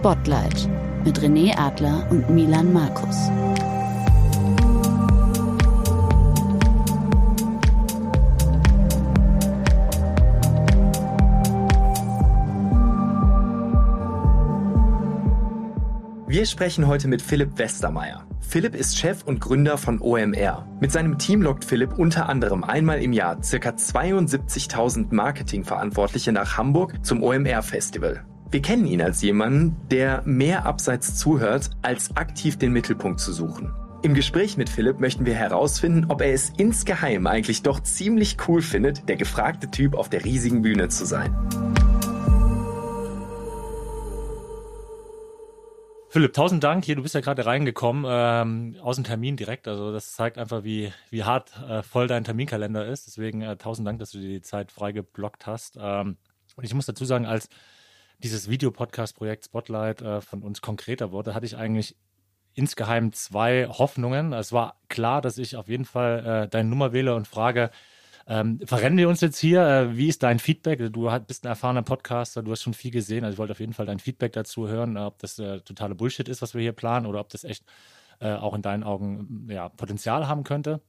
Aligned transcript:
Spotlight 0.00 0.66
mit 1.04 1.20
René 1.20 1.54
Adler 1.58 2.06
und 2.08 2.30
Milan 2.30 2.72
Markus. 2.72 3.28
Wir 16.26 16.46
sprechen 16.46 16.86
heute 16.86 17.06
mit 17.06 17.20
Philipp 17.20 17.58
Westermeier. 17.58 18.24
Philipp 18.40 18.74
ist 18.74 18.96
Chef 18.96 19.22
und 19.24 19.38
Gründer 19.38 19.76
von 19.76 20.00
OMR. 20.00 20.66
Mit 20.80 20.92
seinem 20.92 21.18
Team 21.18 21.42
lockt 21.42 21.66
Philipp 21.66 21.98
unter 21.98 22.26
anderem 22.26 22.64
einmal 22.64 23.02
im 23.02 23.12
Jahr 23.12 23.36
ca. 23.36 23.68
72.000 23.68 25.08
Marketingverantwortliche 25.14 26.32
nach 26.32 26.56
Hamburg 26.56 27.04
zum 27.04 27.22
OMR 27.22 27.62
Festival. 27.62 28.24
Wir 28.52 28.62
kennen 28.62 28.84
ihn 28.84 29.00
als 29.00 29.22
jemanden, 29.22 29.76
der 29.92 30.22
mehr 30.24 30.66
abseits 30.66 31.16
zuhört, 31.16 31.70
als 31.82 32.16
aktiv 32.16 32.58
den 32.58 32.72
Mittelpunkt 32.72 33.20
zu 33.20 33.32
suchen. 33.32 33.72
Im 34.02 34.12
Gespräch 34.12 34.56
mit 34.56 34.68
Philipp 34.68 34.98
möchten 34.98 35.24
wir 35.24 35.34
herausfinden, 35.34 36.06
ob 36.08 36.20
er 36.20 36.32
es 36.32 36.50
insgeheim 36.56 37.28
eigentlich 37.28 37.62
doch 37.62 37.78
ziemlich 37.78 38.38
cool 38.48 38.60
findet, 38.60 39.08
der 39.08 39.14
gefragte 39.14 39.70
Typ 39.70 39.94
auf 39.94 40.08
der 40.08 40.24
riesigen 40.24 40.62
Bühne 40.62 40.88
zu 40.88 41.04
sein. 41.04 41.32
Philipp, 46.08 46.32
tausend 46.32 46.64
Dank. 46.64 46.84
Hier, 46.84 46.96
du 46.96 47.02
bist 47.02 47.14
ja 47.14 47.20
gerade 47.20 47.46
reingekommen 47.46 48.04
ähm, 48.08 48.76
aus 48.82 48.96
dem 48.96 49.04
Termin 49.04 49.36
direkt. 49.36 49.68
Also 49.68 49.92
das 49.92 50.14
zeigt 50.14 50.38
einfach, 50.38 50.64
wie, 50.64 50.92
wie 51.10 51.22
hart 51.22 51.52
äh, 51.68 51.84
voll 51.84 52.08
dein 52.08 52.24
Terminkalender 52.24 52.84
ist. 52.84 53.06
Deswegen 53.06 53.42
äh, 53.42 53.56
tausend 53.56 53.86
Dank, 53.86 54.00
dass 54.00 54.10
du 54.10 54.18
dir 54.18 54.26
die 54.28 54.42
Zeit 54.42 54.72
freigeblockt 54.72 55.46
hast. 55.46 55.78
Ähm, 55.80 56.16
und 56.56 56.64
ich 56.64 56.74
muss 56.74 56.86
dazu 56.86 57.04
sagen, 57.04 57.26
als 57.26 57.48
dieses 58.22 58.48
Videopodcast-Projekt 58.48 59.46
Spotlight 59.46 60.02
äh, 60.02 60.20
von 60.20 60.42
uns 60.42 60.60
konkreter 60.60 61.12
wurde, 61.12 61.34
hatte 61.34 61.46
ich 61.46 61.56
eigentlich 61.56 61.96
insgeheim 62.54 63.12
zwei 63.12 63.66
Hoffnungen. 63.66 64.32
Es 64.32 64.52
war 64.52 64.80
klar, 64.88 65.20
dass 65.20 65.38
ich 65.38 65.56
auf 65.56 65.68
jeden 65.68 65.84
Fall 65.84 66.44
äh, 66.44 66.48
deine 66.48 66.68
Nummer 66.68 66.92
wähle 66.92 67.14
und 67.14 67.26
frage, 67.28 67.70
ähm, 68.26 68.60
verrennen 68.64 68.98
wir 68.98 69.08
uns 69.08 69.20
jetzt 69.20 69.38
hier? 69.38 69.66
Äh, 69.66 69.96
wie 69.96 70.08
ist 70.08 70.22
dein 70.22 70.38
Feedback? 70.38 70.92
Du 70.92 71.10
bist 71.26 71.44
ein 71.44 71.48
erfahrener 71.48 71.82
Podcaster, 71.82 72.42
du 72.42 72.52
hast 72.52 72.62
schon 72.62 72.74
viel 72.74 72.90
gesehen. 72.90 73.24
Also 73.24 73.34
ich 73.34 73.38
wollte 73.38 73.52
auf 73.52 73.60
jeden 73.60 73.72
Fall 73.72 73.86
dein 73.86 73.98
Feedback 73.98 74.32
dazu 74.32 74.68
hören, 74.68 74.96
ob 74.96 75.18
das 75.18 75.38
äh, 75.38 75.60
totale 75.60 75.94
Bullshit 75.94 76.28
ist, 76.28 76.42
was 76.42 76.54
wir 76.54 76.60
hier 76.60 76.72
planen, 76.72 77.06
oder 77.06 77.20
ob 77.20 77.28
das 77.30 77.44
echt 77.44 77.64
äh, 78.20 78.32
auch 78.32 78.54
in 78.54 78.62
deinen 78.62 78.84
Augen 78.84 79.48
ja, 79.50 79.68
Potenzial 79.68 80.28
haben 80.28 80.44
könnte. 80.44 80.80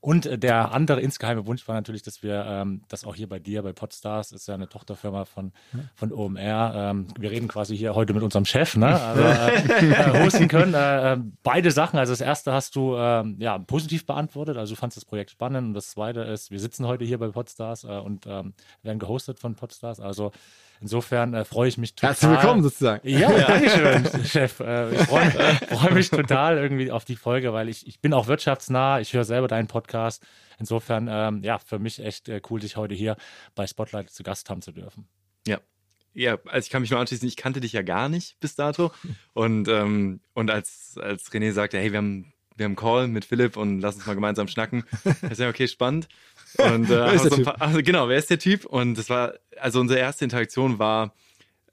Und 0.00 0.26
äh, 0.26 0.38
der 0.38 0.72
andere 0.72 1.00
insgeheime 1.00 1.46
Wunsch 1.46 1.66
war 1.68 1.74
natürlich, 1.74 2.02
dass 2.02 2.22
wir 2.22 2.44
ähm, 2.46 2.82
das 2.88 3.04
auch 3.04 3.14
hier 3.14 3.28
bei 3.28 3.38
dir, 3.38 3.62
bei 3.62 3.72
Podstars, 3.72 4.32
ist 4.32 4.48
ja 4.48 4.54
eine 4.54 4.68
Tochterfirma 4.68 5.26
von, 5.26 5.52
von 5.94 6.12
OMR. 6.12 6.72
Ähm, 6.74 7.08
wir 7.18 7.30
reden 7.30 7.48
quasi 7.48 7.76
hier 7.76 7.94
heute 7.94 8.14
mit 8.14 8.22
unserem 8.22 8.46
Chef, 8.46 8.76
ne? 8.76 8.98
Also, 8.98 9.22
äh, 9.22 9.90
äh, 9.90 10.24
hosten 10.24 10.48
können. 10.48 10.74
Äh, 10.74 11.12
äh, 11.12 11.18
beide 11.42 11.70
Sachen. 11.70 11.98
Also 11.98 12.12
das 12.12 12.20
erste 12.20 12.52
hast 12.52 12.76
du 12.76 12.94
äh, 12.94 13.24
ja 13.38 13.58
positiv 13.58 14.06
beantwortet. 14.06 14.56
Also 14.56 14.74
du 14.74 14.80
fandest 14.80 14.98
das 14.98 15.04
Projekt 15.04 15.30
spannend. 15.30 15.68
Und 15.68 15.74
das 15.74 15.90
zweite 15.90 16.20
ist, 16.20 16.50
wir 16.50 16.60
sitzen 16.60 16.86
heute 16.86 17.04
hier 17.04 17.18
bei 17.18 17.28
Podstars 17.28 17.84
äh, 17.84 17.88
und 17.88 18.26
ähm, 18.26 18.54
werden 18.82 18.98
gehostet 18.98 19.38
von 19.38 19.54
Podstars. 19.54 20.00
Also 20.00 20.32
Insofern 20.80 21.34
äh, 21.34 21.44
freue 21.44 21.68
ich 21.68 21.76
mich 21.76 21.94
total. 21.94 22.10
Herzlich 22.10 22.30
willkommen 22.30 22.62
sozusagen. 22.62 23.06
Ja, 23.06 23.30
ja. 23.30 23.46
Dankeschön, 23.48 24.24
Chef. 24.24 24.60
Äh, 24.60 24.94
ich 24.94 25.02
freue 25.02 25.30
freu 25.30 25.90
mich 25.94 26.08
total 26.08 26.56
irgendwie 26.56 26.90
auf 26.90 27.04
die 27.04 27.16
Folge, 27.16 27.52
weil 27.52 27.68
ich, 27.68 27.86
ich 27.86 28.00
bin 28.00 28.14
auch 28.14 28.28
wirtschaftsnah. 28.28 29.00
Ich 29.00 29.12
höre 29.12 29.24
selber 29.24 29.46
deinen 29.46 29.68
Podcast. 29.68 30.22
Insofern, 30.58 31.08
ähm, 31.10 31.42
ja, 31.42 31.58
für 31.58 31.78
mich 31.78 32.02
echt 32.02 32.28
äh, 32.28 32.40
cool, 32.48 32.60
dich 32.60 32.76
heute 32.76 32.94
hier 32.94 33.16
bei 33.54 33.66
Spotlight 33.66 34.10
zu 34.10 34.22
Gast 34.22 34.48
haben 34.48 34.62
zu 34.62 34.72
dürfen. 34.72 35.06
Ja, 35.46 35.58
ja, 36.12 36.38
also 36.46 36.64
ich 36.64 36.70
kann 36.70 36.82
mich 36.82 36.90
nur 36.90 36.98
anschließen, 36.98 37.28
ich 37.28 37.36
kannte 37.36 37.60
dich 37.60 37.72
ja 37.72 37.82
gar 37.82 38.08
nicht 38.08 38.38
bis 38.40 38.56
dato. 38.56 38.90
Und, 39.32 39.68
ähm, 39.68 40.20
und 40.34 40.50
als, 40.50 40.98
als 41.00 41.30
René 41.30 41.52
sagte, 41.52 41.78
hey, 41.78 41.92
wir 41.92 41.98
haben, 41.98 42.32
wir 42.56 42.64
haben 42.64 42.70
einen 42.70 42.76
Call 42.76 43.08
mit 43.08 43.24
Philipp 43.24 43.56
und 43.56 43.80
lass 43.80 43.96
uns 43.96 44.06
mal 44.06 44.14
gemeinsam 44.14 44.48
schnacken, 44.48 44.84
ich 45.30 45.36
sage, 45.36 45.50
okay, 45.50 45.68
spannend. 45.68 46.08
Und, 46.58 46.90
äh, 46.90 47.18
so 47.30 47.42
paar, 47.42 47.60
also, 47.60 47.82
genau, 47.82 48.08
wer 48.08 48.18
ist 48.18 48.30
der 48.30 48.38
Typ? 48.38 48.64
Und 48.64 48.96
das 48.96 49.10
war, 49.10 49.34
also 49.58 49.80
unsere 49.80 50.00
erste 50.00 50.24
Interaktion 50.24 50.78
war, 50.78 51.14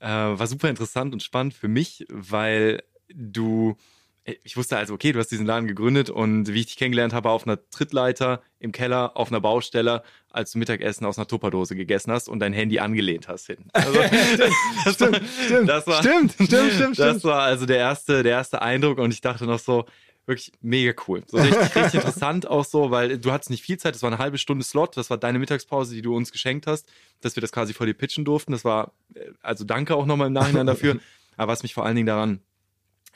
äh, 0.00 0.06
war 0.08 0.46
super 0.46 0.68
interessant 0.68 1.12
und 1.12 1.22
spannend 1.22 1.54
für 1.54 1.68
mich, 1.68 2.06
weil 2.08 2.82
du, 3.12 3.76
ich 4.44 4.56
wusste 4.56 4.76
also, 4.76 4.94
okay, 4.94 5.12
du 5.12 5.18
hast 5.18 5.28
diesen 5.28 5.46
Laden 5.46 5.66
gegründet 5.66 6.10
und 6.10 6.52
wie 6.52 6.60
ich 6.60 6.66
dich 6.66 6.76
kennengelernt 6.76 7.12
habe, 7.12 7.30
auf 7.30 7.46
einer 7.46 7.58
Trittleiter 7.70 8.42
im 8.58 8.72
Keller, 8.72 9.16
auf 9.16 9.30
einer 9.30 9.40
Baustelle, 9.40 10.02
als 10.30 10.52
du 10.52 10.58
Mittagessen 10.58 11.06
aus 11.06 11.18
einer 11.18 11.26
Tupperdose 11.26 11.74
gegessen 11.74 12.12
hast 12.12 12.28
und 12.28 12.40
dein 12.40 12.52
Handy 12.52 12.78
angelehnt 12.78 13.28
hast 13.28 13.46
hin. 13.46 13.64
Also, 13.72 14.00
stimmt, 14.92 15.22
stimmt, 15.44 15.68
das 15.68 15.86
war, 15.86 16.02
stimmt, 16.02 16.32
stimmt, 16.34 16.72
stimmt, 16.72 16.98
Das 16.98 17.24
war 17.24 17.42
also 17.42 17.66
der 17.66 17.78
erste, 17.78 18.22
der 18.22 18.32
erste 18.32 18.62
Eindruck 18.62 18.98
und 18.98 19.12
ich 19.12 19.20
dachte 19.20 19.46
noch 19.46 19.58
so, 19.58 19.86
wirklich 20.28 20.52
mega 20.60 20.92
cool. 21.08 21.24
So 21.26 21.38
richtig, 21.38 21.58
richtig 21.74 21.94
interessant 21.94 22.46
auch 22.46 22.64
so, 22.64 22.90
weil 22.90 23.18
du 23.18 23.32
hattest 23.32 23.50
nicht 23.50 23.62
viel 23.62 23.78
Zeit, 23.78 23.94
das 23.94 24.02
war 24.02 24.10
eine 24.10 24.18
halbe 24.18 24.38
Stunde 24.38 24.64
Slot, 24.64 24.96
das 24.96 25.10
war 25.10 25.16
deine 25.16 25.38
Mittagspause, 25.38 25.94
die 25.94 26.02
du 26.02 26.14
uns 26.14 26.30
geschenkt 26.30 26.66
hast, 26.66 26.86
dass 27.20 27.34
wir 27.34 27.40
das 27.40 27.50
quasi 27.50 27.72
vor 27.72 27.86
dir 27.86 27.94
pitchen 27.94 28.24
durften. 28.24 28.52
Das 28.52 28.64
war, 28.64 28.92
äh, 29.14 29.30
also 29.42 29.64
danke 29.64 29.96
auch 29.96 30.06
nochmal 30.06 30.28
im 30.28 30.34
Nachhinein 30.34 30.66
dafür. 30.66 31.00
Aber 31.36 31.52
was 31.52 31.62
mich 31.62 31.74
vor 31.74 31.86
allen 31.86 31.96
Dingen 31.96 32.06
daran 32.06 32.40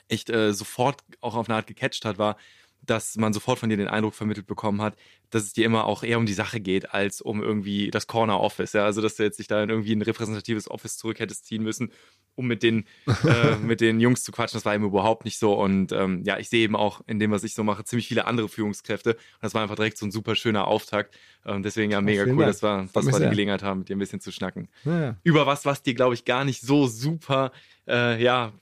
echt 0.07 0.29
äh, 0.29 0.53
sofort 0.53 1.03
auch 1.21 1.35
auf 1.35 1.47
eine 1.47 1.55
Art 1.55 1.67
gecatcht 1.67 2.05
hat, 2.05 2.17
war, 2.17 2.37
dass 2.85 3.15
man 3.15 3.33
sofort 3.33 3.59
von 3.59 3.69
dir 3.69 3.77
den 3.77 3.87
Eindruck 3.87 4.13
vermittelt 4.13 4.47
bekommen 4.47 4.81
hat, 4.81 4.95
dass 5.29 5.43
es 5.43 5.53
dir 5.53 5.65
immer 5.65 5.85
auch 5.85 6.03
eher 6.03 6.17
um 6.17 6.25
die 6.25 6.33
Sache 6.33 6.59
geht, 6.59 6.93
als 6.93 7.21
um 7.21 7.41
irgendwie 7.41 7.89
das 7.89 8.07
Corner 8.07 8.39
Office. 8.39 8.73
Ja? 8.73 8.85
Also, 8.85 9.01
dass 9.01 9.15
du 9.15 9.23
jetzt 9.23 9.39
dich 9.39 9.47
da 9.47 9.63
in 9.63 9.69
irgendwie 9.69 9.95
ein 9.95 10.01
repräsentatives 10.01 10.69
Office 10.69 10.97
zurück 10.97 11.19
hättest 11.19 11.45
ziehen 11.45 11.63
müssen, 11.63 11.91
um 12.35 12.47
mit 12.47 12.61
den, 12.61 12.85
äh, 13.25 13.55
mit 13.57 13.81
den 13.81 13.99
Jungs 13.99 14.23
zu 14.23 14.31
quatschen. 14.31 14.57
Das 14.57 14.65
war 14.65 14.75
eben 14.75 14.85
überhaupt 14.85 15.25
nicht 15.25 15.39
so. 15.39 15.53
Und 15.53 15.91
ähm, 15.91 16.23
ja, 16.23 16.37
ich 16.37 16.49
sehe 16.49 16.63
eben 16.63 16.75
auch 16.75 17.01
in 17.07 17.19
dem, 17.19 17.31
was 17.31 17.43
ich 17.43 17.55
so 17.55 17.63
mache, 17.63 17.83
ziemlich 17.85 18.07
viele 18.07 18.25
andere 18.25 18.49
Führungskräfte. 18.49 19.11
Und 19.11 19.19
das 19.41 19.53
war 19.53 19.61
einfach 19.61 19.75
direkt 19.75 19.97
so 19.97 20.05
ein 20.05 20.11
super 20.11 20.35
schöner 20.35 20.67
Auftakt. 20.67 21.17
Und 21.45 21.63
deswegen 21.63 21.91
ja 21.91 22.01
mega 22.01 22.25
cool, 22.25 22.45
dass 22.45 22.61
wir, 22.61 22.87
dass 22.93 23.05
wir 23.05 23.19
die 23.19 23.29
Gelegenheit 23.29 23.63
haben, 23.63 23.79
mit 23.79 23.89
dir 23.89 23.95
ein 23.95 23.99
bisschen 23.99 24.21
zu 24.21 24.31
schnacken. 24.31 24.67
Ja. 24.85 25.17
Über 25.23 25.45
was, 25.45 25.65
was 25.65 25.83
dir, 25.83 25.93
glaube 25.93 26.13
ich, 26.13 26.25
gar 26.25 26.45
nicht 26.45 26.61
so 26.61 26.87
super, 26.87 27.51
äh, 27.87 28.21
ja, 28.21 28.53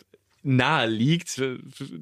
nahe 0.44 0.88
liegt. 0.88 1.38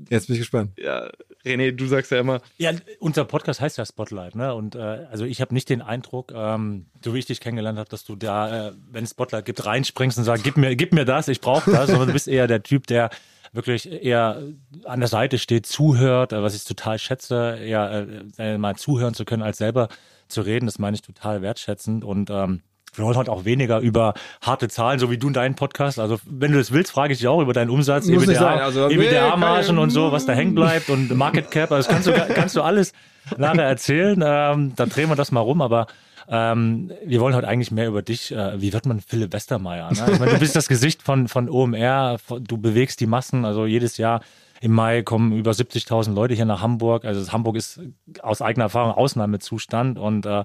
Jetzt 0.09 0.27
bin 0.27 0.35
ich 0.35 0.39
gespannt. 0.39 0.71
Ja, 0.77 1.09
René, 1.45 1.71
du 1.71 1.85
sagst 1.87 2.11
ja 2.11 2.19
immer. 2.19 2.41
Ja, 2.57 2.71
unser 2.99 3.25
Podcast 3.25 3.61
heißt 3.61 3.77
ja 3.77 3.85
Spotlight, 3.85 4.35
ne? 4.35 4.53
Und 4.53 4.75
äh, 4.75 4.79
also 4.79 5.25
ich 5.25 5.41
habe 5.41 5.53
nicht 5.53 5.69
den 5.69 5.81
Eindruck, 5.81 6.31
ähm, 6.33 6.85
so 7.03 7.13
wie 7.13 7.19
ich 7.19 7.25
dich 7.25 7.39
kennengelernt 7.39 7.79
habe, 7.79 7.89
dass 7.89 8.03
du 8.03 8.15
da, 8.15 8.69
äh, 8.69 8.71
wenn 8.91 9.03
es 9.03 9.11
Spotlight 9.11 9.45
gibt, 9.45 9.65
reinspringst 9.65 10.17
und 10.17 10.23
sagst, 10.23 10.43
gib 10.43 10.57
mir, 10.57 10.75
gib 10.75 10.93
mir 10.93 11.05
das, 11.05 11.27
ich 11.27 11.41
brauche 11.41 11.71
das, 11.71 11.89
sondern 11.89 12.07
du 12.07 12.13
bist 12.13 12.27
eher 12.27 12.47
der 12.47 12.63
Typ, 12.63 12.87
der 12.87 13.09
wirklich 13.51 13.91
eher 13.91 14.43
an 14.83 14.99
der 14.99 15.09
Seite 15.09 15.37
steht, 15.37 15.65
zuhört, 15.65 16.33
äh, 16.33 16.41
was 16.41 16.55
ich 16.55 16.63
total 16.63 16.99
schätze, 16.99 17.57
eher 17.59 18.07
äh, 18.37 18.57
mal 18.57 18.75
zuhören 18.75 19.13
zu 19.13 19.25
können, 19.25 19.43
als 19.43 19.57
selber 19.57 19.89
zu 20.27 20.41
reden. 20.41 20.65
Das 20.65 20.79
meine 20.79 20.95
ich 20.95 21.01
total 21.01 21.41
wertschätzend 21.41 22.03
und 22.03 22.29
ähm, 22.29 22.61
wir 22.95 23.05
wollen 23.05 23.17
heute 23.17 23.31
auch 23.31 23.45
weniger 23.45 23.79
über 23.79 24.13
harte 24.41 24.67
Zahlen, 24.67 24.99
so 24.99 25.11
wie 25.11 25.17
du 25.17 25.27
in 25.27 25.33
deinem 25.33 25.55
Podcast. 25.55 25.99
Also, 25.99 26.19
wenn 26.25 26.51
du 26.51 26.57
das 26.57 26.71
willst, 26.71 26.91
frage 26.91 27.13
ich 27.13 27.19
dich 27.19 27.27
auch 27.27 27.41
über 27.41 27.53
deinen 27.53 27.69
Umsatz, 27.69 28.07
Muss 28.07 28.23
EBITDA, 28.23 28.55
also, 28.55 28.89
EBITDA-Margen 28.89 29.77
und 29.77 29.89
so, 29.89 30.11
was 30.11 30.25
da 30.25 30.33
hängen 30.33 30.55
bleibt 30.55 30.89
und 30.89 31.15
Market 31.15 31.51
Cap. 31.51 31.71
Also, 31.71 31.87
das 31.87 31.93
kannst 31.93 32.07
du, 32.07 32.33
kannst 32.33 32.55
du 32.55 32.61
alles 32.61 32.93
nachher 33.37 33.63
erzählen. 33.63 34.21
Ähm, 34.25 34.73
dann 34.75 34.89
drehen 34.89 35.09
wir 35.09 35.15
das 35.15 35.31
mal 35.31 35.41
rum, 35.41 35.61
aber 35.61 35.87
ähm, 36.31 36.91
wir 37.05 37.21
wollen 37.21 37.35
heute 37.35 37.47
eigentlich 37.47 37.71
mehr 37.71 37.87
über 37.87 38.01
dich. 38.01 38.31
Äh, 38.31 38.61
wie 38.61 38.71
wird 38.71 38.85
man 38.85 38.99
Philipp 38.99 39.33
Westermeier? 39.33 39.91
Ne? 39.91 40.11
Ich 40.13 40.19
meine, 40.19 40.33
du 40.33 40.39
bist 40.39 40.55
das 40.55 40.67
Gesicht 40.67 41.01
von, 41.01 41.27
von 41.27 41.49
OMR, 41.49 42.17
du 42.39 42.57
bewegst 42.57 42.99
die 42.99 43.07
Massen. 43.07 43.45
Also 43.45 43.65
jedes 43.65 43.97
Jahr 43.97 44.21
im 44.61 44.73
Mai 44.73 45.01
kommen 45.01 45.31
über 45.31 45.51
70.000 45.51 46.13
Leute 46.13 46.35
hier 46.35 46.45
nach 46.45 46.61
Hamburg. 46.61 47.05
Also 47.05 47.31
Hamburg 47.31 47.55
ist 47.55 47.79
aus 48.21 48.41
eigener 48.41 48.65
Erfahrung 48.65 48.91
Ausnahmezustand 48.91 49.97
und 49.97 50.25
äh, 50.25 50.43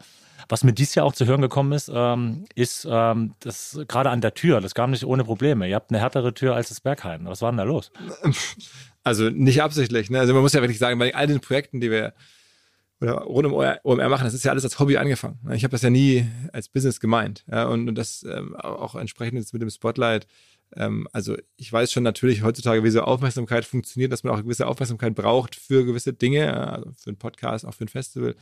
was 0.49 0.65
mir 0.65 0.73
dieses 0.73 0.95
Jahr 0.95 1.07
auch 1.07 1.13
zu 1.13 1.27
hören 1.27 1.43
gekommen 1.43 1.73
ist, 1.73 1.91
ähm, 1.93 2.45
ist 2.55 2.87
ähm, 2.91 3.35
das 3.41 3.81
gerade 3.89 4.11
an 4.11 4.21
der 4.21 4.35
Tür. 4.35 4.61
Das 4.61 4.75
kam 4.75 4.91
nicht 4.91 5.05
ohne 5.05 5.25
Probleme. 5.25 5.69
Ihr 5.69 5.75
habt 5.75 5.91
eine 5.91 6.01
härtere 6.01 6.35
Tür 6.35 6.55
als 6.55 6.69
das 6.69 6.81
Bergheim. 6.81 7.27
Was 7.27 7.43
war 7.43 7.51
denn 7.51 7.59
da 7.59 7.65
los? 7.65 7.91
Also 9.07 9.29
nicht 9.29 9.61
absichtlich. 9.61 10.09
Ne? 10.09 10.19
Also 10.19 10.33
man 10.33 10.41
muss 10.41 10.55
ja 10.55 10.63
wirklich 10.63 10.79
sagen, 10.79 10.99
bei 10.99 11.15
all 11.15 11.27
den 11.27 11.41
Projekten, 11.41 11.79
die 11.79 11.91
wir 11.91 12.15
oder 13.03 13.19
rund 13.19 13.47
um 13.47 13.53
OMR 13.53 14.09
machen, 14.09 14.25
das 14.25 14.33
ist 14.33 14.45
ja 14.45 14.51
alles 14.51 14.65
als 14.65 14.79
Hobby 14.79 14.97
angefangen. 14.97 15.39
Ich 15.53 15.63
habe 15.63 15.73
das 15.73 15.83
ja 15.83 15.91
nie 15.91 16.27
als 16.55 16.71
Business 16.71 17.01
gemeint. 17.01 17.45
Ja? 17.51 17.67
Und, 17.67 17.89
und 17.89 17.97
das 17.97 18.23
ähm, 18.23 18.57
auch 18.57 18.95
entsprechend 18.95 19.39
jetzt 19.39 19.53
mit 19.53 19.61
dem 19.61 19.69
Spotlight 19.69 20.27
ähm, 20.77 21.07
also 21.13 21.37
ich 21.57 21.73
weiß 21.73 21.93
schon 21.93 22.03
natürlich 22.03 22.43
heutzutage, 22.43 22.83
wie 22.85 22.91
so 22.91 23.03
Aufmerksamkeit 23.03 23.65
funktioniert, 23.65 24.13
dass 24.13 24.25
man 24.25 24.33
auch 24.33 24.37
eine 24.37 24.45
gewisse 24.45 24.67
Aufmerksamkeit 24.67 25.15
braucht 25.15 25.55
für 25.55 25.85
gewisse 25.85 26.13
Dinge, 26.13 26.55
also 26.55 26.91
für 26.93 27.11
einen 27.11 27.19
Podcast, 27.19 27.65
auch 27.65 27.75
für 27.75 27.85
ein 27.85 27.89
Festival. 27.89 28.35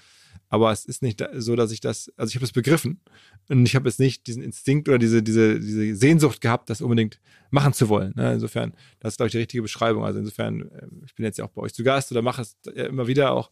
Aber 0.48 0.72
es 0.72 0.84
ist 0.84 1.02
nicht 1.02 1.22
so, 1.34 1.56
dass 1.56 1.72
ich 1.72 1.80
das, 1.80 2.10
also 2.16 2.30
ich 2.30 2.36
habe 2.36 2.44
das 2.44 2.52
begriffen 2.52 3.00
und 3.48 3.66
ich 3.66 3.76
habe 3.76 3.88
jetzt 3.88 4.00
nicht 4.00 4.26
diesen 4.26 4.42
Instinkt 4.42 4.88
oder 4.88 4.98
diese, 4.98 5.22
diese, 5.22 5.60
diese 5.60 5.94
Sehnsucht 5.94 6.40
gehabt, 6.40 6.70
das 6.70 6.80
unbedingt 6.80 7.20
machen 7.50 7.74
zu 7.74 7.88
wollen. 7.88 8.12
Ne? 8.16 8.34
Insofern, 8.34 8.72
das 9.00 9.14
ist, 9.14 9.16
glaube 9.18 9.28
ich, 9.28 9.32
die 9.32 9.38
richtige 9.38 9.62
Beschreibung. 9.62 10.04
Also 10.04 10.18
insofern, 10.18 10.70
ähm, 10.80 11.02
ich 11.04 11.14
bin 11.14 11.24
jetzt 11.24 11.38
ja 11.38 11.44
auch 11.44 11.50
bei 11.50 11.62
euch 11.62 11.74
zu 11.74 11.84
Gast 11.84 12.10
oder 12.12 12.22
mache 12.22 12.42
es 12.42 12.56
ja 12.74 12.86
immer 12.86 13.06
wieder 13.06 13.32
auch, 13.32 13.50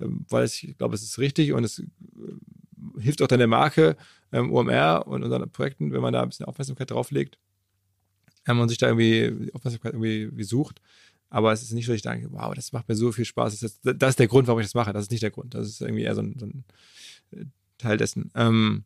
ähm, 0.00 0.24
weil 0.28 0.46
ich 0.46 0.74
glaube, 0.78 0.94
es 0.94 1.02
ist 1.02 1.18
richtig 1.18 1.52
und 1.52 1.64
es 1.64 1.80
äh, 1.80 1.84
hilft 2.98 3.22
auch 3.22 3.28
dann 3.28 3.38
der 3.38 3.48
Marke 3.48 3.96
OMR 4.32 5.06
und 5.06 5.22
unseren 5.22 5.50
Projekten, 5.50 5.92
wenn 5.92 6.00
man 6.00 6.14
da 6.14 6.22
ein 6.22 6.28
bisschen 6.30 6.46
Aufmerksamkeit 6.46 6.90
drauflegt. 6.90 7.38
Ähm, 8.46 8.60
und 8.60 8.68
sich 8.68 8.78
da 8.78 8.88
irgendwie 8.88 9.52
Aufmerksamkeit 9.52 9.94
irgendwie 9.94 10.44
sucht. 10.44 10.80
Aber 11.30 11.52
es 11.52 11.62
ist 11.62 11.72
nicht 11.72 11.86
so, 11.86 11.92
dass 11.92 11.96
ich 11.96 12.02
denke, 12.02 12.28
wow, 12.30 12.54
das 12.54 12.72
macht 12.72 12.88
mir 12.88 12.94
so 12.94 13.10
viel 13.10 13.24
Spaß. 13.24 13.58
Das 13.58 13.62
ist, 13.62 13.80
das 13.82 14.10
ist 14.10 14.18
der 14.18 14.28
Grund, 14.28 14.48
warum 14.48 14.60
ich 14.60 14.66
das 14.66 14.74
mache. 14.74 14.92
Das 14.92 15.04
ist 15.04 15.10
nicht 15.10 15.22
der 15.22 15.30
Grund. 15.30 15.54
Das 15.54 15.66
ist 15.66 15.80
irgendwie 15.80 16.02
eher 16.02 16.14
so 16.14 16.20
ein, 16.20 16.36
so 16.38 16.46
ein 16.46 16.64
äh, 17.30 17.44
Teil 17.78 17.96
dessen. 17.96 18.30
Ähm, 18.34 18.84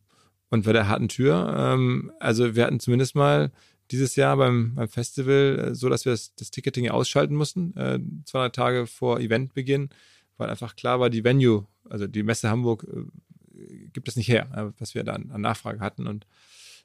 und 0.49 0.63
bei 0.63 0.71
der 0.71 0.87
harten 0.87 1.09
Tür, 1.09 1.53
ähm, 1.57 2.11
also 2.19 2.55
wir 2.55 2.63
hatten 2.63 2.79
zumindest 2.79 3.15
mal 3.15 3.51
dieses 3.91 4.15
Jahr 4.15 4.37
beim, 4.37 4.75
beim 4.75 4.87
Festival 4.87 5.59
äh, 5.71 5.75
so, 5.75 5.89
dass 5.89 6.05
wir 6.05 6.13
das, 6.13 6.35
das 6.35 6.51
Ticketing 6.51 6.89
ausschalten 6.89 7.35
mussten, 7.35 7.75
äh, 7.75 7.99
200 8.25 8.55
Tage 8.55 8.87
vor 8.87 9.19
Eventbeginn, 9.19 9.89
weil 10.37 10.49
einfach 10.49 10.75
klar 10.75 10.99
war, 10.99 11.09
die 11.09 11.23
Venue, 11.23 11.67
also 11.89 12.07
die 12.07 12.23
Messe 12.23 12.49
Hamburg, 12.49 12.85
äh, 12.89 13.89
gibt 13.91 14.07
es 14.07 14.15
nicht 14.15 14.29
her, 14.29 14.47
äh, 14.53 14.79
was 14.79 14.95
wir 14.95 15.03
da 15.03 15.13
an, 15.13 15.31
an 15.31 15.41
Nachfrage 15.41 15.79
hatten. 15.79 16.07
Und 16.07 16.25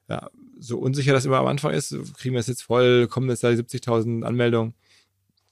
ja, 0.08 0.30
so 0.58 0.78
unsicher 0.78 1.12
das 1.12 1.24
immer 1.24 1.38
am 1.38 1.46
Anfang 1.46 1.72
ist, 1.72 1.90
kriegen 2.16 2.34
wir 2.34 2.40
es 2.40 2.46
jetzt 2.46 2.62
voll, 2.62 3.06
kommen 3.08 3.28
jetzt 3.30 3.44
da 3.44 3.50
die 3.50 3.62
70.000 3.62 4.22
Anmeldungen. 4.22 4.74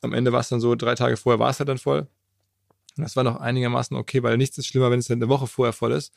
Am 0.03 0.13
Ende 0.13 0.33
war 0.33 0.41
es 0.41 0.49
dann 0.49 0.61
so, 0.61 0.75
drei 0.75 0.95
Tage 0.95 1.17
vorher 1.17 1.39
war 1.39 1.51
es 1.51 1.59
halt 1.59 1.69
dann 1.69 1.79
voll. 1.79 2.09
Und 2.97 3.05
das 3.05 3.17
war 3.17 3.25
noch 3.25 3.41
einigermaßen 3.41 3.97
okay, 3.97 4.23
weil 4.23 4.37
nichts 4.37 4.59
ist 4.59 4.67
schlimmer, 4.67 4.91
wenn 4.91 4.99
es 4.99 5.07
dann 5.07 5.19
eine 5.19 5.29
Woche 5.29 5.47
vorher 5.47 5.73
voll 5.73 5.93
ist. 5.93 6.13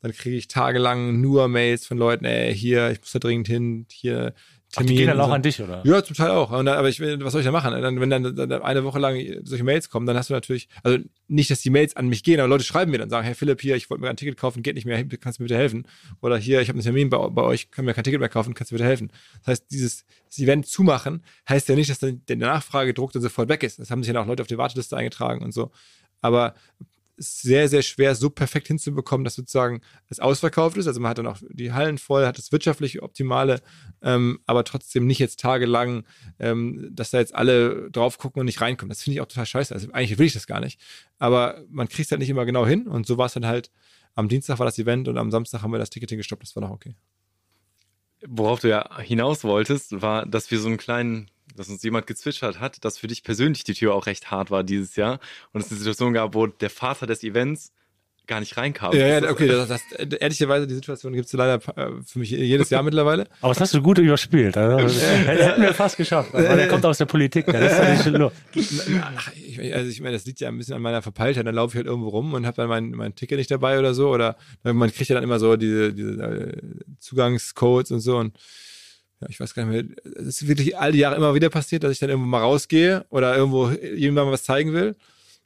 Dann 0.00 0.12
kriege 0.12 0.36
ich 0.36 0.48
tagelang 0.48 1.20
nur 1.20 1.48
Mails 1.48 1.86
von 1.86 1.98
Leuten, 1.98 2.24
ey, 2.24 2.54
hier, 2.54 2.90
ich 2.90 3.00
muss 3.00 3.12
da 3.12 3.18
dringend 3.18 3.46
hin, 3.46 3.86
hier, 3.90 4.34
Ach, 4.76 4.82
die 4.82 4.94
gehen 4.94 5.06
dann 5.06 5.20
auch 5.20 5.26
so. 5.26 5.32
an 5.32 5.42
dich, 5.42 5.60
oder? 5.60 5.82
Ja, 5.84 6.02
zum 6.02 6.16
Teil 6.16 6.30
auch. 6.30 6.50
Dann, 6.50 6.66
aber 6.68 6.88
ich, 6.88 7.00
was 7.00 7.32
soll 7.32 7.40
ich 7.40 7.46
da 7.46 7.52
machen? 7.52 7.72
Dann, 7.80 8.00
wenn 8.00 8.08
dann, 8.08 8.34
dann, 8.34 8.50
eine 8.62 8.84
Woche 8.84 8.98
lang 8.98 9.20
solche 9.44 9.64
Mails 9.64 9.90
kommen, 9.90 10.06
dann 10.06 10.16
hast 10.16 10.30
du 10.30 10.34
natürlich, 10.34 10.68
also 10.82 10.98
nicht, 11.28 11.50
dass 11.50 11.60
die 11.60 11.70
Mails 11.70 11.94
an 11.96 12.08
mich 12.08 12.24
gehen, 12.24 12.40
aber 12.40 12.48
Leute 12.48 12.64
schreiben 12.64 12.90
mir 12.90 12.98
dann, 12.98 13.10
sagen, 13.10 13.26
hey 13.26 13.34
Philipp, 13.34 13.60
hier, 13.60 13.76
ich 13.76 13.90
wollte 13.90 14.02
mir 14.02 14.08
ein 14.08 14.16
Ticket 14.16 14.38
kaufen, 14.38 14.62
geht 14.62 14.76
nicht 14.76 14.86
mehr, 14.86 15.04
kannst 15.18 15.38
du 15.38 15.42
mir 15.42 15.48
bitte 15.48 15.58
helfen? 15.58 15.86
Oder 16.22 16.38
hier, 16.38 16.60
ich 16.62 16.68
habe 16.68 16.76
einen 16.76 16.84
Termin 16.84 17.10
bei, 17.10 17.18
bei 17.28 17.42
euch, 17.42 17.70
kann 17.70 17.84
mir 17.84 17.92
kein 17.92 18.04
Ticket 18.04 18.20
mehr 18.20 18.30
kaufen, 18.30 18.54
kannst 18.54 18.70
du 18.70 18.74
mir 18.74 18.78
bitte 18.78 18.88
helfen? 18.88 19.10
Das 19.40 19.48
heißt, 19.48 19.70
dieses 19.70 20.04
das 20.28 20.38
Event 20.38 20.66
zumachen, 20.66 21.22
heißt 21.48 21.68
ja 21.68 21.74
nicht, 21.74 21.90
dass 21.90 21.98
dann 21.98 22.22
der 22.26 22.36
Nachfragedruck 22.36 23.12
dann 23.12 23.20
sofort 23.20 23.50
weg 23.50 23.62
ist. 23.62 23.78
Das 23.78 23.90
haben 23.90 24.02
sich 24.02 24.12
ja 24.12 24.20
auch 24.20 24.26
Leute 24.26 24.42
auf 24.42 24.48
die 24.48 24.56
Warteliste 24.56 24.96
eingetragen 24.96 25.42
und 25.44 25.52
so. 25.52 25.70
Aber 26.22 26.54
sehr, 27.22 27.68
sehr 27.68 27.82
schwer, 27.82 28.14
so 28.14 28.30
perfekt 28.30 28.68
hinzubekommen, 28.68 29.24
dass 29.24 29.34
sozusagen 29.34 29.80
es 30.08 30.20
ausverkauft 30.20 30.76
ist. 30.76 30.86
Also 30.86 31.00
man 31.00 31.10
hat 31.10 31.18
dann 31.18 31.26
auch 31.26 31.38
die 31.50 31.72
Hallen 31.72 31.98
voll, 31.98 32.26
hat 32.26 32.38
das 32.38 32.52
wirtschaftlich 32.52 33.02
Optimale, 33.02 33.60
ähm, 34.02 34.40
aber 34.46 34.64
trotzdem 34.64 35.06
nicht 35.06 35.18
jetzt 35.18 35.40
tagelang, 35.40 36.04
ähm, 36.38 36.88
dass 36.92 37.10
da 37.10 37.18
jetzt 37.18 37.34
alle 37.34 37.90
drauf 37.90 38.18
gucken 38.18 38.40
und 38.40 38.46
nicht 38.46 38.60
reinkommen. 38.60 38.90
Das 38.90 39.02
finde 39.02 39.14
ich 39.14 39.20
auch 39.20 39.26
total 39.26 39.46
scheiße. 39.46 39.74
Also 39.74 39.90
eigentlich 39.92 40.18
will 40.18 40.26
ich 40.26 40.34
das 40.34 40.46
gar 40.46 40.60
nicht. 40.60 40.80
Aber 41.18 41.62
man 41.68 41.88
kriegt 41.88 42.06
es 42.06 42.10
halt 42.10 42.20
nicht 42.20 42.30
immer 42.30 42.44
genau 42.44 42.66
hin 42.66 42.86
und 42.86 43.06
so 43.06 43.18
war 43.18 43.26
es 43.26 43.34
dann 43.34 43.46
halt. 43.46 43.70
Am 44.14 44.28
Dienstag 44.28 44.58
war 44.58 44.66
das 44.66 44.78
Event 44.78 45.08
und 45.08 45.16
am 45.16 45.30
Samstag 45.30 45.62
haben 45.62 45.72
wir 45.72 45.78
das 45.78 45.88
Ticketing 45.88 46.18
gestoppt. 46.18 46.42
Das 46.42 46.54
war 46.54 46.62
noch 46.62 46.70
okay. 46.70 46.94
Worauf 48.26 48.60
du 48.60 48.68
ja 48.68 49.00
hinaus 49.00 49.42
wolltest, 49.42 50.02
war, 50.02 50.26
dass 50.26 50.50
wir 50.50 50.60
so 50.60 50.68
einen 50.68 50.76
kleinen 50.76 51.30
dass 51.56 51.68
uns 51.68 51.82
jemand 51.82 52.06
gezwitschert 52.06 52.60
hat, 52.60 52.84
dass 52.84 52.98
für 52.98 53.06
dich 53.06 53.22
persönlich 53.22 53.64
die 53.64 53.74
Tür 53.74 53.94
auch 53.94 54.06
recht 54.06 54.30
hart 54.30 54.50
war 54.50 54.64
dieses 54.64 54.96
Jahr 54.96 55.20
und 55.52 55.62
es 55.62 55.70
eine 55.70 55.78
Situation 55.78 56.12
gab, 56.12 56.34
wo 56.34 56.46
der 56.46 56.70
Vater 56.70 57.06
des 57.06 57.22
Events 57.22 57.72
gar 58.26 58.40
nicht 58.40 58.56
reinkam. 58.56 58.94
Ja, 58.94 59.06
ja 59.18 59.30
okay, 59.30 59.48
das, 59.48 59.68
das, 59.68 59.82
ehrlicherweise 60.20 60.66
die 60.66 60.74
Situation 60.74 61.12
gibt 61.12 61.26
es 61.26 61.32
leider 61.32 61.56
äh, 61.76 61.90
für 62.06 62.18
mich 62.18 62.30
jedes 62.30 62.70
Jahr 62.70 62.82
mittlerweile. 62.82 63.26
Aber 63.40 63.52
das 63.52 63.60
hast 63.60 63.74
du 63.74 63.82
gut 63.82 63.98
überspielt. 63.98 64.56
Also, 64.56 65.00
hätten 65.00 65.62
wir 65.62 65.74
fast 65.74 65.96
geschafft. 65.96 66.34
Aber 66.34 66.56
der 66.56 66.68
kommt 66.68 66.84
aus 66.86 66.98
der 66.98 67.06
Politik, 67.06 67.46
der 67.46 67.94
ist 67.94 68.06
nicht 68.06 68.18
nur. 68.18 68.32
Also 69.72 69.90
ich 69.90 70.00
meine, 70.00 70.14
das 70.14 70.24
liegt 70.24 70.40
ja 70.40 70.48
ein 70.48 70.58
bisschen 70.58 70.74
an 70.74 70.82
meiner 70.82 71.02
Verpeiltheit. 71.02 71.46
Dann 71.46 71.54
laufe 71.54 71.72
ich 71.72 71.76
halt 71.76 71.86
irgendwo 71.86 72.08
rum 72.08 72.34
und 72.34 72.46
habe 72.46 72.56
dann 72.56 72.68
mein, 72.68 72.90
mein 72.92 73.14
Ticket 73.14 73.38
nicht 73.38 73.50
dabei 73.50 73.78
oder 73.78 73.92
so. 73.92 74.10
Oder 74.10 74.36
man 74.62 74.92
kriegt 74.92 75.10
ja 75.10 75.14
dann 75.14 75.24
immer 75.24 75.38
so 75.38 75.56
diese, 75.56 75.92
diese 75.92 76.22
äh, 76.22 76.56
Zugangscodes 77.00 77.90
und 77.90 78.00
so 78.00 78.18
und 78.18 78.38
ja, 79.22 79.28
ich 79.28 79.38
weiß 79.38 79.54
gar 79.54 79.64
nicht 79.64 79.88
mehr, 79.88 80.14
es 80.16 80.42
ist 80.42 80.48
wirklich 80.48 80.76
all 80.76 80.92
die 80.92 80.98
Jahre 80.98 81.16
immer 81.16 81.34
wieder 81.34 81.48
passiert, 81.48 81.84
dass 81.84 81.92
ich 81.92 81.98
dann 81.98 82.10
irgendwo 82.10 82.28
mal 82.28 82.40
rausgehe 82.40 83.06
oder 83.08 83.36
irgendwo 83.36 83.70
jemandem 83.70 84.32
was 84.32 84.42
zeigen 84.42 84.72
will. 84.72 84.96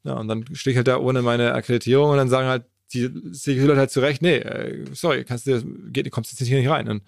Ja, 0.05 0.15
und 0.15 0.29
dann 0.29 0.45
stehe 0.55 0.73
ich 0.73 0.77
halt 0.77 0.89
da 0.89 0.99
ohne 0.99 1.23
meine 1.23 1.53
Akkreditierung 1.53 2.11
und 2.11 2.17
dann 2.17 2.29
sagen 2.29 2.49
halt 2.49 2.65
die 2.95 3.11
Security 3.33 3.77
halt 3.77 3.91
zurecht, 3.91 4.23
nee, 4.23 4.37
äh, 4.37 4.85
sorry, 4.93 5.25
kannst 5.25 5.47
du, 5.47 5.63
geht, 5.93 6.11
kommst 6.11 6.33
jetzt 6.33 6.47
hier 6.47 6.59
nicht 6.59 6.71
rein. 6.71 6.89
Und 6.89 7.03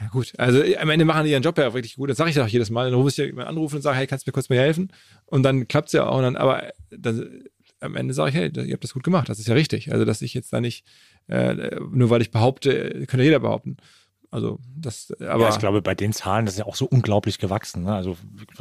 ja 0.00 0.06
gut, 0.08 0.32
also 0.38 0.62
am 0.78 0.90
Ende 0.90 1.04
machen 1.04 1.24
die 1.24 1.32
ihren 1.32 1.42
Job 1.42 1.58
ja 1.58 1.68
auch 1.68 1.74
wirklich 1.74 1.96
gut. 1.96 2.08
Das 2.08 2.16
sage 2.16 2.30
ich 2.30 2.40
auch 2.40 2.46
jedes 2.46 2.70
Mal. 2.70 2.84
Dann 2.84 2.94
rufe 2.94 3.10
ich 3.10 3.16
jemanden 3.16 3.48
anrufen 3.48 3.76
und 3.76 3.82
sage, 3.82 3.98
hey, 3.98 4.06
kannst 4.06 4.26
du 4.26 4.28
mir 4.28 4.32
kurz 4.32 4.48
mal 4.48 4.58
helfen? 4.58 4.92
Und 5.26 5.42
dann 5.42 5.66
klappt 5.66 5.88
es 5.88 5.92
ja 5.92 6.06
auch. 6.06 6.18
Und 6.18 6.22
dann, 6.22 6.36
aber 6.36 6.72
dann, 6.90 7.42
am 7.80 7.96
Ende 7.96 8.14
sage 8.14 8.30
ich, 8.30 8.36
hey, 8.36 8.50
ihr 8.54 8.72
habt 8.72 8.84
das 8.84 8.94
gut 8.94 9.02
gemacht, 9.02 9.28
das 9.28 9.40
ist 9.40 9.48
ja 9.48 9.54
richtig. 9.54 9.92
Also, 9.92 10.04
dass 10.04 10.22
ich 10.22 10.34
jetzt 10.34 10.52
da 10.52 10.60
nicht, 10.60 10.84
äh, 11.26 11.80
nur 11.90 12.10
weil 12.10 12.22
ich 12.22 12.30
behaupte, 12.30 13.06
könnte 13.06 13.24
jeder 13.24 13.40
behaupten. 13.40 13.76
Also 14.30 14.58
das, 14.76 15.10
aber 15.20 15.44
ja, 15.44 15.50
ich 15.50 15.58
glaube, 15.58 15.80
bei 15.80 15.94
den 15.94 16.12
Zahlen, 16.12 16.44
das 16.44 16.54
ist 16.54 16.58
ja 16.58 16.66
auch 16.66 16.76
so 16.76 16.84
unglaublich 16.86 17.38
gewachsen. 17.38 17.84
Ne? 17.84 17.94
Also 17.94 18.16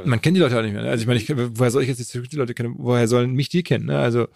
man 0.05 0.21
kennt 0.21 0.37
die 0.37 0.41
Leute 0.41 0.57
auch 0.57 0.63
nicht 0.63 0.73
mehr. 0.73 0.83
Ne? 0.83 0.89
Also 0.89 1.01
ich 1.01 1.07
meine, 1.07 1.19
ich, 1.19 1.29
woher 1.29 1.71
soll 1.71 1.81
ich 1.81 1.89
jetzt 1.89 1.99
die 1.99 2.03
Security-Leute 2.03 2.53
kennen? 2.53 2.75
Woher 2.77 3.07
sollen 3.07 3.33
mich 3.33 3.49
die 3.49 3.63
kennen? 3.63 3.87
Ne? 3.87 3.99
Also 3.99 4.27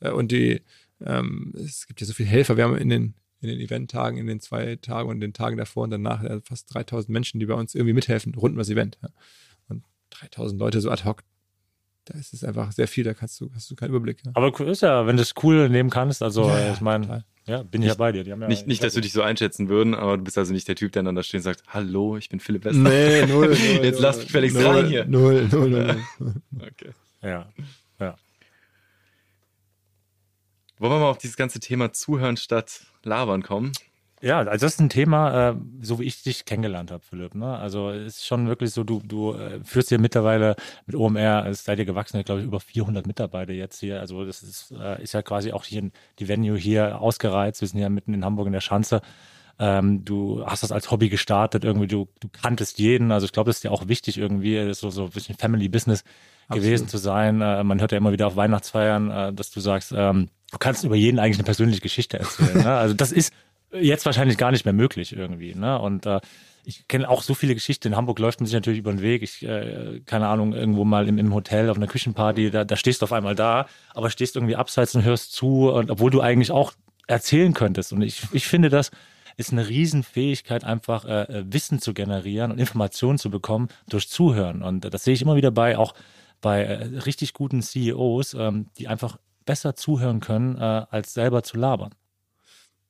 äh, 0.00 0.10
und 0.10 0.30
die, 0.30 0.62
ähm, 1.04 1.52
es 1.56 1.88
gibt 1.88 2.00
ja 2.00 2.06
so 2.06 2.12
viele 2.12 2.28
Helfer. 2.28 2.56
Wir 2.56 2.64
haben 2.64 2.76
in 2.76 2.88
den 2.88 3.14
in 3.40 3.48
den 3.48 3.60
Eventtagen, 3.60 4.18
in 4.18 4.26
den 4.26 4.40
zwei 4.40 4.76
Tagen 4.76 5.08
und 5.08 5.20
den 5.20 5.32
Tagen 5.32 5.56
davor 5.56 5.84
und 5.84 5.90
danach 5.90 6.22
ja, 6.22 6.40
fast 6.40 6.72
3000 6.74 7.10
Menschen, 7.10 7.38
die 7.38 7.46
bei 7.46 7.54
uns 7.54 7.74
irgendwie 7.74 7.92
mithelfen, 7.92 8.34
rund 8.34 8.52
um 8.52 8.58
das 8.58 8.70
Event. 8.70 8.98
Ja. 9.02 9.10
Und 9.68 9.84
3000 10.10 10.58
Leute 10.58 10.80
so 10.80 10.90
ad 10.90 11.04
hoc, 11.04 11.22
da 12.06 12.18
ist 12.18 12.32
es 12.32 12.44
einfach 12.44 12.72
sehr 12.72 12.88
viel, 12.88 13.04
da 13.04 13.14
kannst 13.14 13.40
du, 13.40 13.50
hast 13.54 13.70
du 13.70 13.74
keinen 13.74 13.90
Überblick. 13.90 14.22
Aber 14.34 14.58
ist 14.66 14.82
ja, 14.82 15.06
wenn 15.06 15.16
du 15.16 15.22
es 15.22 15.34
cool 15.42 15.68
nehmen 15.68 15.90
kannst, 15.90 16.22
also 16.22 16.48
ja, 16.48 16.72
ich 16.72 16.80
meine, 16.80 17.24
ja, 17.46 17.62
bin 17.62 17.82
ich 17.82 17.88
ja 17.88 17.94
bei 17.94 18.10
dir. 18.10 18.22
Ja 18.24 18.36
nicht, 18.36 18.66
nicht 18.66 18.82
dass 18.82 18.94
wir 18.96 19.02
dich 19.02 19.12
so 19.12 19.22
einschätzen 19.22 19.68
würden, 19.68 19.94
aber 19.94 20.16
du 20.16 20.24
bist 20.24 20.36
also 20.36 20.52
nicht 20.52 20.66
der 20.66 20.74
Typ, 20.74 20.92
der 20.92 21.04
dann 21.04 21.14
da 21.14 21.22
steht 21.22 21.38
und 21.38 21.44
sagt, 21.44 21.62
hallo, 21.68 22.16
ich 22.16 22.28
bin 22.28 22.40
Philipp 22.40 22.64
Wester. 22.64 22.80
Nee, 22.80 23.26
null. 23.26 23.48
null 23.48 23.56
Jetzt 23.84 24.00
lass 24.00 24.16
mich 24.16 24.26
gefälligst 24.26 24.56
rein 24.56 24.86
hier. 24.88 25.04
Null, 25.04 25.48
null, 25.50 25.70
null. 25.70 26.02
okay. 26.60 26.90
Ja, 27.22 27.48
ja. 28.00 28.16
Wollen 30.78 30.92
wir 30.92 30.98
mal 30.98 31.10
auf 31.10 31.18
dieses 31.18 31.36
ganze 31.36 31.60
Thema 31.60 31.92
Zuhören 31.92 32.36
statt 32.36 32.80
Labern 33.04 33.42
kommen? 33.42 33.72
Ja, 34.22 34.38
also 34.38 34.64
das 34.64 34.74
ist 34.74 34.80
ein 34.80 34.88
Thema, 34.88 35.50
äh, 35.50 35.54
so 35.82 35.98
wie 35.98 36.04
ich 36.04 36.22
dich 36.22 36.46
kennengelernt 36.46 36.90
habe, 36.90 37.02
Philipp. 37.04 37.34
Ne? 37.34 37.56
Also 37.58 37.90
es 37.90 38.18
ist 38.18 38.26
schon 38.26 38.48
wirklich 38.48 38.70
so, 38.70 38.82
du, 38.82 39.02
du 39.04 39.34
äh, 39.34 39.60
führst 39.62 39.90
hier 39.90 39.98
mittlerweile 39.98 40.56
mit 40.86 40.96
OMR, 40.96 41.46
es 41.46 41.64
seid 41.64 41.78
ihr 41.78 41.84
gewachsen, 41.84 42.22
glaube 42.24 42.40
ich, 42.40 42.46
über 42.46 42.60
400 42.60 43.06
Mitarbeiter 43.06 43.52
jetzt 43.52 43.78
hier. 43.80 44.00
Also 44.00 44.24
das 44.24 44.42
ist, 44.42 44.72
äh, 44.72 45.02
ist 45.02 45.12
ja 45.12 45.20
quasi 45.20 45.52
auch 45.52 45.64
hier 45.64 45.90
die 46.18 46.28
Venue 46.28 46.56
hier 46.56 47.00
ausgereizt. 47.00 47.60
Wir 47.60 47.68
sind 47.68 47.80
ja 47.80 47.90
mitten 47.90 48.14
in 48.14 48.24
Hamburg 48.24 48.46
in 48.46 48.54
der 48.54 48.60
Schanze. 48.60 49.02
Ähm, 49.58 50.04
du 50.04 50.44
hast 50.46 50.62
das 50.62 50.72
als 50.72 50.90
Hobby 50.90 51.08
gestartet, 51.08 51.64
irgendwie, 51.64 51.86
du, 51.86 52.08
du 52.20 52.28
kanntest 52.28 52.78
jeden. 52.78 53.12
Also 53.12 53.26
ich 53.26 53.32
glaube, 53.32 53.50
das 53.50 53.58
ist 53.58 53.62
ja 53.64 53.70
auch 53.70 53.88
wichtig 53.88 54.16
irgendwie, 54.18 54.72
so, 54.74 54.90
so 54.90 55.04
ein 55.04 55.10
bisschen 55.10 55.36
Family 55.36 55.68
Business 55.68 56.04
Absolut. 56.48 56.64
gewesen 56.64 56.88
zu 56.88 56.98
sein. 56.98 57.42
Äh, 57.42 57.64
man 57.64 57.80
hört 57.80 57.92
ja 57.92 57.98
immer 57.98 58.12
wieder 58.12 58.26
auf 58.26 58.36
Weihnachtsfeiern, 58.36 59.10
äh, 59.10 59.32
dass 59.34 59.50
du 59.50 59.60
sagst, 59.60 59.92
ähm, 59.94 60.28
du 60.52 60.58
kannst 60.58 60.84
über 60.84 60.96
jeden 60.96 61.18
eigentlich 61.18 61.38
eine 61.38 61.44
persönliche 61.44 61.80
Geschichte 61.80 62.18
erzählen. 62.18 62.62
ne? 62.62 62.76
Also 62.76 62.94
das 62.94 63.12
ist 63.12 63.32
jetzt 63.80 64.06
wahrscheinlich 64.06 64.38
gar 64.38 64.50
nicht 64.50 64.64
mehr 64.64 64.74
möglich 64.74 65.16
irgendwie. 65.16 65.54
Ne? 65.54 65.78
Und 65.78 66.06
äh, 66.06 66.20
ich 66.64 66.88
kenne 66.88 67.08
auch 67.08 67.22
so 67.22 67.34
viele 67.34 67.54
Geschichten. 67.54 67.88
In 67.88 67.96
Hamburg 67.96 68.18
läuft 68.18 68.40
man 68.40 68.46
sich 68.46 68.54
natürlich 68.54 68.80
über 68.80 68.92
den 68.92 69.00
Weg. 69.00 69.22
Ich, 69.22 69.44
äh, 69.44 70.00
keine 70.04 70.26
Ahnung, 70.26 70.52
irgendwo 70.52 70.84
mal 70.84 71.08
im, 71.08 71.18
im 71.18 71.32
Hotel 71.32 71.70
auf 71.70 71.76
einer 71.76 71.86
Küchenparty, 71.86 72.50
da, 72.50 72.64
da 72.64 72.76
stehst 72.76 73.02
du 73.02 73.04
auf 73.04 73.12
einmal 73.12 73.36
da, 73.36 73.66
aber 73.94 74.10
stehst 74.10 74.36
irgendwie 74.36 74.56
abseits 74.56 74.94
und 74.94 75.04
hörst 75.04 75.32
zu, 75.32 75.70
und 75.70 75.90
obwohl 75.90 76.10
du 76.10 76.20
eigentlich 76.20 76.50
auch 76.50 76.72
erzählen 77.06 77.54
könntest. 77.54 77.92
Und 77.92 78.02
ich, 78.02 78.22
ich 78.32 78.48
finde, 78.48 78.68
das 78.68 78.90
ist 79.36 79.52
eine 79.52 79.68
Riesenfähigkeit, 79.68 80.64
einfach 80.64 81.04
äh, 81.04 81.22
äh 81.22 81.44
Wissen 81.46 81.80
zu 81.80 81.94
generieren 81.94 82.50
und 82.50 82.58
Informationen 82.58 83.18
zu 83.18 83.30
bekommen 83.30 83.68
durch 83.88 84.08
Zuhören. 84.08 84.62
Und 84.62 84.92
das 84.92 85.04
sehe 85.04 85.14
ich 85.14 85.22
immer 85.22 85.36
wieder 85.36 85.52
bei 85.52 85.78
auch 85.78 85.94
bei 86.40 86.64
äh, 86.64 86.98
richtig 87.00 87.32
guten 87.32 87.62
CEOs, 87.62 88.34
ähm, 88.34 88.70
die 88.78 88.88
einfach 88.88 89.18
besser 89.44 89.76
zuhören 89.76 90.20
können, 90.20 90.56
äh, 90.56 90.86
als 90.90 91.14
selber 91.14 91.42
zu 91.42 91.56
labern. 91.56 91.94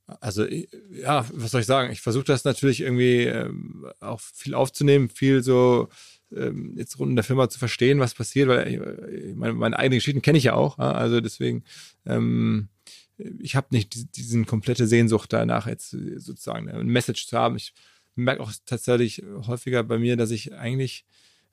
Also 0.06 0.46
ja, 0.46 1.26
was 1.32 1.50
soll 1.50 1.62
ich 1.62 1.66
sagen? 1.66 1.92
Ich 1.92 2.00
versuche 2.00 2.24
das 2.24 2.44
natürlich 2.44 2.80
irgendwie 2.80 3.24
ähm, 3.24 3.86
auch 4.00 4.20
viel 4.20 4.54
aufzunehmen, 4.54 5.08
viel 5.08 5.42
so 5.42 5.88
ähm, 6.34 6.74
jetzt 6.76 6.98
rund 6.98 7.10
in 7.10 7.16
der 7.16 7.24
Firma 7.24 7.48
zu 7.48 7.58
verstehen, 7.58 7.98
was 7.98 8.14
passiert, 8.14 8.48
weil 8.48 8.68
ich, 8.68 8.74
äh, 8.74 9.34
meine, 9.34 9.54
meine 9.54 9.78
eigenen 9.78 9.98
Geschichten 9.98 10.22
kenne 10.22 10.38
ich 10.38 10.44
ja 10.44 10.54
auch. 10.54 10.78
Also 10.78 11.20
deswegen, 11.20 11.64
ähm, 12.04 12.68
ich 13.16 13.56
habe 13.56 13.68
nicht 13.70 14.16
diesen 14.16 14.46
komplette 14.46 14.86
Sehnsucht 14.86 15.32
danach, 15.32 15.66
jetzt 15.66 15.90
sozusagen 15.90 16.68
eine 16.68 16.84
Message 16.84 17.26
zu 17.26 17.36
haben. 17.36 17.56
Ich 17.56 17.72
merke 18.14 18.42
auch 18.42 18.52
tatsächlich 18.64 19.22
häufiger 19.46 19.82
bei 19.82 19.98
mir, 19.98 20.16
dass 20.16 20.30
ich 20.30 20.54
eigentlich, 20.54 21.04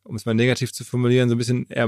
um 0.03 0.15
es 0.15 0.25
mal 0.25 0.33
negativ 0.33 0.73
zu 0.73 0.83
formulieren, 0.83 1.29
so 1.29 1.35
ein 1.35 1.37
bisschen 1.37 1.65
eher 1.69 1.87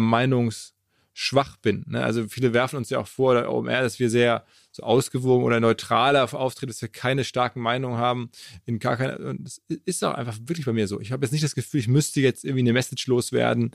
meinungsschwach 1.16 1.58
bin. 1.58 1.86
Ne? 1.88 2.04
Also 2.04 2.28
viele 2.28 2.54
werfen 2.54 2.78
uns 2.78 2.90
ja 2.90 3.00
auch 3.00 3.08
vor, 3.08 3.32
oder 3.32 3.52
OMR, 3.52 3.82
dass 3.82 4.00
wir 4.00 4.10
sehr 4.10 4.46
so 4.72 4.84
ausgewogen 4.84 5.46
oder 5.46 5.60
neutraler 5.60 6.32
auftreten, 6.34 6.70
dass 6.70 6.82
wir 6.82 6.90
keine 6.90 7.24
starken 7.24 7.62
Meinungen 7.62 7.98
haben, 7.98 8.30
in 8.66 8.80
gar 8.80 8.98
keine, 8.98 9.18
und 9.18 9.46
das 9.46 9.62
ist 9.86 10.04
auch 10.04 10.14
einfach 10.14 10.38
wirklich 10.46 10.66
bei 10.66 10.74
mir 10.74 10.88
so. 10.88 11.00
Ich 11.00 11.12
habe 11.12 11.26
jetzt 11.26 11.32
nicht 11.32 11.44
das 11.44 11.56
Gefühl, 11.56 11.80
ich 11.80 11.88
müsste 11.88 12.20
jetzt 12.20 12.44
irgendwie 12.44 12.62
eine 12.62 12.74
Message 12.74 13.08
loswerden 13.08 13.72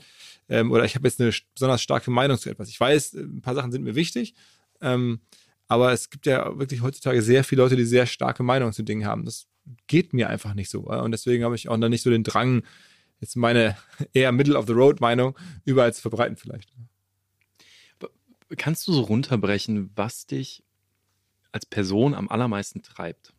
ähm, 0.49 0.71
oder 0.71 0.85
ich 0.85 0.95
habe 0.95 1.07
jetzt 1.07 1.19
eine 1.19 1.31
besonders 1.53 1.81
starke 1.81 2.11
Meinung 2.11 2.37
zu 2.37 2.49
etwas. 2.49 2.69
Ich 2.69 2.79
weiß, 2.79 3.13
ein 3.13 3.41
paar 3.41 3.55
Sachen 3.55 3.71
sind 3.71 3.83
mir 3.83 3.95
wichtig, 3.95 4.35
ähm, 4.81 5.21
aber 5.67 5.91
es 5.93 6.09
gibt 6.09 6.25
ja 6.25 6.59
wirklich 6.59 6.81
heutzutage 6.81 7.21
sehr 7.21 7.43
viele 7.43 7.63
Leute, 7.63 7.75
die 7.75 7.85
sehr 7.85 8.05
starke 8.05 8.43
Meinungen 8.43 8.73
zu 8.73 8.83
Dingen 8.83 9.05
haben. 9.05 9.25
Das 9.25 9.47
geht 9.87 10.13
mir 10.13 10.29
einfach 10.29 10.53
nicht 10.53 10.69
so. 10.69 10.81
Und 10.81 11.11
deswegen 11.11 11.43
habe 11.45 11.55
ich 11.55 11.69
auch 11.69 11.77
dann 11.77 11.91
nicht 11.91 12.01
so 12.01 12.09
den 12.09 12.23
Drang, 12.23 12.63
jetzt 13.21 13.37
meine 13.37 13.77
eher 14.13 14.31
Middle-of-the-Road-Meinung 14.31 15.37
überall 15.65 15.93
zu 15.93 16.01
verbreiten 16.01 16.35
vielleicht. 16.35 16.73
Kannst 18.57 18.87
du 18.87 18.93
so 18.93 19.01
runterbrechen, 19.01 19.91
was 19.95 20.25
dich 20.25 20.63
als 21.51 21.65
Person 21.65 22.13
am 22.13 22.29
allermeisten 22.29 22.81
treibt? 22.81 23.33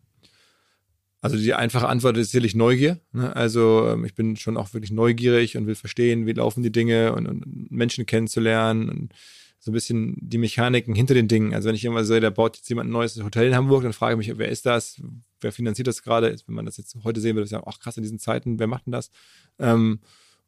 Also 1.21 1.37
die 1.37 1.55
einfache 1.55 1.89
Antwort 1.89 2.17
ist 2.17 2.33
sicherlich 2.33 2.57
Neugier. 2.57 2.99
Ne? 3.13 3.35
Also 3.35 3.89
ähm, 3.89 4.05
ich 4.05 4.15
bin 4.15 4.37
schon 4.37 4.57
auch 4.57 4.75
wirklich 4.75 4.91
neugierig 4.91 5.57
und 5.57 5.67
will 5.67 5.77
verstehen, 5.77 6.27
wie 6.27 6.33
laufen 6.33 6.65
die 6.65 6.73
Dinge 6.73 7.15
und, 7.15 7.27
und 7.27 7.71
Menschen 7.71 8.07
kennenzulernen 8.07 8.89
und 8.89 9.15
so 9.61 9.71
ein 9.71 9.75
bisschen 9.75 10.17
die 10.21 10.39
Mechaniken 10.39 10.97
hinter 10.97 11.15
den 11.15 11.29
Dingen. 11.29 11.55
Also 11.55 11.69
wenn 11.69 11.77
ich 11.77 11.85
immer 11.85 12.05
sehe, 12.05 12.19
da 12.19 12.31
baut 12.31 12.57
jetzt 12.57 12.69
jemand 12.69 12.91
ein 12.91 12.93
neues 12.93 13.23
Hotel 13.23 13.47
in 13.47 13.55
Hamburg, 13.55 13.85
dann 13.85 13.93
frage 13.93 14.21
ich 14.21 14.27
mich, 14.27 14.37
wer 14.37 14.49
ist 14.49 14.67
das? 14.67 15.01
Wer 15.41 15.53
finanziert 15.53 15.87
das 15.87 16.03
gerade? 16.03 16.35
Wenn 16.47 16.57
man 16.57 16.67
das 16.67 16.77
jetzt 16.77 16.97
heute 17.05 17.21
sehen 17.21 17.37
würde, 17.37 17.47
sagen, 17.47 17.65
ach 17.69 17.79
krass, 17.79 17.97
in 17.97 18.03
diesen 18.03 18.19
Zeiten, 18.19 18.59
wer 18.59 18.67
macht 18.67 18.87
denn 18.87 18.93
das? 18.93 19.13
Ähm, 19.61 20.01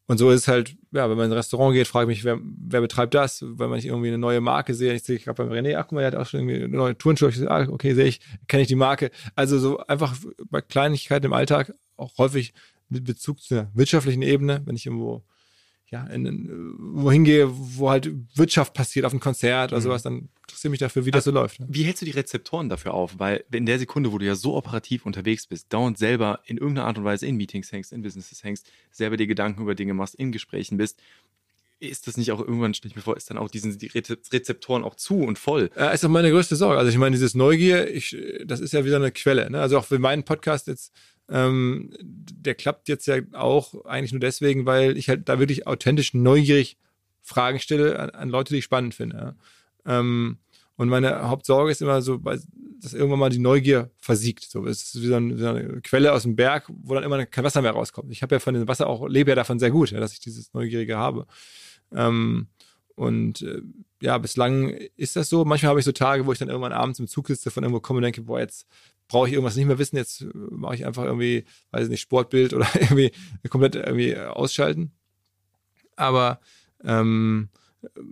und 0.06 0.18
so 0.18 0.30
ist 0.30 0.42
es 0.42 0.48
halt, 0.48 0.76
ja, 0.92 1.08
wenn 1.08 1.16
man 1.16 1.26
in 1.26 1.32
ein 1.32 1.36
Restaurant 1.36 1.74
geht, 1.74 1.86
frage 1.86 2.10
ich 2.10 2.18
mich, 2.18 2.24
wer, 2.24 2.38
wer 2.42 2.82
betreibt 2.82 3.14
das? 3.14 3.42
Wenn 3.42 3.70
man 3.70 3.76
nicht 3.76 3.86
irgendwie 3.86 4.08
eine 4.08 4.18
neue 4.18 4.40
Marke 4.42 4.74
sehe, 4.74 4.92
ich 4.92 5.02
sehe 5.02 5.18
gerade 5.18 5.42
beim 5.42 5.50
René, 5.50 5.76
ach 5.76 5.84
guck 5.84 5.92
mal, 5.92 6.00
der 6.00 6.12
hat 6.12 6.14
auch 6.14 6.28
schon 6.28 6.40
irgendwie 6.40 6.64
eine 6.64 6.76
neue 6.76 6.98
Turnschuhe. 6.98 7.30
Ich 7.30 7.48
ah, 7.48 7.66
okay, 7.70 7.94
sehe 7.94 8.04
ich, 8.04 8.20
kenne 8.46 8.62
ich 8.62 8.68
die 8.68 8.74
Marke. 8.74 9.10
Also 9.34 9.58
so 9.58 9.78
einfach 9.78 10.14
bei 10.50 10.60
Kleinigkeiten 10.60 11.26
im 11.26 11.32
Alltag, 11.32 11.72
auch 11.96 12.18
häufig 12.18 12.52
mit 12.90 13.04
Bezug 13.04 13.40
zu 13.40 13.54
einer 13.54 13.70
wirtschaftlichen 13.72 14.22
Ebene, 14.22 14.60
wenn 14.66 14.76
ich 14.76 14.84
irgendwo 14.84 15.24
ja, 15.90 16.06
in, 16.06 16.26
in, 16.26 16.74
wohin 16.78 17.24
gehe, 17.24 17.48
wo 17.50 17.90
halt 17.90 18.10
Wirtschaft 18.34 18.74
passiert, 18.74 19.06
auf 19.06 19.12
ein 19.12 19.20
Konzert 19.20 19.72
oder 19.72 19.80
mhm. 19.80 19.84
sowas, 19.84 20.02
dann 20.02 20.28
interessiere 20.42 20.70
mich 20.70 20.80
dafür, 20.80 21.04
wie 21.06 21.10
das 21.10 21.24
so 21.24 21.30
läuft. 21.30 21.60
Wie 21.68 21.84
hältst 21.84 22.02
du 22.02 22.06
die 22.06 22.12
Rezeptoren 22.12 22.68
dafür 22.68 22.94
auf? 22.94 23.18
Weil 23.18 23.44
in 23.52 23.66
der 23.66 23.78
Sekunde, 23.78 24.12
wo 24.12 24.18
du 24.18 24.26
ja 24.26 24.34
so 24.34 24.56
operativ 24.56 25.06
unterwegs 25.06 25.46
bist, 25.46 25.72
dauernd 25.72 25.98
selber 25.98 26.40
in 26.46 26.58
irgendeiner 26.58 26.86
Art 26.86 26.98
und 26.98 27.04
Weise 27.04 27.26
in 27.26 27.36
Meetings 27.36 27.70
hängst, 27.70 27.92
in 27.92 28.02
Businesses 28.02 28.42
hängst, 28.42 28.70
selber 28.90 29.16
dir 29.16 29.26
Gedanken 29.26 29.62
über 29.62 29.74
Dinge 29.74 29.94
machst, 29.94 30.14
in 30.14 30.32
Gesprächen 30.32 30.76
bist, 30.76 31.00
ist 31.80 32.06
das 32.06 32.16
nicht 32.16 32.32
auch 32.32 32.40
irgendwann, 32.40 32.74
stelle 32.74 32.90
ich 32.90 32.96
mir 32.96 33.02
vor, 33.02 33.16
ist 33.16 33.30
dann 33.30 33.38
auch 33.38 33.50
diesen 33.50 33.76
die 33.78 33.88
Rezeptoren 33.88 34.84
auch 34.84 34.94
zu 34.94 35.20
und 35.20 35.38
voll? 35.38 35.70
Äh, 35.76 35.94
ist 35.94 36.04
doch 36.04 36.08
meine 36.08 36.30
größte 36.30 36.56
Sorge. 36.56 36.78
Also 36.78 36.90
ich 36.90 36.98
meine, 36.98 37.14
dieses 37.14 37.34
Neugier, 37.34 37.92
ich, 37.92 38.16
das 38.44 38.60
ist 38.60 38.72
ja 38.72 38.84
wieder 38.84 38.96
eine 38.96 39.12
Quelle. 39.12 39.50
Ne? 39.50 39.60
Also 39.60 39.78
auch 39.78 39.84
für 39.84 39.98
meinen 39.98 40.24
Podcast 40.24 40.66
jetzt 40.66 40.92
ähm, 41.28 41.90
der 42.00 42.54
klappt 42.54 42.88
jetzt 42.88 43.06
ja 43.06 43.16
auch 43.32 43.84
eigentlich 43.86 44.12
nur 44.12 44.20
deswegen, 44.20 44.66
weil 44.66 44.96
ich 44.96 45.08
halt 45.08 45.28
da 45.28 45.38
wirklich 45.38 45.66
authentisch 45.66 46.14
neugierig 46.14 46.76
Fragen 47.22 47.58
stelle 47.58 47.98
an, 47.98 48.10
an 48.10 48.28
Leute, 48.28 48.52
die 48.52 48.58
ich 48.58 48.64
spannend 48.64 48.94
finde. 48.94 49.16
Ja. 49.86 49.98
Ähm, 49.98 50.38
und 50.76 50.88
meine 50.88 51.28
Hauptsorge 51.28 51.70
ist 51.70 51.82
immer 51.82 52.02
so, 52.02 52.18
dass 52.18 52.94
irgendwann 52.94 53.20
mal 53.20 53.30
die 53.30 53.38
Neugier 53.38 53.90
versiegt. 53.98 54.42
So, 54.42 54.66
es 54.66 54.94
ist 54.94 55.02
wie 55.02 55.06
so, 55.06 55.14
eine, 55.14 55.36
wie 55.36 55.40
so 55.40 55.48
eine 55.48 55.80
Quelle 55.82 56.12
aus 56.12 56.22
dem 56.22 56.36
Berg, 56.36 56.64
wo 56.68 56.94
dann 56.94 57.04
immer 57.04 57.24
kein 57.26 57.44
Wasser 57.44 57.62
mehr 57.62 57.70
rauskommt. 57.70 58.10
Ich 58.10 58.22
habe 58.22 58.34
ja 58.34 58.40
von 58.40 58.54
dem 58.54 58.66
Wasser 58.66 58.88
auch, 58.88 59.06
lebe 59.08 59.30
ja 59.30 59.34
davon 59.36 59.58
sehr 59.58 59.70
gut, 59.70 59.92
ja, 59.92 60.00
dass 60.00 60.12
ich 60.12 60.20
dieses 60.20 60.52
Neugierige 60.52 60.96
habe. 60.96 61.26
Ähm, 61.94 62.48
und 62.96 63.42
äh, 63.42 63.62
ja, 64.02 64.18
bislang 64.18 64.70
ist 64.96 65.16
das 65.16 65.28
so. 65.28 65.44
Manchmal 65.44 65.70
habe 65.70 65.80
ich 65.80 65.86
so 65.86 65.92
Tage, 65.92 66.26
wo 66.26 66.32
ich 66.32 66.38
dann 66.38 66.48
irgendwann 66.48 66.72
abends 66.72 66.98
im 66.98 67.08
Zug 67.08 67.28
sitze, 67.28 67.50
von 67.50 67.62
irgendwo 67.62 67.80
komme 67.80 67.98
und 67.98 68.02
denke, 68.02 68.22
boah, 68.22 68.40
jetzt 68.40 68.66
brauche 69.08 69.28
ich 69.28 69.34
irgendwas 69.34 69.56
nicht 69.56 69.66
mehr 69.66 69.78
wissen, 69.78 69.96
jetzt 69.96 70.22
äh, 70.22 70.26
mache 70.32 70.74
ich 70.74 70.86
einfach 70.86 71.04
irgendwie, 71.04 71.44
weiß 71.70 71.84
ich 71.84 71.90
nicht, 71.90 72.00
Sportbild 72.00 72.54
oder 72.54 72.66
irgendwie 72.74 73.12
komplett 73.48 73.74
irgendwie 73.74 74.16
ausschalten. 74.16 74.92
Aber 75.96 76.40
ähm, 76.82 77.50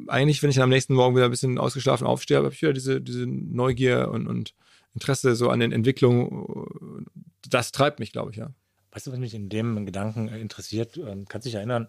eigentlich, 0.06 0.42
wenn 0.42 0.50
ich 0.50 0.56
dann 0.56 0.64
am 0.64 0.70
nächsten 0.70 0.94
Morgen 0.94 1.16
wieder 1.16 1.26
ein 1.26 1.30
bisschen 1.30 1.58
ausgeschlafen 1.58 2.06
aufstehe, 2.06 2.36
habe 2.36 2.48
ich 2.52 2.62
wieder 2.62 2.72
diese, 2.72 3.00
diese 3.00 3.26
Neugier 3.26 4.10
und, 4.10 4.26
und 4.26 4.54
Interesse 4.94 5.34
so 5.34 5.48
an 5.48 5.60
den 5.60 5.72
Entwicklungen. 5.72 7.06
Das 7.48 7.72
treibt 7.72 7.98
mich, 7.98 8.12
glaube 8.12 8.30
ich, 8.30 8.36
ja. 8.36 8.50
Weißt 8.90 9.06
du, 9.06 9.12
was 9.12 9.18
mich 9.18 9.34
in 9.34 9.48
dem 9.48 9.86
Gedanken 9.86 10.28
interessiert? 10.28 10.98
Ähm, 10.98 11.24
kannst 11.26 11.46
du 11.46 11.48
dich 11.48 11.54
erinnern, 11.54 11.88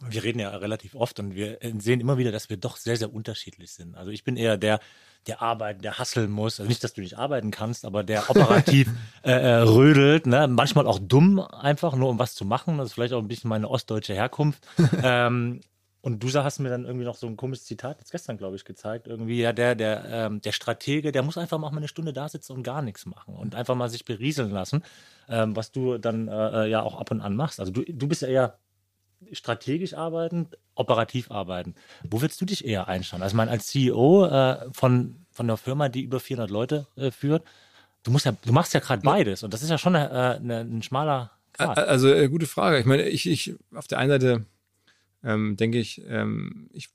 wir 0.00 0.22
reden 0.22 0.38
ja 0.38 0.50
relativ 0.50 0.94
oft 0.94 1.18
und 1.20 1.34
wir 1.34 1.58
sehen 1.78 2.00
immer 2.00 2.18
wieder, 2.18 2.30
dass 2.30 2.50
wir 2.50 2.56
doch 2.56 2.76
sehr, 2.76 2.96
sehr 2.96 3.12
unterschiedlich 3.12 3.72
sind. 3.72 3.94
Also 3.94 4.10
ich 4.10 4.24
bin 4.24 4.36
eher 4.36 4.56
der, 4.56 4.80
der 5.26 5.42
arbeiten, 5.42 5.80
der 5.82 5.98
hasseln 5.98 6.30
muss. 6.30 6.60
Also 6.60 6.68
nicht, 6.68 6.84
dass 6.84 6.92
du 6.92 7.00
nicht 7.00 7.18
arbeiten 7.18 7.50
kannst, 7.50 7.84
aber 7.84 8.02
der 8.02 8.28
operativ 8.28 8.90
äh, 9.22 9.30
äh, 9.30 9.54
rödelt, 9.62 10.26
ne? 10.26 10.48
manchmal 10.48 10.86
auch 10.86 10.98
dumm 10.98 11.40
einfach, 11.40 11.96
nur 11.96 12.10
um 12.10 12.18
was 12.18 12.34
zu 12.34 12.44
machen. 12.44 12.78
Das 12.78 12.88
ist 12.88 12.92
vielleicht 12.92 13.14
auch 13.14 13.22
ein 13.22 13.28
bisschen 13.28 13.48
meine 13.48 13.68
ostdeutsche 13.68 14.14
Herkunft. 14.14 14.66
ähm, 15.02 15.60
und 16.02 16.22
du 16.22 16.32
hast 16.32 16.60
mir 16.60 16.68
dann 16.68 16.84
irgendwie 16.84 17.04
noch 17.04 17.16
so 17.16 17.26
ein 17.26 17.36
komisches 17.36 17.64
Zitat 17.64 17.98
jetzt 17.98 18.12
gestern, 18.12 18.36
glaube 18.36 18.54
ich, 18.54 18.64
gezeigt. 18.64 19.08
Irgendwie, 19.08 19.40
ja, 19.40 19.52
der, 19.52 19.74
der, 19.74 20.04
ähm, 20.08 20.40
der 20.40 20.52
Stratege, 20.52 21.10
der 21.10 21.24
muss 21.24 21.36
einfach 21.36 21.58
mal 21.58 21.74
eine 21.74 21.88
Stunde 21.88 22.12
da 22.12 22.28
sitzen 22.28 22.52
und 22.52 22.62
gar 22.62 22.80
nichts 22.80 23.06
machen 23.06 23.34
und 23.34 23.56
einfach 23.56 23.74
mal 23.74 23.88
sich 23.88 24.04
berieseln 24.04 24.52
lassen, 24.52 24.84
ähm, 25.28 25.56
was 25.56 25.72
du 25.72 25.98
dann 25.98 26.28
äh, 26.28 26.66
äh 26.66 26.70
ja 26.70 26.82
auch 26.82 27.00
ab 27.00 27.10
und 27.10 27.20
an 27.20 27.34
machst. 27.34 27.58
Also 27.58 27.72
du, 27.72 27.82
du 27.82 28.06
bist 28.06 28.22
ja 28.22 28.28
eher 28.28 28.58
strategisch 29.32 29.94
arbeiten, 29.94 30.48
operativ 30.74 31.30
arbeiten. 31.30 31.74
Wo 32.08 32.20
würdest 32.20 32.40
du 32.40 32.44
dich 32.44 32.64
eher 32.64 32.88
einschauen? 32.88 33.22
Also, 33.22 33.34
ich 33.34 33.36
meine, 33.36 33.50
als 33.50 33.66
CEO 33.66 34.26
äh, 34.26 34.66
von, 34.72 35.26
von 35.32 35.46
einer 35.46 35.56
Firma, 35.56 35.88
die 35.88 36.02
über 36.02 36.20
400 36.20 36.50
Leute 36.50 36.86
äh, 36.96 37.10
führt, 37.10 37.44
du 38.02 38.10
musst 38.10 38.26
ja, 38.26 38.32
du 38.44 38.52
machst 38.52 38.74
ja 38.74 38.80
gerade 38.80 39.02
beides 39.02 39.42
und 39.42 39.52
das 39.52 39.62
ist 39.62 39.70
ja 39.70 39.78
schon 39.78 39.96
eine, 39.96 40.10
äh, 40.10 40.36
eine, 40.36 40.60
ein 40.60 40.82
schmaler 40.82 41.32
Grad. 41.52 41.78
Also, 41.78 42.12
äh, 42.12 42.28
gute 42.28 42.46
Frage. 42.46 42.78
Ich 42.78 42.86
meine, 42.86 43.08
ich, 43.08 43.26
ich 43.28 43.54
auf 43.74 43.86
der 43.86 43.98
einen 43.98 44.10
Seite 44.10 44.46
ähm, 45.24 45.56
denke 45.56 45.78
ich, 45.78 46.02
ähm, 46.06 46.68
ich 46.72 46.90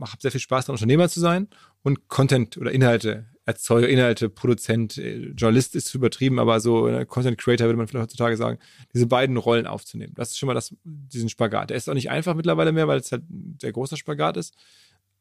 habe 0.00 0.16
sehr 0.20 0.30
viel 0.30 0.40
Spaß 0.40 0.66
daran, 0.66 0.76
Unternehmer 0.76 1.08
zu 1.08 1.20
sein 1.20 1.48
und 1.82 2.08
Content 2.08 2.56
oder 2.56 2.72
Inhalte 2.72 3.26
Erzeuger, 3.46 3.88
Inhalte, 3.88 4.28
Produzent, 4.28 4.98
äh, 4.98 5.28
Journalist 5.28 5.76
ist 5.76 5.94
übertrieben, 5.94 6.40
aber 6.40 6.58
so 6.58 6.88
äh, 6.88 7.06
Content 7.06 7.38
Creator 7.38 7.68
würde 7.68 7.76
man 7.76 7.86
vielleicht 7.86 8.02
heutzutage 8.02 8.36
sagen, 8.36 8.58
diese 8.92 9.06
beiden 9.06 9.36
Rollen 9.36 9.68
aufzunehmen. 9.68 10.12
Das 10.16 10.32
ist 10.32 10.38
schon 10.38 10.48
mal 10.48 10.54
das, 10.54 10.74
diesen 10.82 11.28
Spagat. 11.28 11.70
Der 11.70 11.76
ist 11.76 11.88
auch 11.88 11.94
nicht 11.94 12.10
einfach 12.10 12.34
mittlerweile 12.34 12.72
mehr, 12.72 12.88
weil 12.88 12.98
es 12.98 13.12
halt 13.12 13.22
sehr 13.60 13.70
großer 13.70 13.96
Spagat 13.96 14.36
ist. 14.36 14.54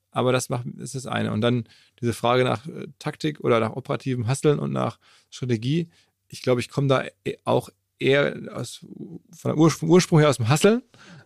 Aber 0.10 0.32
das 0.32 0.50
macht, 0.50 0.66
ist 0.78 0.96
das 0.96 1.06
eine. 1.06 1.32
Und 1.34 1.42
dann 1.42 1.66
diese 2.02 2.14
Frage 2.14 2.44
nach 2.44 2.66
äh, 2.66 2.88
Taktik 2.98 3.42
oder 3.42 3.60
nach 3.60 3.74
operativem 3.74 4.26
Hasteln 4.28 4.58
und 4.58 4.72
nach 4.72 4.98
Strategie. 5.30 5.90
Ich 6.28 6.42
glaube, 6.42 6.62
ich 6.62 6.70
komme 6.70 6.88
da 6.88 7.04
auch 7.44 7.70
eher 8.00 8.36
aus, 8.54 8.86
von 9.32 9.52
der 9.52 9.58
Ursprung, 9.58 9.90
Ursprung 9.90 10.20
her 10.20 10.30
aus 10.30 10.38
dem 10.38 10.50
Hasseln 10.50 10.82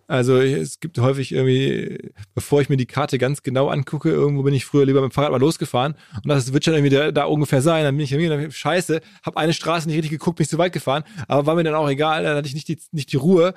also 0.10 0.40
es 0.40 0.80
gibt 0.80 0.98
häufig 0.98 1.32
irgendwie, 1.32 2.12
bevor 2.34 2.62
ich 2.62 2.70
mir 2.70 2.78
die 2.78 2.88
Karte 2.88 3.20
ganz 3.20 3.44
genau 3.44 3.70
angucke, 3.70 4.10
irgendwo 4.10 4.42
bin 4.42 4.56
ich 4.56 4.66
früher 4.66 4.84
lieber 4.84 5.02
mit 5.02 5.12
dem 5.12 5.14
Fahrrad 5.14 5.30
mal 5.30 5.40
losgefahren 5.40 5.94
und 6.16 6.28
das 6.28 6.52
wird 6.52 6.66
schon 6.66 6.74
irgendwie 6.74 6.96
da, 6.96 7.12
da 7.12 7.26
ungefähr 7.26 7.62
sein. 7.62 7.84
Dann 7.84 7.96
bin 7.96 8.06
ich 8.06 8.12
irgendwie, 8.12 8.28
dann, 8.28 8.52
scheiße, 8.52 9.02
habe 9.24 9.38
eine 9.38 9.54
Straße 9.54 9.88
nicht 9.88 9.98
richtig 9.98 10.10
geguckt, 10.10 10.38
bin 10.38 10.46
ich 10.46 10.50
zu 10.50 10.58
weit 10.58 10.74
gefahren, 10.74 11.04
aber 11.28 11.46
war 11.46 11.54
mir 11.54 11.64
dann 11.64 11.76
auch 11.76 11.88
egal, 11.88 12.24
dann 12.24 12.38
hatte 12.38 12.48
ich 12.48 12.56
nicht 12.56 12.70
die, 12.70 12.80
nicht 12.92 13.12
die 13.12 13.18
Ruhe, 13.18 13.54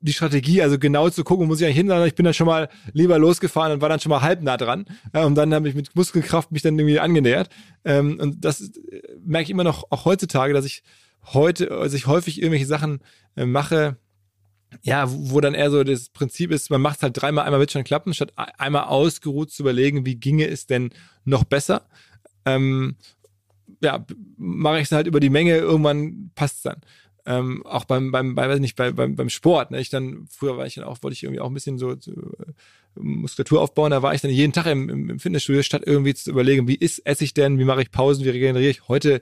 die 0.00 0.12
Strategie, 0.12 0.62
also 0.62 0.80
genau 0.80 1.08
zu 1.10 1.22
gucken, 1.22 1.46
muss 1.46 1.60
ich 1.60 1.64
eigentlich 1.64 1.76
hin, 1.76 1.86
sondern 1.86 2.08
ich 2.08 2.16
bin 2.16 2.24
dann 2.24 2.34
schon 2.34 2.48
mal 2.48 2.68
lieber 2.92 3.16
losgefahren 3.16 3.72
und 3.72 3.80
war 3.80 3.88
dann 3.88 4.00
schon 4.00 4.10
mal 4.10 4.20
halb 4.20 4.42
nah 4.42 4.56
dran. 4.56 4.86
Und 5.12 5.36
dann 5.36 5.54
habe 5.54 5.68
ich 5.68 5.76
mit 5.76 5.94
Muskelkraft 5.94 6.50
mich 6.50 6.60
dann 6.60 6.76
irgendwie 6.76 6.98
angenähert. 6.98 7.48
Ähm, 7.84 8.18
und 8.20 8.44
das 8.44 8.60
äh, 8.60 9.00
merke 9.24 9.44
ich 9.44 9.50
immer 9.50 9.64
noch, 9.64 9.84
auch 9.88 10.04
heutzutage, 10.04 10.52
dass 10.52 10.66
ich 10.66 10.82
heute, 11.32 11.70
also 11.72 11.96
ich 11.96 12.06
häufig 12.06 12.38
irgendwelche 12.38 12.66
Sachen 12.66 13.00
äh, 13.36 13.46
mache, 13.46 13.96
ja, 14.82 15.06
wo 15.08 15.40
dann 15.40 15.54
eher 15.54 15.70
so 15.70 15.84
das 15.84 16.08
Prinzip 16.08 16.50
ist, 16.50 16.70
man 16.70 16.80
macht 16.80 16.96
es 16.96 17.02
halt 17.02 17.20
dreimal, 17.20 17.44
einmal 17.44 17.60
wird 17.60 17.70
schon 17.70 17.84
klappen, 17.84 18.14
statt 18.14 18.32
einmal 18.36 18.84
ausgeruht 18.84 19.50
zu 19.50 19.62
überlegen, 19.62 20.04
wie 20.04 20.16
ginge 20.16 20.48
es 20.48 20.66
denn 20.66 20.90
noch 21.24 21.44
besser. 21.44 21.86
Ähm, 22.44 22.96
ja, 23.80 24.04
mache 24.36 24.78
ich 24.78 24.84
es 24.84 24.92
halt 24.92 25.06
über 25.06 25.20
die 25.20 25.30
Menge, 25.30 25.56
irgendwann 25.56 26.30
passt 26.34 26.56
es 26.56 26.62
dann. 26.62 26.80
Ähm, 27.26 27.64
auch 27.64 27.86
beim, 27.86 28.10
beim, 28.10 28.34
bei, 28.34 28.48
weiß 28.48 28.60
nicht, 28.60 28.76
bei, 28.76 28.92
beim, 28.92 29.16
beim 29.16 29.30
Sport, 29.30 29.70
ne? 29.70 29.80
ich 29.80 29.88
dann, 29.88 30.26
früher 30.28 30.58
war 30.58 30.66
ich 30.66 30.74
dann 30.74 30.84
auch, 30.84 30.98
wollte 31.02 31.14
ich 31.14 31.22
irgendwie 31.22 31.40
auch 31.40 31.48
ein 31.48 31.54
bisschen 31.54 31.78
so, 31.78 31.94
so 31.98 32.12
äh, 32.12 33.00
Muskulatur 33.00 33.62
aufbauen, 33.62 33.92
da 33.92 34.02
war 34.02 34.14
ich 34.14 34.20
dann 34.20 34.30
jeden 34.30 34.52
Tag 34.52 34.66
im, 34.66 34.90
im 34.90 35.18
Fitnessstudio, 35.18 35.62
statt 35.62 35.82
irgendwie 35.86 36.14
zu 36.14 36.30
überlegen, 36.30 36.68
wie 36.68 36.74
ist, 36.74 36.98
esse 37.06 37.24
ich 37.24 37.32
denn, 37.32 37.58
wie 37.58 37.64
mache 37.64 37.80
ich 37.80 37.90
Pausen, 37.90 38.24
wie 38.26 38.30
regeneriere 38.30 38.70
ich. 38.70 38.88
Heute 38.88 39.14
äh, 39.14 39.20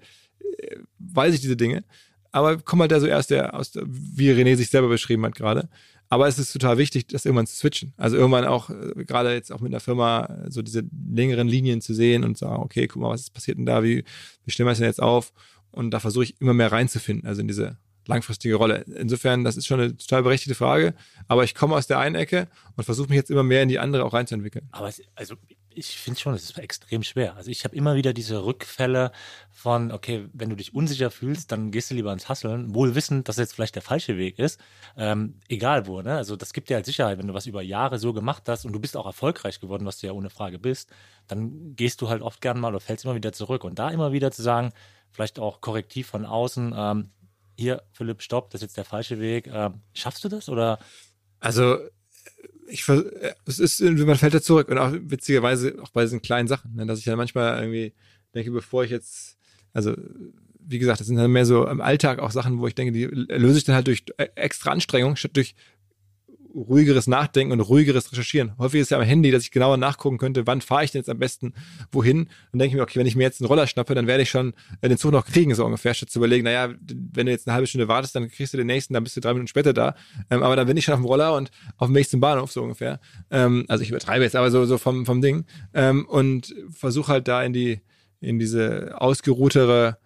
weiß 0.98 1.34
ich 1.34 1.40
diese 1.40 1.56
Dinge 1.56 1.84
aber 2.32 2.56
komm 2.56 2.80
halt 2.80 2.90
da 2.90 2.98
so 2.98 3.06
erst 3.06 3.30
der 3.30 3.54
aus, 3.54 3.72
wie 3.74 4.30
René 4.30 4.56
sich 4.56 4.70
selber 4.70 4.88
beschrieben 4.88 5.24
hat 5.24 5.34
gerade. 5.34 5.68
Aber 6.08 6.28
es 6.28 6.38
ist 6.38 6.52
total 6.52 6.76
wichtig, 6.76 7.06
das 7.06 7.24
irgendwann 7.24 7.46
zu 7.46 7.56
switchen. 7.56 7.94
Also 7.96 8.16
irgendwann 8.16 8.44
auch, 8.44 8.68
äh, 8.68 9.04
gerade 9.04 9.32
jetzt 9.32 9.52
auch 9.52 9.60
mit 9.60 9.72
einer 9.72 9.80
Firma, 9.80 10.44
so 10.48 10.60
diese 10.60 10.82
längeren 11.10 11.48
Linien 11.48 11.80
zu 11.80 11.94
sehen 11.94 12.24
und 12.24 12.36
sagen, 12.36 12.62
okay, 12.62 12.86
guck 12.86 13.00
mal, 13.00 13.10
was 13.10 13.22
ist 13.22 13.34
passiert 13.34 13.58
denn 13.58 13.66
da, 13.66 13.82
wie, 13.82 14.04
wie 14.44 14.50
stellen 14.50 14.66
wir 14.66 14.72
es 14.72 14.78
denn 14.78 14.88
jetzt 14.88 15.02
auf? 15.02 15.32
Und 15.70 15.90
da 15.90 16.00
versuche 16.00 16.24
ich 16.24 16.40
immer 16.40 16.52
mehr 16.52 16.72
reinzufinden, 16.72 17.26
also 17.26 17.40
in 17.40 17.48
diese 17.48 17.78
langfristige 18.06 18.56
Rolle. 18.56 18.84
Insofern, 18.98 19.44
das 19.44 19.56
ist 19.56 19.66
schon 19.66 19.80
eine 19.80 19.96
total 19.96 20.22
berechtigte 20.22 20.54
Frage, 20.54 20.94
aber 21.28 21.44
ich 21.44 21.54
komme 21.54 21.76
aus 21.76 21.86
der 21.86 21.98
einen 21.98 22.14
Ecke 22.16 22.48
und 22.76 22.84
versuche 22.84 23.08
mich 23.08 23.16
jetzt 23.16 23.30
immer 23.30 23.44
mehr 23.44 23.62
in 23.62 23.68
die 23.68 23.78
andere 23.78 24.04
auch 24.04 24.12
reinzuentwickeln. 24.12 24.68
Aber 24.72 24.88
es, 24.88 25.00
also 25.14 25.36
ich 25.76 25.98
finde 25.98 26.20
schon, 26.20 26.34
es 26.34 26.44
ist 26.44 26.58
extrem 26.58 27.02
schwer. 27.02 27.36
Also 27.36 27.50
ich 27.50 27.64
habe 27.64 27.74
immer 27.76 27.94
wieder 27.94 28.12
diese 28.12 28.44
Rückfälle 28.44 29.12
von, 29.50 29.92
okay, 29.92 30.28
wenn 30.32 30.50
du 30.50 30.56
dich 30.56 30.74
unsicher 30.74 31.10
fühlst, 31.10 31.52
dann 31.52 31.70
gehst 31.70 31.90
du 31.90 31.94
lieber 31.94 32.12
ins 32.12 32.28
Hasseln, 32.28 32.74
wohl 32.74 32.94
wissend, 32.94 33.28
dass 33.28 33.36
jetzt 33.36 33.54
vielleicht 33.54 33.74
der 33.74 33.82
falsche 33.82 34.16
Weg 34.16 34.38
ist. 34.38 34.60
Ähm, 34.96 35.40
egal 35.48 35.86
wo, 35.86 36.02
ne? 36.02 36.16
Also 36.16 36.36
das 36.36 36.52
gibt 36.52 36.68
dir 36.68 36.76
halt 36.76 36.86
Sicherheit, 36.86 37.18
wenn 37.18 37.26
du 37.26 37.34
was 37.34 37.46
über 37.46 37.62
Jahre 37.62 37.98
so 37.98 38.12
gemacht 38.12 38.48
hast 38.48 38.64
und 38.64 38.72
du 38.72 38.80
bist 38.80 38.96
auch 38.96 39.06
erfolgreich 39.06 39.60
geworden, 39.60 39.86
was 39.86 39.98
du 39.98 40.06
ja 40.06 40.12
ohne 40.12 40.30
Frage 40.30 40.58
bist, 40.58 40.90
dann 41.26 41.74
gehst 41.76 42.00
du 42.00 42.08
halt 42.08 42.22
oft 42.22 42.40
gern 42.40 42.60
mal 42.60 42.68
oder 42.68 42.80
fällst 42.80 43.04
immer 43.04 43.14
wieder 43.14 43.32
zurück. 43.32 43.64
Und 43.64 43.78
da 43.78 43.90
immer 43.90 44.12
wieder 44.12 44.30
zu 44.30 44.42
sagen, 44.42 44.72
vielleicht 45.10 45.38
auch 45.38 45.60
korrektiv 45.60 46.06
von 46.06 46.26
außen, 46.26 46.74
ähm, 46.76 47.10
hier, 47.58 47.82
Philipp, 47.92 48.22
stopp, 48.22 48.50
das 48.50 48.60
ist 48.60 48.68
jetzt 48.68 48.76
der 48.76 48.84
falsche 48.84 49.20
Weg. 49.20 49.46
Ähm, 49.46 49.82
schaffst 49.92 50.24
du 50.24 50.28
das 50.28 50.48
oder 50.48 50.78
Also 51.40 51.78
ich 52.66 52.88
es 52.88 53.58
ist, 53.58 53.80
man 53.80 54.16
fällt 54.16 54.34
da 54.34 54.42
zurück 54.42 54.68
und 54.68 54.78
auch 54.78 54.92
witzigerweise 54.92 55.76
auch 55.82 55.90
bei 55.90 56.02
diesen 56.02 56.22
kleinen 56.22 56.48
Sachen, 56.48 56.74
ne, 56.74 56.86
dass 56.86 56.98
ich 56.98 57.04
ja 57.04 57.16
manchmal 57.16 57.60
irgendwie 57.60 57.92
denke, 58.34 58.50
bevor 58.50 58.84
ich 58.84 58.90
jetzt, 58.90 59.36
also 59.72 59.94
wie 60.58 60.78
gesagt, 60.78 61.00
das 61.00 61.06
sind 61.06 61.16
dann 61.16 61.30
mehr 61.30 61.44
so 61.44 61.66
im 61.66 61.80
Alltag 61.80 62.18
auch 62.18 62.30
Sachen, 62.30 62.60
wo 62.60 62.66
ich 62.66 62.74
denke, 62.74 62.92
die 62.92 63.04
löse 63.04 63.58
ich 63.58 63.64
dann 63.64 63.74
halt 63.74 63.88
durch 63.88 64.04
extra 64.36 64.70
Anstrengung 64.70 65.16
statt 65.16 65.32
durch 65.34 65.54
ruhigeres 66.54 67.06
Nachdenken 67.06 67.52
und 67.52 67.60
ruhigeres 67.60 68.10
Recherchieren. 68.12 68.52
Häufig 68.58 68.80
ist 68.80 68.90
ja 68.90 68.98
am 68.98 69.04
Handy, 69.04 69.30
dass 69.30 69.42
ich 69.42 69.50
genauer 69.50 69.76
nachgucken 69.76 70.18
könnte, 70.18 70.46
wann 70.46 70.60
fahre 70.60 70.84
ich 70.84 70.90
denn 70.90 71.00
jetzt 71.00 71.08
am 71.08 71.18
besten 71.18 71.54
wohin. 71.90 72.28
Dann 72.52 72.58
denke 72.58 72.68
ich 72.68 72.74
mir, 72.74 72.82
okay, 72.82 72.98
wenn 72.98 73.06
ich 73.06 73.16
mir 73.16 73.22
jetzt 73.22 73.40
einen 73.40 73.48
Roller 73.48 73.66
schnappe, 73.66 73.94
dann 73.94 74.06
werde 74.06 74.22
ich 74.22 74.30
schon 74.30 74.54
äh, 74.80 74.88
den 74.88 74.98
Zug 74.98 75.12
noch 75.12 75.26
kriegen, 75.26 75.54
so 75.54 75.64
ungefähr, 75.64 75.94
statt 75.94 76.10
zu 76.10 76.18
überlegen, 76.18 76.44
naja, 76.44 76.74
wenn 76.80 77.26
du 77.26 77.32
jetzt 77.32 77.46
eine 77.46 77.54
halbe 77.54 77.66
Stunde 77.66 77.88
wartest, 77.88 78.14
dann 78.14 78.28
kriegst 78.28 78.52
du 78.52 78.58
den 78.58 78.66
nächsten, 78.66 78.94
dann 78.94 79.04
bist 79.04 79.16
du 79.16 79.20
drei 79.20 79.32
Minuten 79.32 79.48
später 79.48 79.72
da. 79.72 79.94
Ähm, 80.30 80.42
aber 80.42 80.56
dann 80.56 80.66
bin 80.66 80.76
ich 80.76 80.84
schon 80.84 80.94
auf 80.94 81.00
dem 81.00 81.06
Roller 81.06 81.34
und 81.34 81.50
auf 81.76 81.88
dem 81.88 81.94
nächsten 81.94 82.20
Bahnhof, 82.20 82.52
so 82.52 82.62
ungefähr. 82.62 83.00
Ähm, 83.30 83.64
also 83.68 83.82
ich 83.82 83.90
übertreibe 83.90 84.24
jetzt 84.24 84.36
aber 84.36 84.50
so, 84.50 84.64
so 84.66 84.78
vom, 84.78 85.06
vom 85.06 85.20
Ding. 85.20 85.44
Ähm, 85.74 86.06
und 86.06 86.54
versuche 86.70 87.12
halt 87.12 87.28
da 87.28 87.42
in 87.42 87.52
die, 87.52 87.80
in 88.20 88.38
diese 88.38 89.00
ausgeruhtere 89.00 89.98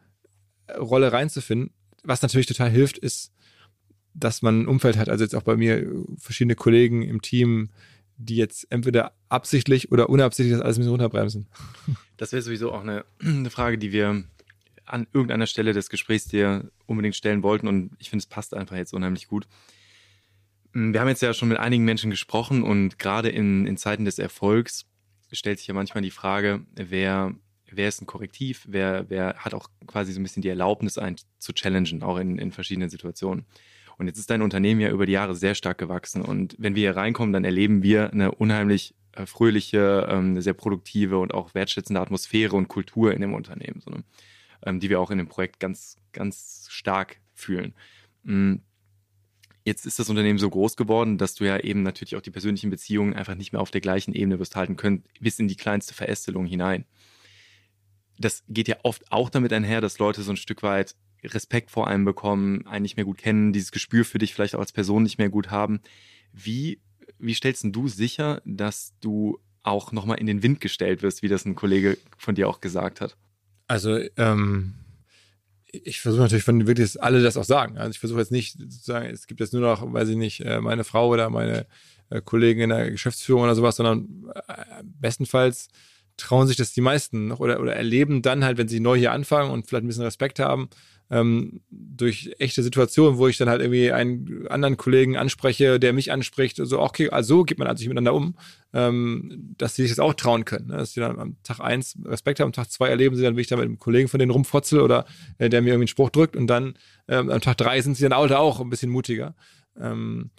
Rolle 0.78 1.12
reinzufinden. 1.12 1.70
Was 2.02 2.22
natürlich 2.22 2.46
total 2.46 2.70
hilft, 2.70 2.98
ist, 2.98 3.32
dass 4.18 4.42
man 4.42 4.62
ein 4.62 4.66
Umfeld 4.66 4.96
hat, 4.96 5.08
also 5.08 5.24
jetzt 5.24 5.34
auch 5.34 5.42
bei 5.42 5.56
mir 5.56 5.86
verschiedene 6.18 6.54
Kollegen 6.54 7.02
im 7.02 7.22
Team, 7.22 7.70
die 8.16 8.36
jetzt 8.36 8.66
entweder 8.70 9.12
absichtlich 9.28 9.92
oder 9.92 10.08
unabsichtlich 10.08 10.54
das 10.54 10.62
alles 10.62 10.76
ein 10.76 10.80
bisschen 10.80 10.92
runterbremsen. 10.92 11.46
Das 12.18 12.32
wäre 12.32 12.40
sowieso 12.40 12.72
auch 12.72 12.80
eine, 12.80 13.04
eine 13.20 13.50
Frage, 13.50 13.76
die 13.76 13.92
wir 13.92 14.24
an 14.86 15.06
irgendeiner 15.12 15.46
Stelle 15.46 15.74
des 15.74 15.90
Gesprächs 15.90 16.24
dir 16.24 16.70
unbedingt 16.86 17.14
stellen 17.14 17.42
wollten 17.42 17.68
und 17.68 17.90
ich 17.98 18.08
finde, 18.08 18.22
es 18.22 18.26
passt 18.26 18.54
einfach 18.54 18.74
jetzt 18.74 18.94
unheimlich 18.94 19.28
gut. 19.28 19.46
Wir 20.72 20.98
haben 20.98 21.08
jetzt 21.08 21.20
ja 21.20 21.34
schon 21.34 21.50
mit 21.50 21.58
einigen 21.58 21.84
Menschen 21.84 22.10
gesprochen 22.10 22.62
und 22.62 22.98
gerade 22.98 23.28
in, 23.28 23.66
in 23.66 23.76
Zeiten 23.76 24.06
des 24.06 24.18
Erfolgs 24.18 24.86
stellt 25.30 25.58
sich 25.58 25.68
ja 25.68 25.74
manchmal 25.74 26.00
die 26.00 26.10
Frage, 26.10 26.64
wer, 26.74 27.34
wer 27.70 27.88
ist 27.88 28.00
ein 28.00 28.06
Korrektiv, 28.06 28.64
wer, 28.66 29.10
wer 29.10 29.34
hat 29.36 29.52
auch 29.52 29.68
quasi 29.86 30.12
so 30.12 30.20
ein 30.20 30.22
bisschen 30.22 30.40
die 30.42 30.48
Erlaubnis, 30.48 30.96
einen 30.96 31.16
zu 31.38 31.52
challengen, 31.52 32.02
auch 32.02 32.16
in, 32.16 32.38
in 32.38 32.50
verschiedenen 32.50 32.88
Situationen. 32.88 33.44
Und 33.98 34.06
jetzt 34.06 34.18
ist 34.18 34.30
dein 34.30 34.42
Unternehmen 34.42 34.80
ja 34.80 34.90
über 34.90 35.06
die 35.06 35.12
Jahre 35.12 35.34
sehr 35.34 35.54
stark 35.54 35.78
gewachsen. 35.78 36.22
Und 36.22 36.54
wenn 36.58 36.74
wir 36.74 36.82
hier 36.82 36.96
reinkommen, 36.96 37.32
dann 37.32 37.44
erleben 37.44 37.82
wir 37.82 38.12
eine 38.12 38.32
unheimlich 38.32 38.94
äh, 39.12 39.24
fröhliche, 39.26 40.06
ähm, 40.10 40.40
sehr 40.40 40.52
produktive 40.52 41.18
und 41.18 41.32
auch 41.32 41.54
wertschätzende 41.54 42.00
Atmosphäre 42.00 42.54
und 42.56 42.68
Kultur 42.68 43.14
in 43.14 43.22
dem 43.22 43.34
Unternehmen, 43.34 43.82
ne? 43.88 44.04
ähm, 44.64 44.80
die 44.80 44.90
wir 44.90 45.00
auch 45.00 45.10
in 45.10 45.18
dem 45.18 45.28
Projekt 45.28 45.58
ganz, 45.58 45.96
ganz 46.12 46.66
stark 46.70 47.18
fühlen. 47.34 47.74
Mm. 48.24 48.56
Jetzt 49.64 49.84
ist 49.84 49.98
das 49.98 50.08
Unternehmen 50.08 50.38
so 50.38 50.48
groß 50.48 50.76
geworden, 50.76 51.18
dass 51.18 51.34
du 51.34 51.44
ja 51.44 51.58
eben 51.58 51.82
natürlich 51.82 52.14
auch 52.14 52.20
die 52.20 52.30
persönlichen 52.30 52.70
Beziehungen 52.70 53.14
einfach 53.14 53.34
nicht 53.34 53.52
mehr 53.52 53.60
auf 53.60 53.72
der 53.72 53.80
gleichen 53.80 54.14
Ebene 54.14 54.38
wirst 54.38 54.54
halten 54.54 54.76
können, 54.76 55.02
bis 55.18 55.40
in 55.40 55.48
die 55.48 55.56
kleinste 55.56 55.92
Verästelung 55.92 56.46
hinein. 56.46 56.84
Das 58.16 58.44
geht 58.48 58.68
ja 58.68 58.76
oft 58.84 59.10
auch 59.10 59.28
damit 59.28 59.52
einher, 59.52 59.80
dass 59.80 59.98
Leute 59.98 60.22
so 60.22 60.30
ein 60.30 60.36
Stück 60.36 60.62
weit 60.62 60.94
Respekt 61.26 61.70
vor 61.70 61.86
einem 61.86 62.04
bekommen, 62.04 62.66
einen 62.66 62.82
nicht 62.82 62.96
mehr 62.96 63.04
gut 63.04 63.18
kennen, 63.18 63.52
dieses 63.52 63.72
Gespür 63.72 64.04
für 64.04 64.18
dich 64.18 64.34
vielleicht 64.34 64.54
auch 64.54 64.60
als 64.60 64.72
Person 64.72 65.02
nicht 65.02 65.18
mehr 65.18 65.28
gut 65.28 65.50
haben. 65.50 65.80
Wie, 66.32 66.80
wie 67.18 67.34
stellst 67.34 67.64
du 67.66 67.88
sicher, 67.88 68.42
dass 68.44 68.94
du 69.00 69.38
auch 69.62 69.92
nochmal 69.92 70.18
in 70.18 70.26
den 70.26 70.42
Wind 70.42 70.60
gestellt 70.60 71.02
wirst, 71.02 71.22
wie 71.22 71.28
das 71.28 71.44
ein 71.44 71.54
Kollege 71.54 71.98
von 72.16 72.34
dir 72.34 72.48
auch 72.48 72.60
gesagt 72.60 73.00
hat? 73.00 73.16
Also, 73.66 73.98
ähm, 74.16 74.74
ich 75.66 76.00
versuche 76.00 76.22
natürlich, 76.22 76.46
wenn 76.46 76.66
wirklich 76.66 77.02
alle 77.02 77.22
das 77.22 77.36
auch 77.36 77.44
sagen. 77.44 77.76
Also 77.76 77.90
ich 77.90 77.98
versuche 77.98 78.20
jetzt 78.20 78.32
nicht 78.32 78.56
zu 78.58 78.84
sagen, 78.84 79.06
es 79.06 79.26
gibt 79.26 79.40
jetzt 79.40 79.52
nur 79.52 79.62
noch, 79.62 79.92
weiß 79.92 80.08
ich 80.08 80.16
nicht, 80.16 80.40
äh, 80.40 80.60
meine 80.60 80.84
Frau 80.84 81.08
oder 81.08 81.28
meine 81.30 81.66
äh, 82.10 82.20
Kollegen 82.20 82.60
in 82.62 82.70
der 82.70 82.90
Geschäftsführung 82.90 83.42
oder 83.42 83.54
sowas, 83.54 83.76
sondern 83.76 84.30
äh, 84.48 84.82
bestenfalls 84.84 85.68
trauen 86.16 86.46
sich 86.46 86.56
das 86.56 86.72
die 86.72 86.80
meisten 86.80 87.26
noch 87.26 87.40
oder, 87.40 87.60
oder 87.60 87.74
erleben 87.76 88.22
dann 88.22 88.44
halt, 88.44 88.56
wenn 88.58 88.68
sie 88.68 88.80
neu 88.80 88.96
hier 88.96 89.12
anfangen 89.12 89.50
und 89.50 89.66
vielleicht 89.66 89.84
ein 89.84 89.88
bisschen 89.88 90.04
Respekt 90.04 90.38
haben, 90.38 90.68
ähm, 91.10 91.60
durch 91.70 92.34
echte 92.38 92.62
Situationen, 92.62 93.18
wo 93.18 93.28
ich 93.28 93.36
dann 93.36 93.48
halt 93.48 93.60
irgendwie 93.60 93.92
einen 93.92 94.46
anderen 94.48 94.76
Kollegen 94.76 95.16
anspreche, 95.16 95.78
der 95.78 95.92
mich 95.92 96.10
anspricht, 96.10 96.56
so, 96.60 96.80
okay, 96.80 97.10
also 97.10 97.36
so 97.36 97.44
geht 97.44 97.58
man 97.58 97.76
sich 97.76 97.86
miteinander 97.86 98.14
um, 98.14 98.36
ähm, 98.72 99.54
dass 99.56 99.76
sie 99.76 99.82
sich 99.82 99.92
das 99.92 100.00
auch 100.00 100.14
trauen 100.14 100.44
können. 100.44 100.68
Ne? 100.68 100.78
Dass 100.78 100.92
sie 100.92 101.00
dann 101.00 101.18
am 101.18 101.36
Tag 101.42 101.60
eins 101.60 101.96
Respekt 102.04 102.40
haben, 102.40 102.48
am 102.48 102.52
Tag 102.52 102.70
zwei 102.70 102.88
erleben 102.88 103.16
sie 103.16 103.22
dann, 103.22 103.36
wie 103.36 103.42
ich 103.42 103.46
da 103.46 103.56
mit 103.56 103.66
einem 103.66 103.78
Kollegen 103.78 104.08
von 104.08 104.18
denen 104.18 104.32
rumfotzel 104.32 104.80
oder 104.80 105.06
äh, 105.38 105.48
der 105.48 105.62
mir 105.62 105.68
irgendwie 105.68 105.82
einen 105.82 105.88
Spruch 105.88 106.10
drückt 106.10 106.36
und 106.36 106.48
dann 106.48 106.74
ähm, 107.08 107.30
am 107.30 107.40
Tag 107.40 107.56
drei 107.56 107.80
sind 107.80 107.96
sie 107.96 108.02
dann 108.02 108.12
auch 108.12 108.60
ein 108.60 108.70
bisschen 108.70 108.90
mutiger. 108.90 109.34
Ähm, 109.78 110.30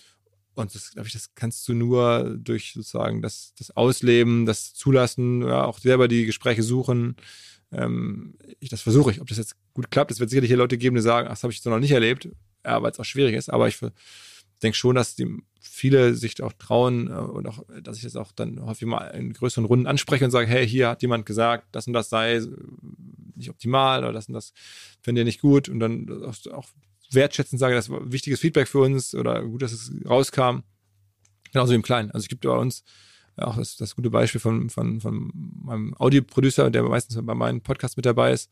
und 0.55 0.73
das, 0.73 0.91
glaube 0.91 1.07
ich, 1.07 1.13
das 1.13 1.35
kannst 1.35 1.67
du 1.67 1.75
nur 1.75 2.35
durch 2.39 2.73
sozusagen 2.73 3.21
das, 3.21 3.53
das 3.59 3.77
Ausleben, 3.77 4.47
das 4.47 4.73
Zulassen, 4.73 5.43
ja, 5.43 5.63
auch 5.65 5.77
selber 5.77 6.07
die 6.07 6.25
Gespräche 6.25 6.63
suchen, 6.63 7.15
ähm, 7.71 8.35
ich, 8.59 8.69
das 8.69 8.81
versuche 8.81 9.11
ich. 9.11 9.21
Ob 9.21 9.27
das 9.27 9.37
jetzt 9.37 9.55
gut 9.73 9.91
klappt, 9.91 10.11
es 10.11 10.19
wird 10.19 10.29
sicherlich 10.29 10.49
hier 10.49 10.57
Leute 10.57 10.77
geben, 10.77 10.95
die 10.95 11.01
sagen, 11.01 11.27
ach, 11.27 11.33
das 11.33 11.43
habe 11.43 11.53
ich 11.53 11.61
so 11.61 11.69
noch 11.69 11.79
nicht 11.79 11.91
erlebt, 11.91 12.29
ja, 12.65 12.81
weil 12.81 12.91
es 12.91 12.99
auch 12.99 13.05
schwierig 13.05 13.35
ist. 13.35 13.49
Aber 13.49 13.67
ich 13.67 13.79
denke 14.63 14.77
schon, 14.77 14.95
dass 14.95 15.15
die 15.15 15.27
viele 15.59 16.15
sich 16.15 16.41
auch 16.41 16.53
trauen 16.53 17.07
äh, 17.07 17.13
und 17.13 17.47
auch, 17.47 17.63
dass 17.81 17.97
ich 17.97 18.03
das 18.03 18.15
auch 18.15 18.31
dann 18.31 18.65
häufig 18.65 18.87
mal 18.87 19.07
in 19.09 19.33
größeren 19.33 19.65
Runden 19.65 19.87
anspreche 19.87 20.25
und 20.25 20.31
sage, 20.31 20.47
hey, 20.47 20.67
hier 20.67 20.89
hat 20.89 21.01
jemand 21.01 21.25
gesagt, 21.25 21.67
das 21.71 21.87
und 21.87 21.93
das 21.93 22.09
sei 22.09 22.41
nicht 23.35 23.49
optimal 23.49 23.99
oder 23.99 24.13
das 24.13 24.27
und 24.27 24.33
das 24.33 24.53
finde 25.01 25.21
ich 25.21 25.25
nicht 25.25 25.41
gut 25.41 25.69
und 25.69 25.79
dann 25.79 26.23
auch, 26.51 26.65
wertschätzend 27.11 27.59
sage, 27.59 27.75
das 27.75 27.89
war 27.89 28.11
wichtiges 28.11 28.39
Feedback 28.39 28.67
für 28.67 28.79
uns 28.79 29.15
oder 29.15 29.43
gut, 29.43 29.61
dass 29.61 29.71
es 29.71 29.91
rauskam. 30.05 30.59
Genauso 31.51 31.73
im 31.73 31.81
Kleinen. 31.81 32.11
Also 32.11 32.25
es 32.25 32.27
gibt 32.27 32.43
bei 32.43 32.49
uns 32.49 32.83
auch 33.37 33.57
das, 33.57 33.77
das 33.77 33.95
gute 33.95 34.09
Beispiel 34.09 34.41
von, 34.41 34.69
von, 34.69 34.99
von 34.99 35.31
meinem 35.63 35.93
Audioproducer, 35.95 36.69
der 36.71 36.83
meistens 36.83 37.23
bei 37.23 37.35
meinen 37.35 37.61
Podcasts 37.61 37.95
mit 37.95 38.05
dabei 38.05 38.31
ist, 38.31 38.49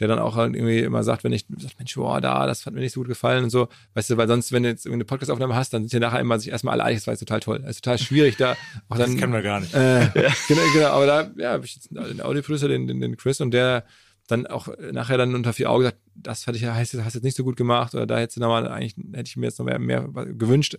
der 0.00 0.08
dann 0.08 0.18
auch 0.18 0.36
halt 0.36 0.54
irgendwie 0.54 0.80
immer 0.80 1.04
sagt, 1.04 1.24
wenn 1.24 1.32
ich 1.32 1.46
sag, 1.58 1.78
Mensch, 1.78 1.94
boah, 1.94 2.20
da, 2.20 2.46
das 2.46 2.66
hat 2.66 2.74
mir 2.74 2.80
nicht 2.80 2.92
so 2.92 3.00
gut 3.00 3.08
gefallen 3.08 3.44
und 3.44 3.50
so, 3.50 3.68
weißt 3.94 4.10
du, 4.10 4.16
weil 4.16 4.26
sonst, 4.26 4.50
wenn 4.52 4.64
du 4.64 4.68
jetzt 4.70 4.86
eine 4.86 5.04
Podcastaufnahme 5.04 5.54
hast, 5.54 5.72
dann 5.72 5.82
sind 5.82 6.02
ja 6.02 6.08
nachher 6.08 6.20
immer 6.20 6.38
sich 6.38 6.50
erstmal 6.50 6.72
alle 6.72 6.84
einig, 6.84 6.98
das 6.98 7.06
war 7.06 7.14
jetzt 7.14 7.20
total 7.20 7.40
toll. 7.40 7.62
Es 7.64 7.76
ist 7.76 7.84
total 7.84 7.98
schwierig, 7.98 8.36
da 8.36 8.56
auch 8.88 8.98
dann. 8.98 9.12
Das 9.12 9.20
kennen 9.20 9.32
wir 9.32 9.42
gar 9.42 9.60
nicht. 9.60 9.74
Äh, 9.74 10.08
genau, 10.48 10.62
genau, 10.72 10.88
aber 10.88 11.06
da, 11.06 11.30
ja, 11.36 11.52
habe 11.52 11.64
ich 11.64 11.76
jetzt 11.76 11.90
den 11.90 12.20
Audioproducer, 12.20 12.68
den, 12.68 12.86
den, 12.86 13.00
den 13.00 13.16
Chris, 13.16 13.40
und 13.40 13.52
der 13.52 13.84
dann 14.26 14.46
auch 14.46 14.68
nachher 14.92 15.18
dann 15.18 15.34
unter 15.34 15.52
vier 15.52 15.70
Augen 15.70 15.80
gesagt, 15.80 15.98
das 16.14 16.46
hatte 16.46 16.56
ich 16.56 16.64
hast 16.64 16.92
jetzt 16.94 17.22
nicht 17.22 17.36
so 17.36 17.44
gut 17.44 17.56
gemacht, 17.56 17.94
oder 17.94 18.06
da 18.06 18.18
hätte 18.18 18.40
nochmal, 18.40 18.66
eigentlich 18.68 18.96
hätte 19.12 19.28
ich 19.28 19.36
mir 19.36 19.46
jetzt 19.46 19.58
noch 19.58 19.66
mehr, 19.66 19.78
mehr 19.78 20.08
gewünscht. 20.08 20.78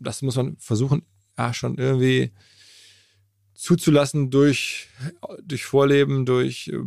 Das 0.00 0.22
muss 0.22 0.36
man 0.36 0.56
versuchen, 0.58 1.02
ja, 1.36 1.52
schon 1.52 1.78
irgendwie 1.78 2.32
zuzulassen 3.54 4.30
durch, 4.30 4.88
durch 5.42 5.64
Vorleben, 5.64 6.26
durch 6.26 6.68
äh, 6.68 6.78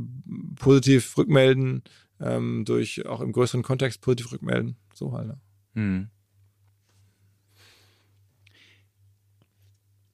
positiv 0.55 1.17
rückmelden, 1.17 1.83
ähm, 2.19 2.65
durch 2.65 3.05
auch 3.05 3.21
im 3.21 3.31
größeren 3.31 3.63
Kontext 3.63 4.01
positiv 4.01 4.31
rückmelden. 4.31 4.77
So 4.93 5.13
halt. 5.13 5.27
Ne? 5.27 5.39
Hm. 5.73 6.09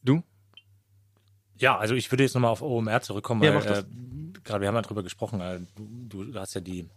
Du? 0.04 0.24
Ja, 1.58 1.78
also 1.78 1.96
ich 1.96 2.12
würde 2.12 2.24
jetzt 2.24 2.34
nochmal 2.34 2.52
auf 2.52 2.62
OMR 2.62 3.02
zurückkommen, 3.02 3.42
weil 3.42 3.54
ja, 3.54 3.80
äh, 3.80 3.84
gerade 4.44 4.62
wir 4.62 4.68
haben 4.68 4.76
ja 4.76 4.82
drüber 4.82 5.04
gesprochen, 5.04 5.42
äh, 5.42 5.62
du, 5.76 6.26
du, 6.26 6.40
hast 6.40 6.56
ja 6.56 6.62
die, 6.62 6.90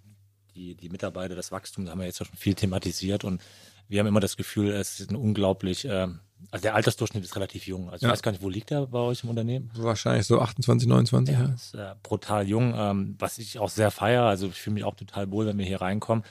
die, 0.54 0.74
die 0.74 0.88
Mitarbeiter, 0.88 1.34
das 1.34 1.52
Wachstum, 1.52 1.84
da 1.84 1.92
haben 1.92 2.00
wir 2.00 2.06
jetzt 2.06 2.18
schon 2.18 2.26
viel 2.36 2.54
thematisiert 2.54 3.24
und 3.24 3.42
wir 3.88 4.00
haben 4.00 4.06
immer 4.06 4.20
das 4.20 4.36
Gefühl, 4.36 4.72
es 4.72 4.98
ist 4.98 5.10
ein 5.10 5.16
unglaublich 5.16 5.84
äh, 5.84 6.08
also 6.50 6.62
der 6.62 6.74
Altersdurchschnitt 6.74 7.24
ist 7.24 7.34
relativ 7.36 7.66
jung. 7.66 7.90
Also 7.90 8.06
ja. 8.06 8.10
ich 8.10 8.12
weiß 8.12 8.22
gar 8.22 8.32
nicht, 8.32 8.42
wo 8.42 8.48
liegt 8.48 8.70
der 8.70 8.86
bei 8.86 8.98
euch 8.98 9.24
im 9.24 9.30
Unternehmen? 9.30 9.70
Wahrscheinlich 9.74 10.26
so 10.26 10.40
28, 10.40 10.88
29. 10.88 11.34
Ja, 11.34 11.44
ist 11.46 11.74
äh, 11.74 11.94
brutal 12.02 12.46
jung, 12.46 12.74
ähm, 12.76 13.16
was 13.18 13.38
ich 13.38 13.58
auch 13.58 13.70
sehr 13.70 13.90
feiere. 13.90 14.24
Also 14.24 14.48
ich 14.48 14.60
fühle 14.60 14.74
mich 14.74 14.84
auch 14.84 14.94
total 14.94 15.30
wohl, 15.30 15.46
wenn 15.46 15.58
wir 15.58 15.66
hier 15.66 15.80
reinkommen. 15.80 16.24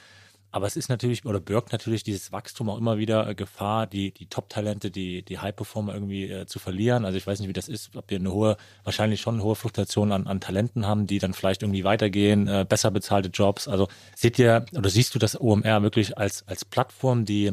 Aber 0.52 0.66
es 0.66 0.76
ist 0.76 0.88
natürlich 0.88 1.26
oder 1.26 1.38
birgt 1.38 1.72
natürlich 1.72 2.02
dieses 2.02 2.32
Wachstum 2.32 2.70
auch 2.70 2.78
immer 2.78 2.96
wieder 2.96 3.28
äh, 3.28 3.34
Gefahr, 3.34 3.86
die, 3.86 4.12
die 4.12 4.26
Top-Talente, 4.26 4.90
die, 4.90 5.22
die 5.22 5.38
High-Performer 5.38 5.92
irgendwie 5.92 6.30
äh, 6.30 6.46
zu 6.46 6.58
verlieren. 6.58 7.04
Also 7.04 7.18
ich 7.18 7.26
weiß 7.26 7.40
nicht, 7.40 7.48
wie 7.48 7.52
das 7.52 7.68
ist, 7.68 7.94
ob 7.94 8.08
wir 8.08 8.18
eine 8.18 8.32
hohe, 8.32 8.56
wahrscheinlich 8.84 9.20
schon 9.20 9.34
eine 9.34 9.44
hohe 9.44 9.54
Fluktuation 9.54 10.12
an, 10.12 10.26
an 10.26 10.40
Talenten 10.40 10.86
haben, 10.86 11.06
die 11.06 11.18
dann 11.18 11.34
vielleicht 11.34 11.62
irgendwie 11.62 11.84
weitergehen, 11.84 12.48
äh, 12.48 12.64
besser 12.66 12.90
bezahlte 12.90 13.28
Jobs. 13.28 13.68
Also 13.68 13.88
seht 14.14 14.38
ihr 14.38 14.64
oder 14.74 14.88
siehst 14.88 15.14
du 15.14 15.18
das 15.18 15.38
OMR 15.38 15.82
wirklich 15.82 16.16
als, 16.16 16.46
als 16.48 16.64
Plattform, 16.64 17.26
die 17.26 17.52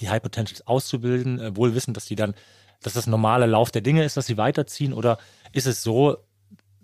die 0.00 0.08
High 0.08 0.22
Potentials 0.22 0.66
auszubilden, 0.66 1.40
äh, 1.40 1.56
wohl 1.56 1.74
wissen, 1.74 1.94
dass 1.94 2.06
die 2.06 2.16
dann, 2.16 2.34
dass 2.82 2.94
das 2.94 3.06
normale 3.06 3.46
Lauf 3.46 3.70
der 3.70 3.82
Dinge 3.82 4.04
ist, 4.04 4.16
dass 4.16 4.26
sie 4.26 4.36
weiterziehen? 4.36 4.92
Oder 4.92 5.18
ist 5.52 5.66
es 5.66 5.82
so, 5.82 6.18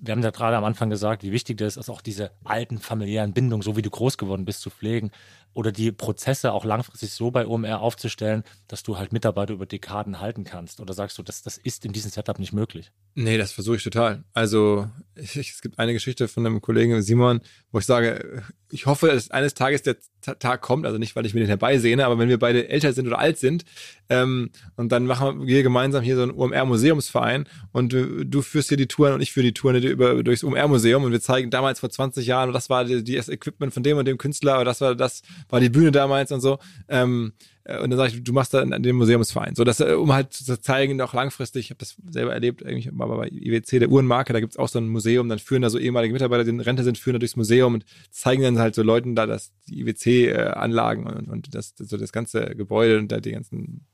wir 0.01 0.13
haben 0.13 0.23
ja 0.23 0.31
gerade 0.31 0.57
am 0.57 0.65
Anfang 0.65 0.91
gesagt, 0.91 1.23
wie 1.23 1.33
wichtig 1.33 1.59
das 1.59 1.77
ist, 1.77 1.89
auch 1.91 2.01
diese 2.01 2.31
alten 2.45 2.79
familiären 2.79 3.33
Bindungen, 3.33 3.63
so 3.63 3.77
wie 3.77 3.83
du 3.83 3.91
groß 3.91 4.19
geworden 4.19 4.45
bist, 4.45 4.61
zu 4.61 4.71
pflegen 4.71 5.11
oder 5.55 5.73
die 5.73 5.91
Prozesse 5.91 6.53
auch 6.53 6.65
langfristig 6.65 7.11
so 7.11 7.31
bei 7.31 7.47
OMR 7.47 7.81
aufzustellen, 7.81 8.45
dass 8.69 8.83
du 8.85 8.97
halt 8.97 9.13
Mitarbeiter 9.13 9.55
über 9.55 9.67
Dekaden 9.67 10.21
halten 10.21 10.45
kannst? 10.45 10.81
Oder 10.81 10.95
sagst 10.95 11.19
du, 11.19 11.23
das, 11.23 11.43
das 11.43 11.59
ist 11.59 11.85
in 11.85 11.93
diesem 11.93 12.11
Setup 12.11 12.39
nicht 12.39 12.53
möglich? 12.53 12.93
Nee, 13.15 13.39
das 13.39 13.51
versuche 13.51 13.77
ich 13.77 13.83
total. 13.83 14.23
Also 14.33 14.89
ich, 15.17 15.37
es 15.37 15.61
gibt 15.61 15.79
eine 15.81 15.93
Geschichte 15.93 16.29
von 16.29 16.47
einem 16.47 16.61
Kollegen 16.61 17.03
Simon, 17.03 17.41
wo 17.73 17.81
ich 17.81 17.87
sage, 17.87 18.45
ich 18.71 18.87
hoffe, 18.87 19.09
dass 19.09 19.31
eines 19.33 19.55
Tages 19.55 19.83
der 19.83 19.97
Tag 20.21 20.61
kommt, 20.61 20.85
also 20.85 20.99
nicht, 20.99 21.17
weil 21.17 21.27
ich 21.27 21.35
mir 21.35 21.41
den 21.41 21.49
herbeisehne, 21.49 22.05
aber 22.05 22.19
wenn 22.19 22.29
wir 22.29 22.39
beide 22.39 22.69
älter 22.69 22.93
sind 22.93 23.07
oder 23.07 23.19
alt 23.19 23.39
sind 23.39 23.65
ähm, 24.09 24.51
und 24.77 24.93
dann 24.93 25.07
machen 25.07 25.47
wir 25.47 25.63
gemeinsam 25.63 26.03
hier 26.05 26.17
so 26.17 26.23
einen 26.23 26.33
OMR-Museumsverein 26.33 27.49
und 27.73 27.93
du, 27.93 28.25
du, 28.27 28.43
führst 28.43 28.69
hier 28.69 28.77
die 28.77 28.89
Touren 28.89 29.15
und 29.15 29.21
ich 29.21 29.33
führe 29.33 29.47
die 29.47 29.55
Touren 29.55 29.88
über, 29.89 30.23
durchs 30.23 30.45
OMR-Museum 30.45 31.05
und 31.05 31.13
wir 31.13 31.21
zeigen 31.21 31.51
damals 31.51 31.81
vor 31.81 31.91
20 31.91 32.27
Jahren, 32.27 32.53
das 32.53 32.71
war 32.71 32.85
die, 32.85 33.17
das 33.17 33.29
Equipment 33.29 33.73
von 33.75 33.83
dem 33.83 33.97
und 33.97 34.07
dem 34.07 34.19
Künstler, 34.19 34.57
oder 34.57 34.67
das 34.67 34.81
war 34.81 34.95
das 34.95 35.23
war 35.49 35.61
die 35.61 35.69
Bühne 35.69 35.93
damals 35.93 36.33
und 36.33 36.41
so. 36.41 36.59
Ähm, 36.89 37.33
äh, 37.69 37.79
und 37.81 37.91
dann 37.91 37.99
sage 37.99 38.15
ich, 38.15 38.25
du 38.25 38.33
machst 38.33 38.55
da 38.55 38.63
an 38.63 38.83
dem 38.83 38.97
Museumsverein. 38.97 39.55
So, 39.55 39.63
dass, 39.65 39.81
äh, 39.81 39.93
um 39.93 40.13
halt 40.13 40.33
zu 40.33 40.61
zeigen, 40.61 41.01
auch 41.01 41.15
langfristig, 41.15 41.67
ich 41.67 41.71
habe 41.71 41.79
das 41.79 41.97
selber 42.11 42.33
erlebt, 42.33 42.65
eigentlich 42.65 42.91
mal 42.91 43.07
bei 43.07 43.29
IWC, 43.29 43.79
der 43.79 43.91
Uhrenmarke, 43.91 44.33
da 44.33 44.41
gibt's 44.41 44.57
auch 44.57 44.69
so 44.69 44.79
ein 44.79 44.89
Museum, 44.89 45.29
dann 45.29 45.39
führen 45.39 45.63
da 45.63 45.71
so 45.71 45.79
ehemalige 45.79 46.13
Mitarbeiter, 46.13 46.45
die 46.45 46.51
in 46.51 46.61
Rente 46.61 46.83
sind, 46.83 46.99
führen 46.99 47.15
da 47.15 47.19
durchs 47.19 47.37
Museum 47.37 47.75
und 47.75 47.85
zeigen 48.11 48.43
dann 48.43 48.59
halt 48.59 48.75
so 48.75 48.83
Leuten 48.83 49.15
da 49.15 49.27
das, 49.27 49.53
die 49.69 49.81
IWC-Anlagen 49.81 51.07
und, 51.07 51.29
und 51.29 51.55
das, 51.55 51.75
so 51.77 51.97
das 51.97 52.13
ganze 52.13 52.55
Gebäude 52.57 52.99
und 52.99 53.13
da 53.13 53.21
die 53.21 53.33
ganzen, 53.33 53.87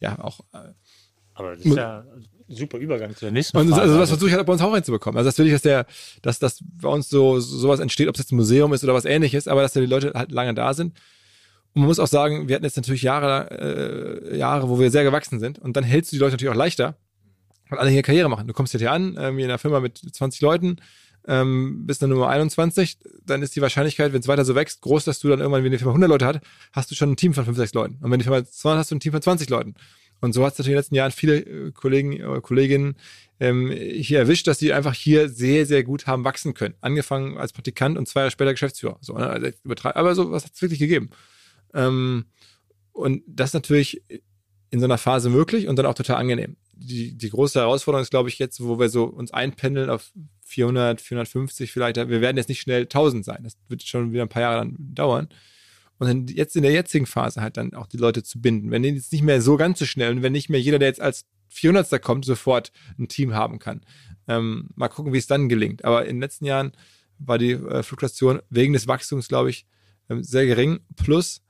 ja, 0.00 0.18
auch. 0.20 0.40
Äh, 0.52 0.72
Aber 1.34 1.56
das 1.56 1.64
ist 1.64 1.76
ja 1.76 2.04
super 2.48 2.78
Übergang 2.78 3.14
zu 3.14 3.20
der 3.26 3.32
nächsten 3.32 3.56
und 3.56 3.68
Frage. 3.68 3.82
Also 3.82 3.98
das 3.98 4.08
versuche 4.08 4.30
ich 4.30 4.34
halt 4.34 4.46
bei 4.46 4.52
uns 4.52 4.62
auch 4.62 4.72
reinzubekommen. 4.72 5.18
Also 5.18 5.28
das 5.28 5.38
will 5.38 5.46
ich, 5.46 5.52
dass 5.52 5.62
der, 5.62 5.86
dass, 6.22 6.38
dass 6.38 6.58
bei 6.80 6.88
uns 6.88 7.08
so 7.08 7.40
sowas 7.40 7.80
entsteht, 7.80 8.08
ob 8.08 8.14
es 8.14 8.20
jetzt 8.20 8.32
ein 8.32 8.36
Museum 8.36 8.72
ist 8.72 8.84
oder 8.84 8.94
was 8.94 9.04
ähnliches, 9.04 9.48
aber 9.48 9.62
dass 9.62 9.72
da 9.72 9.80
die 9.80 9.86
Leute 9.86 10.12
halt 10.14 10.32
lange 10.32 10.54
da 10.54 10.72
sind 10.74 10.94
und 11.74 11.82
man 11.82 11.88
muss 11.88 12.00
auch 12.00 12.08
sagen, 12.08 12.48
wir 12.48 12.56
hatten 12.56 12.64
jetzt 12.64 12.76
natürlich 12.76 13.02
Jahre, 13.02 14.30
äh, 14.32 14.36
Jahre, 14.36 14.68
wo 14.68 14.80
wir 14.80 14.90
sehr 14.90 15.04
gewachsen 15.04 15.38
sind. 15.38 15.58
Und 15.58 15.76
dann 15.76 15.84
hältst 15.84 16.10
du 16.10 16.16
die 16.16 16.20
Leute 16.20 16.32
natürlich 16.32 16.52
auch 16.52 16.58
leichter, 16.58 16.96
weil 17.68 17.78
alle 17.78 17.90
hier 17.90 18.02
Karriere 18.02 18.28
machen. 18.28 18.46
Du 18.46 18.52
kommst 18.52 18.76
hier 18.76 18.90
an, 18.90 19.16
ähm, 19.18 19.38
in 19.38 19.44
einer 19.44 19.58
Firma 19.58 19.80
mit 19.80 19.98
20 19.98 20.40
Leuten, 20.40 20.76
ähm, 21.26 21.86
bist 21.86 22.00
dann 22.00 22.10
Nummer 22.10 22.28
21, 22.28 22.98
dann 23.24 23.42
ist 23.42 23.54
die 23.54 23.60
Wahrscheinlichkeit, 23.60 24.12
wenn 24.12 24.20
es 24.20 24.28
weiter 24.28 24.44
so 24.44 24.54
wächst, 24.54 24.80
groß, 24.80 25.04
dass 25.04 25.20
du 25.20 25.28
dann 25.28 25.40
irgendwann, 25.40 25.62
wenn 25.62 25.70
die 25.70 25.78
Firma 25.78 25.92
100 25.92 26.08
Leute 26.08 26.26
hat, 26.26 26.40
hast 26.72 26.90
du 26.90 26.94
schon 26.94 27.10
ein 27.10 27.16
Team 27.16 27.34
von 27.34 27.44
5, 27.44 27.56
6 27.56 27.74
Leuten. 27.74 27.98
Und 28.00 28.10
wenn 28.10 28.18
die 28.18 28.24
Firma 28.24 28.42
200 28.44 28.80
hast 28.80 28.90
du 28.90 28.96
ein 28.96 29.00
Team 29.00 29.12
von 29.12 29.22
20 29.22 29.50
Leuten. 29.50 29.74
Und 30.20 30.32
so 30.32 30.44
hat 30.44 30.52
es 30.52 30.58
natürlich 30.58 30.72
in 30.72 30.74
den 30.74 30.80
letzten 30.80 30.94
Jahren 30.94 31.12
viele 31.12 31.38
äh, 31.38 31.72
Kollegen 31.72 32.24
oder 32.24 32.38
äh, 32.38 32.40
Kolleginnen 32.40 32.96
ähm, 33.40 33.70
hier 33.70 34.18
erwischt, 34.18 34.46
dass 34.46 34.58
die 34.58 34.72
einfach 34.72 34.94
hier 34.94 35.28
sehr, 35.28 35.64
sehr 35.66 35.84
gut 35.84 36.06
haben 36.06 36.24
wachsen 36.24 36.54
können. 36.54 36.74
Angefangen 36.80 37.38
als 37.38 37.52
Praktikant 37.52 37.96
und 37.96 38.08
zwei 38.08 38.20
Jahre 38.20 38.30
später 38.30 38.52
Geschäftsführer. 38.52 38.98
So, 39.00 39.14
ne? 39.14 39.28
also 39.28 39.48
aber 39.84 40.14
so 40.14 40.30
was 40.30 40.44
hat 40.44 40.52
es 40.54 40.62
wirklich 40.62 40.80
gegeben. 40.80 41.10
Ähm, 41.74 42.26
und 42.92 43.22
das 43.26 43.50
ist 43.50 43.54
natürlich 43.54 44.02
in 44.70 44.80
so 44.80 44.86
einer 44.86 44.98
Phase 44.98 45.30
möglich 45.30 45.68
und 45.68 45.76
dann 45.76 45.86
auch 45.86 45.94
total 45.94 46.16
angenehm. 46.16 46.56
Die, 46.72 47.16
die 47.16 47.30
große 47.30 47.58
Herausforderung 47.58 48.02
ist, 48.02 48.10
glaube 48.10 48.28
ich, 48.28 48.38
jetzt, 48.38 48.62
wo 48.62 48.78
wir 48.78 48.88
so 48.88 49.04
uns 49.04 49.32
einpendeln 49.32 49.90
auf 49.90 50.12
400, 50.44 51.00
450 51.00 51.72
vielleicht, 51.72 51.96
wir 51.96 52.20
werden 52.20 52.36
jetzt 52.36 52.48
nicht 52.48 52.60
schnell 52.60 52.82
1000 52.82 53.24
sein. 53.24 53.40
Das 53.42 53.56
wird 53.68 53.82
schon 53.82 54.12
wieder 54.12 54.22
ein 54.22 54.28
paar 54.28 54.42
Jahre 54.42 54.58
dann 54.58 54.76
dauern. 54.78 55.28
Und 55.98 56.06
dann 56.06 56.26
jetzt 56.28 56.56
in 56.56 56.62
der 56.62 56.72
jetzigen 56.72 57.06
Phase 57.06 57.40
halt 57.40 57.56
dann 57.56 57.74
auch 57.74 57.86
die 57.86 57.96
Leute 57.96 58.22
zu 58.22 58.40
binden. 58.40 58.70
Wenn 58.70 58.84
jetzt 58.84 59.12
nicht 59.12 59.22
mehr 59.22 59.42
so 59.42 59.56
ganz 59.56 59.78
so 59.78 59.84
schnell 59.84 60.12
und 60.12 60.22
wenn 60.22 60.32
nicht 60.32 60.48
mehr 60.48 60.60
jeder, 60.60 60.78
der 60.78 60.88
jetzt 60.88 61.00
als 61.00 61.26
400. 61.48 62.00
kommt, 62.02 62.24
sofort 62.24 62.72
ein 62.98 63.08
Team 63.08 63.34
haben 63.34 63.58
kann. 63.58 63.80
Ähm, 64.28 64.68
mal 64.74 64.88
gucken, 64.88 65.12
wie 65.12 65.18
es 65.18 65.26
dann 65.26 65.48
gelingt. 65.48 65.84
Aber 65.84 66.02
in 66.02 66.16
den 66.16 66.20
letzten 66.20 66.44
Jahren 66.44 66.72
war 67.18 67.38
die 67.38 67.52
äh, 67.52 67.82
Fluktuation 67.82 68.40
wegen 68.50 68.74
des 68.74 68.86
Wachstums, 68.86 69.28
glaube 69.28 69.50
ich, 69.50 69.66
ähm, 70.08 70.22
sehr 70.22 70.46
gering. 70.46 70.80
Plus, 70.96 71.42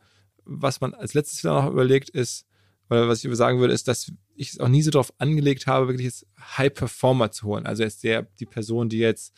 was 0.44 0.80
man 0.80 0.94
als 0.94 1.14
letztes 1.14 1.44
noch 1.44 1.70
überlegt 1.70 2.08
ist, 2.10 2.46
oder 2.90 3.08
was 3.08 3.22
ich 3.22 3.36
sagen 3.36 3.60
würde, 3.60 3.74
ist, 3.74 3.86
dass 3.86 4.12
ich 4.34 4.52
es 4.52 4.60
auch 4.60 4.68
nie 4.68 4.82
so 4.82 4.90
darauf 4.90 5.12
angelegt 5.18 5.66
habe, 5.66 5.88
wirklich 5.88 6.06
jetzt 6.06 6.26
High 6.38 6.72
Performer 6.72 7.30
zu 7.30 7.46
holen. 7.46 7.66
Also 7.66 7.82
jetzt 7.82 8.02
der, 8.02 8.22
die 8.40 8.46
Person, 8.46 8.88
die 8.88 8.98
jetzt 8.98 9.34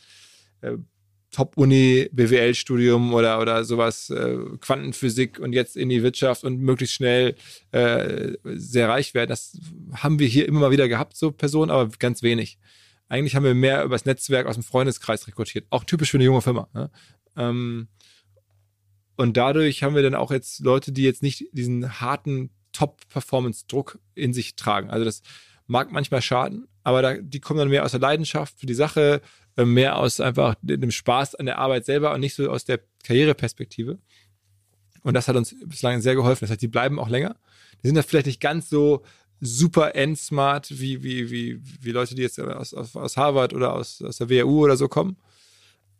äh, 0.61 0.77
Top-Uni, 1.31 2.09
BWL-Studium 2.12 3.14
oder, 3.14 3.40
oder 3.40 3.64
sowas, 3.64 4.11
äh, 4.11 4.37
Quantenphysik 4.61 5.38
und 5.38 5.53
jetzt 5.53 5.77
in 5.77 5.88
die 5.88 6.03
Wirtschaft 6.03 6.45
und 6.45 6.61
möglichst 6.61 6.95
schnell 6.95 7.37
äh, 7.73 8.33
sehr 8.45 8.88
reich 8.88 9.14
werden. 9.14 9.31
Das 9.31 9.59
haben 9.95 10.19
wir 10.19 10.27
hier 10.27 10.49
immer 10.49 10.61
mal 10.61 10.71
wieder 10.71 10.88
gehabt, 10.88 11.16
so 11.16 11.31
Personen, 11.31 11.71
aber 11.71 11.88
ganz 11.99 12.23
wenig. 12.23 12.59
Eigentlich 13.09 13.35
haben 13.37 13.45
wir 13.45 13.55
mehr 13.55 13.85
über 13.85 13.95
das 13.95 14.05
Netzwerk 14.05 14.47
aus 14.47 14.55
dem 14.55 14.64
Freundeskreis 14.64 15.27
rekrutiert. 15.27 15.66
Auch 15.71 15.85
typisch 15.85 16.11
für 16.11 16.16
eine 16.16 16.25
junge 16.25 16.43
Firma. 16.43 16.69
Ne? 16.75 16.90
Ähm, 17.37 17.88
und 19.16 19.37
dadurch 19.37 19.83
haben 19.83 19.95
wir 19.95 20.03
dann 20.03 20.14
auch 20.14 20.31
jetzt 20.31 20.61
Leute, 20.61 20.93
die 20.93 21.03
jetzt 21.03 21.23
nicht 21.23 21.45
diesen 21.53 22.01
harten 22.01 22.51
Top-Performance-Druck 22.73 23.99
in 24.14 24.33
sich 24.33 24.57
tragen. 24.57 24.90
Also 24.90 25.05
das 25.05 25.23
mag 25.71 25.93
manchmal 25.93 26.21
schaden, 26.21 26.67
aber 26.83 27.01
da, 27.01 27.15
die 27.15 27.41
kommen 27.41 27.61
dann 27.61 27.69
mehr 27.69 27.85
aus 27.85 27.93
der 27.93 28.01
Leidenschaft 28.01 28.59
für 28.59 28.67
die 28.67 28.75
Sache, 28.75 29.23
äh, 29.57 29.65
mehr 29.65 29.97
aus 29.97 30.21
einfach 30.21 30.57
dem 30.63 30.91
Spaß 30.91 31.37
an 31.37 31.47
der 31.47 31.59
Arbeit 31.59 31.87
selber 31.87 32.13
und 32.13 32.21
nicht 32.21 32.35
so 32.35 32.51
aus 32.51 32.65
der 32.65 32.81
Karriereperspektive. 33.05 33.99
Und 35.03 35.15
das 35.15 35.29
hat 35.29 35.37
uns 35.37 35.55
bislang 35.65 36.01
sehr 36.01 36.17
geholfen. 36.17 36.41
Das 36.41 36.51
heißt, 36.51 36.63
die 36.63 36.69
bleiben 36.69 36.99
auch 36.99 37.09
länger. 37.09 37.37
Die 37.83 37.87
sind 37.87 37.95
da 37.95 38.03
vielleicht 38.03 38.27
nicht 38.27 38.41
ganz 38.41 38.69
so 38.69 39.03
super 39.41 39.95
end-smart 39.95 40.79
wie, 40.79 41.03
wie, 41.03 41.31
wie, 41.31 41.61
wie 41.81 41.93
Leute, 41.93 42.15
die 42.15 42.23
jetzt 42.23 42.39
aus, 42.39 42.75
aus, 42.75 42.95
aus 42.97 43.17
Harvard 43.17 43.55
oder 43.55 43.73
aus, 43.73 44.03
aus 44.03 44.19
der 44.19 44.29
WHU 44.29 44.65
oder 44.65 44.77
so 44.77 44.89
kommen 44.89 45.17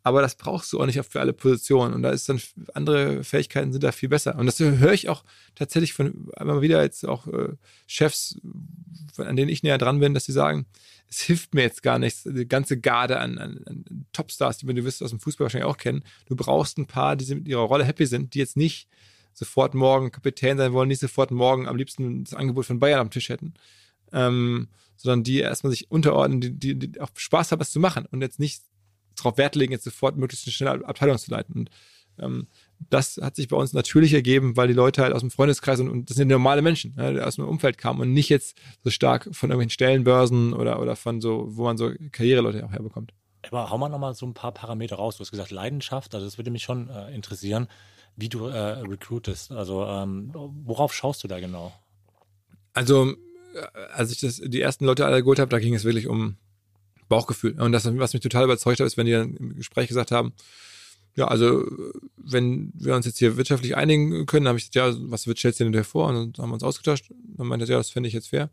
aber 0.03 0.21
das 0.21 0.35
brauchst 0.35 0.73
du 0.73 0.79
auch 0.79 0.85
nicht 0.85 0.99
für 1.05 1.19
alle 1.19 1.33
Positionen. 1.33 1.93
Und 1.93 2.01
da 2.01 2.09
ist 2.09 2.27
dann 2.27 2.41
andere 2.73 3.23
Fähigkeiten 3.23 3.71
sind 3.71 3.83
da 3.83 3.91
viel 3.91 4.09
besser. 4.09 4.37
Und 4.37 4.47
das 4.47 4.59
höre 4.59 4.93
ich 4.93 5.09
auch 5.09 5.23
tatsächlich 5.55 5.93
von 5.93 6.29
immer 6.39 6.61
wieder 6.61 6.81
jetzt 6.81 7.07
auch 7.07 7.27
äh, 7.27 7.49
Chefs, 7.85 8.39
an 9.17 9.35
denen 9.35 9.49
ich 9.49 9.63
näher 9.63 9.77
dran 9.77 9.99
bin, 9.99 10.13
dass 10.13 10.25
sie 10.25 10.31
sagen, 10.31 10.65
es 11.07 11.21
hilft 11.21 11.53
mir 11.53 11.61
jetzt 11.61 11.83
gar 11.83 11.99
nichts, 11.99 12.23
die 12.23 12.47
ganze 12.47 12.79
Garde 12.79 13.19
an, 13.19 13.37
an, 13.37 13.59
an 13.65 14.05
Topstars, 14.13 14.57
die 14.57 14.65
man 14.65 14.75
du 14.75 14.85
wirst 14.85 15.03
aus 15.03 15.09
dem 15.09 15.19
Fußball 15.19 15.45
wahrscheinlich 15.45 15.69
auch 15.69 15.77
kennen. 15.77 16.03
Du 16.25 16.35
brauchst 16.35 16.77
ein 16.77 16.87
paar, 16.87 17.15
die 17.15 17.35
mit 17.35 17.47
ihrer 17.47 17.61
Rolle 17.61 17.83
happy 17.83 18.05
sind, 18.05 18.33
die 18.33 18.39
jetzt 18.39 18.57
nicht 18.57 18.87
sofort 19.33 19.75
morgen 19.75 20.11
Kapitän 20.11 20.57
sein 20.57 20.73
wollen, 20.73 20.87
nicht 20.87 21.01
sofort 21.01 21.31
morgen 21.31 21.67
am 21.67 21.75
liebsten 21.75 22.23
das 22.23 22.33
Angebot 22.33 22.65
von 22.65 22.79
Bayern 22.79 22.99
am 22.99 23.11
Tisch 23.11 23.29
hätten. 23.29 23.53
Ähm, 24.13 24.67
sondern 24.95 25.23
die 25.23 25.39
erstmal 25.39 25.71
sich 25.71 25.89
unterordnen, 25.89 26.41
die, 26.41 26.51
die, 26.51 26.77
die 26.77 27.01
auch 27.01 27.09
Spaß 27.15 27.51
haben, 27.51 27.59
was 27.59 27.71
zu 27.71 27.79
machen 27.79 28.05
und 28.11 28.21
jetzt 28.21 28.39
nicht 28.39 28.61
darauf 29.15 29.37
Wert 29.37 29.55
legen, 29.55 29.71
jetzt 29.71 29.83
sofort 29.83 30.17
möglichst 30.17 30.47
eine 30.47 30.53
schnelle 30.53 30.85
Abteilung 30.85 31.17
zu 31.17 31.31
leiten. 31.31 31.53
Und 31.53 31.69
ähm, 32.19 32.47
das 32.89 33.19
hat 33.21 33.35
sich 33.35 33.47
bei 33.47 33.57
uns 33.57 33.73
natürlich 33.73 34.13
ergeben, 34.13 34.57
weil 34.57 34.67
die 34.67 34.73
Leute 34.73 35.01
halt 35.01 35.13
aus 35.13 35.21
dem 35.21 35.31
Freundeskreis 35.31 35.79
und, 35.79 35.89
und 35.89 36.09
das 36.09 36.17
sind 36.17 36.27
normale 36.27 36.61
Menschen, 36.61 36.95
ne, 36.95 37.13
die 37.13 37.21
aus 37.21 37.35
dem 37.35 37.47
Umfeld 37.47 37.77
kamen 37.77 38.01
und 38.01 38.13
nicht 38.13 38.29
jetzt 38.29 38.57
so 38.83 38.89
stark 38.89 39.29
von 39.31 39.49
irgendwelchen 39.49 39.71
Stellenbörsen 39.71 40.53
oder, 40.53 40.79
oder 40.79 40.95
von 40.95 41.21
so, 41.21 41.45
wo 41.49 41.63
man 41.63 41.77
so 41.77 41.91
Karriereleute 42.11 42.65
auch 42.65 42.71
herbekommt. 42.71 43.13
Aber 43.49 43.69
hau 43.69 43.77
mal 43.77 43.89
nochmal 43.89 44.13
so 44.13 44.25
ein 44.25 44.33
paar 44.33 44.51
Parameter 44.51 44.97
raus. 44.97 45.17
Du 45.17 45.21
hast 45.21 45.31
gesagt 45.31 45.51
Leidenschaft, 45.51 46.13
also 46.13 46.25
das 46.25 46.37
würde 46.37 46.51
mich 46.51 46.63
schon 46.63 46.89
äh, 46.89 47.13
interessieren, 47.13 47.67
wie 48.15 48.29
du 48.29 48.47
äh, 48.47 48.57
recruitest. 48.57 49.51
Also 49.51 49.85
ähm, 49.85 50.31
worauf 50.33 50.93
schaust 50.93 51.23
du 51.23 51.27
da 51.27 51.39
genau? 51.39 51.73
Also 52.73 53.11
äh, 53.11 53.15
als 53.93 54.11
ich 54.11 54.19
das, 54.19 54.41
die 54.43 54.61
ersten 54.61 54.85
Leute 54.85 55.05
alle 55.05 55.21
geholt 55.21 55.39
habe, 55.39 55.49
da 55.49 55.59
ging 55.59 55.73
es 55.73 55.83
wirklich 55.83 56.07
um 56.07 56.37
Bauchgefühl. 57.11 57.59
Und 57.59 57.71
das, 57.71 57.85
was 57.85 58.13
mich 58.13 58.23
total 58.23 58.45
überzeugt 58.45 58.79
hat, 58.79 58.87
ist, 58.87 58.97
wenn 58.97 59.05
die 59.05 59.11
dann 59.11 59.35
im 59.35 59.55
Gespräch 59.55 59.87
gesagt 59.87 60.11
haben, 60.11 60.33
ja, 61.15 61.27
also 61.27 61.65
wenn 62.17 62.71
wir 62.73 62.95
uns 62.95 63.05
jetzt 63.05 63.19
hier 63.19 63.37
wirtschaftlich 63.37 63.75
einigen 63.75 64.25
können, 64.25 64.45
dann 64.45 64.51
habe 64.51 64.59
ich 64.59 64.71
gesagt, 64.71 64.95
ja, 64.97 65.09
was 65.09 65.23
stellst 65.23 65.59
du 65.59 65.69
denn 65.69 65.83
vor? 65.83 66.07
Und 66.07 66.37
dann 66.37 66.43
haben 66.43 66.49
wir 66.49 66.53
uns 66.53 66.63
ausgetauscht. 66.63 67.11
Dann 67.37 67.47
meinte 67.47 67.65
er, 67.65 67.69
ja, 67.69 67.77
das 67.77 67.89
fände 67.89 68.07
ich 68.07 68.13
jetzt 68.13 68.29
fair. 68.29 68.49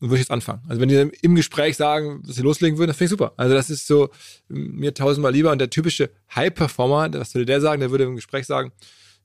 Und 0.00 0.08
würde 0.08 0.16
ich 0.16 0.22
jetzt 0.22 0.30
anfangen. 0.30 0.62
Also 0.66 0.80
wenn 0.80 0.88
die 0.88 1.10
im 1.20 1.34
Gespräch 1.34 1.76
sagen, 1.76 2.22
dass 2.26 2.36
sie 2.36 2.42
loslegen 2.42 2.78
würden, 2.78 2.88
das 2.88 2.96
finde 2.96 3.06
ich 3.06 3.10
super. 3.10 3.34
Also 3.36 3.54
das 3.54 3.68
ist 3.68 3.86
so 3.86 4.08
mir 4.48 4.94
tausendmal 4.94 5.32
lieber. 5.32 5.52
Und 5.52 5.58
der 5.58 5.68
typische 5.68 6.10
High-Performer, 6.34 7.12
was 7.12 7.34
würde 7.34 7.44
der 7.44 7.60
sagen? 7.60 7.80
Der 7.80 7.90
würde 7.90 8.04
im 8.04 8.16
Gespräch 8.16 8.46
sagen, 8.46 8.72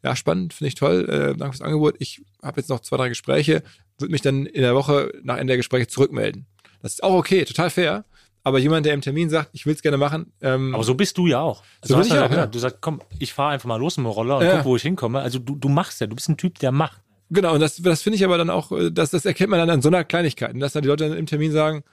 ja, 0.03 0.15
spannend, 0.15 0.53
finde 0.53 0.67
ich 0.67 0.75
toll, 0.75 1.07
äh, 1.09 1.37
danke 1.37 1.55
fürs 1.55 1.61
Angebot. 1.61 1.95
Ich 1.99 2.21
habe 2.43 2.59
jetzt 2.59 2.69
noch 2.69 2.81
zwei, 2.81 2.97
drei 2.97 3.09
Gespräche, 3.09 3.63
würde 3.97 4.11
mich 4.11 4.21
dann 4.21 4.45
in 4.45 4.61
der 4.61 4.75
Woche 4.75 5.13
nach 5.23 5.37
Ende 5.37 5.51
der 5.51 5.57
Gespräche 5.57 5.87
zurückmelden. 5.87 6.45
Das 6.81 6.93
ist 6.93 7.03
auch 7.03 7.15
okay, 7.15 7.45
total 7.45 7.69
fair 7.69 8.05
aber 8.45 8.59
jemand, 8.59 8.85
der 8.85 8.93
im 8.93 9.01
Termin 9.01 9.27
sagt, 9.27 9.49
ich 9.53 9.65
will 9.65 9.73
es 9.73 9.81
gerne 9.81 9.97
machen. 9.97 10.31
Ähm, 10.39 10.75
aber 10.75 10.83
so 10.83 10.93
bist 10.93 11.17
du 11.17 11.25
ja 11.25 11.41
auch. 11.41 11.63
So 11.81 11.97
bin 11.97 12.05
ich 12.05 12.13
auch, 12.13 12.29
ja. 12.29 12.45
Du 12.45 12.59
sagst, 12.59 12.77
komm, 12.79 13.01
ich 13.17 13.33
fahre 13.33 13.53
einfach 13.53 13.67
mal 13.67 13.77
los 13.77 13.97
mit 13.97 14.05
dem 14.05 14.11
Roller 14.11 14.37
und 14.37 14.45
ja. 14.45 14.57
guck, 14.57 14.65
wo 14.65 14.75
ich 14.75 14.83
hinkomme. 14.83 15.19
Also 15.19 15.39
du, 15.39 15.55
du 15.55 15.67
machst 15.67 15.99
ja, 15.99 16.05
du 16.05 16.15
bist 16.15 16.29
ein 16.29 16.37
Typ, 16.37 16.59
der 16.59 16.71
macht. 16.71 17.01
Genau, 17.31 17.55
und 17.55 17.59
das, 17.59 17.77
das 17.77 18.03
finde 18.03 18.17
ich 18.17 18.23
aber 18.23 18.37
dann 18.37 18.51
auch, 18.51 18.71
äh, 18.71 18.91
das, 18.91 19.09
das 19.09 19.25
erkennt 19.25 19.49
man 19.49 19.59
dann 19.59 19.71
an 19.71 19.81
so 19.81 19.89
einer 19.89 20.03
Kleinigkeit, 20.03 20.53
dass 20.61 20.73
dann 20.73 20.83
die 20.83 20.89
Leute 20.89 21.05
im 21.05 21.25
Termin 21.25 21.51
sagen, 21.51 21.83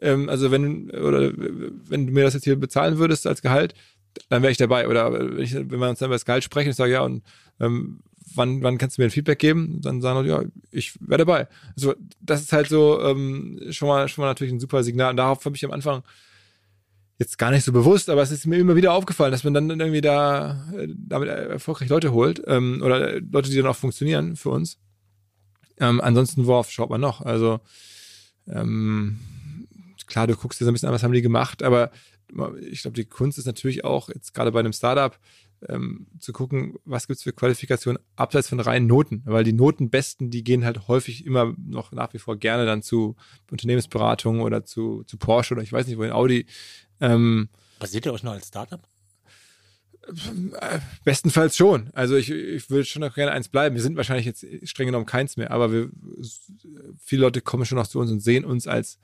ähm, 0.00 0.28
also 0.28 0.50
wenn, 0.50 0.90
oder 0.90 1.30
wenn 1.36 2.08
du 2.08 2.12
mir 2.12 2.24
das 2.24 2.34
jetzt 2.34 2.44
hier 2.44 2.56
bezahlen 2.56 2.98
würdest 2.98 3.28
als 3.28 3.40
Gehalt, 3.40 3.74
dann 4.28 4.42
wäre 4.42 4.50
ich 4.50 4.58
dabei. 4.58 4.88
Oder 4.88 5.12
wenn, 5.12 5.38
ich, 5.38 5.54
wenn 5.54 5.78
wir 5.78 5.88
uns 5.88 6.00
dann 6.00 6.08
über 6.08 6.16
das 6.16 6.24
Gehalt 6.24 6.42
sprechen, 6.42 6.70
ich 6.70 6.76
sage, 6.76 6.94
ja, 6.94 7.02
und 7.02 7.22
ähm, 7.60 8.00
wann, 8.34 8.62
wann 8.62 8.78
kannst 8.78 8.96
du 8.96 9.02
mir 9.02 9.06
ein 9.06 9.10
Feedback 9.10 9.38
geben? 9.38 9.80
Dann 9.80 10.00
sagen 10.00 10.24
wir, 10.24 10.30
ja, 10.30 10.42
ich 10.70 10.94
wäre 11.00 11.18
dabei. 11.18 11.48
Also 11.76 11.94
das 12.20 12.42
ist 12.42 12.52
halt 12.52 12.68
so 12.68 13.00
ähm, 13.02 13.60
schon 13.70 13.88
mal 13.88 14.08
schon 14.08 14.22
mal 14.22 14.28
natürlich 14.28 14.52
ein 14.52 14.60
super 14.60 14.82
Signal. 14.82 15.10
Und 15.10 15.16
darauf 15.16 15.44
habe 15.44 15.56
ich 15.56 15.64
am 15.64 15.72
Anfang 15.72 16.02
jetzt 17.18 17.38
gar 17.38 17.50
nicht 17.50 17.64
so 17.64 17.72
bewusst, 17.72 18.10
aber 18.10 18.22
es 18.22 18.32
ist 18.32 18.46
mir 18.46 18.58
immer 18.58 18.76
wieder 18.76 18.92
aufgefallen, 18.92 19.32
dass 19.32 19.44
man 19.44 19.54
dann 19.54 19.68
irgendwie 19.70 20.00
da 20.00 20.66
äh, 20.76 20.88
damit 20.88 21.28
erfolgreich 21.28 21.88
Leute 21.88 22.12
holt 22.12 22.42
ähm, 22.46 22.80
oder 22.82 23.20
Leute, 23.20 23.50
die 23.50 23.56
dann 23.56 23.66
auch 23.66 23.76
funktionieren 23.76 24.36
für 24.36 24.50
uns. 24.50 24.78
Ähm, 25.78 26.00
ansonsten, 26.00 26.46
worauf 26.46 26.70
schaut 26.70 26.90
man 26.90 27.00
noch? 27.00 27.20
Also 27.20 27.60
ähm, 28.48 29.18
klar, 30.06 30.26
du 30.26 30.36
guckst 30.36 30.60
dir 30.60 30.64
so 30.64 30.70
ein 30.70 30.74
bisschen 30.74 30.88
an, 30.88 30.94
was 30.94 31.02
haben 31.02 31.12
die 31.12 31.22
gemacht, 31.22 31.62
aber 31.62 31.90
ich 32.60 32.82
glaube, 32.82 32.94
die 32.94 33.04
Kunst 33.04 33.38
ist 33.38 33.46
natürlich 33.46 33.84
auch, 33.84 34.08
jetzt 34.08 34.32
gerade 34.32 34.52
bei 34.52 34.60
einem 34.60 34.72
Startup, 34.72 35.18
ähm, 35.68 36.06
zu 36.18 36.32
gucken, 36.32 36.74
was 36.84 37.06
gibt's 37.06 37.22
für 37.22 37.32
Qualifikationen 37.32 38.00
abseits 38.16 38.48
von 38.48 38.60
reinen 38.60 38.86
Noten. 38.86 39.22
Weil 39.24 39.44
die 39.44 39.52
Notenbesten, 39.52 40.30
die 40.30 40.44
gehen 40.44 40.64
halt 40.64 40.88
häufig 40.88 41.26
immer 41.26 41.54
noch 41.58 41.92
nach 41.92 42.12
wie 42.14 42.18
vor 42.18 42.36
gerne 42.36 42.66
dann 42.66 42.82
zu 42.82 43.16
Unternehmensberatungen 43.50 44.40
oder 44.40 44.64
zu, 44.64 45.04
zu 45.04 45.16
Porsche 45.16 45.54
oder 45.54 45.62
ich 45.62 45.72
weiß 45.72 45.86
nicht, 45.86 45.98
wohin 45.98 46.12
Audi. 46.12 46.46
Ähm, 47.00 47.48
Basiert 47.78 48.06
ihr 48.06 48.12
euch 48.12 48.22
noch 48.22 48.32
als 48.32 48.48
Startup? 48.48 48.80
Äh, 50.04 50.80
bestenfalls 51.04 51.56
schon. 51.56 51.90
Also 51.92 52.16
ich, 52.16 52.30
ich 52.30 52.70
würde 52.70 52.84
schon 52.84 53.00
noch 53.00 53.14
gerne 53.14 53.32
eins 53.32 53.48
bleiben. 53.48 53.76
Wir 53.76 53.82
sind 53.82 53.96
wahrscheinlich 53.96 54.26
jetzt 54.26 54.44
streng 54.64 54.86
genommen 54.86 55.06
keins 55.06 55.36
mehr, 55.36 55.50
aber 55.50 55.72
wir, 55.72 55.90
viele 57.04 57.22
Leute 57.22 57.40
kommen 57.40 57.64
schon 57.64 57.78
noch 57.78 57.86
zu 57.86 58.00
uns 58.00 58.10
und 58.10 58.20
sehen 58.20 58.44
uns 58.44 58.66
als 58.66 58.98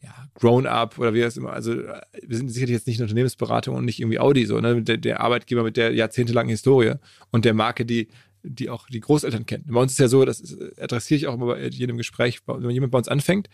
ja, 0.00 0.14
Grown-up 0.34 0.98
oder 0.98 1.14
wie 1.14 1.20
das 1.20 1.36
immer. 1.36 1.52
Also 1.52 1.74
wir 1.74 2.36
sind 2.36 2.48
sicherlich 2.50 2.74
jetzt 2.74 2.86
nicht 2.86 2.98
eine 2.98 3.04
Unternehmensberatung 3.04 3.74
und 3.74 3.84
nicht 3.84 4.00
irgendwie 4.00 4.20
Audi 4.20 4.46
so, 4.46 4.60
ne? 4.60 4.82
Der, 4.82 4.96
der 4.96 5.20
Arbeitgeber 5.20 5.64
mit 5.64 5.76
der 5.76 5.92
jahrzehntelangen 5.92 6.50
Historie 6.50 6.94
und 7.30 7.44
der 7.44 7.54
Marke, 7.54 7.84
die 7.84 8.08
die 8.42 8.70
auch 8.70 8.88
die 8.88 9.00
Großeltern 9.00 9.46
kennen. 9.46 9.64
Bei 9.68 9.80
uns 9.80 9.92
ist 9.92 9.98
ja 9.98 10.08
so, 10.08 10.24
das 10.24 10.56
adressiere 10.80 11.18
ich 11.18 11.26
auch 11.26 11.34
immer 11.34 11.46
bei 11.46 11.68
jedem 11.68 11.96
Gespräch, 11.96 12.40
wenn 12.46 12.70
jemand 12.70 12.92
bei 12.92 12.98
uns 12.98 13.08
anfängt, 13.08 13.48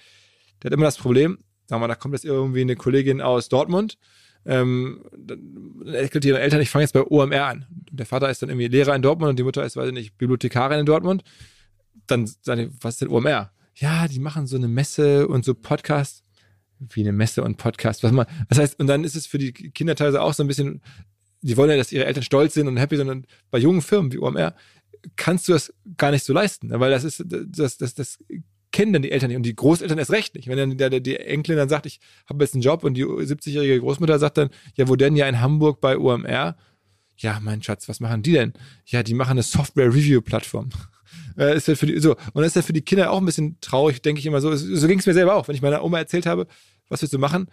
der 0.63 0.71
hat 0.71 0.75
immer 0.75 0.85
das 0.85 0.99
Problem, 0.99 1.39
sagen 1.67 1.81
wir 1.81 1.87
mal, 1.87 1.89
da 1.89 1.95
kommt 1.95 2.15
jetzt 2.15 2.25
irgendwie 2.25 2.61
eine 2.61 2.77
Kollegin 2.77 3.21
aus 3.21 3.49
Dortmund, 3.49 3.99
ähm, 4.47 5.05
dann 5.17 5.87
erzählt 5.87 6.25
ihre 6.25 6.41
Eltern, 6.41 6.61
ich 6.61 6.71
fange 6.71 6.83
jetzt 6.85 6.93
bei 6.93 7.03
OMR 7.03 7.47
an. 7.47 7.67
Der 7.91 8.07
Vater 8.07 8.29
ist 8.29 8.43
dann 8.43 8.51
irgendwie 8.51 8.69
Lehrer 8.69 8.95
in 8.95 9.03
Dortmund 9.03 9.31
und 9.31 9.39
die 9.39 9.43
Mutter 9.43 9.65
ist, 9.65 9.77
weiß 9.77 9.89
ich 9.89 9.95
nicht, 9.95 10.19
Bibliothekarin 10.19 10.81
in 10.81 10.87
Dortmund. 10.87 11.25
Dann 12.07 12.27
sagen 12.27 12.69
die, 12.69 12.77
was 12.83 12.95
ist 12.95 13.03
denn 13.03 13.09
OMR? 13.09 13.51
Ja, 13.77 14.07
die 14.07 14.21
machen 14.21 14.47
so 14.47 14.57
eine 14.57 14.69
Messe 14.69 15.27
und 15.27 15.45
so 15.45 15.55
Podcasts 15.55 16.24
wie 16.79 17.01
eine 17.01 17.13
Messe 17.13 17.43
und 17.43 17.57
Podcast. 17.57 18.03
Was 18.03 18.13
man, 18.13 18.27
das 18.49 18.59
heißt, 18.59 18.81
und 18.81 18.87
dann 18.87 19.05
ist 19.05 19.17
es 19.17 19.27
für 19.27 19.39
die 19.39 19.53
Kinder 19.53 19.95
teilweise 19.95 20.23
auch 20.23 20.35
so 20.35 20.43
ein 20.43 20.49
bisschen, 20.49 20.83
die 21.43 21.57
wollen 21.57 21.71
ja, 21.71 21.77
dass 21.77 21.93
ihre 21.93 22.05
Eltern 22.05 22.23
stolz 22.23 22.55
sind 22.55 22.69
und 22.69 22.77
happy 22.77 22.97
sind. 22.97 23.09
Und 23.09 23.27
bei 23.51 23.59
jungen 23.59 23.83
Firmen 23.83 24.13
wie 24.13 24.19
OMR 24.19 24.55
kannst 25.17 25.49
du 25.49 25.53
das 25.53 25.73
gar 25.97 26.11
nicht 26.11 26.25
so 26.25 26.33
leisten, 26.33 26.71
weil 26.73 26.91
das 26.91 27.05
ist, 27.05 27.25
das, 27.27 27.77
das, 27.77 27.95
das 27.95 28.19
kennen 28.73 28.93
dann 28.93 29.03
die 29.03 29.13
Eltern 29.13 29.29
nicht 29.29 29.37
und 29.37 29.45
die 29.45 29.55
Großeltern 29.55 29.99
erst 29.99 30.11
recht 30.11 30.35
nicht. 30.35 30.49
Wenn 30.49 30.59
dann 30.59 30.77
der, 30.77 30.91
der, 30.91 31.01
die 31.01 31.17
Enkelin 31.17 31.59
dann 31.59 31.69
sagt, 31.69 31.87
ich 31.87 32.01
habe 32.29 32.43
jetzt 32.43 32.55
einen 32.55 32.63
Job 32.63 32.83
und 32.83 32.95
die 32.95 33.05
70-jährige 33.05 33.81
Großmutter 33.81 34.19
sagt 34.19 34.39
dann, 34.39 34.51
ja, 34.75 34.89
wo 34.89 34.97
denn 34.97 35.15
ja 35.15 35.29
in 35.29 35.41
Hamburg 35.41 35.81
bei 35.81 35.97
OMR? 35.97 36.57
Ja, 37.17 37.39
mein 37.41 37.63
Schatz, 37.63 37.89
was 37.89 38.01
machen 38.01 38.23
die 38.23 38.33
denn? 38.33 38.53
Ja, 38.87 39.05
die 39.05 39.15
machen 39.15 39.33
eine 39.33 39.45
Software-Review-Plattform. 39.45 40.71
Äh, 41.39 41.57
ist 41.57 41.69
ja 41.69 41.75
für 41.75 41.87
die, 41.87 41.99
so. 42.01 42.13
Und 42.33 42.43
das 42.43 42.49
ist 42.49 42.57
ja 42.57 42.63
für 42.63 42.73
die 42.73 42.83
Kinder 42.83 43.11
auch 43.11 43.19
ein 43.19 43.27
bisschen 43.27 43.59
traurig, 43.61 44.03
denke 44.03 44.19
ich 44.19 44.27
immer 44.27 44.41
so. 44.41 44.55
So 44.55 44.87
ging 44.87 44.99
es 44.99 45.07
mir 45.07 45.15
selber 45.15 45.35
auch, 45.35 45.49
wenn 45.49 45.55
ich 45.55 45.63
meiner 45.63 45.85
Oma 45.85 45.99
erzählt 45.99 46.27
habe, 46.27 46.47
was 46.89 47.03
willst 47.03 47.15
du 47.15 47.19
machen? 47.19 47.49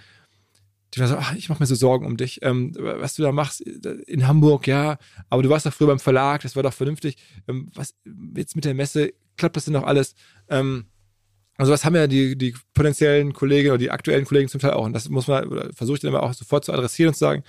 Die 0.93 0.99
war 0.99 1.07
so, 1.07 1.15
ach, 1.15 1.35
ich 1.35 1.47
mache 1.47 1.63
mir 1.63 1.67
so 1.67 1.75
Sorgen 1.75 2.05
um 2.05 2.17
dich. 2.17 2.39
Ähm, 2.41 2.73
was 2.77 3.15
du 3.15 3.23
da 3.23 3.31
machst 3.31 3.61
in 3.61 4.27
Hamburg, 4.27 4.67
ja, 4.67 4.97
aber 5.29 5.41
du 5.41 5.49
warst 5.49 5.65
doch 5.65 5.73
früher 5.73 5.87
beim 5.87 5.99
Verlag, 5.99 6.41
das 6.41 6.55
war 6.55 6.63
doch 6.63 6.73
vernünftig. 6.73 7.15
Ähm, 7.47 7.69
was 7.73 7.95
jetzt 8.35 8.55
mit 8.55 8.65
der 8.65 8.73
Messe, 8.73 9.13
klappt 9.37 9.55
das 9.55 9.65
denn 9.65 9.73
noch 9.73 9.83
alles? 9.83 10.15
Ähm, 10.49 10.85
also 11.57 11.71
was 11.71 11.85
haben 11.85 11.95
ja 11.95 12.07
die, 12.07 12.37
die 12.37 12.55
potenziellen 12.73 13.33
Kollegen 13.33 13.69
oder 13.69 13.77
die 13.77 13.91
aktuellen 13.91 14.25
Kollegen 14.25 14.49
zum 14.49 14.59
Teil 14.59 14.71
auch. 14.71 14.85
Und 14.85 14.93
das 14.93 15.09
muss 15.09 15.27
man, 15.27 15.71
versuche 15.73 15.95
ich 15.95 16.01
dann 16.01 16.13
aber 16.13 16.23
auch 16.23 16.33
sofort 16.33 16.65
zu 16.65 16.73
adressieren 16.73 17.09
und 17.09 17.13
zu 17.13 17.19
sagen, 17.19 17.43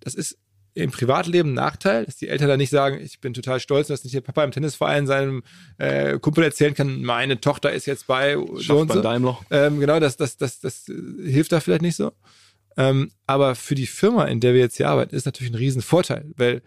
das 0.00 0.14
ist 0.14 0.38
im 0.74 0.90
Privatleben 0.90 1.50
ein 1.50 1.54
Nachteil, 1.54 2.04
dass 2.04 2.16
die 2.16 2.28
Eltern 2.28 2.48
dann 2.48 2.58
nicht 2.58 2.70
sagen, 2.70 3.00
ich 3.00 3.20
bin 3.20 3.32
total 3.32 3.60
stolz, 3.60 3.88
dass 3.88 4.02
nicht 4.02 4.14
der 4.14 4.20
Papa 4.20 4.42
im 4.42 4.50
Tennisverein 4.50 5.06
seinem 5.06 5.42
äh, 5.78 6.18
Kumpel 6.18 6.42
erzählen 6.42 6.74
kann, 6.74 7.02
meine 7.02 7.40
Tochter 7.40 7.72
ist 7.72 7.86
jetzt 7.86 8.08
bei 8.08 8.36
so 8.56 8.78
und 8.78 8.92
so. 8.92 9.00
Daimler. 9.00 9.38
Ähm, 9.50 9.78
genau, 9.78 10.00
das, 10.00 10.16
das, 10.16 10.36
das, 10.36 10.60
das 10.60 10.86
hilft 10.86 11.52
da 11.52 11.60
vielleicht 11.60 11.82
nicht 11.82 11.96
so. 11.96 12.12
Ähm, 12.76 13.12
aber 13.26 13.54
für 13.54 13.76
die 13.76 13.86
Firma, 13.86 14.24
in 14.24 14.40
der 14.40 14.52
wir 14.52 14.60
jetzt 14.60 14.76
hier 14.76 14.88
arbeiten, 14.88 15.14
ist 15.14 15.26
natürlich 15.26 15.52
ein 15.52 15.56
Riesenvorteil, 15.56 16.32
weil 16.36 16.62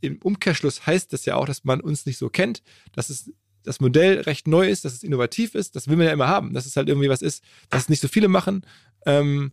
im 0.00 0.18
Umkehrschluss 0.22 0.86
heißt 0.86 1.12
das 1.12 1.24
ja 1.24 1.34
auch, 1.34 1.46
dass 1.46 1.64
man 1.64 1.80
uns 1.80 2.06
nicht 2.06 2.18
so 2.18 2.28
kennt, 2.28 2.62
dass 2.92 3.10
es 3.10 3.32
das 3.64 3.80
Modell 3.80 4.20
recht 4.20 4.46
neu 4.46 4.68
ist, 4.68 4.84
dass 4.84 4.92
es 4.92 5.02
innovativ 5.02 5.54
ist. 5.54 5.74
Das 5.74 5.88
will 5.88 5.96
man 5.96 6.06
ja 6.06 6.12
immer 6.12 6.28
haben, 6.28 6.52
dass 6.52 6.66
es 6.66 6.76
halt 6.76 6.88
irgendwie 6.88 7.08
was 7.08 7.22
ist, 7.22 7.42
dass 7.70 7.82
es 7.82 7.88
nicht 7.88 8.02
so 8.02 8.08
viele 8.08 8.28
machen. 8.28 8.64
Ähm, 9.06 9.52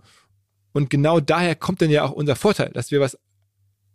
und 0.73 0.89
genau 0.89 1.19
daher 1.19 1.55
kommt 1.55 1.81
dann 1.81 1.89
ja 1.89 2.03
auch 2.03 2.11
unser 2.11 2.35
Vorteil, 2.35 2.71
dass 2.73 2.91
wir 2.91 2.99
was 2.99 3.17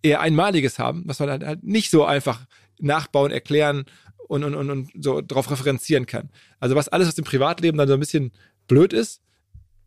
eher 0.02 0.20
Einmaliges 0.20 0.78
haben, 0.78 1.02
was 1.06 1.20
man 1.20 1.30
halt, 1.30 1.62
nicht 1.64 1.90
so 1.90 2.04
einfach 2.04 2.46
nachbauen, 2.78 3.32
erklären 3.32 3.84
und, 4.28 4.44
und, 4.44 4.54
und, 4.54 4.70
und 4.70 4.90
so 5.02 5.20
darauf 5.20 5.50
referenzieren 5.50 6.06
kann. 6.06 6.30
Also 6.60 6.74
was 6.76 6.88
alles 6.88 7.08
aus 7.08 7.14
dem 7.14 7.24
Privatleben 7.24 7.78
dann 7.78 7.88
so 7.88 7.94
ein 7.94 8.00
bisschen 8.00 8.32
blöd 8.68 8.92
ist, 8.92 9.22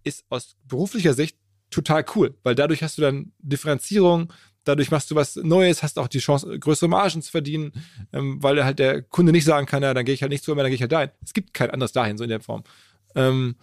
ist 0.04 0.26
aus 0.30 0.56
beruflicher 0.68 1.14
Sicht 1.14 1.38
total 1.70 2.06
cool, 2.16 2.36
weil 2.44 2.56
dadurch 2.56 2.82
hast 2.82 2.98
du 2.98 3.02
dann 3.02 3.32
Differenzierung, 3.40 4.34
dadurch 4.64 4.92
machst 4.92 5.12
du 5.12 5.16
was 5.16 5.36
Neues, 5.36 5.84
hast 5.84 6.00
auch 6.00 6.08
die 6.08 6.20
Chance, 6.20 6.60
größere 6.60 6.90
Margen 6.90 7.22
zu 7.22 7.32
verdienen, 7.32 7.72
ähm, 8.14 8.42
weil 8.42 8.64
halt 8.64 8.80
der 8.80 9.02
Kunde 9.02 9.32
nicht 9.32 9.46
sagen 9.46 9.66
kann, 9.66 9.84
ja, 9.84 9.94
dann 9.94 10.06
gehe 10.06 10.16
ich 10.16 10.22
halt 10.22 10.32
nicht 10.32 10.44
zu, 10.44 10.54
dann 10.56 10.66
gehe 10.66 10.76
ich 10.76 10.82
halt 10.82 10.92
dahin. 10.92 11.12
Es 11.24 11.34
gibt 11.34 11.54
kein 11.54 11.70
anderes 11.70 11.92
dahin, 11.92 12.18
so 12.18 12.24
in 12.24 12.30
der 12.30 12.42
Form. 12.42 12.64
Ähm, 13.16 13.56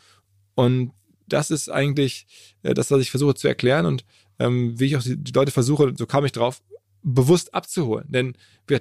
und 0.54 0.92
das 1.28 1.50
ist 1.50 1.68
eigentlich 1.68 2.26
äh, 2.62 2.74
das, 2.74 2.90
was 2.90 3.00
ich 3.00 3.10
versuche 3.10 3.34
zu 3.34 3.48
erklären 3.48 3.86
und 3.86 4.04
ähm, 4.38 4.78
wie 4.78 4.86
ich 4.86 4.96
auch 4.96 5.02
die, 5.02 5.16
die, 5.16 5.32
Leute 5.32 5.52
versuche, 5.52 5.92
so 5.96 6.06
kam 6.06 6.24
ich 6.24 6.32
drauf, 6.32 6.62
bewusst 7.02 7.54
abzuholen. 7.54 8.06
Denn 8.08 8.36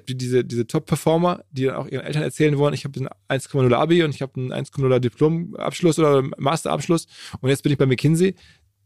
diese, 0.10 0.44
diese 0.44 0.68
Top-Performer, 0.68 1.44
die 1.52 1.65
dann 1.65 1.76
auch 1.76 1.88
ihren 1.88 2.06
Eltern 2.06 2.24
erzählen 2.24 2.58
wollen, 2.58 2.74
ich 2.74 2.84
habe 2.84 3.00
ein 3.30 3.39
1,0 3.39 3.74
Abi 3.74 4.04
und 4.04 4.15
ich 4.15 4.22
habe 4.22 4.39
einen 4.39 4.52
1,0 4.52 5.00
Diplomabschluss 5.00 6.00
oder 6.00 6.24
Masterabschluss 6.38 7.08
und 7.41 7.50
jetzt 7.50 7.62
bin 7.62 7.72
ich 7.72 7.78
bei 7.78 7.86
McKinsey, 7.86 8.36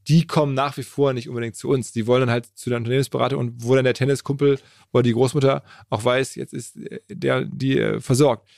die 0.10 0.26
kommen 0.26 0.56
nach 0.56 0.76
wie 0.78 0.84
vor 0.84 1.14
nicht 1.14 1.30
unbedingt 1.30 1.56
zu 1.56 1.70
uns. 1.70 1.92
Die 1.92 2.08
wollen 2.08 2.22
dann 2.22 2.32
halt 2.32 2.48
zu 2.58 2.70
der 2.70 2.78
Unternehmensberatung 2.78 3.40
und 3.40 3.64
wo 3.64 3.76
dann 3.76 3.84
der 3.84 3.94
Tenniskumpel 3.94 4.60
oder 4.92 5.04
die 5.04 5.14
Großmutter 5.14 5.64
auch 5.90 6.04
weiß, 6.04 6.36
jetzt 6.36 6.54
ist 6.54 6.80
der, 7.10 7.46
die 7.46 7.78
äh, 7.78 8.00
versorgt. 8.00 8.50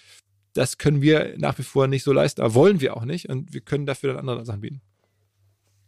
Das 0.54 0.78
können 0.78 1.02
wir 1.02 1.36
nach 1.38 1.58
wie 1.60 1.63
vor 1.63 1.88
nicht 1.88 2.04
so 2.04 2.13
leisten, 2.13 2.41
aber 2.41 2.54
wollen 2.54 2.82
wir 2.82 2.95
auch 2.95 3.06
nicht 3.06 3.30
und 3.30 3.54
wir 3.54 3.62
können 3.62 3.86
dafür 3.86 4.13
dann 4.13 4.19
andere 4.19 4.45
Sachen 4.45 4.62
bieten. 4.62 4.82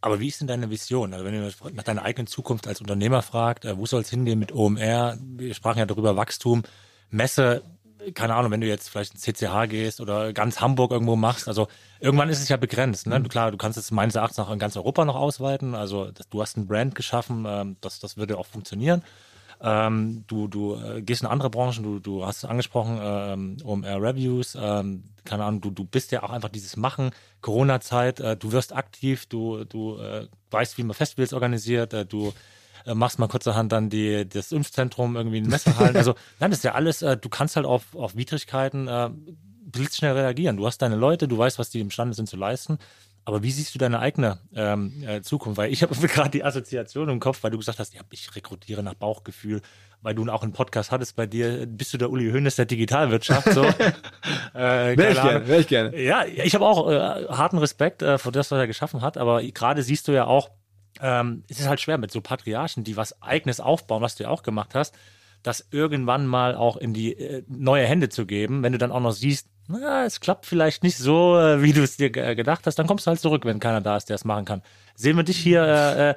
Aber 0.03 0.19
wie 0.19 0.27
ist 0.27 0.41
denn 0.41 0.47
deine 0.47 0.69
Vision? 0.69 1.13
Also 1.13 1.23
wenn 1.23 1.33
du 1.33 1.49
nach 1.71 1.83
deiner 1.83 2.03
eigenen 2.03 2.27
Zukunft 2.27 2.67
als 2.67 2.81
Unternehmer 2.81 3.21
fragt, 3.21 3.63
äh, 3.63 3.77
wo 3.77 3.85
soll 3.85 4.01
es 4.01 4.09
hingehen 4.09 4.37
mit 4.37 4.51
OMR? 4.51 5.17
Wir 5.21 5.53
sprachen 5.53 5.79
ja 5.79 5.85
darüber 5.85 6.17
Wachstum, 6.17 6.63
Messe, 7.09 7.63
keine 8.13 8.35
Ahnung, 8.35 8.51
wenn 8.51 8.59
du 8.59 8.67
jetzt 8.67 8.89
vielleicht 8.89 9.13
ins 9.13 9.21
CCH 9.21 9.69
gehst 9.69 10.01
oder 10.01 10.33
ganz 10.33 10.59
Hamburg 10.59 10.91
irgendwo 10.91 11.15
machst, 11.15 11.47
also 11.47 11.69
irgendwann 12.01 12.27
ist 12.27 12.41
es 12.41 12.49
ja 12.49 12.57
begrenzt. 12.57 13.07
Ne? 13.07 13.17
Mhm. 13.17 13.29
Klar, 13.29 13.51
du 13.51 13.57
kannst 13.57 13.77
es 13.77 13.91
meines 13.91 14.15
Erachtens 14.15 14.39
auch 14.39 14.51
in 14.51 14.59
ganz 14.59 14.75
Europa 14.75 15.05
noch 15.05 15.15
ausweiten. 15.15 15.73
Also 15.73 16.11
du 16.29 16.41
hast 16.41 16.57
ein 16.57 16.67
Brand 16.67 16.95
geschaffen, 16.95 17.45
ähm, 17.47 17.77
das, 17.79 17.99
das 17.99 18.17
würde 18.17 18.37
auch 18.37 18.45
funktionieren. 18.45 19.03
Ähm, 19.65 20.25
du 20.27 20.49
du 20.49 20.75
äh, 20.75 21.01
gehst 21.01 21.21
in 21.21 21.27
andere 21.27 21.49
Branchen, 21.49 21.83
du, 21.83 21.99
du 21.99 22.25
hast 22.25 22.43
angesprochen, 22.43 22.99
ähm, 23.01 23.57
OMR 23.63 24.01
Reviews, 24.01 24.57
ähm, 24.59 25.05
keine 25.23 25.45
Ahnung, 25.45 25.61
du, 25.61 25.71
du 25.71 25.85
bist 25.85 26.11
ja 26.11 26.21
auch 26.23 26.31
einfach 26.31 26.49
dieses 26.49 26.75
Machen, 26.75 27.11
Corona-Zeit, 27.39 28.19
äh, 28.19 28.35
du 28.35 28.51
wirst 28.51 28.75
aktiv, 28.75 29.25
du, 29.27 29.63
du 29.63 29.97
äh, 29.97 30.27
weißt, 30.51 30.77
wie 30.77 30.83
man 30.83 30.93
Festivals 30.93 31.31
organisiert, 31.31 31.93
äh, 31.93 32.05
du 32.05 32.33
äh, 32.85 32.93
machst 32.93 33.19
mal 33.19 33.27
kurzerhand 33.27 33.71
dann 33.71 33.89
die, 33.89 34.27
das 34.27 34.51
Impfzentrum 34.51 35.15
irgendwie 35.15 35.37
in 35.37 35.47
Messehallen. 35.47 35.95
also, 35.95 36.15
nein, 36.39 36.51
das 36.51 36.59
ist 36.59 36.63
ja 36.63 36.73
alles, 36.73 37.01
äh, 37.01 37.15
du 37.15 37.29
kannst 37.29 37.55
halt 37.55 37.65
auf, 37.65 37.95
auf 37.95 38.17
Widrigkeiten 38.17 38.89
äh, 38.89 39.09
blitzschnell 39.65 40.13
reagieren. 40.13 40.57
Du 40.57 40.65
hast 40.65 40.79
deine 40.81 40.97
Leute, 40.97 41.27
du 41.27 41.37
weißt, 41.37 41.57
was 41.57 41.69
die 41.69 41.79
imstande 41.79 42.13
sind 42.13 42.27
zu 42.27 42.35
leisten. 42.35 42.77
Aber 43.25 43.41
wie 43.41 43.51
siehst 43.51 43.73
du 43.73 43.79
deine 43.79 43.99
eigene 43.99 44.39
ähm, 44.53 45.03
äh, 45.07 45.21
Zukunft? 45.21 45.57
Weil 45.57 45.71
ich 45.71 45.81
habe 45.81 45.95
gerade 46.07 46.29
die 46.29 46.43
Assoziation 46.43 47.09
im 47.09 47.19
Kopf, 47.19 47.43
weil 47.43 47.51
du 47.51 47.57
gesagt 47.57 47.79
hast, 47.79 47.93
ja, 47.93 48.01
ich 48.11 48.35
rekrutiere 48.35 48.83
nach 48.83 48.95
Bauchgefühl, 48.95 49.61
weil 50.01 50.13
du 50.13 50.29
auch 50.29 50.43
einen 50.43 50.51
Podcast 50.51 50.91
hattest 50.91 51.15
bei 51.15 51.25
dir, 51.25 51.65
bist 51.65 51.93
du 51.93 51.97
der 51.97 52.09
Uli 52.09 52.31
Hoeneß 52.31 52.57
der 52.57 52.65
Digitalwirtschaft? 52.65 53.53
So. 53.53 53.63
äh, 54.53 54.97
wäre 54.97 55.11
ich 55.11 55.21
gerne, 55.21 55.47
wäre 55.47 55.61
ich 55.61 55.67
gerne. 55.67 56.01
Ja, 56.01 56.25
ich 56.25 56.53
habe 56.53 56.65
auch 56.65 56.89
äh, 56.89 57.27
harten 57.29 57.57
Respekt 57.57 58.01
äh, 58.01 58.17
vor 58.17 58.33
das, 58.33 58.51
was 58.51 58.59
er 58.59 58.67
geschaffen 58.67 59.01
hat, 59.01 59.17
aber 59.17 59.41
gerade 59.41 59.81
siehst 59.83 60.09
du 60.09 60.11
ja 60.11 60.25
auch, 60.25 60.49
ähm, 61.01 61.43
es 61.49 61.59
ist 61.59 61.67
halt 61.67 61.79
schwer 61.79 61.97
mit 61.97 62.11
so 62.11 62.19
Patriarchen, 62.19 62.83
die 62.83 62.97
was 62.97 63.21
Eigenes 63.21 63.61
aufbauen, 63.61 64.01
was 64.01 64.15
du 64.15 64.23
ja 64.23 64.29
auch 64.29 64.43
gemacht 64.43 64.75
hast, 64.75 64.93
das 65.41 65.67
irgendwann 65.71 66.27
mal 66.27 66.55
auch 66.55 66.75
in 66.75 66.93
die 66.93 67.13
äh, 67.17 67.43
neue 67.47 67.85
Hände 67.85 68.09
zu 68.09 68.25
geben, 68.25 68.63
wenn 68.63 68.73
du 68.73 68.77
dann 68.77 68.91
auch 68.91 69.01
noch 69.01 69.11
siehst, 69.11 69.47
na, 69.67 70.05
es 70.05 70.19
klappt 70.19 70.45
vielleicht 70.45 70.83
nicht 70.83 70.97
so, 70.97 71.37
äh, 71.37 71.61
wie 71.61 71.73
du 71.73 71.83
es 71.83 71.97
dir 71.97 72.15
äh, 72.15 72.35
gedacht 72.35 72.65
hast, 72.65 72.75
dann 72.75 72.87
kommst 72.87 73.05
du 73.05 73.09
halt 73.09 73.19
zurück, 73.19 73.45
wenn 73.45 73.59
keiner 73.59 73.81
da 73.81 73.97
ist, 73.97 74.09
der 74.09 74.15
es 74.15 74.25
machen 74.25 74.45
kann. 74.45 74.61
Sehen 74.95 75.15
wir 75.15 75.23
dich 75.23 75.37
hier 75.37 75.63
äh, 75.63 76.09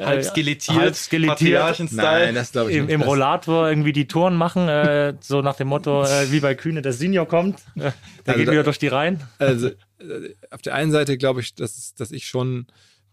äh 0.00 0.04
halb 0.04 0.24
skelettiert, 0.24 0.78
halb 0.78 0.94
skelettiert. 0.94 1.92
Nein, 1.92 2.34
das 2.34 2.54
ich 2.54 2.76
im, 2.76 2.88
im 2.88 3.02
Rollator 3.02 3.68
irgendwie 3.68 3.92
die 3.92 4.06
Touren 4.06 4.36
machen, 4.36 4.68
äh, 4.68 5.14
so 5.20 5.42
nach 5.42 5.56
dem 5.56 5.68
Motto, 5.68 6.04
äh, 6.04 6.30
wie 6.30 6.40
bei 6.40 6.54
Kühne, 6.54 6.80
der 6.80 6.92
Senior 6.92 7.26
kommt, 7.26 7.60
äh, 7.76 7.80
der 7.80 7.92
also 8.26 8.38
geht 8.38 8.48
da, 8.48 8.52
wieder 8.52 8.62
durch 8.62 8.78
die 8.78 8.88
Reihen. 8.88 9.20
Also 9.38 9.70
auf 10.50 10.62
der 10.62 10.74
einen 10.74 10.92
Seite 10.92 11.18
glaube 11.18 11.40
ich, 11.40 11.54
dass, 11.54 11.94
dass 11.94 12.10
ich 12.10 12.26
schon 12.26 12.66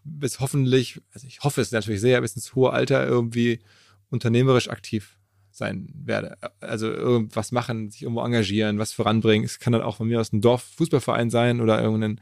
bis 0.04 0.40
hoffentlich, 0.40 1.00
also 1.12 1.26
ich 1.26 1.40
hoffe 1.40 1.60
es 1.60 1.72
natürlich 1.72 2.00
sehr, 2.00 2.20
bis 2.20 2.34
ins 2.34 2.54
hohe 2.54 2.72
Alter 2.72 3.06
irgendwie 3.06 3.60
unternehmerisch 4.08 4.68
aktiv 4.68 5.19
sein 5.60 5.88
werde. 5.94 6.36
Also 6.60 6.88
irgendwas 6.88 7.52
machen, 7.52 7.90
sich 7.90 8.02
irgendwo 8.02 8.22
engagieren, 8.22 8.78
was 8.78 8.92
voranbringen. 8.92 9.44
Es 9.44 9.60
kann 9.60 9.72
dann 9.72 9.82
auch 9.82 9.96
von 9.96 10.08
mir 10.08 10.20
aus 10.20 10.32
ein 10.32 10.40
Dorf-Fußballverein 10.40 11.30
sein 11.30 11.60
oder 11.60 11.80
irgendein 11.80 12.20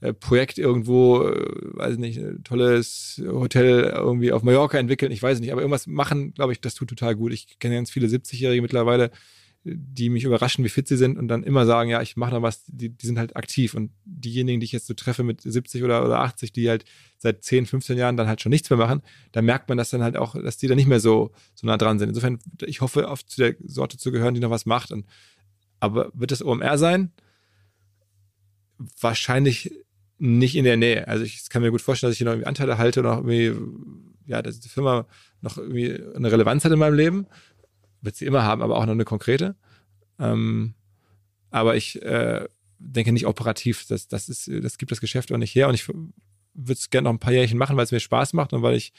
äh, 0.00 0.12
Projekt 0.12 0.58
irgendwo, 0.58 1.22
äh, 1.22 1.46
weiß 1.76 1.96
nicht, 1.96 2.18
ein 2.18 2.44
tolles 2.44 3.22
Hotel 3.26 3.92
irgendwie 3.94 4.32
auf 4.32 4.42
Mallorca 4.42 4.78
entwickeln, 4.78 5.10
ich 5.10 5.22
weiß 5.22 5.40
nicht, 5.40 5.50
aber 5.50 5.62
irgendwas 5.62 5.86
machen, 5.86 6.34
glaube 6.34 6.52
ich, 6.52 6.60
das 6.60 6.74
tut 6.74 6.88
total 6.88 7.16
gut. 7.16 7.32
Ich 7.32 7.58
kenne 7.58 7.76
ganz 7.76 7.90
viele 7.90 8.06
70-Jährige 8.06 8.62
mittlerweile, 8.62 9.10
die 9.66 10.10
mich 10.10 10.24
überraschen, 10.24 10.62
wie 10.62 10.68
fit 10.68 10.86
sie 10.86 10.98
sind 10.98 11.16
und 11.18 11.28
dann 11.28 11.42
immer 11.42 11.64
sagen, 11.64 11.88
ja, 11.88 12.02
ich 12.02 12.16
mache 12.16 12.34
noch 12.34 12.42
was, 12.42 12.64
die, 12.66 12.90
die 12.90 13.06
sind 13.06 13.18
halt 13.18 13.34
aktiv. 13.34 13.72
Und 13.72 13.92
diejenigen, 14.04 14.60
die 14.60 14.64
ich 14.64 14.72
jetzt 14.72 14.86
so 14.86 14.92
treffe 14.92 15.22
mit 15.22 15.40
70 15.40 15.82
oder, 15.82 16.04
oder 16.04 16.20
80, 16.20 16.52
die 16.52 16.68
halt 16.68 16.84
seit 17.16 17.42
10, 17.42 17.64
15 17.64 17.96
Jahren 17.96 18.18
dann 18.18 18.28
halt 18.28 18.42
schon 18.42 18.50
nichts 18.50 18.68
mehr 18.68 18.78
machen, 18.78 19.00
da 19.32 19.40
merkt 19.40 19.70
man 19.70 19.78
das 19.78 19.88
dann 19.88 20.02
halt 20.02 20.18
auch, 20.18 20.34
dass 20.34 20.58
die 20.58 20.68
da 20.68 20.74
nicht 20.74 20.86
mehr 20.86 21.00
so, 21.00 21.32
so 21.54 21.66
nah 21.66 21.78
dran 21.78 21.98
sind. 21.98 22.10
Insofern, 22.10 22.38
ich 22.60 22.82
hoffe, 22.82 23.08
oft 23.08 23.30
zu 23.30 23.40
der 23.40 23.56
Sorte 23.64 23.96
zu 23.96 24.12
gehören, 24.12 24.34
die 24.34 24.40
noch 24.40 24.50
was 24.50 24.66
macht. 24.66 24.92
Und, 24.92 25.06
aber 25.80 26.10
wird 26.12 26.30
das 26.30 26.44
OMR 26.44 26.76
sein? 26.76 27.12
Wahrscheinlich 29.00 29.72
nicht 30.18 30.56
in 30.56 30.64
der 30.64 30.76
Nähe. 30.76 31.08
Also 31.08 31.24
ich 31.24 31.48
kann 31.48 31.62
mir 31.62 31.70
gut 31.70 31.80
vorstellen, 31.80 32.10
dass 32.10 32.14
ich 32.14 32.18
hier 32.18 32.26
noch 32.26 32.32
irgendwie 32.32 32.48
Anteile 32.48 32.76
halte 32.76 33.00
und 33.00 33.06
auch 33.06 33.24
irgendwie, 33.24 33.54
ja, 34.26 34.42
dass 34.42 34.60
die 34.60 34.68
Firma 34.68 35.06
noch 35.40 35.56
irgendwie 35.56 35.98
eine 36.14 36.30
Relevanz 36.30 36.66
hat 36.66 36.72
in 36.72 36.78
meinem 36.78 36.94
Leben 36.94 37.26
wird 38.04 38.16
sie 38.16 38.26
immer 38.26 38.42
haben, 38.44 38.62
aber 38.62 38.76
auch 38.76 38.86
noch 38.86 38.92
eine 38.92 39.04
konkrete. 39.04 39.56
Ähm, 40.18 40.74
aber 41.50 41.76
ich 41.76 42.02
äh, 42.02 42.46
denke 42.78 43.12
nicht 43.12 43.26
operativ, 43.26 43.86
das, 43.86 44.08
das, 44.08 44.28
ist, 44.28 44.50
das 44.62 44.78
gibt 44.78 44.92
das 44.92 45.00
Geschäft 45.00 45.32
auch 45.32 45.38
nicht 45.38 45.54
her. 45.54 45.68
Und 45.68 45.74
ich 45.74 45.88
würde 45.88 46.72
es 46.72 46.90
gerne 46.90 47.04
noch 47.04 47.12
ein 47.12 47.18
paar 47.18 47.32
Jährchen 47.32 47.58
machen, 47.58 47.76
weil 47.76 47.84
es 47.84 47.92
mir 47.92 48.00
Spaß 48.00 48.32
macht 48.32 48.52
und 48.52 48.62
weil 48.62 48.76
ich 48.76 48.92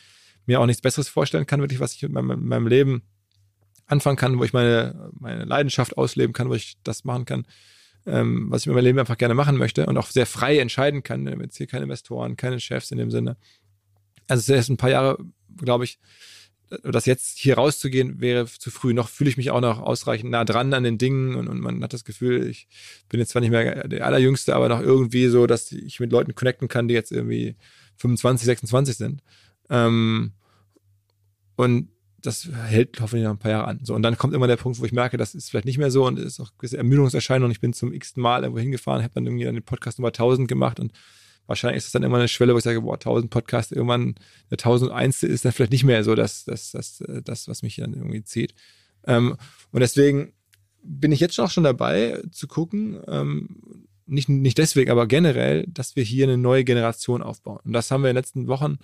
mir 0.45 0.59
auch 0.59 0.65
nichts 0.65 0.81
Besseres 0.81 1.09
vorstellen 1.09 1.45
kann, 1.45 1.61
wirklich, 1.61 1.79
was 1.79 1.93
ich 1.93 2.03
in 2.03 2.11
meinem, 2.11 2.31
in 2.31 2.47
meinem 2.47 2.67
Leben 2.67 3.03
anfangen 3.87 4.17
kann, 4.17 4.39
wo 4.39 4.43
ich 4.43 4.53
meine, 4.53 5.11
meine 5.19 5.45
Leidenschaft 5.45 5.97
ausleben 5.97 6.33
kann, 6.33 6.49
wo 6.49 6.53
ich 6.53 6.77
das 6.83 7.03
machen 7.03 7.25
kann, 7.25 7.45
ähm, 8.05 8.47
was 8.49 8.61
ich 8.61 8.67
mit 8.67 8.75
meinem 8.75 8.85
Leben 8.85 8.99
einfach 8.99 9.17
gerne 9.17 9.33
machen 9.33 9.57
möchte 9.57 9.85
und 9.85 9.97
auch 9.97 10.07
sehr 10.07 10.25
frei 10.25 10.59
entscheiden 10.59 11.03
kann. 11.03 11.25
Jetzt 11.41 11.57
hier 11.57 11.67
keine 11.67 11.83
Investoren, 11.83 12.35
keine 12.35 12.59
Chefs 12.59 12.91
in 12.91 12.97
dem 12.97 13.11
Sinne. 13.11 13.37
Also 14.27 14.39
es 14.39 14.49
ist 14.49 14.55
erst 14.55 14.69
ein 14.69 14.77
paar 14.77 14.89
Jahre, 14.89 15.17
glaube 15.57 15.83
ich, 15.83 15.99
das 16.83 17.05
jetzt 17.05 17.37
hier 17.37 17.55
rauszugehen 17.55 18.21
wäre 18.21 18.45
zu 18.45 18.71
früh. 18.71 18.93
Noch 18.93 19.09
fühle 19.09 19.29
ich 19.29 19.37
mich 19.37 19.51
auch 19.51 19.61
noch 19.61 19.79
ausreichend 19.79 20.31
nah 20.31 20.45
dran 20.45 20.73
an 20.73 20.83
den 20.83 20.97
Dingen 20.97 21.35
und, 21.35 21.47
und, 21.47 21.59
man 21.59 21.83
hat 21.83 21.93
das 21.93 22.05
Gefühl, 22.05 22.47
ich 22.47 22.67
bin 23.09 23.19
jetzt 23.19 23.31
zwar 23.31 23.41
nicht 23.41 23.51
mehr 23.51 23.87
der 23.87 24.05
Allerjüngste, 24.05 24.55
aber 24.55 24.69
noch 24.69 24.81
irgendwie 24.81 25.27
so, 25.27 25.47
dass 25.47 25.71
ich 25.71 25.99
mit 25.99 26.11
Leuten 26.11 26.35
connecten 26.35 26.67
kann, 26.67 26.87
die 26.87 26.93
jetzt 26.93 27.11
irgendwie 27.11 27.55
25, 27.97 28.45
26 28.45 28.97
sind. 28.97 29.21
Ähm, 29.69 30.33
und 31.55 31.89
das 32.21 32.49
hält 32.67 32.99
hoffentlich 32.99 33.23
noch 33.23 33.31
ein 33.31 33.39
paar 33.39 33.51
Jahre 33.51 33.67
an. 33.67 33.79
So, 33.83 33.93
und 33.93 34.01
dann 34.01 34.17
kommt 34.17 34.33
immer 34.33 34.47
der 34.47 34.57
Punkt, 34.57 34.79
wo 34.79 34.85
ich 34.85 34.91
merke, 34.91 35.17
das 35.17 35.35
ist 35.35 35.49
vielleicht 35.49 35.65
nicht 35.65 35.77
mehr 35.77 35.91
so 35.91 36.05
und 36.05 36.17
es 36.17 36.25
ist 36.25 36.39
auch 36.39 36.51
gewisse 36.57 36.77
Ermüdungserscheinung. 36.77 37.51
Ich 37.51 37.61
bin 37.61 37.73
zum 37.73 37.93
x-ten 37.93 38.21
Mal 38.21 38.43
irgendwo 38.43 38.59
hingefahren, 38.59 39.03
habe 39.03 39.13
dann 39.13 39.25
irgendwie 39.25 39.45
den 39.45 39.63
Podcast 39.63 39.99
Nummer 39.99 40.09
1000 40.09 40.47
gemacht 40.47 40.79
und 40.79 40.91
wahrscheinlich 41.47 41.77
ist 41.77 41.87
es 41.87 41.91
dann 41.91 42.03
immer 42.03 42.17
eine 42.17 42.27
Schwelle, 42.27 42.53
wo 42.53 42.57
ich 42.57 42.63
sage, 42.63 42.81
boah, 42.81 42.95
1000 42.95 43.29
Podcasts, 43.29 43.71
irgendwann 43.71 44.15
der 44.49 44.57
1001. 44.57 45.23
ist 45.23 45.45
dann 45.45 45.51
vielleicht 45.51 45.71
nicht 45.71 45.83
mehr 45.83 46.03
so 46.03 46.15
das, 46.15 46.45
das, 46.45 46.71
das, 46.71 47.03
das 47.23 47.47
was 47.47 47.63
mich 47.63 47.77
dann 47.77 47.93
irgendwie 47.93 48.23
zieht. 48.23 48.53
Ähm, 49.07 49.37
und 49.71 49.79
deswegen 49.79 50.33
bin 50.83 51.11
ich 51.11 51.19
jetzt 51.19 51.39
auch 51.39 51.49
schon 51.49 51.63
dabei 51.63 52.21
zu 52.31 52.47
gucken, 52.47 52.99
ähm, 53.07 53.87
nicht, 54.07 54.29
nicht 54.29 54.57
deswegen, 54.57 54.91
aber 54.91 55.07
generell, 55.07 55.65
dass 55.67 55.95
wir 55.95 56.03
hier 56.03 56.25
eine 56.25 56.37
neue 56.37 56.63
Generation 56.63 57.23
aufbauen. 57.23 57.59
Und 57.63 57.73
das 57.73 57.89
haben 57.89 58.03
wir 58.03 58.09
in 58.09 58.15
den 58.15 58.21
letzten 58.21 58.47
Wochen, 58.47 58.77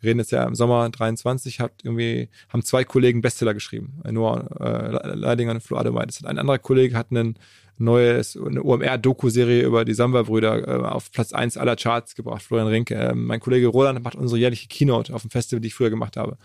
wir 0.00 0.10
reden 0.10 0.20
jetzt 0.20 0.32
ja 0.32 0.44
im 0.44 0.54
Sommer 0.54 0.88
23, 0.90 1.60
hat 1.60 1.72
irgendwie, 1.82 2.28
haben 2.50 2.62
zwei 2.62 2.84
Kollegen 2.84 3.22
Bestseller 3.22 3.54
geschrieben. 3.54 4.02
Noah 4.10 4.46
äh, 4.60 5.14
Leidinger 5.14 5.52
und 5.52 5.62
Flo 5.62 5.78
Adewey. 5.78 6.04
Ein 6.24 6.38
anderer 6.38 6.58
Kollege 6.58 6.96
hat 6.96 7.10
einen 7.10 7.38
neues, 7.78 8.36
eine 8.36 8.62
OMR-Doku-Serie 8.62 9.64
über 9.64 9.84
die 9.84 9.94
Samba-Brüder 9.94 10.68
äh, 10.68 10.86
auf 10.86 11.10
Platz 11.12 11.32
1 11.32 11.56
aller 11.56 11.76
Charts 11.76 12.14
gebracht, 12.14 12.42
Florian 12.42 12.68
Rinke. 12.68 12.94
Äh, 12.94 13.14
mein 13.14 13.40
Kollege 13.40 13.68
Roland 13.68 14.02
macht 14.02 14.14
unsere 14.14 14.38
jährliche 14.38 14.68
Keynote 14.68 15.14
auf 15.14 15.22
dem 15.22 15.30
Festival, 15.30 15.60
die 15.60 15.68
ich 15.68 15.74
früher 15.74 15.90
gemacht 15.90 16.16
habe. 16.16 16.38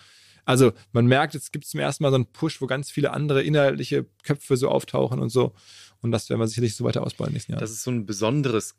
Also 0.46 0.72
man 0.92 1.06
merkt, 1.06 1.36
es 1.36 1.52
gibt 1.52 1.66
zum 1.66 1.80
ersten 1.80 2.04
Mal 2.04 2.10
so 2.10 2.16
einen 2.16 2.26
Push, 2.26 2.62
wo 2.62 2.68
ganz 2.68 2.90
viele 2.90 3.12
andere 3.12 3.44
inhaltliche 3.44 4.06
Köpfe 4.24 4.58
so 4.58 4.70
auftauchen 4.70 5.20
und 5.20 5.30
so. 5.30 5.54
Und 6.02 6.12
das 6.12 6.30
werden 6.30 6.40
wir 6.40 6.48
sicherlich 6.48 6.76
so 6.76 6.84
weiter 6.84 7.04
ausbauen 7.04 7.28
in 7.28 7.32
den 7.32 7.36
nächsten 7.36 7.52
Jahren. 7.52 7.62
Dass 7.62 7.70
es 7.70 7.84
so 7.84 7.92
ein 7.92 8.08
besonderes 8.08 8.76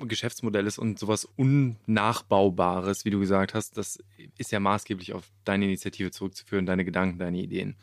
Geschäftsmodell 0.00 0.66
ist 0.66 0.78
und 0.78 0.98
sowas 0.98 1.26
Unnachbaubares, 1.36 3.04
wie 3.04 3.10
du 3.10 3.20
gesagt 3.20 3.54
hast, 3.54 3.78
das 3.78 4.02
ist 4.36 4.50
ja 4.50 4.58
maßgeblich 4.58 5.12
auf 5.12 5.24
deine 5.44 5.66
Initiative 5.66 6.10
zurückzuführen, 6.10 6.66
deine 6.66 6.84
Gedanken, 6.84 7.18
deine 7.18 7.38
Ideen. 7.38 7.76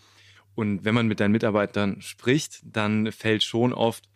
Und 0.55 0.85
wenn 0.85 0.93
man 0.93 1.07
mit 1.07 1.19
deinen 1.19 1.31
Mitarbeitern 1.31 2.01
spricht, 2.01 2.61
dann 2.63 3.11
fällt 3.11 3.43
schon 3.43 3.73
oft, 3.73 4.09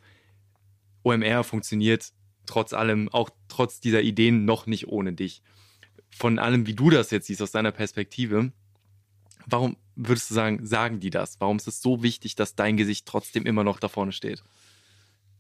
OMR 1.04 1.44
funktioniert 1.44 2.12
trotz 2.46 2.74
allem, 2.74 3.10
auch 3.10 3.30
trotz 3.48 3.80
dieser 3.80 4.02
Ideen 4.02 4.46
noch 4.46 4.66
nicht 4.66 4.88
ohne 4.88 5.14
dich. 5.14 5.44
Von 6.10 6.40
allem, 6.40 6.66
wie 6.66 6.74
du 6.74 6.90
das 6.90 7.12
jetzt 7.12 7.28
siehst, 7.28 7.42
aus 7.42 7.52
deiner 7.52 7.72
Perspektive, 7.72 8.52
warum 9.46 9.78
würdest 9.96 10.30
du 10.30 10.34
sagen, 10.34 10.66
sagen 10.66 11.00
die 11.00 11.10
das? 11.10 11.40
Warum 11.40 11.58
ist 11.58 11.68
es 11.68 11.82
so 11.82 12.04
wichtig, 12.04 12.36
dass 12.36 12.56
dein 12.56 12.78
Gesicht 12.78 13.06
trotzdem 13.06 13.46
immer 13.46 13.64
noch 13.64 13.80
da 13.80 13.88
vorne 13.88 14.12
steht? 14.12 14.44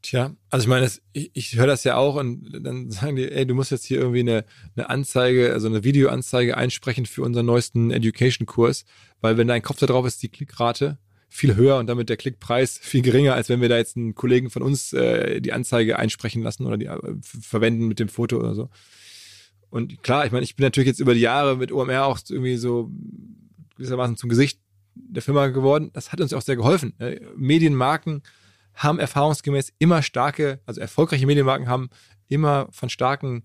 Tja, 0.08 0.34
also 0.50 0.64
ich 0.64 0.70
meine, 0.70 0.84
das, 0.86 1.02
ich, 1.12 1.32
ich 1.34 1.58
höre 1.58 1.68
das 1.68 1.84
ja 1.84 1.98
auch 1.98 2.16
und 2.16 2.50
dann 2.64 2.90
sagen 2.90 3.18
die, 3.18 3.30
ey, 3.30 3.46
du 3.46 3.54
musst 3.54 3.72
jetzt 3.72 3.84
hier 3.84 4.00
irgendwie 4.00 4.22
eine, 4.22 4.46
eine 4.78 4.90
Anzeige, 4.90 5.52
also 5.52 5.68
eine 5.68 5.84
Videoanzeige 5.84 6.56
einsprechen 6.56 7.06
für 7.06 7.24
unseren 7.24 7.46
neuesten 7.46 7.92
Education-Kurs, 7.92 8.86
weil 9.20 9.36
wenn 9.36 9.50
dein 9.50 9.62
Kopf 9.62 9.80
da 9.80 9.86
drauf 9.86 10.06
ist, 10.06 10.24
die 10.24 10.30
Klickrate 10.30 10.98
viel 11.28 11.58
höher 11.58 11.76
und 11.76 11.88
damit 11.88 12.08
der 12.08 12.16
Klickpreis 12.16 12.78
viel 12.78 13.02
geringer, 13.02 13.34
als 13.34 13.50
wenn 13.50 13.60
wir 13.60 13.68
da 13.68 13.76
jetzt 13.76 13.98
einen 13.98 14.16
Kollegen 14.16 14.50
von 14.50 14.62
uns 14.62 14.94
äh, 14.94 15.42
die 15.42 15.52
Anzeige 15.52 16.00
einsprechen 16.00 16.42
lassen 16.42 16.66
oder 16.66 16.78
die 16.78 16.86
äh, 16.86 17.16
verwenden 17.22 17.90
mit 17.90 18.00
dem 18.00 18.08
Foto 18.08 18.38
oder 18.38 18.56
so. 18.56 18.70
Und 19.70 20.04
klar, 20.04 20.26
ich 20.26 20.32
meine, 20.32 20.46
ich 20.46 20.56
bin 20.56 20.64
natürlich 20.64 20.88
jetzt 20.88 21.02
über 21.02 21.16
die 21.16 21.20
Jahre 21.20 21.58
mit 21.58 21.74
OMR 21.74 22.06
auch 22.06 22.20
irgendwie 22.30 22.56
so 22.56 22.90
gewissermaßen 23.76 24.16
zum 24.16 24.30
Gesicht 24.30 24.62
der 24.96 25.22
Firma 25.22 25.48
geworden. 25.48 25.90
Das 25.92 26.14
hat 26.14 26.22
uns 26.22 26.32
auch 26.32 26.42
sehr 26.42 26.56
geholfen. 26.56 26.98
Äh, 26.98 27.20
Medienmarken 27.36 28.24
haben 28.78 29.00
erfahrungsgemäß 29.00 29.74
immer 29.80 30.02
starke, 30.02 30.60
also 30.66 30.80
erfolgreiche 30.80 31.26
Medienmarken 31.26 31.68
haben 31.68 31.90
immer 32.30 32.68
von 32.72 32.90
starken 32.90 33.44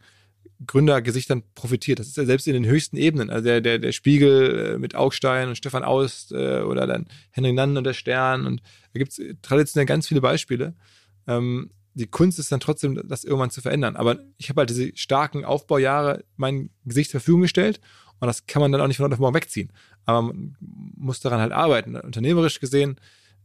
Gründergesichtern 0.66 1.42
profitiert. 1.54 1.98
Das 1.98 2.06
ist 2.06 2.16
ja 2.16 2.24
selbst 2.24 2.46
in 2.46 2.52
den 2.52 2.66
höchsten 2.66 2.96
Ebenen. 2.96 3.30
Also 3.30 3.44
der, 3.44 3.60
der, 3.60 3.78
der 3.78 3.92
Spiegel 3.92 4.74
äh, 4.74 4.78
mit 4.78 4.94
Augstein 4.94 5.48
und 5.48 5.56
Stefan 5.56 5.82
Aust 5.82 6.32
äh, 6.32 6.60
oder 6.60 6.86
dann 6.86 7.06
Henry 7.30 7.52
Nannen 7.52 7.76
und 7.76 7.84
der 7.84 7.94
Stern. 7.94 8.46
Und 8.46 8.62
da 8.92 8.98
gibt 8.98 9.12
es 9.12 9.20
traditionell 9.42 9.86
ganz 9.86 10.06
viele 10.06 10.20
Beispiele. 10.20 10.74
Ähm, 11.26 11.70
die 11.94 12.06
Kunst 12.06 12.38
ist 12.38 12.52
dann 12.52 12.60
trotzdem, 12.60 13.00
das 13.08 13.24
irgendwann 13.24 13.50
zu 13.50 13.60
verändern. 13.60 13.96
Aber 13.96 14.18
ich 14.36 14.50
habe 14.50 14.60
halt 14.60 14.70
diese 14.70 14.96
starken 14.96 15.44
Aufbaujahre 15.44 16.24
mein 16.36 16.70
Gesicht 16.84 17.10
zur 17.10 17.20
Verfügung 17.20 17.42
gestellt 17.42 17.80
und 18.20 18.26
das 18.26 18.46
kann 18.46 18.62
man 18.62 18.70
dann 18.70 18.80
auch 18.80 18.86
nicht 18.86 18.98
von 18.98 19.04
heute 19.04 19.14
auf 19.14 19.20
morgen 19.20 19.34
wegziehen. 19.34 19.72
Aber 20.04 20.22
man 20.22 20.56
muss 20.60 21.20
daran 21.20 21.40
halt 21.40 21.52
arbeiten. 21.52 21.96
Unternehmerisch 21.96 22.60
gesehen 22.60 22.96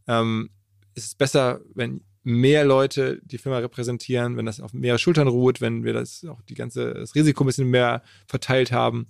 ähm, 0.08 0.50
ist 0.98 1.06
es 1.06 1.16
besser, 1.16 1.62
wenn 1.74 2.02
mehr 2.24 2.66
Leute 2.66 3.22
die 3.24 3.38
Firma 3.38 3.60
repräsentieren, 3.60 4.36
wenn 4.36 4.46
das 4.46 4.60
auf 4.60 4.74
mehrere 4.74 5.00
Schultern 5.00 5.30
ruht, 5.30 5.62
wenn 5.62 5.86
wir 5.86 5.94
das 5.94 6.26
auch 6.26 6.42
die 6.42 6.56
ganze 6.56 6.94
das 6.94 7.16
Risiko 7.16 7.44
ein 7.44 7.48
bisschen 7.48 7.70
mehr 7.70 8.04
verteilt 8.26 8.74
haben 8.74 9.08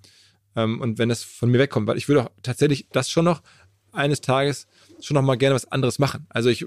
ähm, 0.55 0.79
und 0.81 0.99
wenn 0.99 1.09
das 1.09 1.23
von 1.23 1.49
mir 1.49 1.57
wegkommt, 1.57 1.87
weil 1.87 1.97
ich 1.97 2.07
würde 2.07 2.25
auch 2.25 2.29
tatsächlich 2.43 2.87
das 2.91 3.09
schon 3.09 3.25
noch 3.25 3.41
eines 3.91 4.21
Tages 4.21 4.67
schon 5.01 5.15
noch 5.15 5.23
mal 5.23 5.37
gerne 5.37 5.55
was 5.55 5.71
anderes 5.71 5.97
machen. 5.97 6.27
Also 6.29 6.49
ich 6.49 6.65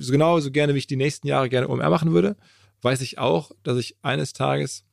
so 0.00 0.10
genau 0.12 0.40
so 0.40 0.50
gerne 0.50 0.74
wie 0.74 0.78
ich 0.78 0.86
die 0.88 0.96
nächsten 0.96 1.28
Jahre 1.28 1.48
gerne 1.48 1.68
OMR 1.68 1.90
machen 1.90 2.12
würde, 2.12 2.36
weiß 2.80 3.00
ich 3.02 3.18
auch, 3.18 3.52
dass 3.62 3.78
ich 3.78 3.96
eines 4.02 4.32
Tages 4.32 4.84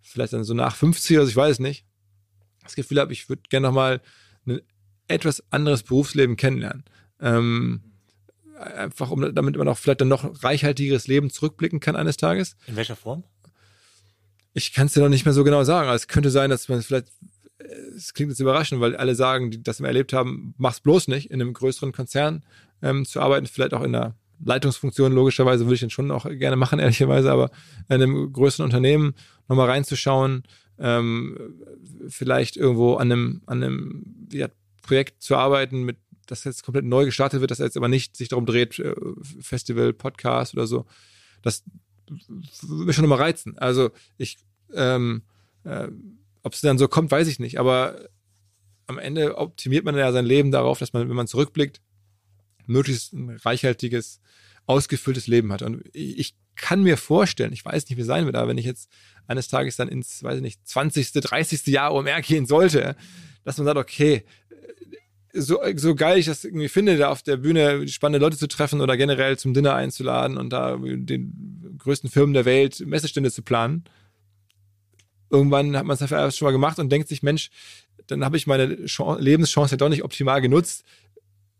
vielleicht 0.00 0.32
dann 0.32 0.44
so 0.44 0.54
nach 0.54 0.76
50 0.76 1.16
oder 1.16 1.26
so, 1.26 1.30
ich 1.30 1.36
weiß 1.36 1.52
es 1.52 1.58
nicht, 1.58 1.84
das 2.62 2.76
Gefühl 2.76 3.00
habe, 3.00 3.12
ich 3.12 3.28
würde 3.28 3.42
gerne 3.48 3.66
noch 3.66 3.74
mal 3.74 4.00
ein 4.46 4.60
etwas 5.08 5.42
anderes 5.50 5.82
Berufsleben 5.82 6.36
kennenlernen. 6.36 6.84
Ähm, 7.20 7.89
einfach 8.60 9.10
um 9.10 9.34
damit 9.34 9.56
man 9.56 9.68
auch 9.68 9.78
vielleicht 9.78 10.00
dann 10.00 10.08
noch 10.08 10.42
reichhaltigeres 10.42 11.06
Leben 11.06 11.30
zurückblicken 11.30 11.80
kann 11.80 11.96
eines 11.96 12.16
Tages. 12.16 12.56
In 12.66 12.76
welcher 12.76 12.96
Form? 12.96 13.24
Ich 14.52 14.72
kann 14.72 14.86
es 14.86 14.94
dir 14.94 15.00
noch 15.00 15.08
nicht 15.08 15.24
mehr 15.24 15.34
so 15.34 15.44
genau 15.44 15.64
sagen. 15.64 15.88
Also 15.88 16.02
es 16.02 16.08
könnte 16.08 16.30
sein, 16.30 16.50
dass 16.50 16.68
man 16.68 16.82
vielleicht, 16.82 17.08
es 17.96 18.14
klingt 18.14 18.30
jetzt 18.30 18.40
überraschend, 18.40 18.80
weil 18.80 18.96
alle 18.96 19.14
sagen, 19.14 19.50
die 19.50 19.62
das 19.62 19.80
wir 19.80 19.86
erlebt 19.86 20.12
haben, 20.12 20.54
mach's 20.58 20.80
bloß 20.80 21.08
nicht, 21.08 21.30
in 21.30 21.40
einem 21.40 21.52
größeren 21.52 21.92
Konzern 21.92 22.44
ähm, 22.82 23.04
zu 23.04 23.20
arbeiten, 23.20 23.46
vielleicht 23.46 23.74
auch 23.74 23.82
in 23.82 23.94
einer 23.94 24.14
Leitungsfunktion, 24.44 25.12
logischerweise 25.12 25.64
würde 25.66 25.74
ich 25.74 25.80
den 25.80 25.90
schon 25.90 26.10
auch 26.10 26.24
gerne 26.28 26.56
machen, 26.56 26.78
ehrlicherweise, 26.80 27.30
aber 27.30 27.50
in 27.88 28.02
einem 28.02 28.32
größeren 28.32 28.64
Unternehmen 28.64 29.14
nochmal 29.48 29.70
reinzuschauen, 29.70 30.44
ähm, 30.78 31.36
vielleicht 32.08 32.56
irgendwo 32.56 32.94
an 32.94 33.12
einem, 33.12 33.42
an 33.46 33.62
einem 33.62 34.04
ja, 34.32 34.48
Projekt 34.82 35.22
zu 35.22 35.36
arbeiten, 35.36 35.82
mit 35.82 35.98
das 36.30 36.44
jetzt 36.44 36.62
komplett 36.62 36.84
neu 36.84 37.04
gestartet 37.04 37.40
wird, 37.40 37.50
das 37.50 37.58
jetzt 37.58 37.76
aber 37.76 37.88
nicht 37.88 38.16
sich 38.16 38.28
darum 38.28 38.46
dreht, 38.46 38.78
äh, 38.78 38.94
Festival, 39.40 39.92
Podcast 39.92 40.54
oder 40.54 40.66
so, 40.66 40.86
das 41.42 41.64
würde 42.08 42.84
mich 42.84 42.96
schon 42.96 43.04
immer 43.04 43.18
reizen. 43.18 43.56
Also 43.58 43.90
ich 44.18 44.38
ähm, 44.74 45.22
äh, 45.64 45.88
Ob 46.42 46.54
es 46.54 46.60
dann 46.60 46.78
so 46.78 46.88
kommt, 46.88 47.10
weiß 47.10 47.28
ich 47.28 47.38
nicht. 47.38 47.58
Aber 47.58 48.08
am 48.86 48.98
Ende 48.98 49.36
optimiert 49.36 49.84
man 49.84 49.96
ja 49.96 50.10
sein 50.12 50.24
Leben 50.24 50.50
darauf, 50.50 50.78
dass 50.78 50.92
man, 50.92 51.08
wenn 51.08 51.16
man 51.16 51.26
zurückblickt, 51.26 51.80
möglichst 52.66 53.12
ein 53.12 53.30
reichhaltiges, 53.30 54.20
ausgefülltes 54.66 55.26
Leben 55.26 55.52
hat. 55.52 55.62
Und 55.62 55.82
ich 55.92 56.34
kann 56.56 56.82
mir 56.82 56.96
vorstellen, 56.96 57.52
ich 57.52 57.64
weiß 57.64 57.88
nicht, 57.88 57.98
wie 57.98 58.02
sein 58.02 58.26
wird, 58.26 58.36
aber 58.36 58.48
wenn 58.48 58.58
ich 58.58 58.66
jetzt 58.66 58.90
eines 59.26 59.48
Tages 59.48 59.76
dann 59.76 59.88
ins, 59.88 60.22
weiß 60.22 60.36
ich 60.36 60.42
nicht, 60.42 60.66
20., 60.66 61.12
30. 61.12 61.66
Jahr 61.66 61.92
OMR 61.94 62.20
gehen 62.22 62.46
sollte, 62.46 62.96
dass 63.44 63.58
man 63.58 63.66
sagt, 63.66 63.78
okay, 63.78 64.24
so, 65.32 65.58
so 65.76 65.94
geil 65.94 66.18
ich 66.18 66.26
das 66.26 66.44
irgendwie 66.44 66.68
finde, 66.68 66.96
da 66.96 67.10
auf 67.10 67.22
der 67.22 67.36
Bühne 67.36 67.86
spannende 67.88 68.24
Leute 68.24 68.36
zu 68.36 68.48
treffen 68.48 68.80
oder 68.80 68.96
generell 68.96 69.38
zum 69.38 69.54
Dinner 69.54 69.74
einzuladen 69.74 70.36
und 70.36 70.50
da 70.50 70.76
den 70.76 71.76
größten 71.78 72.10
Firmen 72.10 72.34
der 72.34 72.44
Welt 72.44 72.80
Messestände 72.86 73.30
zu 73.30 73.42
planen. 73.42 73.84
Irgendwann 75.30 75.76
hat 75.76 75.86
man 75.86 75.94
es 75.94 76.00
dafür 76.00 76.30
schon 76.30 76.46
mal 76.46 76.52
gemacht 76.52 76.78
und 76.78 76.90
denkt 76.90 77.08
sich, 77.08 77.22
Mensch, 77.22 77.50
dann 78.06 78.24
habe 78.24 78.36
ich 78.36 78.46
meine 78.46 78.86
Chance, 78.86 79.22
Lebenschance 79.22 79.72
ja 79.72 79.76
doch 79.76 79.88
nicht 79.88 80.02
optimal 80.02 80.40
genutzt, 80.40 80.84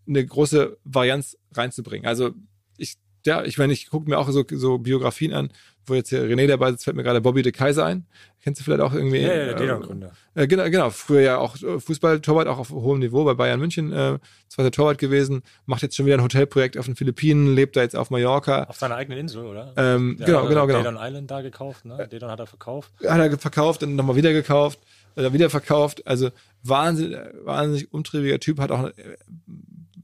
eine 0.08 0.24
große 0.24 0.76
Varianz 0.84 1.36
reinzubringen. 1.52 2.06
Also 2.06 2.32
ich, 2.76 2.96
ja, 3.26 3.44
ich 3.44 3.58
meine, 3.58 3.72
ich 3.72 3.90
gucke 3.90 4.08
mir 4.08 4.18
auch 4.18 4.28
so, 4.30 4.44
so 4.50 4.78
Biografien 4.78 5.32
an, 5.32 5.50
wo 5.86 5.94
jetzt 5.94 6.08
hier 6.08 6.22
René 6.22 6.46
dabei 6.46 6.70
sitzt, 6.70 6.84
fällt 6.84 6.96
mir 6.96 7.02
gerade 7.02 7.20
Bobby 7.20 7.42
de 7.42 7.52
Kaiser 7.52 7.84
ein. 7.84 8.06
Kennst 8.42 8.60
du 8.60 8.64
vielleicht 8.64 8.80
auch 8.80 8.94
irgendwie? 8.94 9.18
Ja, 9.18 9.34
ja, 9.34 9.52
der 9.52 9.76
äh, 9.76 9.80
Gründer. 9.80 10.12
Äh, 10.34 10.46
genau, 10.46 10.64
genau, 10.70 10.90
früher 10.90 11.20
ja 11.20 11.38
auch 11.38 11.56
äh, 11.62 11.78
Fußballtorwart, 11.78 12.48
auch 12.48 12.58
auf 12.58 12.70
hohem 12.70 13.00
Niveau 13.00 13.24
bei 13.24 13.34
Bayern 13.34 13.60
München, 13.60 13.92
äh, 13.92 14.18
zweiter 14.48 14.70
Torwart 14.70 14.96
gewesen, 14.96 15.42
macht 15.66 15.82
jetzt 15.82 15.96
schon 15.96 16.06
wieder 16.06 16.16
ein 16.16 16.22
Hotelprojekt 16.22 16.78
auf 16.78 16.86
den 16.86 16.96
Philippinen, 16.96 17.54
lebt 17.54 17.76
da 17.76 17.82
jetzt 17.82 17.96
auf 17.96 18.10
Mallorca. 18.10 18.64
Auf 18.64 18.76
seiner 18.76 18.96
eigenen 18.96 19.18
Insel, 19.18 19.44
oder? 19.44 19.72
Ähm, 19.76 20.16
genau, 20.18 20.46
genau, 20.46 20.66
genau. 20.66 20.78
Dedon 20.78 20.96
Island 20.98 21.30
da 21.30 21.42
gekauft, 21.42 21.84
ne? 21.84 22.08
Dedon 22.10 22.30
hat 22.30 22.40
er 22.40 22.46
verkauft. 22.46 22.90
Hat 23.06 23.20
er 23.20 23.38
verkauft, 23.38 23.82
dann 23.82 23.96
nochmal 23.96 24.16
wieder 24.16 24.32
gekauft, 24.32 24.78
wieder 25.16 25.50
verkauft. 25.50 26.06
Also 26.06 26.30
wahnsinnig, 26.62 27.18
wahnsinnig 27.44 27.92
umtriebiger 27.92 28.40
Typ, 28.40 28.58
hat 28.58 28.70
auch 28.70 28.86
äh, 28.86 28.92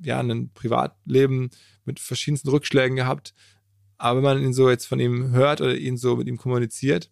ja 0.07 0.20
ein 0.20 0.50
Privatleben 0.54 1.50
mit 1.84 2.00
verschiedensten 2.00 2.48
Rückschlägen 2.48 2.96
gehabt. 2.96 3.34
Aber 3.98 4.18
wenn 4.18 4.24
man 4.24 4.42
ihn 4.42 4.52
so 4.52 4.68
jetzt 4.70 4.86
von 4.86 5.00
ihm 5.00 5.32
hört 5.32 5.61
oder 5.61 5.76
ihn 5.76 5.96
so 5.96 6.16
mit 6.16 6.28
ihm 6.28 6.36
kommuniziert, 6.36 7.11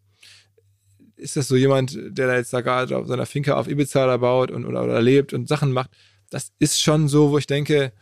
ist 1.16 1.36
das 1.36 1.48
so 1.48 1.56
jemand, 1.56 1.94
der 1.94 2.26
da 2.26 2.36
jetzt 2.36 2.52
da 2.52 2.60
gerade 2.60 2.96
auf 2.96 3.06
seiner 3.06 3.26
Finca 3.26 3.54
auf 3.54 3.68
Ibiza 3.68 4.06
da 4.06 4.16
baut 4.16 4.50
und 4.50 4.66
oder, 4.66 4.84
oder 4.84 5.00
lebt 5.00 5.32
und 5.32 5.48
Sachen 5.48 5.72
macht. 5.72 5.90
Das 6.30 6.52
ist 6.58 6.82
schon 6.82 7.08
so, 7.08 7.30
wo 7.30 7.38
ich 7.38 7.46
denke, 7.46 7.92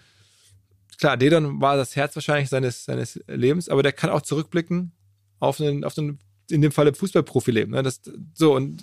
klar, 0.99 1.16
Dedon 1.16 1.61
war 1.61 1.76
das 1.76 1.95
Herz 1.95 2.14
wahrscheinlich 2.14 2.49
seines, 2.49 2.84
seines 2.84 3.20
Lebens, 3.26 3.68
aber 3.68 3.82
der 3.82 3.93
kann 3.93 4.11
auch 4.11 4.22
zurückblicken 4.22 4.93
auf 5.38 5.61
einen, 5.61 5.84
auf 5.84 5.99
einen 5.99 6.18
in 6.51 6.62
dem 6.62 6.72
Falle 6.72 6.95
Fußballprofileben. 6.95 7.74
Ne? 7.74 7.82
Das, 7.82 8.01
so, 8.34 8.55
und 8.55 8.82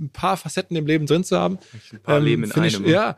ein 0.00 0.10
paar 0.10 0.36
Facetten 0.36 0.76
im 0.76 0.86
Leben 0.86 1.06
drin 1.06 1.24
zu 1.24 1.38
haben. 1.38 1.58
Ein 1.92 2.00
paar 2.00 2.18
ähm, 2.18 2.24
Leben 2.24 2.44
in 2.44 2.52
einem. 2.52 2.84
Ich, 2.84 2.90
ja, 2.90 3.16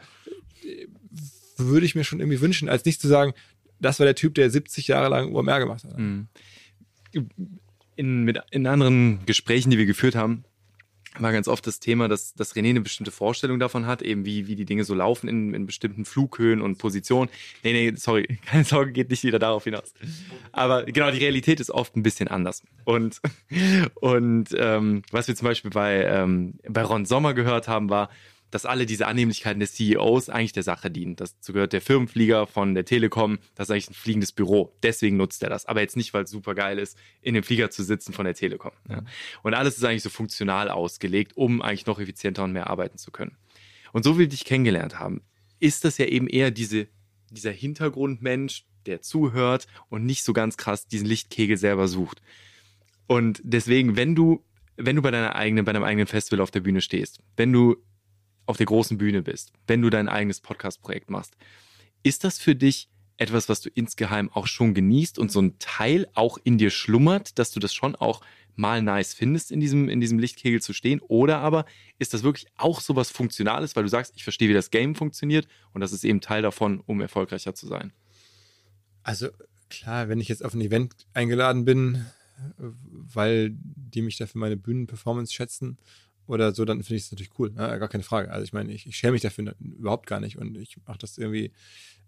würde 1.58 1.86
ich 1.86 1.94
mir 1.94 2.04
schon 2.04 2.20
irgendwie 2.20 2.40
wünschen, 2.40 2.68
als 2.68 2.84
nicht 2.84 3.00
zu 3.00 3.08
sagen, 3.08 3.32
das 3.80 3.98
war 3.98 4.06
der 4.06 4.14
Typ, 4.14 4.34
der 4.34 4.50
70 4.50 4.88
Jahre 4.88 5.08
lang 5.08 5.32
UMR 5.32 5.60
gemacht 5.60 5.84
hat. 5.84 5.98
Mhm. 5.98 6.28
In, 7.96 8.22
mit, 8.22 8.38
in 8.50 8.66
anderen 8.66 9.24
Gesprächen, 9.26 9.70
die 9.70 9.78
wir 9.78 9.86
geführt 9.86 10.14
haben, 10.14 10.44
war 11.18 11.32
ganz 11.32 11.48
oft 11.48 11.66
das 11.66 11.80
Thema, 11.80 12.08
dass, 12.08 12.34
dass 12.34 12.54
René 12.54 12.70
eine 12.70 12.80
bestimmte 12.80 13.10
Vorstellung 13.10 13.58
davon 13.58 13.86
hat, 13.86 14.02
eben 14.02 14.24
wie, 14.24 14.46
wie 14.46 14.56
die 14.56 14.64
Dinge 14.64 14.84
so 14.84 14.94
laufen 14.94 15.28
in, 15.28 15.54
in 15.54 15.66
bestimmten 15.66 16.04
Flughöhen 16.04 16.60
und 16.60 16.78
Positionen. 16.78 17.30
Nee, 17.62 17.72
nee, 17.72 17.96
sorry, 17.96 18.38
keine 18.46 18.64
Sorge, 18.64 18.92
geht 18.92 19.10
nicht 19.10 19.24
wieder 19.24 19.38
darauf 19.38 19.64
hinaus. 19.64 19.94
Aber 20.52 20.84
genau, 20.84 21.10
die 21.10 21.18
Realität 21.18 21.60
ist 21.60 21.70
oft 21.70 21.96
ein 21.96 22.02
bisschen 22.02 22.28
anders. 22.28 22.62
Und, 22.84 23.20
und 23.94 24.48
ähm, 24.56 25.02
was 25.10 25.28
wir 25.28 25.34
zum 25.34 25.46
Beispiel 25.46 25.70
bei, 25.70 26.04
ähm, 26.04 26.54
bei 26.68 26.82
Ron 26.82 27.04
Sommer 27.06 27.34
gehört 27.34 27.68
haben, 27.68 27.90
war, 27.90 28.10
dass 28.50 28.66
alle 28.66 28.86
diese 28.86 29.06
Annehmlichkeiten 29.06 29.60
des 29.60 29.74
CEOs 29.74 30.28
eigentlich 30.28 30.52
der 30.52 30.62
Sache 30.62 30.90
dienen. 30.90 31.16
Dazu 31.16 31.52
gehört 31.52 31.72
der 31.72 31.80
Firmenflieger 31.80 32.46
von 32.46 32.74
der 32.74 32.84
Telekom, 32.84 33.38
das 33.54 33.68
ist 33.68 33.70
eigentlich 33.72 33.90
ein 33.90 33.94
fliegendes 33.94 34.32
Büro. 34.32 34.74
Deswegen 34.82 35.16
nutzt 35.16 35.42
er 35.42 35.50
das. 35.50 35.66
Aber 35.66 35.80
jetzt 35.80 35.96
nicht, 35.96 36.14
weil 36.14 36.24
es 36.24 36.30
super 36.30 36.54
geil 36.54 36.78
ist, 36.78 36.96
in 37.20 37.34
dem 37.34 37.42
Flieger 37.42 37.70
zu 37.70 37.82
sitzen 37.82 38.12
von 38.12 38.24
der 38.24 38.34
Telekom. 38.34 38.72
Ja. 38.88 39.02
Und 39.42 39.54
alles 39.54 39.76
ist 39.76 39.84
eigentlich 39.84 40.02
so 40.02 40.10
funktional 40.10 40.70
ausgelegt, 40.70 41.36
um 41.36 41.60
eigentlich 41.60 41.86
noch 41.86 42.00
effizienter 42.00 42.44
und 42.44 42.52
mehr 42.52 42.68
arbeiten 42.68 42.98
zu 42.98 43.10
können. 43.10 43.36
Und 43.92 44.04
so 44.04 44.14
wie 44.14 44.20
wir 44.20 44.28
dich 44.28 44.44
kennengelernt 44.44 44.98
haben, 44.98 45.22
ist 45.60 45.84
das 45.84 45.98
ja 45.98 46.06
eben 46.06 46.28
eher 46.28 46.50
diese, 46.50 46.88
dieser 47.30 47.50
Hintergrundmensch, 47.50 48.64
der 48.86 49.02
zuhört 49.02 49.66
und 49.88 50.06
nicht 50.06 50.24
so 50.24 50.32
ganz 50.32 50.56
krass 50.56 50.86
diesen 50.86 51.06
Lichtkegel 51.06 51.56
selber 51.56 51.88
sucht. 51.88 52.22
Und 53.06 53.40
deswegen, 53.42 53.96
wenn 53.96 54.14
du 54.14 54.44
wenn 54.78 54.96
du 54.96 55.02
bei 55.02 55.10
deiner 55.10 55.34
eigenen, 55.34 55.64
bei 55.64 55.72
deinem 55.72 55.84
eigenen 55.84 56.06
Festival 56.06 56.40
auf 56.40 56.52
der 56.52 56.60
Bühne 56.60 56.80
stehst, 56.80 57.20
wenn 57.36 57.52
du 57.52 57.76
auf 58.48 58.56
der 58.56 58.66
großen 58.66 58.98
Bühne 58.98 59.22
bist, 59.22 59.52
wenn 59.66 59.82
du 59.82 59.90
dein 59.90 60.08
eigenes 60.08 60.40
Podcast-Projekt 60.40 61.10
machst. 61.10 61.36
Ist 62.02 62.24
das 62.24 62.38
für 62.38 62.54
dich 62.54 62.88
etwas, 63.18 63.48
was 63.48 63.60
du 63.60 63.68
insgeheim 63.68 64.30
auch 64.30 64.46
schon 64.46 64.74
genießt 64.74 65.18
und 65.18 65.30
so 65.30 65.40
ein 65.40 65.58
Teil 65.58 66.08
auch 66.14 66.38
in 66.44 66.56
dir 66.56 66.70
schlummert, 66.70 67.38
dass 67.38 67.50
du 67.50 67.60
das 67.60 67.74
schon 67.74 67.94
auch 67.96 68.22
mal 68.54 68.80
nice 68.80 69.12
findest, 69.12 69.50
in 69.50 69.60
diesem, 69.60 69.88
in 69.88 70.00
diesem 70.00 70.18
Lichtkegel 70.18 70.62
zu 70.62 70.72
stehen? 70.72 71.00
Oder 71.00 71.38
aber 71.38 71.66
ist 71.98 72.14
das 72.14 72.22
wirklich 72.22 72.46
auch 72.56 72.80
so 72.80 72.96
was 72.96 73.10
Funktionales, 73.10 73.76
weil 73.76 73.82
du 73.82 73.88
sagst, 73.88 74.14
ich 74.16 74.24
verstehe, 74.24 74.48
wie 74.48 74.54
das 74.54 74.70
Game 74.70 74.94
funktioniert 74.94 75.46
und 75.74 75.80
das 75.80 75.92
ist 75.92 76.04
eben 76.04 76.20
Teil 76.20 76.42
davon, 76.42 76.80
um 76.80 77.00
erfolgreicher 77.00 77.54
zu 77.54 77.66
sein? 77.66 77.92
Also 79.02 79.28
klar, 79.68 80.08
wenn 80.08 80.20
ich 80.20 80.28
jetzt 80.28 80.44
auf 80.44 80.54
ein 80.54 80.60
Event 80.60 80.94
eingeladen 81.12 81.64
bin, 81.64 82.06
weil 82.56 83.50
die 83.52 84.02
mich 84.02 84.16
da 84.16 84.26
für 84.26 84.38
meine 84.38 84.56
Bühnenperformance 84.56 85.32
schätzen 85.32 85.78
oder 86.28 86.52
so, 86.54 86.64
dann 86.64 86.82
finde 86.82 86.96
ich 86.96 87.04
es 87.04 87.10
natürlich 87.10 87.38
cool. 87.38 87.50
Ne? 87.50 87.56
Gar 87.56 87.88
keine 87.88 88.04
Frage. 88.04 88.30
Also 88.30 88.44
ich 88.44 88.52
meine, 88.52 88.72
ich, 88.72 88.86
ich 88.86 88.96
schäme 88.96 89.12
mich 89.12 89.22
dafür 89.22 89.54
überhaupt 89.58 90.06
gar 90.06 90.20
nicht 90.20 90.38
und 90.38 90.56
ich 90.56 90.76
mache 90.86 90.98
das 90.98 91.18
irgendwie 91.18 91.52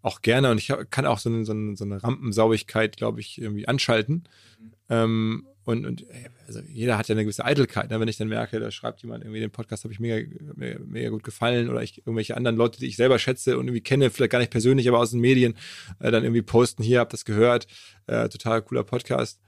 auch 0.03 0.23
gerne 0.23 0.51
und 0.51 0.59
ich 0.59 0.73
kann 0.91 1.07
auch 1.07 1.19
so 1.19 1.29
eine, 1.31 1.45
so 1.45 1.53
eine, 1.53 1.77
so 1.77 1.85
eine 1.85 2.03
Rampensauigkeit, 2.03 2.97
glaube 2.97 3.21
ich, 3.21 3.41
irgendwie 3.41 3.67
anschalten. 3.67 4.29
Mhm. 4.59 4.73
Ähm, 4.89 5.47
und, 5.65 5.87
und 5.87 6.07
also 6.47 6.61
jeder 6.69 6.99
hat 6.99 7.09
ja 7.09 7.15
eine 7.15 7.23
gewisse 7.23 7.45
Eitelkeit. 7.45 7.91
Ne? 7.91 8.01
Wenn 8.01 8.09
ich 8.09 8.17
dann 8.17 8.29
merke, 8.29 8.61
da 8.61 8.71
schreibt 8.71 9.03
jemand 9.03 9.25
irgendwie 9.25 9.41
den 9.41 9.51
Podcast, 9.51 9.85
habe 9.85 9.93
ich 9.93 10.01
mega, 10.01 10.27
mega, 10.55 10.81
mega, 10.85 11.11
gut 11.11 11.23
gefallen 11.23 11.69
oder 11.69 11.83
ich 11.83 11.99
irgendwelche 11.99 12.37
anderen 12.37 12.57
Leute, 12.57 12.81
die 12.81 12.87
ich 12.87 12.97
selber 12.97 13.19
schätze 13.19 13.57
und 13.57 13.69
irgendwie 13.69 13.83
kenne, 13.83 14.11
vielleicht 14.11 14.33
gar 14.33 14.39
nicht 14.39 14.51
persönlich, 14.51 14.89
aber 14.89 14.99
aus 14.99 15.13
den 15.13 15.21
Medien, 15.21 15.55
äh, 16.01 16.11
dann 16.11 16.25
irgendwie 16.25 16.43
posten, 16.43 16.83
hier, 16.83 17.01
habt 17.01 17.13
das 17.13 17.25
gehört, 17.25 17.67
äh, 18.07 18.29
total 18.29 18.63
cooler 18.63 18.85
Podcast. 18.85 19.41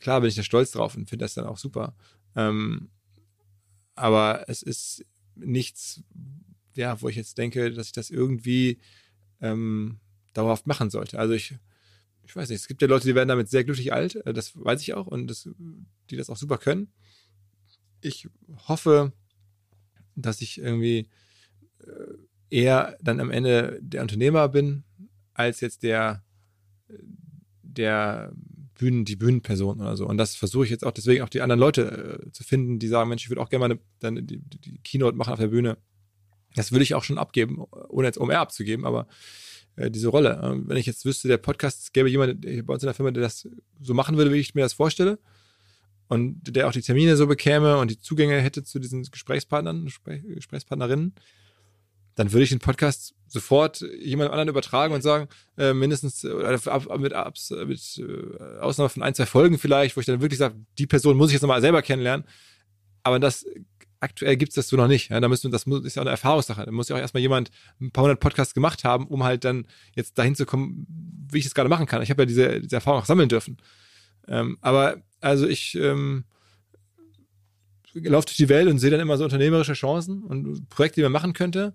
Klar 0.00 0.20
bin 0.20 0.28
ich 0.28 0.34
da 0.34 0.42
stolz 0.42 0.72
drauf 0.72 0.96
und 0.96 1.08
finde 1.08 1.24
das 1.24 1.34
dann 1.34 1.46
auch 1.46 1.58
super. 1.58 1.94
Ähm, 2.36 2.90
aber 3.94 4.44
es 4.48 4.62
ist 4.62 5.04
nichts, 5.36 6.02
ja, 6.76 7.00
wo 7.00 7.08
ich 7.08 7.16
jetzt 7.16 7.38
denke, 7.38 7.72
dass 7.72 7.86
ich 7.86 7.92
das 7.92 8.10
irgendwie 8.10 8.78
ähm, 9.40 9.98
dauerhaft 10.32 10.66
machen 10.66 10.90
sollte. 10.90 11.18
Also 11.18 11.34
ich, 11.34 11.56
ich 12.24 12.34
weiß 12.34 12.48
nicht, 12.48 12.60
es 12.60 12.68
gibt 12.68 12.82
ja 12.82 12.88
Leute, 12.88 13.06
die 13.06 13.14
werden 13.14 13.28
damit 13.28 13.48
sehr 13.48 13.64
glücklich 13.64 13.92
alt, 13.92 14.16
äh, 14.26 14.32
das 14.32 14.52
weiß 14.56 14.80
ich 14.82 14.94
auch, 14.94 15.06
und 15.06 15.28
das, 15.28 15.48
die 16.10 16.16
das 16.16 16.30
auch 16.30 16.36
super 16.36 16.58
können. 16.58 16.92
Ich 18.00 18.28
hoffe, 18.68 19.12
dass 20.14 20.40
ich 20.40 20.58
irgendwie 20.58 21.08
äh, 21.80 22.14
eher 22.50 22.96
dann 23.00 23.20
am 23.20 23.30
Ende 23.30 23.78
der 23.82 24.02
Unternehmer 24.02 24.48
bin, 24.48 24.84
als 25.32 25.60
jetzt 25.60 25.82
der, 25.82 26.22
der 27.62 28.32
Bühnen, 28.74 29.04
die 29.04 29.16
Bühnenperson 29.16 29.80
oder 29.80 29.96
so. 29.96 30.06
Und 30.06 30.18
das 30.18 30.36
versuche 30.36 30.64
ich 30.64 30.70
jetzt 30.70 30.84
auch 30.84 30.92
deswegen 30.92 31.22
auch 31.22 31.28
die 31.28 31.40
anderen 31.40 31.60
Leute 31.60 32.20
äh, 32.24 32.32
zu 32.32 32.44
finden, 32.44 32.78
die 32.78 32.88
sagen, 32.88 33.08
Mensch, 33.08 33.24
ich 33.24 33.30
würde 33.30 33.40
auch 33.40 33.48
gerne 33.48 33.60
mal 33.60 33.70
eine, 33.72 33.80
dann 34.00 34.26
die, 34.26 34.38
die, 34.38 34.78
Keynote 34.78 35.16
machen 35.16 35.32
auf 35.32 35.38
der 35.38 35.48
Bühne. 35.48 35.78
Das 36.54 36.72
würde 36.72 36.82
ich 36.82 36.94
auch 36.94 37.04
schon 37.04 37.18
abgeben, 37.18 37.64
ohne 37.88 38.06
jetzt 38.06 38.18
OMR 38.18 38.38
abzugeben, 38.38 38.84
aber 38.84 39.06
äh, 39.76 39.90
diese 39.90 40.08
Rolle. 40.08 40.40
Äh, 40.42 40.68
wenn 40.68 40.76
ich 40.76 40.86
jetzt 40.86 41.04
wüsste, 41.04 41.28
der 41.28 41.38
Podcast 41.38 41.92
gäbe 41.92 42.10
jemand 42.10 42.40
bei 42.40 42.74
uns 42.74 42.82
in 42.82 42.86
der 42.86 42.94
Firma, 42.94 43.10
der 43.10 43.22
das 43.22 43.48
so 43.80 43.94
machen 43.94 44.16
würde, 44.16 44.32
wie 44.32 44.38
ich 44.38 44.54
mir 44.54 44.62
das 44.62 44.72
vorstelle 44.72 45.18
und 46.08 46.40
der 46.54 46.68
auch 46.68 46.72
die 46.72 46.82
Termine 46.82 47.16
so 47.16 47.26
bekäme 47.26 47.78
und 47.78 47.90
die 47.90 47.98
Zugänge 47.98 48.40
hätte 48.40 48.62
zu 48.62 48.78
diesen 48.78 49.04
Gesprächspartnern, 49.04 49.84
Gesprächspartnerinnen, 49.84 51.14
dann 52.14 52.32
würde 52.32 52.44
ich 52.44 52.50
den 52.50 52.58
Podcast 52.58 53.14
sofort 53.34 53.84
jemand 54.00 54.30
anderen 54.30 54.48
übertragen 54.48 54.94
und 54.94 55.02
sagen, 55.02 55.28
äh, 55.58 55.74
mindestens 55.74 56.24
oder 56.24 56.58
ab, 56.66 56.98
mit, 56.98 57.12
ab, 57.12 57.34
mit 57.66 57.98
äh, 57.98 58.58
Ausnahme 58.60 58.88
von 58.88 59.02
ein, 59.02 59.14
zwei 59.14 59.26
Folgen 59.26 59.58
vielleicht, 59.58 59.96
wo 59.96 60.00
ich 60.00 60.06
dann 60.06 60.22
wirklich 60.22 60.38
sage, 60.38 60.54
die 60.78 60.86
Person 60.86 61.16
muss 61.16 61.30
ich 61.30 61.34
jetzt 61.34 61.42
nochmal 61.42 61.60
selber 61.60 61.82
kennenlernen. 61.82 62.24
Aber 63.02 63.18
das 63.18 63.44
aktuell 63.98 64.36
gibt 64.36 64.50
es 64.50 64.54
das 64.54 64.68
so 64.68 64.76
noch 64.76 64.86
nicht. 64.86 65.10
Ja, 65.10 65.18
da 65.18 65.28
müssen, 65.28 65.50
das 65.50 65.66
ist 65.66 65.96
ja 65.96 66.02
eine 66.02 66.10
Erfahrungssache. 66.10 66.64
Da 66.64 66.70
muss 66.70 66.88
ja 66.88 66.96
auch 66.96 67.00
erstmal 67.00 67.22
jemand 67.22 67.50
ein 67.80 67.90
paar 67.90 68.04
hundert 68.04 68.20
Podcasts 68.20 68.54
gemacht 68.54 68.84
haben, 68.84 69.08
um 69.08 69.24
halt 69.24 69.44
dann 69.44 69.66
jetzt 69.96 70.16
dahin 70.16 70.36
zu 70.36 70.46
kommen, 70.46 70.86
wie 71.30 71.38
ich 71.38 71.44
das 71.44 71.54
gerade 71.54 71.68
machen 71.68 71.86
kann. 71.86 72.02
Ich 72.02 72.10
habe 72.10 72.22
ja 72.22 72.26
diese, 72.26 72.60
diese 72.60 72.76
Erfahrung 72.76 73.00
auch 73.00 73.06
sammeln 73.06 73.28
dürfen. 73.28 73.56
Ähm, 74.28 74.58
aber 74.60 74.98
also 75.20 75.48
ich 75.48 75.74
ähm, 75.74 76.24
laufe 77.94 78.26
durch 78.26 78.36
die 78.36 78.48
Welt 78.48 78.68
und 78.68 78.78
sehe 78.78 78.90
dann 78.90 79.00
immer 79.00 79.18
so 79.18 79.24
unternehmerische 79.24 79.72
Chancen 79.72 80.22
und 80.22 80.68
Projekte, 80.68 81.00
die 81.00 81.02
man 81.02 81.12
machen 81.12 81.32
könnte 81.32 81.74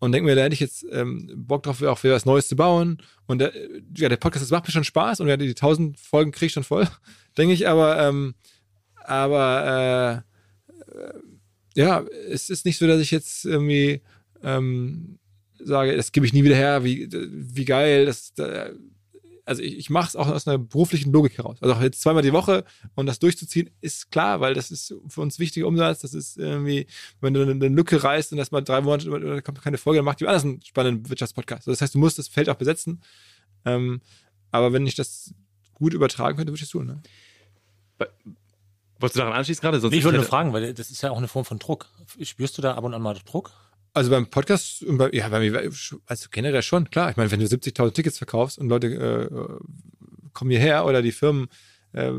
und 0.00 0.12
denke 0.12 0.26
mir, 0.26 0.34
da 0.34 0.42
hätte 0.42 0.54
ich 0.54 0.60
jetzt 0.60 0.84
ähm, 0.90 1.30
Bock 1.36 1.62
drauf, 1.62 1.82
auch 1.82 2.02
wieder 2.02 2.14
was 2.14 2.24
Neues 2.24 2.48
zu 2.48 2.56
bauen. 2.56 2.98
Und 3.26 3.38
der, 3.38 3.52
ja, 3.96 4.08
der 4.08 4.16
Podcast, 4.16 4.42
das 4.42 4.50
macht 4.50 4.66
mir 4.66 4.72
schon 4.72 4.82
Spaß 4.82 5.20
und 5.20 5.28
ja, 5.28 5.36
die 5.36 5.54
tausend 5.54 6.00
Folgen 6.00 6.32
kriege 6.32 6.46
ich 6.46 6.52
schon 6.52 6.64
voll, 6.64 6.88
denke 7.38 7.54
ich, 7.54 7.68
aber, 7.68 8.00
ähm, 8.00 8.34
aber 8.96 10.24
äh, 11.76 11.80
ja, 11.80 12.04
es 12.28 12.50
ist 12.50 12.64
nicht 12.64 12.78
so, 12.78 12.86
dass 12.86 13.00
ich 13.00 13.10
jetzt 13.10 13.44
irgendwie 13.44 14.00
ähm, 14.42 15.18
sage, 15.58 15.96
das 15.96 16.12
gebe 16.12 16.26
ich 16.26 16.32
nie 16.32 16.44
wieder 16.44 16.56
her, 16.56 16.82
wie, 16.82 17.08
wie 17.12 17.64
geil, 17.66 18.06
das, 18.06 18.32
da, 18.34 18.70
also 19.50 19.62
ich, 19.62 19.76
ich 19.76 19.90
mache 19.90 20.06
es 20.06 20.14
auch 20.14 20.28
aus 20.28 20.46
einer 20.46 20.58
beruflichen 20.58 21.12
Logik 21.12 21.36
heraus. 21.36 21.58
Also 21.60 21.74
auch 21.74 21.82
jetzt 21.82 22.00
zweimal 22.00 22.22
die 22.22 22.32
Woche 22.32 22.64
und 22.94 23.06
das 23.06 23.18
durchzuziehen, 23.18 23.68
ist 23.80 24.12
klar, 24.12 24.40
weil 24.40 24.54
das 24.54 24.70
ist 24.70 24.94
für 25.08 25.20
uns 25.20 25.40
wichtiger 25.40 25.66
Umsatz. 25.66 26.02
Das 26.02 26.14
ist 26.14 26.38
irgendwie, 26.38 26.86
wenn 27.20 27.34
du 27.34 27.42
eine 27.42 27.66
Lücke 27.66 28.02
reißt 28.02 28.30
und 28.30 28.38
erstmal 28.38 28.62
drei 28.62 28.80
Monate 28.80 29.10
da 29.10 29.40
kommt 29.40 29.60
keine 29.60 29.76
Folge, 29.76 29.98
dann 29.98 30.04
macht 30.04 30.20
jemand 30.20 30.36
anders 30.36 30.44
einen 30.44 30.62
spannenden 30.62 31.08
Wirtschaftspodcast. 31.08 31.62
Also 31.62 31.72
das 31.72 31.80
heißt, 31.80 31.96
du 31.96 31.98
musst 31.98 32.16
das 32.16 32.28
Feld 32.28 32.48
auch 32.48 32.54
besetzen. 32.54 33.02
Ähm, 33.64 34.00
aber 34.52 34.72
wenn 34.72 34.86
ich 34.86 34.94
das 34.94 35.34
gut 35.74 35.94
übertragen 35.94 36.36
könnte, 36.36 36.52
würde 36.52 36.58
ich 36.58 36.62
es 36.62 36.70
tun. 36.70 36.86
Ne? 36.86 37.02
Wolltest 39.00 39.16
du 39.16 39.18
daran 39.18 39.32
anschließen 39.32 39.62
gerade? 39.62 39.78
Nee, 39.88 39.96
ich 39.96 40.04
wollte 40.04 40.18
nur 40.18 40.26
fragen, 40.26 40.52
weil 40.52 40.72
das 40.72 40.92
ist 40.92 41.02
ja 41.02 41.10
auch 41.10 41.18
eine 41.18 41.26
Form 41.26 41.44
von 41.44 41.58
Druck. 41.58 41.88
Spürst 42.22 42.56
du 42.56 42.62
da 42.62 42.74
ab 42.74 42.84
und 42.84 42.94
an 42.94 43.02
mal 43.02 43.18
Druck? 43.24 43.50
Also 43.92 44.10
beim 44.10 44.28
Podcast, 44.28 44.84
ja, 45.12 45.28
bei 45.28 45.40
mir, 45.40 45.70
also 46.06 46.28
generell 46.30 46.62
schon, 46.62 46.90
klar. 46.90 47.10
Ich 47.10 47.16
meine, 47.16 47.30
wenn 47.30 47.40
du 47.40 47.46
70.000 47.46 47.92
Tickets 47.92 48.18
verkaufst 48.18 48.58
und 48.58 48.68
Leute 48.68 48.86
äh, 48.88 50.30
kommen 50.32 50.50
hierher 50.50 50.86
oder 50.86 51.02
die 51.02 51.12
Firmen 51.12 51.48
äh, 51.92 52.12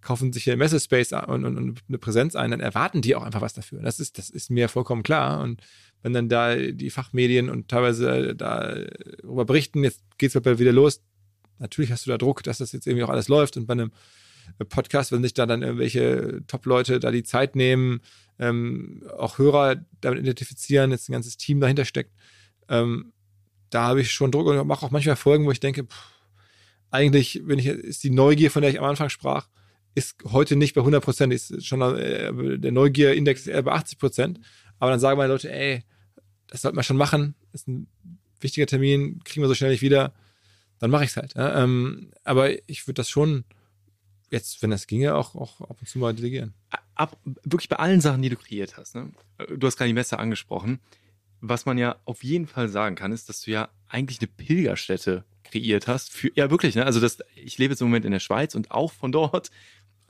kaufen 0.00 0.32
sich 0.32 0.44
hier 0.44 0.56
Messespace 0.56 1.12
und, 1.12 1.44
und, 1.44 1.56
und, 1.56 1.80
eine 1.88 1.98
Präsenz 1.98 2.34
ein, 2.34 2.50
dann 2.50 2.60
erwarten 2.60 3.02
die 3.02 3.14
auch 3.14 3.22
einfach 3.22 3.42
was 3.42 3.54
dafür. 3.54 3.82
Das 3.82 4.00
ist, 4.00 4.18
das 4.18 4.30
ist 4.30 4.50
mir 4.50 4.68
vollkommen 4.68 5.02
klar. 5.02 5.40
Und 5.42 5.60
wenn 6.02 6.12
dann 6.12 6.28
da 6.28 6.56
die 6.56 6.90
Fachmedien 6.90 7.50
und 7.50 7.68
teilweise 7.68 8.34
da 8.34 8.74
darüber 8.74 9.44
berichten, 9.44 9.84
jetzt 9.84 10.02
geht's 10.18 10.34
bald 10.40 10.58
wieder 10.58 10.72
los, 10.72 11.02
natürlich 11.58 11.92
hast 11.92 12.06
du 12.06 12.10
da 12.10 12.18
Druck, 12.18 12.42
dass 12.42 12.58
das 12.58 12.72
jetzt 12.72 12.86
irgendwie 12.86 13.04
auch 13.04 13.10
alles 13.10 13.28
läuft. 13.28 13.56
Und 13.56 13.66
bei 13.66 13.72
einem 13.72 13.92
Podcast, 14.68 15.12
wenn 15.12 15.22
sich 15.22 15.34
da 15.34 15.46
dann 15.46 15.62
irgendwelche 15.62 16.42
Top-Leute 16.46 17.00
da 17.00 17.10
die 17.10 17.22
Zeit 17.22 17.56
nehmen, 17.56 18.00
ähm, 18.38 19.02
auch 19.18 19.38
Hörer 19.38 19.84
damit 20.00 20.20
identifizieren, 20.20 20.90
jetzt 20.90 21.08
ein 21.08 21.12
ganzes 21.12 21.36
Team 21.36 21.60
dahinter 21.60 21.84
steckt, 21.84 22.12
ähm, 22.68 23.12
da 23.70 23.84
habe 23.84 24.00
ich 24.00 24.12
schon 24.12 24.32
Druck 24.32 24.46
und 24.46 24.66
mache 24.66 24.84
auch 24.84 24.90
manchmal 24.90 25.16
Folgen, 25.16 25.46
wo 25.46 25.52
ich 25.52 25.60
denke, 25.60 25.84
pff, 25.84 26.20
eigentlich 26.90 27.36
ich, 27.36 27.66
ist 27.66 28.02
die 28.02 28.10
Neugier, 28.10 28.50
von 28.50 28.62
der 28.62 28.70
ich 28.70 28.78
am 28.78 28.84
Anfang 28.84 29.08
sprach, 29.08 29.48
ist 29.94 30.16
heute 30.24 30.56
nicht 30.56 30.74
bei 30.74 30.80
100 30.80 31.02
Prozent, 31.02 31.32
ist 31.32 31.64
schon 31.66 31.80
äh, 31.82 32.58
der 32.58 32.72
Neugierindex 32.72 33.46
eher 33.46 33.62
bei 33.62 33.72
80 33.72 33.98
Prozent. 33.98 34.40
Aber 34.78 34.90
dann 34.90 35.00
sagen 35.00 35.18
meine 35.18 35.32
Leute, 35.32 35.52
ey, 35.52 35.82
das 36.48 36.62
sollte 36.62 36.74
man 36.74 36.84
schon 36.84 36.96
machen, 36.96 37.34
ist 37.52 37.68
ein 37.68 37.86
wichtiger 38.40 38.66
Termin, 38.66 39.20
kriegen 39.24 39.42
wir 39.42 39.48
so 39.48 39.54
schnell 39.54 39.70
nicht 39.70 39.82
wieder, 39.82 40.12
dann 40.78 40.90
mache 40.90 41.04
ich 41.04 41.10
es 41.10 41.16
halt. 41.16 41.34
Ja? 41.34 41.62
Ähm, 41.62 42.10
aber 42.24 42.50
ich 42.68 42.86
würde 42.86 42.94
das 42.94 43.10
schon 43.10 43.44
jetzt, 44.30 44.62
wenn 44.62 44.70
das 44.70 44.86
ginge, 44.86 45.14
auch, 45.14 45.34
auch 45.34 45.60
ab 45.62 45.76
und 45.80 45.86
zu 45.86 45.98
mal 45.98 46.14
delegieren. 46.14 46.54
Ab, 46.94 47.16
wirklich 47.44 47.68
bei 47.68 47.76
allen 47.76 48.00
Sachen, 48.00 48.22
die 48.22 48.28
du 48.28 48.36
kreiert 48.36 48.76
hast. 48.76 48.94
Ne? 48.94 49.12
Du 49.56 49.66
hast 49.66 49.76
gerade 49.76 49.88
die 49.88 49.94
Messe 49.94 50.18
angesprochen. 50.18 50.80
Was 51.40 51.66
man 51.66 51.78
ja 51.78 51.96
auf 52.04 52.22
jeden 52.22 52.46
Fall 52.46 52.68
sagen 52.68 52.96
kann, 52.96 53.12
ist, 53.12 53.28
dass 53.28 53.42
du 53.42 53.50
ja 53.50 53.70
eigentlich 53.88 54.20
eine 54.20 54.28
Pilgerstätte 54.28 55.24
kreiert 55.42 55.88
hast. 55.88 56.12
Für, 56.12 56.30
ja, 56.34 56.50
wirklich. 56.50 56.74
Ne? 56.74 56.84
Also 56.84 57.00
das, 57.00 57.18
ich 57.34 57.58
lebe 57.58 57.72
jetzt 57.72 57.80
im 57.80 57.88
Moment 57.88 58.04
in 58.04 58.12
der 58.12 58.20
Schweiz 58.20 58.54
und 58.54 58.70
auch 58.70 58.92
von 58.92 59.10
dort 59.10 59.50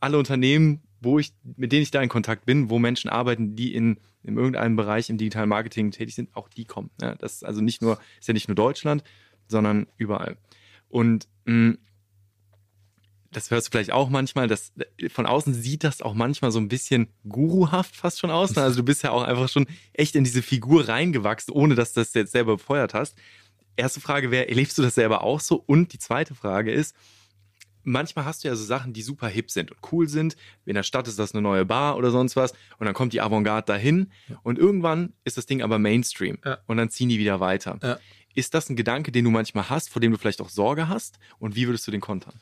alle 0.00 0.18
Unternehmen, 0.18 0.82
wo 1.00 1.18
ich, 1.18 1.32
mit 1.56 1.72
denen 1.72 1.82
ich 1.82 1.90
da 1.90 2.02
in 2.02 2.08
Kontakt 2.08 2.44
bin, 2.46 2.68
wo 2.68 2.78
Menschen 2.78 3.08
arbeiten, 3.08 3.54
die 3.54 3.74
in, 3.74 3.98
in 4.22 4.36
irgendeinem 4.36 4.76
Bereich 4.76 5.08
im 5.08 5.18
digitalen 5.18 5.48
Marketing 5.48 5.90
tätig 5.92 6.14
sind, 6.14 6.34
auch 6.34 6.48
die 6.48 6.64
kommen. 6.64 6.90
Ne? 7.00 7.16
Das 7.18 7.36
ist 7.36 7.44
also 7.44 7.60
nicht 7.60 7.80
nur, 7.80 7.98
ist 8.18 8.28
ja 8.28 8.34
nicht 8.34 8.48
nur 8.48 8.54
Deutschland, 8.54 9.04
sondern 9.46 9.86
überall. 9.96 10.36
Und 10.88 11.28
mh, 11.44 11.76
das 13.32 13.50
hörst 13.50 13.68
du 13.68 13.70
vielleicht 13.70 13.92
auch 13.92 14.08
manchmal, 14.08 14.48
das, 14.48 14.72
von 15.12 15.26
außen 15.26 15.54
sieht 15.54 15.84
das 15.84 16.02
auch 16.02 16.14
manchmal 16.14 16.50
so 16.50 16.58
ein 16.58 16.68
bisschen 16.68 17.08
guruhaft 17.28 17.94
fast 17.94 18.18
schon 18.18 18.30
aus. 18.30 18.54
Ne? 18.56 18.62
Also 18.62 18.78
du 18.78 18.82
bist 18.84 19.02
ja 19.02 19.12
auch 19.12 19.22
einfach 19.22 19.48
schon 19.48 19.66
echt 19.92 20.16
in 20.16 20.24
diese 20.24 20.42
Figur 20.42 20.88
reingewachsen, 20.88 21.54
ohne 21.54 21.74
dass 21.74 21.92
du 21.92 22.00
das 22.00 22.12
jetzt 22.14 22.32
selber 22.32 22.56
befeuert 22.56 22.92
hast. 22.94 23.16
Erste 23.76 24.00
Frage 24.00 24.30
wäre, 24.30 24.48
erlebst 24.48 24.76
du 24.78 24.82
das 24.82 24.96
selber 24.96 25.22
auch 25.22 25.40
so? 25.40 25.62
Und 25.64 25.92
die 25.92 25.98
zweite 25.98 26.34
Frage 26.34 26.72
ist, 26.72 26.94
manchmal 27.84 28.24
hast 28.24 28.42
du 28.42 28.48
ja 28.48 28.56
so 28.56 28.64
Sachen, 28.64 28.92
die 28.92 29.02
super 29.02 29.28
hip 29.28 29.50
sind 29.50 29.70
und 29.70 29.78
cool 29.92 30.08
sind. 30.08 30.36
In 30.66 30.74
der 30.74 30.82
Stadt 30.82 31.06
ist 31.06 31.18
das 31.18 31.32
eine 31.32 31.40
neue 31.40 31.64
Bar 31.64 31.96
oder 31.96 32.10
sonst 32.10 32.34
was. 32.34 32.52
Und 32.78 32.86
dann 32.86 32.94
kommt 32.94 33.12
die 33.12 33.20
Avantgarde 33.20 33.66
dahin. 33.66 34.10
Und 34.42 34.58
irgendwann 34.58 35.12
ist 35.24 35.36
das 35.36 35.46
Ding 35.46 35.62
aber 35.62 35.78
Mainstream. 35.78 36.38
Ja. 36.44 36.58
Und 36.66 36.78
dann 36.78 36.90
ziehen 36.90 37.08
die 37.08 37.18
wieder 37.18 37.38
weiter. 37.38 37.78
Ja. 37.80 37.98
Ist 38.34 38.54
das 38.54 38.68
ein 38.68 38.76
Gedanke, 38.76 39.12
den 39.12 39.24
du 39.24 39.30
manchmal 39.30 39.70
hast, 39.70 39.88
vor 39.88 40.00
dem 40.00 40.12
du 40.12 40.18
vielleicht 40.18 40.40
auch 40.40 40.50
Sorge 40.50 40.88
hast? 40.88 41.18
Und 41.38 41.54
wie 41.54 41.66
würdest 41.66 41.86
du 41.86 41.90
den 41.90 42.00
kontern? 42.00 42.34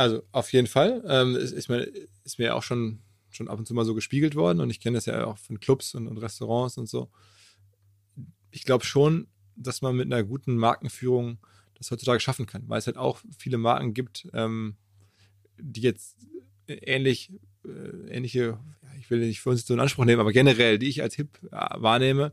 Also 0.00 0.22
auf 0.32 0.50
jeden 0.54 0.66
Fall. 0.66 1.04
Ähm, 1.06 1.36
ist, 1.36 1.52
ist, 1.52 1.68
mir, 1.68 1.80
ist 2.24 2.38
mir 2.38 2.56
auch 2.56 2.62
schon, 2.62 3.00
schon 3.28 3.48
ab 3.48 3.58
und 3.58 3.66
zu 3.66 3.74
mal 3.74 3.84
so 3.84 3.94
gespiegelt 3.94 4.34
worden 4.34 4.60
und 4.60 4.70
ich 4.70 4.80
kenne 4.80 4.96
das 4.96 5.04
ja 5.04 5.26
auch 5.26 5.36
von 5.36 5.60
Clubs 5.60 5.94
und, 5.94 6.06
und 6.06 6.16
Restaurants 6.16 6.78
und 6.78 6.88
so. 6.88 7.10
Ich 8.50 8.64
glaube 8.64 8.86
schon, 8.86 9.26
dass 9.56 9.82
man 9.82 9.94
mit 9.94 10.06
einer 10.06 10.24
guten 10.24 10.56
Markenführung 10.56 11.36
das 11.74 11.90
heutzutage 11.90 12.18
schaffen 12.18 12.46
kann, 12.46 12.66
weil 12.66 12.78
es 12.78 12.86
halt 12.86 12.96
auch 12.96 13.20
viele 13.36 13.58
Marken 13.58 13.92
gibt, 13.92 14.26
ähm, 14.32 14.76
die 15.58 15.82
jetzt 15.82 16.16
ähnlich, 16.66 17.30
äh, 17.66 18.08
ähnliche, 18.08 18.58
ich 19.00 19.10
will 19.10 19.18
nicht 19.18 19.42
für 19.42 19.50
uns 19.50 19.66
so 19.66 19.74
in 19.74 19.80
Anspruch 19.80 20.06
nehmen, 20.06 20.20
aber 20.22 20.32
generell, 20.32 20.78
die 20.78 20.88
ich 20.88 21.02
als 21.02 21.14
hip 21.14 21.38
äh, 21.52 21.56
wahrnehme, 21.76 22.32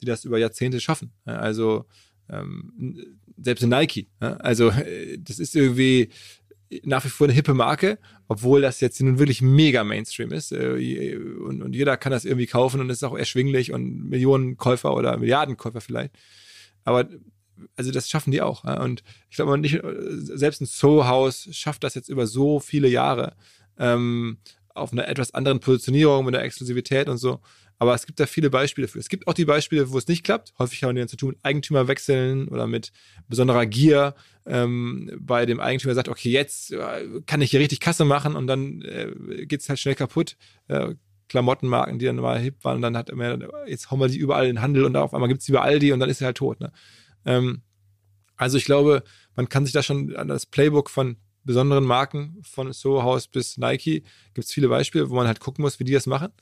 die 0.00 0.06
das 0.06 0.24
über 0.24 0.38
Jahrzehnte 0.38 0.78
schaffen. 0.78 1.10
Also 1.24 1.84
ähm, 2.28 3.18
selbst 3.36 3.62
in 3.62 3.70
Nike. 3.70 4.08
Also 4.20 4.70
äh, 4.70 5.18
das 5.20 5.38
ist 5.38 5.56
irgendwie 5.56 6.10
nach 6.84 7.04
wie 7.04 7.08
vor 7.08 7.26
eine 7.26 7.34
hippe 7.34 7.54
Marke, 7.54 7.98
obwohl 8.28 8.60
das 8.60 8.80
jetzt 8.80 9.00
nun 9.00 9.18
wirklich 9.18 9.42
mega 9.42 9.84
Mainstream 9.84 10.32
ist. 10.32 10.52
Äh, 10.52 11.16
und, 11.16 11.62
und 11.62 11.74
jeder 11.74 11.96
kann 11.96 12.12
das 12.12 12.24
irgendwie 12.24 12.46
kaufen 12.46 12.80
und 12.80 12.90
ist 12.90 13.04
auch 13.04 13.16
erschwinglich 13.16 13.72
und 13.72 14.08
Millionen 14.08 14.56
Käufer 14.56 14.94
oder 14.94 15.16
Milliardenkäufer 15.16 15.80
vielleicht. 15.80 16.14
Aber 16.84 17.08
also 17.76 17.90
das 17.90 18.08
schaffen 18.08 18.30
die 18.30 18.42
auch. 18.42 18.64
Und 18.64 19.02
ich 19.30 19.36
glaube 19.36 19.58
nicht, 19.58 19.80
selbst 20.18 20.60
ein 20.60 20.66
Soho-Haus 20.66 21.48
schafft 21.52 21.84
das 21.84 21.94
jetzt 21.94 22.08
über 22.08 22.26
so 22.26 22.60
viele 22.60 22.88
Jahre 22.88 23.34
ähm, 23.78 24.38
auf 24.74 24.92
einer 24.92 25.08
etwas 25.08 25.34
anderen 25.34 25.60
Positionierung 25.60 26.24
mit 26.24 26.34
der 26.34 26.42
Exklusivität 26.42 27.08
und 27.08 27.18
so. 27.18 27.40
Aber 27.78 27.94
es 27.94 28.06
gibt 28.06 28.18
da 28.18 28.26
viele 28.26 28.50
Beispiele 28.50 28.88
für. 28.88 28.98
Es 28.98 29.08
gibt 29.08 29.28
auch 29.28 29.34
die 29.34 29.44
Beispiele, 29.44 29.90
wo 29.90 29.98
es 29.98 30.08
nicht 30.08 30.24
klappt. 30.24 30.52
Häufig 30.58 30.82
haben 30.82 30.94
die 30.96 31.00
dann 31.00 31.08
zu 31.08 31.16
tun 31.16 31.30
mit 31.30 31.38
Eigentümerwechseln 31.44 32.48
oder 32.48 32.66
mit 32.66 32.92
besonderer 33.28 33.66
Gier 33.66 34.14
ähm, 34.46 35.10
bei 35.20 35.46
dem 35.46 35.60
Eigentümer 35.60 35.94
sagt, 35.94 36.08
okay, 36.08 36.30
jetzt 36.30 36.72
äh, 36.72 37.20
kann 37.26 37.40
ich 37.40 37.50
hier 37.50 37.60
richtig 37.60 37.80
Kasse 37.80 38.04
machen 38.04 38.34
und 38.34 38.48
dann 38.48 38.82
äh, 38.82 39.46
geht 39.46 39.60
es 39.60 39.68
halt 39.68 39.78
schnell 39.78 39.94
kaputt. 39.94 40.36
Äh, 40.66 40.94
Klamottenmarken, 41.28 41.98
die 41.98 42.06
dann 42.06 42.16
mal 42.16 42.38
hip 42.38 42.64
waren 42.64 42.76
und 42.76 42.82
dann 42.82 42.96
hat 42.96 43.10
immer, 43.10 43.38
jetzt 43.68 43.90
hauen 43.90 44.00
wir 44.00 44.08
die 44.08 44.16
überall 44.16 44.46
in 44.46 44.56
den 44.56 44.62
Handel 44.62 44.84
und 44.84 44.96
auf 44.96 45.12
einmal 45.12 45.28
gibt 45.28 45.42
es 45.42 45.46
die 45.46 45.92
und 45.92 46.00
dann 46.00 46.08
ist 46.08 46.18
sie 46.18 46.24
halt 46.24 46.38
tot. 46.38 46.58
Ne? 46.58 46.72
Ähm, 47.26 47.60
also 48.36 48.56
ich 48.56 48.64
glaube, 48.64 49.02
man 49.36 49.48
kann 49.48 49.66
sich 49.66 49.74
da 49.74 49.82
schon 49.82 50.16
an 50.16 50.28
das 50.28 50.46
Playbook 50.46 50.88
von 50.88 51.18
besonderen 51.44 51.84
Marken, 51.84 52.38
von 52.42 52.72
Soho 52.72 53.02
House 53.02 53.28
bis 53.28 53.58
Nike, 53.58 54.04
gibt 54.32 54.46
es 54.46 54.52
viele 54.52 54.68
Beispiele, 54.68 55.10
wo 55.10 55.16
man 55.16 55.26
halt 55.26 55.40
gucken 55.40 55.62
muss, 55.62 55.78
wie 55.78 55.84
die 55.84 55.92
das 55.92 56.06
machen 56.06 56.32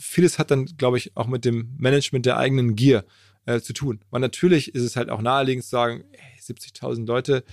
vieles 0.00 0.38
hat 0.38 0.50
dann, 0.50 0.64
glaube 0.64 0.98
ich, 0.98 1.16
auch 1.16 1.26
mit 1.26 1.44
dem 1.44 1.74
Management 1.78 2.26
der 2.26 2.38
eigenen 2.38 2.74
Gier 2.74 3.04
äh, 3.46 3.60
zu 3.60 3.72
tun. 3.72 4.00
Weil 4.10 4.20
natürlich 4.20 4.74
ist 4.74 4.82
es 4.82 4.96
halt 4.96 5.10
auch 5.10 5.20
naheliegend 5.20 5.64
zu 5.64 5.70
sagen, 5.70 6.04
70.000 6.40 7.06
Leute, 7.06 7.44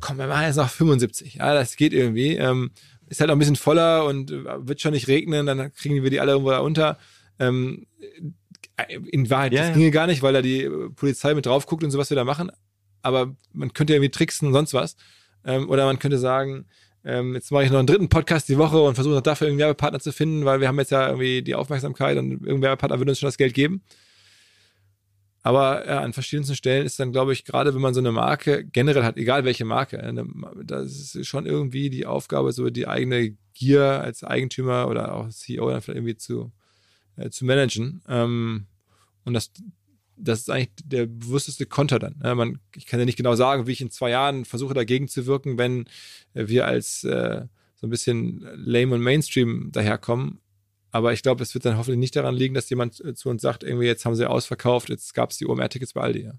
komm, 0.00 0.18
wir 0.18 0.26
machen 0.26 0.44
jetzt 0.44 0.56
noch 0.56 0.68
75. 0.68 1.34
Ja, 1.34 1.54
das 1.54 1.76
geht 1.76 1.92
irgendwie. 1.92 2.36
Ähm, 2.36 2.70
ist 3.06 3.20
halt 3.20 3.30
auch 3.30 3.36
ein 3.36 3.38
bisschen 3.38 3.56
voller 3.56 4.04
und 4.04 4.30
äh, 4.30 4.68
wird 4.68 4.80
schon 4.80 4.92
nicht 4.92 5.08
regnen, 5.08 5.46
dann 5.46 5.72
kriegen 5.72 6.02
wir 6.02 6.10
die 6.10 6.20
alle 6.20 6.32
irgendwo 6.32 6.50
da 6.50 6.58
unter. 6.58 6.98
Ähm, 7.38 7.86
äh, 8.76 8.96
in 8.96 9.30
Wahrheit, 9.30 9.52
ja, 9.52 9.60
das 9.60 9.68
ja. 9.70 9.74
ginge 9.74 9.90
gar 9.90 10.06
nicht, 10.06 10.22
weil 10.22 10.34
da 10.34 10.42
die 10.42 10.68
Polizei 10.94 11.34
mit 11.34 11.46
drauf 11.46 11.66
guckt 11.66 11.84
und 11.84 11.90
so, 11.90 11.98
was 11.98 12.10
wir 12.10 12.16
da 12.16 12.24
machen. 12.24 12.50
Aber 13.00 13.34
man 13.52 13.72
könnte 13.72 13.94
irgendwie 13.94 14.10
tricksen 14.10 14.48
und 14.48 14.54
sonst 14.54 14.74
was. 14.74 14.96
Ähm, 15.44 15.70
oder 15.70 15.86
man 15.86 15.98
könnte 15.98 16.18
sagen, 16.18 16.66
ähm, 17.04 17.34
jetzt 17.34 17.50
mache 17.52 17.64
ich 17.64 17.70
noch 17.70 17.78
einen 17.78 17.86
dritten 17.86 18.08
Podcast 18.08 18.48
die 18.48 18.58
Woche 18.58 18.80
und 18.80 18.94
versuche 18.94 19.14
noch 19.14 19.22
dafür 19.22 19.48
einen 19.48 19.58
Werbepartner 19.58 20.00
zu 20.00 20.12
finden, 20.12 20.44
weil 20.44 20.60
wir 20.60 20.68
haben 20.68 20.78
jetzt 20.78 20.90
ja 20.90 21.08
irgendwie 21.08 21.42
die 21.42 21.54
Aufmerksamkeit 21.54 22.18
und 22.18 22.32
irgendein 22.32 22.62
Werbepartner 22.62 22.98
würde 22.98 23.12
uns 23.12 23.18
schon 23.18 23.28
das 23.28 23.38
Geld 23.38 23.54
geben. 23.54 23.82
Aber 25.42 25.86
ja, 25.86 26.00
an 26.00 26.12
verschiedensten 26.12 26.56
Stellen 26.56 26.84
ist 26.84 26.98
dann, 26.98 27.12
glaube 27.12 27.32
ich, 27.32 27.44
gerade 27.44 27.74
wenn 27.74 27.80
man 27.80 27.94
so 27.94 28.00
eine 28.00 28.12
Marke 28.12 28.64
generell 28.64 29.04
hat, 29.04 29.16
egal 29.16 29.44
welche 29.44 29.64
Marke, 29.64 30.02
eine, 30.02 30.26
das 30.62 31.14
ist 31.14 31.26
schon 31.26 31.46
irgendwie 31.46 31.90
die 31.90 32.06
Aufgabe, 32.06 32.52
so 32.52 32.68
die 32.70 32.88
eigene 32.88 33.36
Gier 33.54 34.02
als 34.02 34.24
Eigentümer 34.24 34.88
oder 34.88 35.14
auch 35.14 35.28
CEO 35.28 35.70
dann 35.70 35.80
vielleicht 35.80 35.96
irgendwie 35.96 36.16
zu, 36.16 36.52
äh, 37.16 37.30
zu 37.30 37.44
managen. 37.44 38.02
Ähm, 38.08 38.66
und 39.24 39.34
das 39.34 39.50
das 40.20 40.40
ist 40.40 40.50
eigentlich 40.50 40.70
der 40.84 41.06
bewussteste 41.06 41.66
Konter 41.66 41.98
dann. 41.98 42.16
Ja, 42.22 42.34
man, 42.34 42.58
ich 42.74 42.86
kann 42.86 43.00
ja 43.00 43.06
nicht 43.06 43.16
genau 43.16 43.34
sagen, 43.34 43.66
wie 43.66 43.72
ich 43.72 43.80
in 43.80 43.90
zwei 43.90 44.10
Jahren 44.10 44.44
versuche 44.44 44.74
dagegen 44.74 45.08
zu 45.08 45.26
wirken, 45.26 45.58
wenn 45.58 45.88
wir 46.34 46.66
als 46.66 47.04
äh, 47.04 47.46
so 47.76 47.86
ein 47.86 47.90
bisschen 47.90 48.46
lame 48.54 48.94
und 48.94 49.02
Mainstream 49.02 49.70
daherkommen. 49.72 50.40
Aber 50.90 51.12
ich 51.12 51.22
glaube, 51.22 51.42
es 51.42 51.54
wird 51.54 51.64
dann 51.64 51.76
hoffentlich 51.76 51.98
nicht 51.98 52.16
daran 52.16 52.34
liegen, 52.34 52.54
dass 52.54 52.70
jemand 52.70 53.04
äh, 53.04 53.14
zu 53.14 53.28
uns 53.28 53.42
sagt, 53.42 53.62
irgendwie 53.62 53.86
jetzt 53.86 54.04
haben 54.04 54.14
sie 54.14 54.28
ausverkauft, 54.28 54.88
jetzt 54.88 55.14
gab 55.14 55.30
es 55.30 55.38
die 55.38 55.46
OMR-Tickets 55.46 55.92
bei 55.92 56.00
Aldi. 56.00 56.24
Ja. 56.24 56.32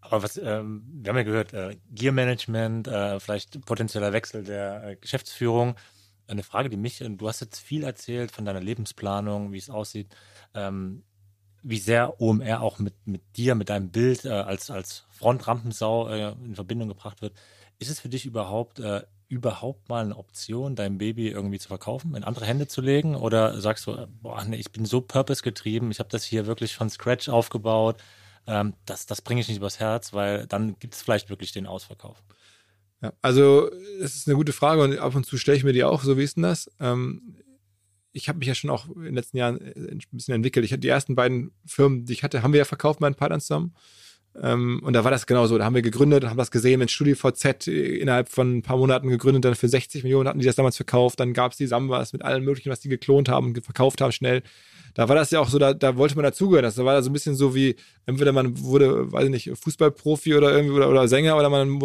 Aber 0.00 0.22
was, 0.22 0.36
ähm, 0.36 0.84
wir 0.86 1.10
haben 1.10 1.16
ja 1.16 1.22
gehört, 1.24 1.52
äh, 1.52 1.76
Gear 1.90 2.12
Management, 2.12 2.86
äh, 2.86 3.18
vielleicht 3.18 3.60
potenzieller 3.66 4.12
Wechsel 4.12 4.44
der 4.44 4.84
äh, 4.84 4.96
Geschäftsführung. 4.96 5.74
eine 6.28 6.42
Frage, 6.42 6.70
die 6.70 6.76
mich, 6.76 7.04
du 7.06 7.28
hast 7.28 7.40
jetzt 7.40 7.58
viel 7.58 7.82
erzählt 7.82 8.30
von 8.30 8.44
deiner 8.44 8.60
Lebensplanung, 8.60 9.52
wie 9.52 9.58
es 9.58 9.70
aussieht, 9.70 10.08
ähm, 10.54 11.02
wie 11.62 11.78
sehr 11.78 12.20
OMR 12.20 12.60
auch 12.60 12.78
mit, 12.78 12.94
mit 13.06 13.22
dir, 13.36 13.54
mit 13.54 13.68
deinem 13.68 13.90
Bild 13.90 14.24
äh, 14.24 14.30
als, 14.30 14.70
als 14.70 15.04
Frontrampensau 15.10 16.08
äh, 16.08 16.32
in 16.44 16.54
Verbindung 16.54 16.88
gebracht 16.88 17.22
wird. 17.22 17.34
Ist 17.78 17.90
es 17.90 18.00
für 18.00 18.08
dich 18.08 18.24
überhaupt, 18.24 18.78
äh, 18.78 19.02
überhaupt 19.28 19.88
mal 19.88 20.04
eine 20.04 20.16
Option, 20.16 20.76
dein 20.76 20.98
Baby 20.98 21.28
irgendwie 21.28 21.58
zu 21.58 21.68
verkaufen, 21.68 22.14
in 22.14 22.24
andere 22.24 22.46
Hände 22.46 22.68
zu 22.68 22.80
legen? 22.80 23.16
Oder 23.16 23.60
sagst 23.60 23.86
du, 23.86 24.06
boah, 24.22 24.44
nee, 24.44 24.56
ich 24.56 24.70
bin 24.70 24.84
so 24.84 25.00
purpose-getrieben, 25.00 25.90
ich 25.90 25.98
habe 25.98 26.08
das 26.08 26.24
hier 26.24 26.46
wirklich 26.46 26.76
von 26.76 26.88
Scratch 26.88 27.28
aufgebaut, 27.28 27.96
ähm, 28.46 28.74
das, 28.84 29.06
das 29.06 29.22
bringe 29.22 29.40
ich 29.40 29.48
nicht 29.48 29.58
übers 29.58 29.80
Herz, 29.80 30.12
weil 30.12 30.46
dann 30.46 30.78
gibt 30.78 30.94
es 30.94 31.02
vielleicht 31.02 31.28
wirklich 31.30 31.52
den 31.52 31.66
Ausverkauf. 31.66 32.22
Ja, 33.02 33.12
also 33.20 33.68
das 34.00 34.14
ist 34.14 34.28
eine 34.28 34.36
gute 34.36 34.52
Frage 34.52 34.82
und 34.82 34.98
ab 34.98 35.14
und 35.14 35.26
zu 35.26 35.36
stelle 35.36 35.58
ich 35.58 35.64
mir 35.64 35.72
die 35.72 35.84
auch, 35.84 36.02
so 36.02 36.16
wie 36.16 36.22
ist 36.22 36.36
denn 36.36 36.44
das? 36.44 36.70
Ähm, 36.80 37.36
ich 38.16 38.28
habe 38.28 38.38
mich 38.38 38.48
ja 38.48 38.54
schon 38.54 38.70
auch 38.70 38.88
in 38.88 39.02
den 39.02 39.14
letzten 39.14 39.36
Jahren 39.36 39.60
äh, 39.60 39.92
ein 39.92 40.00
bisschen 40.10 40.34
entwickelt. 40.34 40.64
Ich 40.64 40.72
hatte 40.72 40.80
die 40.80 40.88
ersten 40.88 41.14
beiden 41.14 41.52
Firmen, 41.66 42.06
die 42.06 42.12
ich 42.12 42.22
hatte, 42.22 42.42
haben 42.42 42.52
wir 42.52 42.58
ja 42.58 42.64
verkauft, 42.64 43.00
meinen 43.00 43.14
Partnern 43.14 43.40
zusammen. 43.40 43.74
Ähm, 44.42 44.80
und 44.82 44.92
da 44.92 45.04
war 45.04 45.10
das 45.10 45.26
genauso. 45.26 45.56
Da 45.56 45.64
haben 45.64 45.74
wir 45.74 45.82
gegründet, 45.82 46.24
haben 46.24 46.36
das 46.36 46.50
gesehen 46.50 46.78
mit 46.78 46.90
StudiVZ 46.90 47.68
äh, 47.68 47.96
innerhalb 47.98 48.28
von 48.28 48.58
ein 48.58 48.62
paar 48.62 48.76
Monaten 48.76 49.08
gegründet, 49.08 49.44
dann 49.44 49.54
für 49.54 49.68
60 49.68 50.02
Millionen 50.02 50.28
hatten 50.28 50.38
die 50.38 50.46
das 50.46 50.56
damals 50.56 50.76
verkauft. 50.76 51.20
Dann 51.20 51.32
gab 51.32 51.52
es 51.52 51.58
die 51.58 51.66
Sambas 51.66 52.12
mit 52.12 52.22
allem 52.22 52.44
möglichen, 52.44 52.70
was 52.70 52.80
die 52.80 52.88
geklont 52.88 53.28
haben 53.28 53.48
und 53.48 53.64
verkauft 53.64 54.00
haben 54.00 54.12
schnell. 54.12 54.42
Da 54.94 55.08
war 55.08 55.16
das 55.16 55.30
ja 55.30 55.40
auch 55.40 55.48
so, 55.48 55.58
da, 55.58 55.74
da 55.74 55.96
wollte 55.96 56.16
man 56.16 56.24
dazugehören. 56.24 56.62
Das 56.62 56.78
war 56.78 56.94
da 56.94 57.02
so 57.02 57.10
ein 57.10 57.12
bisschen 57.12 57.34
so 57.34 57.54
wie, 57.54 57.76
entweder 58.06 58.32
man 58.32 58.58
wurde, 58.60 59.12
weiß 59.12 59.24
ich 59.26 59.30
nicht, 59.30 59.50
Fußballprofi 59.54 60.34
oder 60.34 60.52
irgendwie 60.52 60.74
oder, 60.74 60.88
oder 60.88 61.06
Sänger 61.06 61.36
oder 61.36 61.50
man 61.50 61.78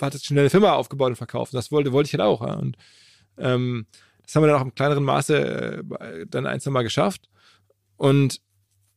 hat 0.00 0.20
schnell 0.20 0.40
eine 0.40 0.50
Firma 0.50 0.72
aufgebaut 0.72 1.10
und 1.10 1.16
verkauft. 1.16 1.54
Das 1.54 1.70
wollte, 1.70 1.92
wollte 1.92 2.08
ich 2.08 2.14
halt 2.14 2.22
auch. 2.22 2.40
Ja. 2.40 2.54
Und 2.54 2.76
ähm, 3.38 3.86
das 4.30 4.36
haben 4.36 4.44
wir 4.44 4.46
dann 4.46 4.60
auch 4.60 4.64
im 4.64 4.76
kleineren 4.76 5.02
Maße 5.02 5.82
äh, 5.98 6.26
dann 6.28 6.46
ein, 6.46 6.60
zwei 6.60 6.70
Mal 6.70 6.84
geschafft. 6.84 7.28
Und 7.96 8.40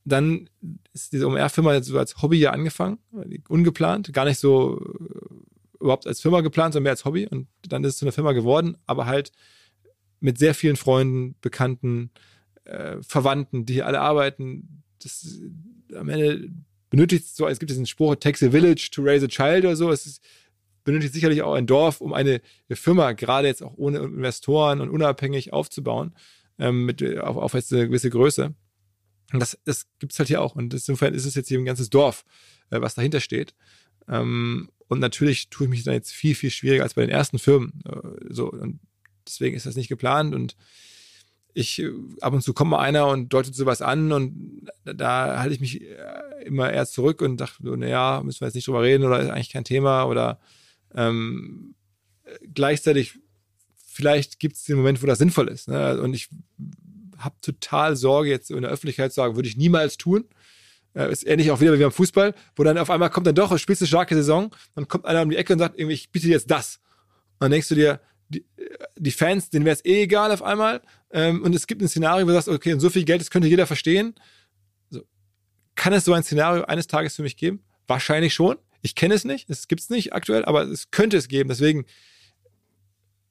dann 0.06 0.48
ist 0.94 1.12
diese 1.12 1.26
OMR-Firma 1.26 1.82
so 1.82 1.98
als 1.98 2.22
Hobby 2.22 2.38
ja 2.38 2.52
angefangen, 2.52 3.00
ungeplant, 3.48 4.14
gar 4.14 4.26
nicht 4.26 4.38
so 4.38 4.80
äh, 4.80 5.80
überhaupt 5.80 6.06
als 6.06 6.22
Firma 6.22 6.42
geplant, 6.42 6.74
sondern 6.74 6.84
mehr 6.84 6.92
als 6.92 7.06
Hobby. 7.06 7.26
Und 7.26 7.48
dann 7.68 7.84
ist 7.84 7.94
es 7.94 7.98
zu 7.98 8.06
einer 8.06 8.12
Firma 8.12 8.34
geworden, 8.34 8.78
aber 8.86 9.08
halt 9.08 9.32
mit 10.20 10.38
sehr 10.38 10.54
vielen 10.54 10.76
Freunden, 10.76 11.34
Bekannten, 11.42 12.12
äh, 12.66 12.98
Verwandten, 13.02 13.66
die 13.66 13.74
hier 13.74 13.88
alle 13.88 14.02
arbeiten. 14.02 14.84
Das 15.02 15.42
am 15.96 16.10
Ende 16.10 16.48
benötigt 16.92 17.26
es 17.26 17.36
so, 17.36 17.48
es 17.48 17.58
gibt 17.58 17.72
diesen 17.72 17.88
Spruch, 17.88 18.14
it 18.14 18.22
takes 18.22 18.44
a 18.44 18.52
village 18.52 18.92
to 18.92 19.02
raise 19.02 19.26
a 19.26 19.28
child 19.28 19.66
oder 19.66 19.76
so. 19.76 19.90
Es 19.90 20.06
ist, 20.06 20.24
benötigt 20.84 21.14
sicherlich 21.14 21.42
auch 21.42 21.54
ein 21.54 21.68
Dorf, 21.68 22.02
um 22.02 22.14
eine, 22.14 22.42
Firma, 22.72 23.14
gerade 23.14 23.48
jetzt 23.48 23.64
auch 23.64 23.74
ohne 23.76 24.00
Investoren 24.00 24.82
und 24.82 24.90
unabhängig 24.90 25.54
aufzubauen, 25.54 26.14
ähm, 26.60 26.86
mit, 26.86 27.02
auf, 27.20 27.38
auf 27.38 27.54
jetzt 27.54 27.74
eine 27.74 27.88
gewisse 27.88 28.10
Größe. 28.10 28.54
Und 29.32 29.40
das, 29.40 29.58
das 29.66 29.88
gibt 30.00 30.14
es 30.14 30.20
halt 30.20 30.28
hier 30.28 30.42
auch. 30.42 30.56
Und 30.56 30.74
insofern 30.74 31.14
ist 31.14 31.26
es 31.26 31.36
jetzt 31.36 31.48
hier 31.48 31.60
ein 31.60 31.66
ganzes 31.66 31.90
Dorf, 31.90 32.26
äh, 32.70 32.82
was 32.82 32.96
dahinter 32.96 33.20
steht. 33.20 33.56
Ähm, 34.08 34.70
und 34.88 35.00
natürlich 35.00 35.50
tue 35.50 35.66
ich 35.66 35.70
mich 35.70 35.84
dann 35.84 35.96
jetzt 35.96 36.12
viel, 36.12 36.36
viel 36.36 36.52
schwieriger 36.52 36.84
als 36.84 36.94
bei 36.94 37.02
den 37.02 37.10
ersten 37.10 37.40
Firmen. 37.40 37.82
Äh, 37.86 38.34
so, 38.34 38.52
und 38.52 38.80
deswegen 39.26 39.56
ist 39.56 39.66
das 39.66 39.76
nicht 39.76 39.90
geplant. 39.90 40.36
Und 40.36 40.56
ich, 41.54 41.80
äh, 41.80 41.92
ab 42.22 42.34
und 42.34 42.42
zu 42.42 42.54
kommt 42.54 42.72
mal 42.72 42.80
einer 42.80 43.08
und 43.08 43.32
deutet 43.34 43.56
sowas 43.56 43.82
an 43.82 44.12
und 44.12 44.68
da 44.84 45.40
halte 45.40 45.54
ich 45.56 45.62
mich 45.62 45.82
äh, 45.82 46.44
immer 46.46 46.72
eher 46.72 46.86
zurück 46.86 47.22
und 47.22 47.38
dachte, 47.38 47.64
naja, 47.78 48.22
müssen 48.24 48.42
wir 48.42 48.48
jetzt 48.48 48.56
nicht 48.56 48.68
drüber 48.68 48.82
reden 48.82 49.06
oder 49.06 49.20
ist 49.20 49.30
eigentlich 49.30 49.52
kein 49.52 49.64
Thema 49.64 50.06
oder 50.06 50.40
ähm, 50.96 51.76
gleichzeitig, 52.54 53.20
vielleicht 53.86 54.40
gibt 54.40 54.56
es 54.56 54.64
den 54.64 54.78
Moment, 54.78 55.02
wo 55.02 55.08
das 55.08 55.20
sinnvoll 55.20 55.50
ist. 55.50 55.68
Ne? 55.68 56.00
Und 56.02 56.14
ich 56.14 56.30
habe 57.18 57.36
total 57.42 57.96
Sorge, 57.96 58.30
jetzt 58.30 58.52
in 58.52 58.62
der 58.62 58.72
Öffentlichkeit 58.72 59.12
zu 59.12 59.18
sagen, 59.18 59.36
würde 59.36 59.48
ich 59.48 59.58
niemals 59.58 59.98
tun. 59.98 60.26
Äh, 60.96 61.12
ist 61.12 61.26
ähnlich 61.26 61.52
auch 61.52 61.60
wieder 61.60 61.74
wie 61.74 61.82
beim 61.82 61.92
Fußball, 61.92 62.36
wo 62.56 62.64
dann 62.64 62.78
auf 62.78 62.90
einmal 62.90 63.10
kommt 63.10 63.26
dann 63.26 63.36
doch, 63.36 63.58
spielst 63.58 63.82
eine 63.82 63.88
starke 63.88 64.16
Saison, 64.16 64.54
dann 64.76 64.88
kommt 64.88 65.06
einer 65.06 65.24
um 65.24 65.30
die 65.30 65.38
Ecke 65.38 65.54
und 65.54 65.60
sagt, 65.60 65.80
ich 65.80 66.12
biete 66.12 66.28
dir 66.28 66.34
jetzt 66.34 66.52
das. 66.52 66.80
Und 67.34 67.46
dann 67.46 67.52
denkst 67.52 67.70
du 67.70 67.76
dir, 67.76 68.00
die, 68.30 68.46
die 68.98 69.12
Fans, 69.12 69.50
denen 69.50 69.66
wäre 69.66 69.76
es 69.76 69.86
eh 69.86 70.04
egal 70.04 70.32
auf 70.32 70.44
einmal. 70.44 70.82
Ähm, 71.12 71.42
und 71.44 71.56
es 71.56 71.68
gibt 71.68 71.82
ein 71.82 71.88
Szenario, 71.88 72.26
wo 72.26 72.30
du 72.30 72.36
sagst, 72.36 72.48
okay, 72.48 72.74
und 72.74 72.80
so 72.80 72.90
viel 72.90 73.06
Geld, 73.06 73.22
das 73.22 73.30
könnte 73.30 73.48
jeder 73.48 73.68
verstehen. 73.68 74.16
Kann 75.76 75.94
es 75.94 76.06
so 76.06 76.14
ein 76.14 76.24
Szenario 76.24 76.64
eines 76.66 76.88
Tages 76.88 77.16
für 77.16 77.24
mich 77.24 77.38
geben? 77.38 77.64
Wahrscheinlich 77.88 78.34
schon. 78.34 78.58
Ich 78.84 78.96
kenne 78.96 79.16
es 79.16 79.24
nicht, 79.24 79.50
es 79.50 79.68
gibt 79.68 79.82
es 79.82 79.90
nicht 79.90 80.14
aktuell, 80.14 80.46
aber 80.46 80.64
es 80.64 80.92
könnte 80.92 81.18
es 81.18 81.28
geben. 81.28 81.50
Deswegen 81.50 81.86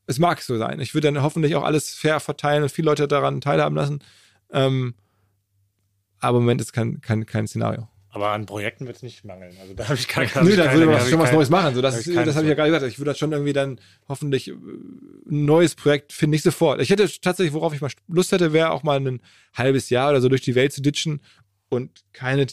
es 0.07 0.19
mag 0.19 0.41
so 0.41 0.59
sein. 0.59 0.81
Ich 0.81 0.95
würde 0.95 1.13
dann 1.13 1.23
hoffentlich 1.23 1.55
auch 1.55 1.63
alles 1.63 1.95
fair 1.95 2.19
verteilen 2.21 2.63
und 2.63 2.71
viele 2.71 2.87
Leute 2.87 3.07
daran 3.07 3.41
teilhaben 3.41 3.77
lassen. 3.77 4.03
Ähm, 4.51 4.95
aber 6.19 6.39
im 6.39 6.45
Moment 6.45 6.61
ist 6.61 6.73
kein, 6.73 7.01
kein, 7.01 7.27
kein 7.27 7.47
Szenario. 7.47 7.89
Aber 8.11 8.31
an 8.31 8.45
Projekten 8.45 8.87
wird 8.87 8.97
es 8.97 9.03
nicht 9.03 9.25
mangeln. 9.25 9.55
Also 9.61 9.73
da 9.73 9.85
habe 9.85 9.95
ich 9.95 10.07
gar 10.07 10.27
keine. 10.27 10.49
Nö, 10.49 10.55
da 10.57 10.73
würde 10.73 10.87
man 10.87 11.01
schon 11.01 11.19
was 11.19 11.33
Neues 11.33 11.49
machen. 11.49 11.75
So, 11.75 11.81
das 11.81 12.05
das 12.05 12.37
habe 12.37 12.45
ich 12.45 12.49
ja 12.49 12.55
gerade 12.55 12.71
gesagt. 12.71 12.93
Ich 12.93 12.99
würde 12.99 13.15
schon 13.15 13.33
irgendwie 13.33 13.55
dann 13.55 13.81
hoffentlich 14.07 14.49
äh, 14.49 14.53
ein 14.53 15.45
neues 15.47 15.75
Projekt 15.75 16.13
finden, 16.13 16.33
nicht 16.33 16.43
sofort. 16.43 16.83
Ich 16.83 16.91
hätte 16.91 17.09
tatsächlich, 17.21 17.55
worauf 17.55 17.73
ich 17.73 17.81
mal 17.81 17.91
Lust 18.09 18.33
hätte, 18.33 18.53
wäre 18.53 18.71
auch 18.71 18.83
mal 18.83 19.01
ein 19.01 19.21
halbes 19.55 19.89
Jahr 19.89 20.11
oder 20.11 20.21
so 20.21 20.29
durch 20.29 20.43
die 20.43 20.55
Welt 20.55 20.75
zu 20.75 20.83
ditchen 20.83 21.23
und 21.71 22.05
keine 22.13 22.47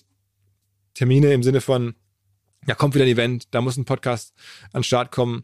Termine 0.93 1.33
im 1.33 1.43
Sinne 1.43 1.59
von, 1.59 1.93
ja, 2.67 2.75
kommt 2.75 2.95
wieder 2.95 3.05
ein 3.05 3.11
Event, 3.11 3.47
da 3.51 3.61
muss 3.61 3.77
ein 3.77 3.85
Podcast 3.85 4.33
an 4.73 4.81
den 4.81 4.83
Start 4.83 5.11
kommen 5.11 5.43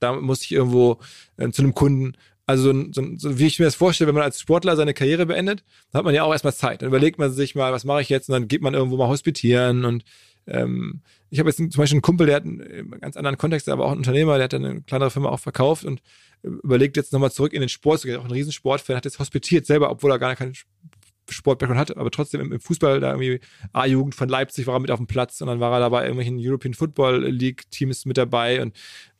da 0.00 0.12
muss 0.12 0.42
ich 0.42 0.52
irgendwo 0.52 0.98
äh, 1.36 1.50
zu 1.50 1.62
einem 1.62 1.74
Kunden. 1.74 2.16
Also 2.46 2.72
so, 2.72 2.86
so, 2.92 3.02
so, 3.16 3.38
wie 3.38 3.46
ich 3.46 3.58
mir 3.58 3.64
das 3.64 3.74
vorstelle, 3.74 4.08
wenn 4.08 4.14
man 4.14 4.24
als 4.24 4.40
Sportler 4.40 4.76
seine 4.76 4.94
Karriere 4.94 5.26
beendet, 5.26 5.64
dann 5.90 5.98
hat 5.98 6.04
man 6.04 6.14
ja 6.14 6.22
auch 6.22 6.32
erstmal 6.32 6.54
Zeit. 6.54 6.82
Dann 6.82 6.88
überlegt 6.88 7.18
man 7.18 7.32
sich 7.32 7.54
mal, 7.54 7.72
was 7.72 7.84
mache 7.84 8.02
ich 8.02 8.08
jetzt? 8.08 8.28
Und 8.28 8.34
dann 8.34 8.48
geht 8.48 8.62
man 8.62 8.74
irgendwo 8.74 8.96
mal 8.96 9.08
hospitieren. 9.08 9.84
Und 9.84 10.04
ähm, 10.46 11.02
ich 11.28 11.40
habe 11.40 11.48
jetzt 11.48 11.56
zum 11.56 11.68
Beispiel 11.68 11.96
einen 11.96 12.02
Kumpel, 12.02 12.26
der 12.26 12.36
hat 12.36 12.44
einen 12.44 12.98
ganz 13.00 13.16
anderen 13.16 13.36
Kontext, 13.36 13.68
aber 13.68 13.84
auch 13.84 13.90
ein 13.90 13.98
Unternehmer, 13.98 14.36
der 14.36 14.44
hat 14.44 14.54
eine 14.54 14.82
kleinere 14.82 15.10
Firma 15.10 15.30
auch 15.30 15.40
verkauft 15.40 15.84
und 15.84 16.02
überlegt 16.42 16.96
jetzt 16.96 17.12
nochmal 17.12 17.32
zurück 17.32 17.52
in 17.52 17.60
den 17.60 17.68
Sport 17.68 18.00
zu 18.00 18.06
gehen. 18.06 18.18
Auch 18.18 18.24
ein 18.24 18.30
Riesensportfan, 18.30 18.94
hat 18.94 19.04
jetzt 19.04 19.18
hospitiert 19.18 19.66
selber, 19.66 19.90
obwohl 19.90 20.12
er 20.12 20.20
gar 20.20 20.36
keinen 20.36 20.54
Sportbackground 21.28 21.80
hat, 21.80 21.96
aber 21.96 22.10
trotzdem 22.10 22.52
im, 22.52 22.60
Fußball 22.60 23.00
da 23.00 23.10
irgendwie 23.12 23.40
A-Jugend 23.72 24.14
von 24.14 24.28
Leipzig 24.28 24.66
war 24.66 24.74
er 24.74 24.80
mit 24.80 24.90
auf 24.90 24.98
dem 24.98 25.06
Platz 25.06 25.40
und 25.40 25.48
dann 25.48 25.60
war 25.60 25.72
er 25.72 25.80
dabei 25.80 26.02
irgendwelchen 26.02 26.38
European 26.38 26.74
Football 26.74 27.26
League 27.26 27.70
Teams 27.70 28.04
mit 28.04 28.16
dabei 28.16 28.62
und 28.62 28.76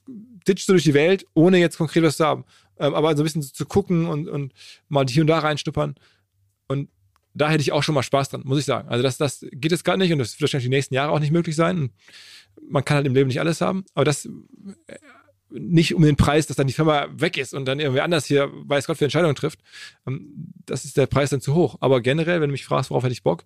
ditchst 0.07 0.68
du 0.68 0.72
durch 0.72 0.84
die 0.84 0.94
Welt, 0.94 1.26
ohne 1.34 1.59
jetzt 1.59 1.78
konkret 1.78 2.02
was 2.02 2.16
zu 2.16 2.24
haben. 2.24 2.44
Ähm, 2.78 2.94
aber 2.94 3.16
so 3.16 3.22
ein 3.22 3.24
bisschen 3.24 3.42
zu 3.42 3.66
gucken 3.66 4.07
und, 4.07 4.28
und 4.28 4.52
mal 4.88 5.07
hier 5.09 5.22
und 5.22 5.28
da 5.28 5.38
reinschnuppern. 5.38 5.94
Und 6.68 6.88
da 7.34 7.50
hätte 7.50 7.62
ich 7.62 7.72
auch 7.72 7.82
schon 7.82 7.94
mal 7.94 8.02
Spaß 8.02 8.30
dran, 8.30 8.42
muss 8.44 8.59
ich 8.59 8.64
sagen. 8.64 8.88
Also 8.88 9.02
das, 9.02 9.18
das 9.18 9.44
geht 9.52 9.72
jetzt 9.72 9.84
gerade 9.84 9.98
nicht 9.98 10.12
und 10.12 10.18
das 10.18 10.34
wird 10.34 10.42
wahrscheinlich 10.42 10.66
die 10.66 10.74
nächsten 10.74 10.94
Jahre 10.94 11.12
auch 11.12 11.20
nicht 11.20 11.32
möglich 11.32 11.57
sein. 11.57 11.90
Man 12.68 12.84
kann 12.84 12.96
halt 12.96 13.07
im 13.07 13.14
Leben 13.14 13.28
nicht 13.28 13.40
alles 13.40 13.61
haben, 13.61 13.84
aber 13.94 14.04
das 14.04 14.28
nicht 15.51 15.94
um 15.94 16.03
den 16.03 16.16
Preis, 16.16 16.47
dass 16.47 16.57
dann 16.57 16.66
die 16.66 16.72
Firma 16.72 17.07
weg 17.12 17.36
ist 17.36 17.55
und 17.55 17.66
dann 17.66 17.78
irgendwie 17.78 18.01
anders 18.01 18.26
hier, 18.26 18.51
weiß 18.53 18.86
Gott, 18.86 18.99
für 18.99 19.05
Entscheidungen 19.05 19.34
trifft. 19.34 19.61
Ähm, 20.07 20.53
das 20.66 20.84
ist 20.84 20.97
der 20.97 21.07
Preis 21.07 21.30
dann 21.30 21.40
zu 21.40 21.55
hoch. 21.55 21.76
Aber 21.80 22.01
generell, 22.01 22.40
wenn 22.40 22.49
du 22.49 22.53
mich 22.53 22.64
fragst, 22.64 22.90
worauf 22.90 23.05
hätte 23.05 23.12
ich 23.12 23.22
Bock, 23.22 23.44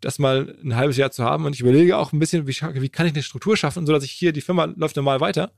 das 0.00 0.18
mal 0.18 0.56
ein 0.64 0.76
halbes 0.76 0.96
Jahr 0.96 1.10
zu 1.10 1.24
haben 1.24 1.44
und 1.44 1.54
ich 1.54 1.60
überlege 1.60 1.96
auch 1.96 2.12
ein 2.12 2.18
bisschen, 2.18 2.46
wie, 2.46 2.54
wie 2.54 2.88
kann 2.88 3.06
ich 3.06 3.12
eine 3.12 3.22
Struktur 3.22 3.56
schaffen, 3.56 3.86
sodass 3.86 4.04
ich 4.04 4.10
hier, 4.10 4.32
die 4.32 4.40
Firma 4.40 4.64
läuft 4.76 4.96
normal 4.96 5.20
weiter 5.20 5.52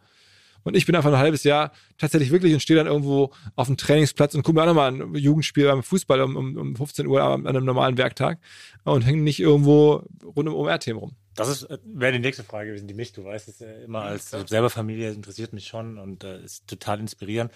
und 0.64 0.76
ich 0.76 0.86
bin 0.86 0.96
einfach 0.96 1.12
ein 1.12 1.18
halbes 1.18 1.44
Jahr 1.44 1.72
tatsächlich 1.98 2.30
wirklich 2.30 2.52
und 2.52 2.60
stehe 2.60 2.76
dann 2.76 2.86
irgendwo 2.86 3.32
auf 3.54 3.68
dem 3.68 3.76
Trainingsplatz 3.76 4.34
und 4.34 4.42
gucke 4.42 4.56
mir 4.56 4.62
auch 4.62 4.66
nochmal 4.66 4.92
ein 4.92 5.14
Jugendspiel 5.14 5.66
beim 5.66 5.82
Fußball 5.82 6.20
um, 6.22 6.36
um, 6.36 6.56
um 6.56 6.76
15 6.76 7.06
Uhr 7.06 7.22
an 7.22 7.46
einem 7.46 7.64
normalen 7.64 7.96
Werktag 7.98 8.38
und 8.84 9.02
hänge 9.02 9.22
nicht 9.22 9.40
irgendwo 9.40 10.02
rund 10.24 10.48
um 10.48 10.54
OMR-Themen 10.54 10.98
rum. 10.98 11.16
Das 11.34 11.48
ist, 11.48 11.64
äh, 11.64 11.78
wäre 11.84 12.12
die 12.12 12.18
nächste 12.18 12.44
Frage 12.44 12.68
gewesen, 12.70 12.86
die 12.86 12.94
mich, 12.94 13.12
du 13.12 13.24
weißt 13.24 13.48
es 13.48 13.58
ja 13.58 13.70
immer 13.84 14.02
als 14.02 14.30
ja. 14.30 14.46
selber 14.46 14.70
Familie 14.70 15.10
interessiert 15.10 15.52
mich 15.52 15.66
schon 15.66 15.98
und 15.98 16.24
äh, 16.24 16.42
ist 16.42 16.66
total 16.66 17.00
inspirierend. 17.00 17.52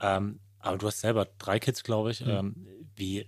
Ähm, 0.00 0.40
aber 0.58 0.78
du 0.78 0.86
hast 0.86 1.00
selber 1.00 1.28
drei 1.38 1.58
Kids, 1.58 1.82
glaube 1.82 2.10
ich. 2.10 2.24
Mhm. 2.24 2.30
Ähm, 2.30 2.54
wie, 2.96 3.26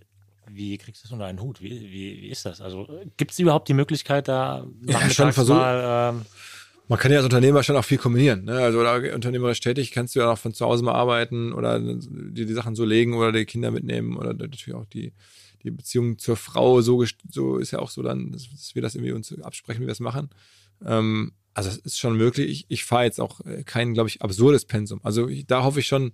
wie 0.49 0.79
kriegst 0.79 1.03
du 1.03 1.07
das 1.07 1.13
unter 1.13 1.27
einen 1.27 1.41
Hut? 1.41 1.61
Wie, 1.61 1.71
wie, 1.71 2.23
wie 2.23 2.29
ist 2.29 2.47
das? 2.47 2.61
Also 2.61 2.89
gibt 3.17 3.33
es 3.33 3.39
überhaupt 3.39 3.69
die 3.69 3.75
Möglichkeit, 3.75 4.29
da 4.29 4.67
ja, 4.87 5.11
schon 5.11 5.33
versucht, 5.33 5.59
mal 5.59 6.15
ähm, 6.15 6.27
man 6.89 6.99
kann 7.01 7.11
ja 7.11 7.19
als 7.19 7.25
Unternehmer 7.25 7.63
schon 7.63 7.77
auch 7.77 7.85
viel 7.85 7.99
kombinieren. 7.99 8.45
Ne? 8.45 8.59
Also 8.59 8.79
oder 8.81 9.15
unternehmerisch 9.15 9.61
tätig 9.61 9.91
kannst 9.91 10.15
du 10.15 10.21
ja 10.21 10.33
auch 10.33 10.39
von 10.39 10.55
zu 10.55 10.65
Hause 10.65 10.85
mal 10.85 10.95
arbeiten 10.95 11.53
oder 11.53 11.81
dir 11.81 12.47
die 12.47 12.53
Sachen 12.53 12.77
so 12.77 12.85
legen 12.85 13.15
oder 13.15 13.33
die 13.33 13.45
Kinder 13.45 13.73
mitnehmen 13.73 14.17
oder 14.17 14.35
natürlich 14.35 14.75
auch 14.75 14.85
die, 14.87 15.13
die 15.67 15.71
Beziehung 15.71 16.19
zur 16.19 16.37
Frau 16.37 16.81
so, 16.81 17.05
so 17.29 17.59
ist 17.59 17.73
ja 17.73 17.81
auch 17.81 17.91
so 17.91 18.03
dann, 18.03 18.33
dass 18.33 18.75
wir 18.75 18.83
das 18.83 18.95
irgendwie 18.95 19.13
uns 19.13 19.39
absprechen, 19.41 19.83
wie 19.83 19.87
wir 19.87 19.93
es 19.93 20.01
machen. 20.01 20.31
Ähm, 20.85 21.33
also 21.55 21.71
es 21.71 21.79
ist 21.79 21.99
schon 21.99 22.17
möglich. 22.17 22.49
Ich, 22.51 22.67
ich 22.69 22.85
fahre 22.85 23.05
jetzt 23.05 23.21
auch 23.21 23.41
kein, 23.65 23.95
glaube 23.95 24.09
ich, 24.09 24.23
absurdes 24.23 24.65
Pensum. 24.65 25.01
Also 25.03 25.29
ich, 25.29 25.47
da 25.47 25.65
hoffe 25.65 25.81
ich 25.81 25.87
schon, 25.87 26.13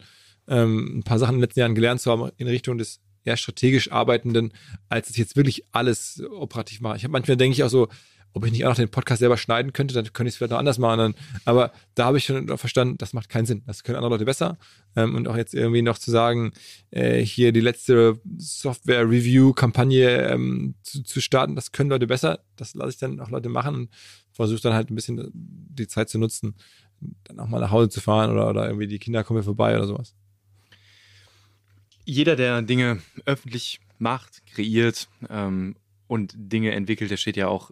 ähm, 0.49 0.99
ein 0.99 1.03
paar 1.03 1.19
Sachen 1.19 1.35
in 1.35 1.39
den 1.39 1.43
letzten 1.43 1.61
Jahren 1.61 1.75
gelernt 1.75 2.01
zu 2.01 2.11
haben 2.11 2.31
in 2.37 2.47
Richtung 2.49 2.79
des 2.79 3.01
eher 3.25 3.37
strategisch 3.37 3.93
Arbeitenden, 3.93 4.53
als 4.89 5.11
es 5.11 5.17
jetzt 5.17 5.37
wirklich 5.37 5.65
alles 5.71 6.23
operativ 6.31 6.81
mache. 6.81 6.97
Ich 6.97 7.05
habe 7.05 7.13
manchmal 7.13 7.37
denke 7.37 7.55
ich 7.55 7.63
auch 7.63 7.69
so, 7.69 7.89
ob 8.35 8.45
ich 8.47 8.53
nicht 8.53 8.65
auch 8.65 8.71
noch 8.71 8.77
den 8.77 8.89
Podcast 8.89 9.21
selber 9.21 9.37
schneiden 9.37 9.73
könnte, 9.73 9.95
dann 9.95 10.13
könnte 10.13 10.29
ich 10.29 10.35
es 10.35 10.37
vielleicht 10.39 10.53
noch 10.53 10.59
anders 10.59 10.79
machen. 10.79 10.99
Dann, 10.99 11.15
aber 11.45 11.73
da 11.95 12.07
habe 12.07 12.19
ich 12.19 12.25
schon 12.25 12.57
verstanden, 12.57 12.97
das 12.99 13.13
macht 13.13 13.29
keinen 13.29 13.47
Sinn. 13.47 13.63
Das 13.67 13.85
können 13.85 13.97
andere 13.97 14.15
Leute 14.15 14.25
besser. 14.25 14.59
Ähm, 14.97 15.15
und 15.15 15.29
auch 15.29 15.37
jetzt 15.37 15.55
irgendwie 15.55 15.83
noch 15.83 15.99
zu 15.99 16.11
sagen, 16.11 16.53
äh, 16.91 17.21
hier 17.21 17.53
die 17.53 17.61
letzte 17.61 18.21
Software-Review-Kampagne 18.39 20.29
ähm, 20.29 20.75
zu, 20.83 21.03
zu 21.03 21.21
starten, 21.21 21.55
das 21.55 21.73
können 21.73 21.91
Leute 21.91 22.07
besser. 22.07 22.41
Das 22.57 22.75
lasse 22.75 22.91
ich 22.91 22.99
dann 22.99 23.21
auch 23.21 23.31
Leute 23.31 23.49
machen 23.49 23.75
und 23.75 23.91
versuche 24.33 24.63
dann 24.63 24.75
halt 24.75 24.91
ein 24.91 24.95
bisschen 24.95 25.31
die 25.35 25.87
Zeit 25.87 26.09
zu 26.09 26.19
nutzen, 26.19 26.55
dann 27.25 27.39
auch 27.41 27.49
mal 27.49 27.61
nach 27.61 27.71
Hause 27.71 27.91
zu 27.91 28.01
fahren 28.01 28.31
oder, 28.31 28.49
oder 28.49 28.67
irgendwie 28.67 28.87
die 28.87 28.99
Kinder 28.99 29.25
kommen 29.25 29.39
mir 29.39 29.45
vorbei 29.45 29.77
oder 29.77 29.87
sowas. 29.87 30.15
Jeder, 32.05 32.35
der 32.35 32.63
Dinge 32.63 33.01
öffentlich 33.27 33.81
macht, 33.99 34.45
kreiert 34.47 35.09
ähm, 35.29 35.77
und 36.09 36.35
Dinge 36.37 36.73
entwickelt, 36.73 37.11
der 37.11 37.17
steht 37.17 37.37
ja 37.37 37.49
auch 37.49 37.71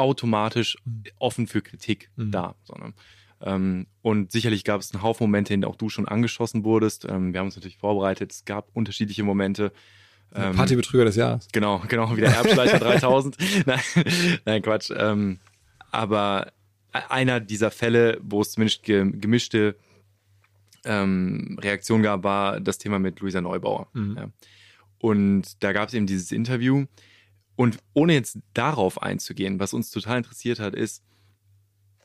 automatisch 0.00 0.76
mhm. 0.84 1.04
offen 1.18 1.46
für 1.46 1.62
Kritik 1.62 2.10
mhm. 2.16 2.30
da. 2.32 2.54
Sondern, 2.64 2.94
ähm, 3.42 3.86
und 4.02 4.32
sicherlich 4.32 4.64
gab 4.64 4.80
es 4.80 4.92
einen 4.92 5.02
Haufen 5.02 5.24
Momente, 5.24 5.54
in 5.54 5.60
denen 5.60 5.70
auch 5.70 5.76
du 5.76 5.88
schon 5.88 6.08
angeschossen 6.08 6.64
wurdest. 6.64 7.04
Ähm, 7.04 7.32
wir 7.32 7.40
haben 7.40 7.46
uns 7.46 7.56
natürlich 7.56 7.78
vorbereitet. 7.78 8.32
Es 8.32 8.44
gab 8.44 8.68
unterschiedliche 8.74 9.22
Momente. 9.22 9.72
Ähm, 10.34 10.54
Partybetrüger 10.54 11.04
des 11.04 11.16
Jahres. 11.16 11.48
Genau, 11.52 11.82
genau, 11.88 12.16
wie 12.16 12.20
der 12.20 12.34
Erbschleicher 12.34 12.78
3000. 12.80 13.36
Nein, 13.66 13.80
nein, 14.44 14.62
Quatsch. 14.62 14.90
Ähm, 14.96 15.38
aber 15.90 16.52
einer 16.92 17.40
dieser 17.40 17.70
Fälle, 17.70 18.18
wo 18.22 18.40
es 18.40 18.52
zumindest 18.52 18.84
gemischte 18.84 19.76
ähm, 20.84 21.58
Reaktionen 21.60 22.02
gab, 22.02 22.24
war 22.24 22.60
das 22.60 22.78
Thema 22.78 22.98
mit 22.98 23.20
Luisa 23.20 23.40
Neubauer. 23.40 23.88
Mhm. 23.92 24.16
Ja. 24.16 24.30
Und 24.98 25.62
da 25.62 25.72
gab 25.72 25.88
es 25.88 25.94
eben 25.94 26.06
dieses 26.06 26.30
Interview, 26.30 26.86
und 27.56 27.78
ohne 27.92 28.14
jetzt 28.14 28.38
darauf 28.54 29.02
einzugehen, 29.02 29.60
was 29.60 29.74
uns 29.74 29.90
total 29.90 30.18
interessiert 30.18 30.60
hat, 30.60 30.74
ist, 30.74 31.02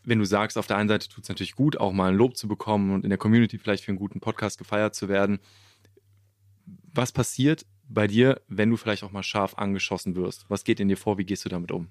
wenn 0.04 0.20
du 0.20 0.26
sagst, 0.26 0.58
auf 0.58 0.68
der 0.68 0.78
einen 0.78 0.90
Seite 0.90 1.10
tut 1.10 1.24
es 1.24 1.30
natürlich 1.30 1.56
gut, 1.56 1.78
auch 1.78 1.92
mal 1.92 2.12
ein 2.12 2.16
Lob 2.16 2.38
zu 2.38 2.48
bekommen 2.48 2.92
und 2.92 3.04
in 3.04 3.10
der 3.10 3.18
Community 3.18 3.58
vielleicht 3.58 3.84
für 3.84 3.92
einen 3.92 4.00
guten 4.00 4.20
Podcast 4.20 4.58
gefeiert 4.58 4.96
zu 4.96 5.10
werden. 5.10 5.40
Was 6.94 7.12
passiert 7.12 7.66
bei 7.88 8.08
dir, 8.08 8.42
wenn 8.48 8.70
du 8.70 8.78
vielleicht 8.78 9.04
auch 9.04 9.12
mal 9.12 9.24
scharf 9.24 9.56
angeschossen 9.58 10.16
wirst? 10.16 10.46
Was 10.50 10.64
geht 10.64 10.80
in 10.80 10.88
dir 10.88 10.98
vor? 10.98 11.18
Wie 11.18 11.26
gehst 11.26 11.46
du 11.46 11.50
damit 11.50 11.72
um? 11.72 11.90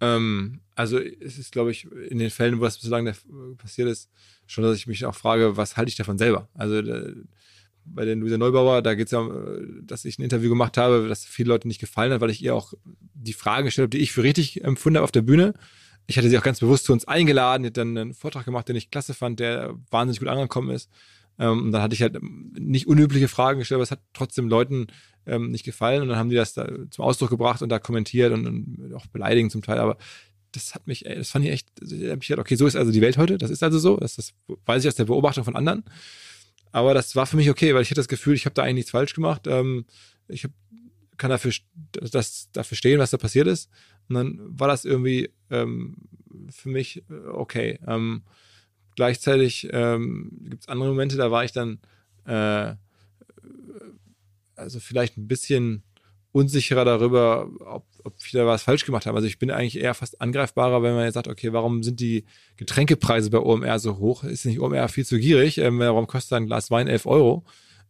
Ähm, 0.00 0.60
also 0.74 0.98
es 0.98 1.38
ist, 1.38 1.52
glaube 1.52 1.70
ich, 1.70 1.90
in 1.90 2.18
den 2.18 2.30
Fällen, 2.30 2.60
wo 2.60 2.64
das 2.64 2.78
bislang 2.78 3.12
passiert 3.56 3.88
ist, 3.88 4.10
schon, 4.46 4.64
dass 4.64 4.76
ich 4.76 4.86
mich 4.86 5.04
auch 5.04 5.14
frage, 5.14 5.56
was 5.56 5.76
halte 5.76 5.88
ich 5.88 5.96
davon 5.96 6.18
selber? 6.18 6.48
Also 6.54 6.82
bei 7.94 8.04
der 8.04 8.16
Luisa 8.16 8.38
Neubauer, 8.38 8.82
da 8.82 8.94
geht 8.94 9.06
es 9.06 9.12
ja, 9.12 9.20
um, 9.20 9.86
dass 9.86 10.04
ich 10.04 10.18
ein 10.18 10.22
Interview 10.22 10.48
gemacht 10.48 10.76
habe, 10.76 11.08
das 11.08 11.24
viele 11.24 11.48
Leute 11.48 11.68
nicht 11.68 11.80
gefallen 11.80 12.12
hat, 12.12 12.20
weil 12.20 12.30
ich 12.30 12.42
ihr 12.42 12.54
auch 12.54 12.74
die 13.14 13.32
Fragen 13.32 13.64
gestellt 13.64 13.84
habe, 13.84 13.96
die 13.96 14.02
ich 14.02 14.12
für 14.12 14.22
richtig 14.22 14.64
empfunden 14.64 14.96
habe 14.96 15.04
auf 15.04 15.12
der 15.12 15.22
Bühne. 15.22 15.54
Ich 16.06 16.16
hatte 16.16 16.28
sie 16.28 16.38
auch 16.38 16.42
ganz 16.42 16.60
bewusst 16.60 16.84
zu 16.84 16.92
uns 16.92 17.06
eingeladen, 17.06 17.62
die 17.62 17.68
hat 17.68 17.76
dann 17.76 17.96
einen 17.96 18.14
Vortrag 18.14 18.44
gemacht, 18.44 18.68
den 18.68 18.76
ich 18.76 18.90
klasse 18.90 19.14
fand, 19.14 19.40
der 19.40 19.74
wahnsinnig 19.90 20.20
gut 20.20 20.28
angekommen 20.28 20.70
ist. 20.70 20.90
Ähm, 21.38 21.64
und 21.64 21.72
dann 21.72 21.82
hatte 21.82 21.94
ich 21.94 22.02
halt 22.02 22.18
nicht 22.22 22.86
unübliche 22.86 23.28
Fragen 23.28 23.60
gestellt, 23.60 23.76
aber 23.76 23.84
es 23.84 23.90
hat 23.90 24.00
trotzdem 24.12 24.48
Leuten 24.48 24.88
ähm, 25.26 25.50
nicht 25.50 25.64
gefallen. 25.64 26.02
Und 26.02 26.08
dann 26.08 26.18
haben 26.18 26.30
die 26.30 26.36
das 26.36 26.54
da 26.54 26.68
zum 26.90 27.04
Ausdruck 27.04 27.30
gebracht 27.30 27.62
und 27.62 27.68
da 27.68 27.78
kommentiert 27.78 28.32
und, 28.32 28.46
und 28.46 28.94
auch 28.94 29.06
beleidigend 29.06 29.52
zum 29.52 29.62
Teil. 29.62 29.78
Aber 29.78 29.98
das 30.52 30.74
hat 30.74 30.86
mich, 30.86 31.04
das 31.04 31.30
fand 31.30 31.44
ich 31.44 31.50
echt, 31.50 31.68
ich 31.82 32.28
gedacht, 32.28 32.38
okay, 32.38 32.56
so 32.56 32.66
ist 32.66 32.76
also 32.76 32.90
die 32.90 33.00
Welt 33.00 33.18
heute. 33.18 33.38
Das 33.38 33.50
ist 33.50 33.62
also 33.62 33.78
so. 33.78 33.96
Das, 33.96 34.16
das 34.16 34.32
weiß 34.66 34.82
ich 34.82 34.88
aus 34.88 34.96
der 34.96 35.04
Beobachtung 35.04 35.44
von 35.44 35.56
anderen. 35.56 35.84
Aber 36.72 36.94
das 36.94 37.16
war 37.16 37.26
für 37.26 37.36
mich 37.36 37.50
okay, 37.50 37.74
weil 37.74 37.82
ich 37.82 37.90
hatte 37.90 38.00
das 38.00 38.08
Gefühl, 38.08 38.34
ich 38.34 38.44
habe 38.44 38.54
da 38.54 38.62
eigentlich 38.62 38.74
nichts 38.74 38.90
falsch 38.90 39.14
gemacht. 39.14 39.46
Ähm, 39.46 39.86
ich 40.28 40.44
hab, 40.44 40.52
kann 41.16 41.30
dafür, 41.30 41.52
das, 41.92 42.50
dafür 42.52 42.76
stehen, 42.76 42.98
was 42.98 43.10
da 43.10 43.16
passiert 43.16 43.46
ist. 43.46 43.70
Und 44.08 44.14
dann 44.14 44.38
war 44.40 44.68
das 44.68 44.84
irgendwie 44.84 45.30
ähm, 45.50 45.96
für 46.50 46.68
mich 46.68 47.04
äh, 47.10 47.14
okay. 47.32 47.78
Ähm, 47.86 48.22
gleichzeitig 48.96 49.68
ähm, 49.72 50.30
gibt 50.42 50.62
es 50.62 50.68
andere 50.68 50.90
Momente, 50.90 51.16
da 51.16 51.30
war 51.30 51.44
ich 51.44 51.52
dann 51.52 51.80
äh, 52.24 52.74
also 54.58 54.80
vielleicht 54.80 55.16
ein 55.16 55.28
bisschen 55.28 55.82
unsicherer 56.32 56.84
darüber, 56.84 57.48
ob, 57.60 57.86
ob 58.08 58.14
da 58.32 58.46
was 58.46 58.62
falsch 58.62 58.84
gemacht 58.84 59.06
habe. 59.06 59.16
Also 59.16 59.28
ich 59.28 59.38
bin 59.38 59.50
eigentlich 59.50 59.78
eher 59.78 59.94
fast 59.94 60.20
angreifbarer, 60.20 60.82
wenn 60.82 60.94
man 60.94 61.04
jetzt 61.04 61.14
sagt, 61.14 61.28
okay, 61.28 61.52
warum 61.52 61.82
sind 61.82 62.00
die 62.00 62.24
Getränkepreise 62.56 63.30
bei 63.30 63.38
OMR 63.38 63.78
so 63.78 63.98
hoch? 63.98 64.24
Ist 64.24 64.44
nicht 64.44 64.60
OMR 64.60 64.88
viel 64.88 65.06
zu 65.06 65.18
gierig? 65.18 65.58
Ähm, 65.58 65.78
warum 65.78 66.06
kostet 66.06 66.34
ein 66.34 66.46
Glas 66.46 66.70
Wein 66.70 66.88
11 66.88 67.06
Euro? 67.06 67.44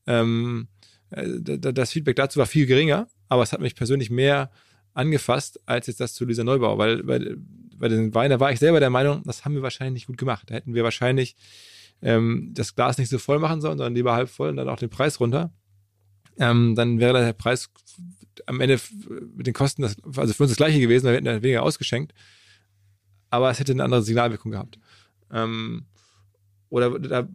Ähm, 0.06 0.68
äh, 1.10 1.58
das 1.58 1.92
Feedback 1.92 2.16
dazu 2.16 2.38
war 2.38 2.46
viel 2.46 2.66
geringer, 2.66 3.08
aber 3.28 3.42
es 3.42 3.52
hat 3.52 3.60
mich 3.60 3.74
persönlich 3.74 4.10
mehr 4.10 4.50
angefasst, 4.94 5.60
als 5.66 5.86
jetzt 5.86 6.00
das 6.00 6.14
zu 6.14 6.24
Lisa 6.24 6.44
Neubau, 6.44 6.76
weil 6.78 7.02
bei, 7.04 7.20
bei 7.76 7.88
den 7.88 8.14
Wein, 8.14 8.30
da 8.30 8.40
war 8.40 8.52
ich 8.52 8.58
selber 8.58 8.80
der 8.80 8.90
Meinung, 8.90 9.22
das 9.24 9.44
haben 9.44 9.54
wir 9.54 9.62
wahrscheinlich 9.62 9.94
nicht 9.94 10.06
gut 10.06 10.18
gemacht. 10.18 10.50
Da 10.50 10.54
hätten 10.54 10.74
wir 10.74 10.84
wahrscheinlich 10.84 11.36
ähm, 12.02 12.50
das 12.52 12.74
Glas 12.74 12.98
nicht 12.98 13.08
so 13.08 13.18
voll 13.18 13.38
machen 13.38 13.60
sollen, 13.60 13.78
sondern 13.78 13.94
lieber 13.94 14.14
halb 14.14 14.28
voll 14.28 14.50
und 14.50 14.56
dann 14.56 14.68
auch 14.68 14.78
den 14.78 14.90
Preis 14.90 15.20
runter. 15.20 15.52
Ähm, 16.38 16.74
dann 16.74 17.00
wäre 17.00 17.20
der 17.20 17.32
Preis 17.32 17.70
am 18.46 18.60
Ende 18.60 18.78
mit 19.34 19.46
den 19.46 19.54
Kosten, 19.54 19.82
das, 19.82 19.96
also 20.16 20.34
für 20.34 20.42
uns 20.44 20.52
das 20.52 20.56
gleiche 20.56 20.80
gewesen, 20.80 21.06
wir 21.06 21.12
hätten 21.12 21.24
dann 21.24 21.42
weniger 21.42 21.62
ausgeschenkt. 21.62 22.12
Aber 23.30 23.50
es 23.50 23.58
hätte 23.58 23.72
eine 23.72 23.84
andere 23.84 24.02
Signalwirkung 24.02 24.52
gehabt. 24.52 24.78
Ähm, 25.32 25.86
oder 26.70 26.98
da 26.98 27.28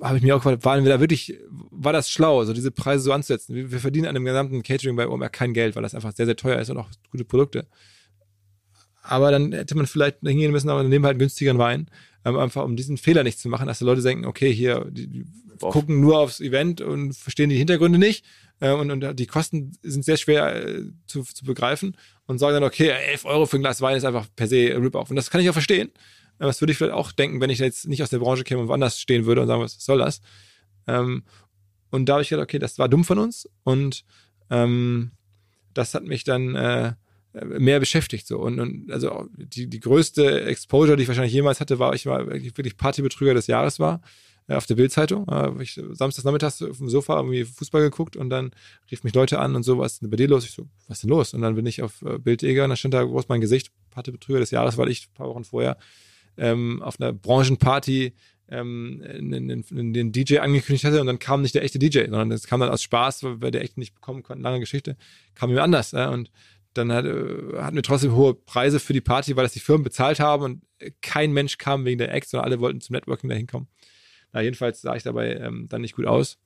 habe 0.00 0.16
ich 0.16 0.22
mir 0.22 0.34
auch 0.34 0.40
gefragt, 0.40 0.64
waren 0.64 0.84
wir 0.84 0.92
da 0.92 1.00
wirklich, 1.00 1.38
war 1.50 1.92
das 1.92 2.10
schlau, 2.10 2.44
so 2.44 2.52
diese 2.52 2.70
Preise 2.70 3.04
so 3.04 3.12
anzusetzen? 3.12 3.54
Wir, 3.54 3.70
wir 3.70 3.80
verdienen 3.80 4.06
an 4.06 4.14
dem 4.14 4.24
gesamten 4.24 4.62
Catering 4.62 4.96
bei 4.96 5.08
OMR 5.08 5.28
kein 5.28 5.54
Geld, 5.54 5.74
weil 5.76 5.82
das 5.82 5.94
einfach 5.94 6.12
sehr, 6.12 6.26
sehr 6.26 6.36
teuer 6.36 6.58
ist 6.58 6.70
und 6.70 6.76
auch 6.76 6.90
gute 7.10 7.24
Produkte. 7.24 7.66
Aber 9.02 9.30
dann 9.30 9.52
hätte 9.52 9.74
man 9.74 9.86
vielleicht 9.86 10.18
hingehen 10.20 10.52
müssen, 10.52 10.68
aber 10.68 10.82
dann 10.82 10.90
nehmen 10.90 11.04
wir 11.04 11.08
halt 11.08 11.18
günstigeren 11.18 11.58
Wein, 11.58 11.88
einfach 12.36 12.64
um 12.64 12.76
diesen 12.76 12.96
Fehler 12.96 13.22
nicht 13.22 13.38
zu 13.38 13.48
machen, 13.48 13.66
dass 13.66 13.78
die 13.78 13.84
Leute 13.84 14.02
denken, 14.02 14.26
okay, 14.26 14.52
hier, 14.52 14.86
die, 14.90 15.06
die 15.06 15.24
gucken 15.60 16.00
nur 16.00 16.18
aufs 16.18 16.40
Event 16.40 16.80
und 16.80 17.14
verstehen 17.14 17.50
die 17.50 17.56
Hintergründe 17.56 17.98
nicht 17.98 18.24
äh, 18.60 18.72
und, 18.72 18.90
und 18.90 19.18
die 19.18 19.26
Kosten 19.26 19.72
sind 19.82 20.04
sehr 20.04 20.16
schwer 20.16 20.66
äh, 20.66 20.84
zu, 21.06 21.22
zu 21.22 21.44
begreifen 21.44 21.96
und 22.26 22.38
sagen 22.38 22.54
dann, 22.54 22.64
okay, 22.64 22.88
11 22.88 23.24
Euro 23.24 23.46
für 23.46 23.56
ein 23.56 23.62
Glas 23.62 23.80
Wein 23.80 23.96
ist 23.96 24.04
einfach 24.04 24.26
per 24.34 24.46
se 24.46 24.74
Rip-Off. 24.76 25.10
Und 25.10 25.16
das 25.16 25.30
kann 25.30 25.40
ich 25.40 25.48
auch 25.48 25.54
verstehen. 25.54 25.88
Äh, 26.38 26.46
das 26.46 26.60
würde 26.60 26.72
ich 26.72 26.78
vielleicht 26.78 26.94
auch 26.94 27.12
denken, 27.12 27.40
wenn 27.40 27.50
ich 27.50 27.58
jetzt 27.58 27.88
nicht 27.88 28.02
aus 28.02 28.10
der 28.10 28.18
Branche 28.18 28.44
käme 28.44 28.62
und 28.62 28.68
woanders 28.68 29.00
stehen 29.00 29.26
würde 29.26 29.42
und 29.42 29.46
sagen, 29.46 29.62
was 29.62 29.76
soll 29.78 29.98
das? 29.98 30.20
Ähm, 30.86 31.24
und 31.90 32.06
da 32.06 32.14
habe 32.14 32.22
ich 32.22 32.28
gedacht, 32.28 32.44
okay, 32.44 32.58
das 32.58 32.78
war 32.78 32.88
dumm 32.88 33.04
von 33.04 33.18
uns 33.18 33.48
und 33.64 34.04
ähm, 34.50 35.12
das 35.74 35.94
hat 35.94 36.04
mich 36.04 36.24
dann 36.24 36.54
äh, 36.54 36.92
mehr 37.32 37.78
beschäftigt 37.78 38.26
so 38.26 38.38
und, 38.38 38.58
und 38.58 38.90
also 38.90 39.28
die, 39.36 39.68
die 39.68 39.80
größte 39.80 40.42
Exposure, 40.42 40.96
die 40.96 41.02
ich 41.02 41.08
wahrscheinlich 41.08 41.34
jemals 41.34 41.60
hatte, 41.60 41.78
war 41.78 41.94
ich 41.94 42.06
mal 42.06 42.26
wirklich 42.26 42.76
Partybetrüger 42.76 43.34
des 43.34 43.46
Jahres 43.46 43.78
war 43.78 44.00
äh, 44.48 44.54
auf 44.54 44.66
der 44.66 44.74
Bildzeitung. 44.74 45.28
Äh, 45.28 45.62
ich 45.62 45.74
samstags 45.74 46.24
nachmittags 46.24 46.62
auf 46.62 46.78
dem 46.78 46.88
Sofa 46.88 47.16
irgendwie 47.16 47.44
Fußball 47.44 47.82
geguckt 47.82 48.16
und 48.16 48.30
dann 48.30 48.50
rief 48.90 49.04
mich 49.04 49.14
Leute 49.14 49.38
an 49.38 49.54
und 49.54 49.62
so, 49.62 49.78
was 49.78 49.94
ist 49.94 50.02
denn 50.02 50.10
bei 50.10 50.16
dir 50.16 50.28
los? 50.28 50.44
Ich 50.44 50.52
so, 50.52 50.66
was 50.88 50.98
ist 50.98 51.02
denn 51.02 51.10
los? 51.10 51.34
Und 51.34 51.42
dann 51.42 51.54
bin 51.54 51.66
ich 51.66 51.82
auf 51.82 52.02
äh, 52.02 52.18
Bild.eg 52.18 52.60
und 52.62 52.70
da 52.70 52.76
stand 52.76 52.94
da 52.94 53.02
groß 53.04 53.28
mein 53.28 53.40
Gesicht, 53.40 53.70
Partybetrüger 53.90 54.40
des 54.40 54.50
Jahres, 54.50 54.76
weil 54.78 54.88
ich 54.88 55.08
ein 55.08 55.14
paar 55.14 55.28
Wochen 55.28 55.44
vorher 55.44 55.76
ähm, 56.36 56.82
auf 56.82 57.00
einer 57.00 57.12
Branchenparty 57.12 58.14
ähm, 58.50 59.02
den 59.02 60.12
DJ 60.12 60.38
angekündigt 60.38 60.84
hatte 60.84 61.00
und 61.00 61.06
dann 61.06 61.18
kam 61.18 61.42
nicht 61.42 61.54
der 61.54 61.62
echte 61.62 61.78
DJ, 61.78 62.04
sondern 62.04 62.32
es 62.32 62.46
kam 62.46 62.60
dann 62.60 62.70
aus 62.70 62.82
Spaß, 62.82 63.22
weil 63.22 63.42
wir 63.42 63.50
der 63.50 63.62
echt 63.62 63.76
nicht 63.76 63.94
bekommen 63.94 64.22
konnten, 64.22 64.42
lange 64.42 64.60
Geschichte, 64.60 64.96
kam 65.34 65.50
mir 65.50 65.62
anders. 65.62 65.92
Äh, 65.92 66.06
und 66.06 66.30
dann 66.74 66.92
hat, 66.92 67.04
äh, 67.04 67.58
hatten 67.58 67.76
wir 67.76 67.82
trotzdem 67.82 68.14
hohe 68.14 68.34
Preise 68.34 68.80
für 68.80 68.92
die 68.92 69.00
Party, 69.00 69.36
weil 69.36 69.44
das 69.44 69.52
die 69.52 69.60
Firmen 69.60 69.84
bezahlt 69.84 70.20
haben 70.20 70.42
und 70.42 70.62
kein 71.00 71.32
Mensch 71.32 71.58
kam 71.58 71.84
wegen 71.84 71.98
der 71.98 72.14
Acts, 72.14 72.30
sondern 72.30 72.46
alle 72.46 72.60
wollten 72.60 72.80
zum 72.80 72.94
Networking 72.94 73.30
dahin 73.30 73.46
kommen. 73.46 73.68
Na, 74.32 74.42
jedenfalls 74.42 74.80
sah 74.80 74.94
ich 74.94 75.02
dabei 75.02 75.34
ähm, 75.36 75.66
dann 75.68 75.80
nicht 75.80 75.96
gut 75.96 76.06
aus. 76.06 76.38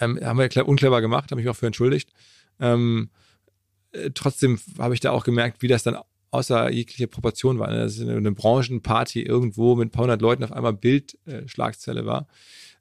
Ähm, 0.00 0.18
haben 0.22 0.38
wir 0.38 0.68
unclever 0.68 1.00
gemacht, 1.00 1.30
habe 1.30 1.40
mich 1.40 1.48
auch 1.48 1.56
für 1.56 1.66
entschuldigt. 1.66 2.10
Ähm, 2.60 3.10
äh, 3.92 4.10
trotzdem 4.14 4.58
habe 4.78 4.94
ich 4.94 5.00
da 5.00 5.10
auch 5.10 5.24
gemerkt, 5.24 5.62
wie 5.62 5.68
das 5.68 5.82
dann 5.82 5.98
außer 6.30 6.70
jeglicher 6.70 7.06
Proportion 7.06 7.58
war. 7.58 7.70
Ne? 7.70 7.80
Das 7.80 7.94
ist 7.96 8.02
eine, 8.02 8.16
eine 8.16 8.32
Branchenparty 8.32 9.22
irgendwo 9.22 9.76
mit 9.76 9.88
ein 9.88 9.90
paar 9.90 10.04
hundert 10.04 10.22
Leuten 10.22 10.44
auf 10.44 10.52
einmal 10.52 10.72
Bildschlagzelle 10.72 12.00
äh, 12.00 12.06
war. 12.06 12.26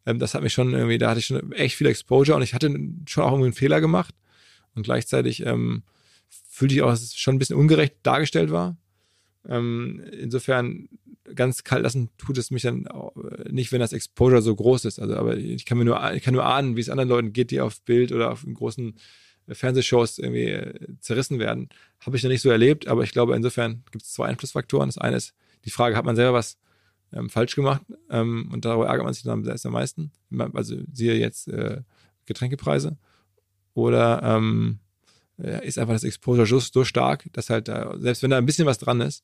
Ähm, 0.06 0.20
das 0.20 0.34
hat 0.34 0.42
mich 0.42 0.54
schon 0.54 0.74
irgendwie, 0.74 0.98
da 0.98 1.10
hatte 1.10 1.20
ich 1.20 1.26
schon 1.26 1.52
echt 1.52 1.76
viel 1.76 1.88
Exposure 1.88 2.38
und 2.38 2.44
ich 2.44 2.54
hatte 2.54 2.70
schon 3.08 3.24
auch 3.24 3.32
irgendwie 3.32 3.48
einen 3.48 3.54
Fehler 3.54 3.82
gemacht. 3.82 4.16
Und 4.74 4.84
gleichzeitig 4.84 5.46
ähm, 5.46 5.84
fühlte 6.62 6.76
ich 6.76 6.84
auch, 6.84 6.92
dass 6.92 7.02
es 7.02 7.16
schon 7.16 7.36
ein 7.36 7.40
bisschen 7.40 7.56
ungerecht 7.56 7.96
dargestellt 8.04 8.52
war. 8.52 8.78
Ähm, 9.50 10.04
insofern 10.12 10.90
ganz 11.34 11.64
kalt 11.64 11.82
lassen 11.82 12.12
tut 12.20 12.38
es 12.38 12.52
mich 12.52 12.62
dann 12.62 12.88
nicht, 13.50 13.72
wenn 13.72 13.80
das 13.80 13.94
Exposure 13.94 14.44
so 14.44 14.56
groß 14.56 14.86
ist. 14.86 15.00
Also, 15.00 15.16
aber 15.16 15.38
ich 15.38 15.66
kann 15.66 15.80
mir 15.80 15.86
nur, 15.86 16.14
ich 16.14 16.22
kann 16.22 16.36
nur 16.36 16.46
ahnen, 16.46 16.76
wie 16.76 16.82
es 16.82 16.90
anderen 16.90 17.10
Leuten 17.10 17.34
geht, 17.34 17.50
die 17.50 17.62
auf 17.62 17.82
Bild 17.82 18.12
oder 18.12 18.32
auf 18.32 18.46
großen 18.46 18.94
äh, 19.48 19.56
Fernsehshows 19.56 20.20
irgendwie 20.20 20.50
äh, 20.50 21.00
zerrissen 21.00 21.40
werden. 21.40 21.70
Habe 22.00 22.16
ich 22.16 22.22
noch 22.22 22.30
nicht 22.30 22.44
so 22.44 22.52
erlebt, 22.52 22.88
aber 22.88 23.02
ich 23.02 23.12
glaube, 23.12 23.36
insofern 23.36 23.84
gibt 23.90 24.04
es 24.04 24.14
zwei 24.14 24.28
Einflussfaktoren. 24.28 24.90
Das 24.90 25.00
eine 25.00 25.18
ist 25.18 25.34
die 25.66 25.72
Frage, 25.72 25.96
hat 25.96 26.06
man 26.06 26.16
selber 26.16 26.34
was 26.34 26.60
ähm, 27.12 27.32
falsch 27.32 27.56
gemacht? 27.56 27.82
Ähm, 28.12 28.52
und 28.54 28.66
darüber 28.66 28.86
ärgert 28.86 29.06
man 29.06 29.16
sich 29.16 29.24
dann 29.24 29.44
selbst 29.44 29.66
am 29.66 29.74
meisten. 29.74 30.12
Also 30.54 30.76
siehe 30.94 31.16
jetzt 31.16 31.48
äh, 31.48 31.82
Getränkepreise. 32.28 32.98
Oder 33.74 34.22
ähm, 34.22 34.78
äh, 34.78 34.91
ist 35.42 35.78
einfach 35.78 35.94
das 35.94 36.04
Exposure 36.04 36.46
so, 36.46 36.60
so 36.60 36.84
stark, 36.84 37.28
dass 37.34 37.50
halt, 37.50 37.68
da, 37.68 37.96
selbst 37.98 38.24
wenn 38.24 38.32
da 38.32 38.38
ein 38.38 38.46
bisschen 38.46 38.66
was 38.66 38.78
dran 38.78 39.02
ist, 39.02 39.24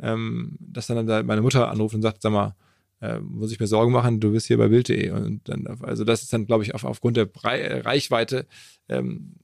ähm, 0.00 0.56
dass 0.60 0.86
dann, 0.86 1.06
dann 1.06 1.26
meine 1.26 1.42
Mutter 1.42 1.70
anruft 1.70 1.94
und 1.94 2.02
sagt, 2.02 2.22
sag 2.22 2.32
mal, 2.32 2.54
äh, 3.00 3.18
muss 3.20 3.52
ich 3.52 3.60
mir 3.60 3.66
Sorgen 3.66 3.92
machen, 3.92 4.20
du 4.20 4.32
bist 4.32 4.46
hier 4.46 4.58
bei 4.58 4.68
Bild.de. 4.68 5.10
Und 5.10 5.48
dann, 5.48 5.66
also 5.82 6.04
das 6.04 6.22
ist 6.22 6.32
dann, 6.32 6.46
glaube 6.46 6.64
ich, 6.64 6.74
auf, 6.74 6.84
aufgrund 6.84 7.16
der 7.16 7.26
Brei 7.26 7.80
Reichweite 7.80 8.46
ähm, 8.88 9.34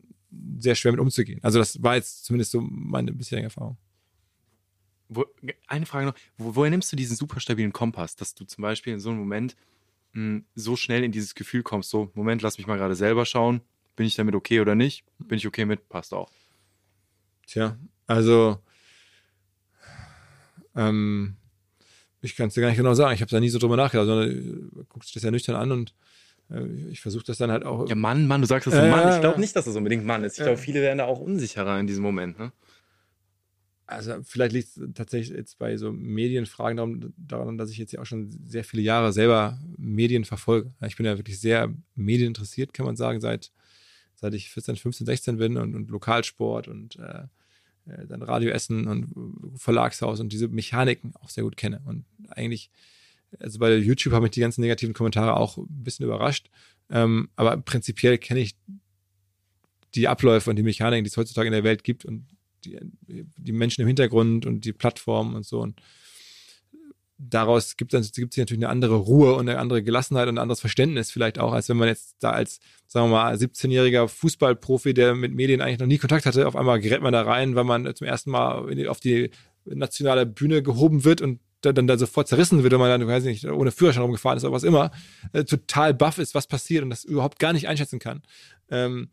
sehr 0.59 0.75
schwer 0.75 0.93
mit 0.93 1.01
umzugehen. 1.01 1.41
Also 1.43 1.59
das 1.59 1.83
war 1.83 1.97
jetzt 1.97 2.25
zumindest 2.25 2.53
so 2.53 2.61
meine 2.61 3.13
bisherige 3.13 3.47
Erfahrung. 3.47 3.77
Wo, 5.09 5.27
eine 5.67 5.85
Frage 5.85 6.07
noch, 6.07 6.15
wo, 6.39 6.57
woher 6.57 6.71
nimmst 6.71 6.91
du 6.93 6.97
diesen 6.97 7.17
super 7.17 7.41
stabilen 7.41 7.73
Kompass, 7.73 8.17
dass 8.17 8.35
du 8.35 8.45
zum 8.45 8.63
Beispiel 8.63 8.95
in 8.95 9.01
so 9.01 9.11
einem 9.11 9.19
Moment 9.19 9.57
mh, 10.13 10.21
hm, 10.21 10.45
so 10.55 10.77
schnell 10.77 11.05
in 11.05 11.13
dieses 11.13 11.35
Gefühl 11.35 11.63
kommst, 11.63 11.91
so, 11.91 12.11
Moment, 12.15 12.41
lass 12.41 12.57
mich 12.57 12.67
mal 12.67 12.79
gerade 12.79 12.95
selber 12.95 13.27
schauen, 13.27 13.61
bin 13.97 14.07
ich 14.07 14.15
damit 14.15 14.35
okay 14.35 14.61
oder 14.61 14.75
nicht? 14.75 15.05
Bin 15.19 15.39
ich 15.39 15.47
okay 15.47 15.65
mit? 15.65 15.89
Passt 15.89 16.15
auch. 16.15 16.31
Tja, 17.47 17.77
also 18.07 18.59
ähm, 20.75 21.37
ich 22.21 22.37
kann 22.37 22.49
es 22.49 22.55
dir 22.55 22.61
gar 22.61 22.69
nicht 22.69 22.79
genau 22.79 22.95
sagen. 22.95 23.15
Ich 23.15 23.21
habe 23.21 23.31
da 23.31 23.41
nie 23.41 23.49
so 23.49 23.59
drüber 23.59 23.77
nachgedacht, 23.77 24.07
sondern 24.07 24.31
äh, 24.31 24.85
guckst 24.89 25.09
dich 25.09 25.15
das 25.15 25.23
ja 25.25 25.31
nüchtern 25.31 25.57
an 25.57 25.73
und 25.73 25.95
äh, 26.51 26.65
ich 26.91 27.01
versuche 27.01 27.25
das 27.25 27.39
dann 27.39 27.51
halt 27.51 27.65
auch. 27.65 27.89
Ja, 27.89 27.95
Mann, 27.95 28.27
Mann, 28.27 28.41
du 28.41 28.47
sagst 28.47 28.67
das 28.67 28.75
so, 28.75 28.81
äh, 28.81 28.91
Mann. 28.91 29.15
Ich 29.15 29.21
glaube 29.21 29.41
nicht, 29.41 29.55
dass 29.57 29.65
das 29.65 29.77
unbedingt 29.77 30.05
Mann 30.05 30.25
ist. 30.25 30.39
Ich 30.39 30.45
glaube, 30.45 30.59
viele 30.59 30.81
werden 30.81 30.99
da 30.99 31.05
auch 31.05 31.21
unsicherer 31.21 31.79
in 31.79 31.87
diesem 31.87 32.03
Moment. 32.03 32.39
Ne? 32.39 32.53
Also 33.87 34.23
vielleicht 34.23 34.53
liegt 34.53 34.69
es 34.69 34.81
tatsächlich 34.95 35.37
jetzt 35.37 35.59
bei 35.59 35.77
so 35.77 35.93
Medienfragen 35.93 36.77
daran, 36.77 37.13
daran, 37.17 37.59
dass 37.59 37.71
ich 37.71 37.79
jetzt 37.79 37.93
ja 37.93 38.01
auch 38.01 38.07
schon 38.07 38.31
sehr 38.47 38.65
viele 38.65 38.83
Jahre 38.83 39.13
selber 39.13 39.59
Medien 39.77 40.25
verfolge. 40.25 40.73
Ich 40.87 40.97
bin 40.97 41.05
ja 41.05 41.19
wirklich 41.19 41.41
sehr 41.41 41.75
medieninteressiert, 41.95 42.73
kann 42.73 42.87
man 42.87 42.97
sagen, 42.97 43.21
seit, 43.21 43.53
seit 44.23 44.35
ich 44.35 44.51
14, 44.51 44.77
15, 44.77 45.05
16 45.05 45.37
bin 45.37 45.57
und, 45.57 45.75
und 45.75 45.91
Lokalsport 45.91 46.69
und 46.69 46.97
äh, 46.97 47.25
äh, 47.87 48.07
dann 48.07 48.23
Radio 48.23 48.51
Essen 48.51 48.87
und 48.87 49.59
Verlagshaus 49.59 50.21
und 50.21 50.33
diese 50.33 50.47
Mechaniken 50.49 51.13
auch 51.17 51.29
sehr 51.29 51.43
gut 51.43 51.57
kenne. 51.57 51.83
Und 51.85 52.05
eigentlich, 52.31 52.71
also 53.41 53.59
bei 53.59 53.75
YouTube 53.77 54.15
habe 54.15 54.27
ich 54.27 54.31
die 54.31 54.41
ganzen 54.41 54.61
negativen 54.61 54.95
Kommentare 54.95 55.37
auch 55.37 55.59
ein 55.59 55.67
bisschen 55.69 56.07
überrascht. 56.07 56.51
Ähm, 56.89 57.31
aber 57.35 57.57
prinzipiell 57.57 58.17
kenne 58.17 58.41
ich 58.41 58.55
die 59.97 60.07
Abläufe 60.07 60.49
und 60.49 60.57
die 60.57 60.63
Mechaniken, 60.63 61.03
die 61.03 61.11
es 61.11 61.17
heutzutage 61.17 61.49
in 61.49 61.53
der 61.53 61.65
Welt 61.65 61.83
gibt 61.83 62.05
und 62.05 62.25
die, 62.65 62.79
die 63.09 63.53
Menschen 63.53 63.83
im 63.83 63.89
Hintergrund 63.89 64.47
und 64.47 64.65
die 64.65 64.73
Plattformen 64.73 65.35
und 65.35 65.45
so. 65.45 65.61
Und 65.61 65.83
daraus 67.31 67.77
gibt 67.77 67.95
es 67.95 68.13
gibt 68.13 68.37
natürlich 68.37 68.63
eine 68.63 68.71
andere 68.71 68.97
Ruhe 68.97 69.35
und 69.35 69.49
eine 69.49 69.59
andere 69.59 69.83
Gelassenheit 69.83 70.29
und 70.29 70.37
ein 70.37 70.43
anderes 70.43 70.61
Verständnis 70.61 71.11
vielleicht 71.11 71.39
auch, 71.39 71.53
als 71.53 71.69
wenn 71.69 71.77
man 71.77 71.89
jetzt 71.89 72.17
da 72.21 72.31
als, 72.31 72.61
sagen 72.87 73.11
wir 73.11 73.17
mal, 73.17 73.35
17-jähriger 73.35 74.09
Fußballprofi, 74.09 74.95
der 74.95 75.15
mit 75.15 75.35
Medien 75.35 75.61
eigentlich 75.61 75.79
noch 75.79 75.87
nie 75.87 75.99
Kontakt 75.99 76.27
hatte, 76.27 76.47
auf 76.47 76.57
einmal 76.57 76.81
gerät 76.81 77.03
man 77.03 77.13
da 77.13 77.23
rein, 77.23 77.55
weil 77.55 77.65
man 77.65 77.95
zum 77.95 78.07
ersten 78.07 78.31
Mal 78.31 78.89
auf 78.89 79.01
die 79.01 79.31
nationale 79.65 80.27
Bühne 80.27 80.63
gehoben 80.63 81.05
wird 81.05 81.21
und 81.21 81.41
dann 81.61 81.87
da 81.87 81.97
sofort 81.97 82.27
zerrissen 82.27 82.65
wird, 82.65 82.73
wenn 82.73 82.81
man 82.81 83.01
dann, 83.01 83.07
weiß 83.07 83.25
ich 83.25 83.45
nicht, 83.45 83.53
ohne 83.53 83.71
Führerschein 83.71 84.03
rumgefahren 84.03 84.37
ist 84.37 84.45
oder 84.45 84.53
was 84.53 84.65
immer, 84.65 84.91
äh, 85.33 85.45
total 85.45 85.95
baff 85.95 86.19
ist, 86.19 86.35
was 86.35 86.49
passiert 86.49 86.83
und 86.83 86.91
das 86.91 87.05
überhaupt 87.05 87.39
gar 87.39 87.53
nicht 87.53 87.69
einschätzen 87.69 88.01
kann. 88.01 88.23
Ähm, 88.69 89.11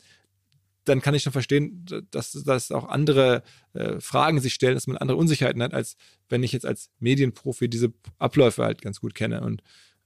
dann 0.86 1.02
kann 1.02 1.14
ich 1.14 1.24
schon 1.24 1.34
verstehen, 1.34 1.86
dass, 2.12 2.32
dass 2.32 2.72
auch 2.72 2.88
andere 2.88 3.44
äh, 3.74 4.00
Fragen 4.00 4.40
sich 4.40 4.54
stellen, 4.54 4.76
dass 4.76 4.88
man 4.88 4.98
andere 4.98 5.18
Unsicherheiten 5.18 5.62
hat, 5.62 5.74
als 5.74 5.98
wenn 6.30 6.44
ich 6.44 6.52
jetzt 6.52 6.66
als 6.66 6.90
Medienprofi 7.00 7.70
diese 7.70 7.94
Abläufe 8.18 8.64
halt 8.64 8.82
ganz 8.82 9.00
gut 9.00 9.14
kenne. 9.14 9.42
Und 9.42 9.62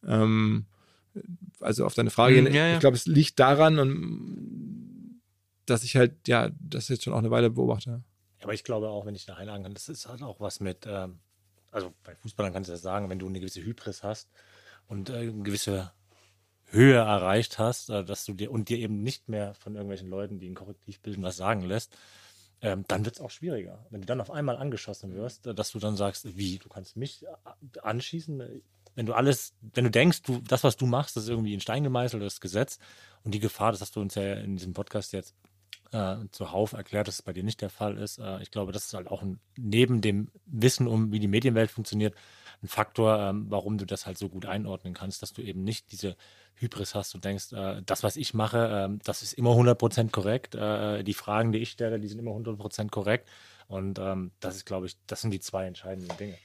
ähm, 0.05 0.65
also 1.59 1.85
auf 1.85 1.93
deine 1.93 2.09
Frage, 2.09 2.41
mm, 2.41 2.47
ja, 2.47 2.67
ja. 2.67 2.73
ich 2.73 2.79
glaube, 2.79 2.97
es 2.97 3.05
liegt 3.05 3.39
daran, 3.39 3.79
und, 3.79 5.21
dass 5.65 5.83
ich 5.83 5.95
halt, 5.95 6.27
ja, 6.27 6.49
das 6.59 6.89
jetzt 6.89 7.03
schon 7.03 7.13
auch 7.13 7.19
eine 7.19 7.31
Weile 7.31 7.49
beobachte. 7.49 8.03
Aber 8.41 8.53
ich 8.53 8.63
glaube 8.63 8.89
auch, 8.89 9.05
wenn 9.05 9.15
ich 9.15 9.25
da 9.25 9.35
einlagen 9.35 9.63
kann, 9.63 9.73
das 9.73 9.89
ist 9.89 10.07
halt 10.07 10.21
auch 10.21 10.39
was 10.41 10.59
mit, 10.59 10.85
ähm, 10.85 11.19
also 11.71 11.93
bei 12.03 12.15
Fußballern 12.15 12.51
kannst 12.51 12.67
du 12.67 12.73
das 12.73 12.81
sagen, 12.81 13.09
wenn 13.09 13.19
du 13.19 13.27
eine 13.27 13.39
gewisse 13.39 13.63
Hybris 13.63 14.03
hast 14.03 14.29
und 14.87 15.09
äh, 15.09 15.17
eine 15.17 15.43
gewisse 15.43 15.91
Höhe 16.73 16.95
erreicht 16.95 17.59
hast, 17.59 17.89
äh, 17.89 18.03
dass 18.03 18.25
du 18.25 18.33
dir 18.33 18.51
und 18.51 18.69
dir 18.69 18.79
eben 18.79 19.03
nicht 19.03 19.29
mehr 19.29 19.53
von 19.53 19.75
irgendwelchen 19.75 20.09
Leuten, 20.09 20.39
die 20.39 20.49
ein 20.49 20.55
Korrektiv 20.55 20.99
bilden, 21.01 21.23
was 21.23 21.37
sagen 21.37 21.61
lässt, 21.61 21.95
ähm, 22.61 22.85
dann 22.87 23.05
wird 23.05 23.15
es 23.15 23.21
auch 23.21 23.29
schwieriger. 23.29 23.85
Wenn 23.89 24.01
du 24.01 24.07
dann 24.07 24.21
auf 24.21 24.31
einmal 24.31 24.57
angeschossen 24.57 25.13
wirst, 25.13 25.47
äh, 25.47 25.53
dass 25.53 25.71
du 25.71 25.79
dann 25.79 25.95
sagst, 25.95 26.35
wie, 26.35 26.57
du 26.57 26.69
kannst 26.69 26.97
mich 26.97 27.23
äh, 27.23 27.79
anschießen, 27.81 28.61
wenn 28.95 29.05
du 29.05 29.13
alles, 29.13 29.53
wenn 29.73 29.85
du 29.85 29.91
denkst, 29.91 30.21
du, 30.23 30.39
das, 30.47 30.63
was 30.63 30.77
du 30.77 30.85
machst, 30.85 31.17
ist 31.17 31.29
irgendwie 31.29 31.53
in 31.53 31.61
Stein 31.61 31.83
gemeißelt, 31.83 32.23
das 32.23 32.41
Gesetz 32.41 32.79
und 33.23 33.33
die 33.33 33.39
Gefahr, 33.39 33.71
das 33.71 33.81
hast 33.81 33.95
du 33.95 34.01
uns 34.01 34.15
ja 34.15 34.33
in 34.33 34.57
diesem 34.57 34.73
Podcast 34.73 35.13
jetzt 35.13 35.35
äh, 35.93 36.17
zuhauf 36.31 36.73
erklärt, 36.73 37.07
dass 37.07 37.15
es 37.15 37.21
bei 37.21 37.33
dir 37.33 37.43
nicht 37.43 37.61
der 37.61 37.69
Fall 37.69 37.97
ist. 37.97 38.19
Äh, 38.19 38.41
ich 38.41 38.51
glaube, 38.51 38.71
das 38.71 38.85
ist 38.85 38.93
halt 38.93 39.07
auch 39.07 39.21
ein, 39.21 39.39
neben 39.57 40.01
dem 40.01 40.29
Wissen 40.45 40.87
um, 40.87 41.11
wie 41.11 41.19
die 41.19 41.27
Medienwelt 41.27 41.71
funktioniert, 41.71 42.15
ein 42.61 42.67
Faktor, 42.67 43.19
ähm, 43.19 43.45
warum 43.49 43.77
du 43.77 43.85
das 43.85 44.05
halt 44.05 44.17
so 44.17 44.29
gut 44.29 44.45
einordnen 44.45 44.93
kannst, 44.93 45.21
dass 45.21 45.33
du 45.33 45.41
eben 45.41 45.63
nicht 45.63 45.91
diese 45.91 46.15
Hybris 46.55 46.95
hast 46.95 47.13
und 47.15 47.25
denkst, 47.25 47.51
äh, 47.53 47.81
das, 47.85 48.03
was 48.03 48.15
ich 48.15 48.33
mache, 48.33 48.89
äh, 48.89 48.97
das 49.03 49.21
ist 49.21 49.33
immer 49.33 49.51
100% 49.51 50.11
korrekt. 50.11 50.55
Äh, 50.55 51.03
die 51.03 51.13
Fragen, 51.13 51.51
die 51.51 51.59
ich 51.59 51.71
stelle, 51.71 51.99
die 51.99 52.07
sind 52.07 52.19
immer 52.19 52.31
100% 52.31 52.89
korrekt. 52.89 53.29
Und 53.67 53.99
ähm, 53.99 54.31
das 54.39 54.55
ist, 54.55 54.65
glaube 54.65 54.87
ich, 54.87 54.97
das 55.07 55.21
sind 55.21 55.31
die 55.31 55.39
zwei 55.39 55.65
entscheidenden 55.65 56.15
Dinge. 56.17 56.37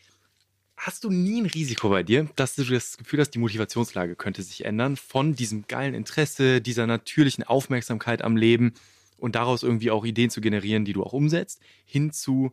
Hast 0.76 1.03
du 1.03 1.11
nie 1.11 1.42
ein 1.42 1.46
Risiko 1.46 1.88
bei 1.88 2.05
dir, 2.05 2.28
dass 2.36 2.55
du 2.55 2.64
das 2.64 2.96
Gefühl 2.96 3.20
hast, 3.20 3.30
die 3.30 3.40
Motivationslage 3.40 4.14
könnte 4.14 4.42
sich 4.42 4.64
ändern 4.64 4.96
von 4.96 5.34
diesem 5.34 5.66
geilen 5.66 5.92
Interesse, 5.92 6.61
dieser 6.61 6.86
natürlichen 6.86 7.42
Aufmerksamkeit 7.42 8.22
am 8.22 8.36
Leben 8.36 8.74
und 9.18 9.34
daraus 9.34 9.62
irgendwie 9.62 9.90
auch 9.90 10.04
Ideen 10.04 10.30
zu 10.30 10.40
generieren, 10.40 10.84
die 10.84 10.92
du 10.92 11.02
auch 11.02 11.12
umsetzt, 11.12 11.60
hin 11.84 12.12
zu 12.12 12.52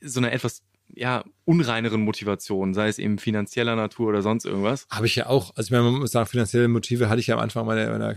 so 0.00 0.20
einer 0.20 0.32
etwas 0.32 0.62
ja, 0.94 1.24
unreineren 1.44 2.00
Motivationen, 2.00 2.74
sei 2.74 2.88
es 2.88 2.98
eben 2.98 3.18
finanzieller 3.18 3.76
Natur 3.76 4.08
oder 4.08 4.22
sonst 4.22 4.44
irgendwas. 4.44 4.86
Habe 4.90 5.06
ich 5.06 5.16
ja 5.16 5.26
auch. 5.26 5.54
Also 5.54 5.68
ich 5.68 5.70
meine, 5.70 5.84
man 5.84 6.00
muss 6.00 6.12
sagen, 6.12 6.26
finanzielle 6.26 6.68
Motive 6.68 7.08
hatte 7.08 7.20
ich 7.20 7.26
ja 7.26 7.36
am 7.36 7.40
Anfang 7.40 7.66
meiner, 7.66 7.90
meiner 7.90 8.10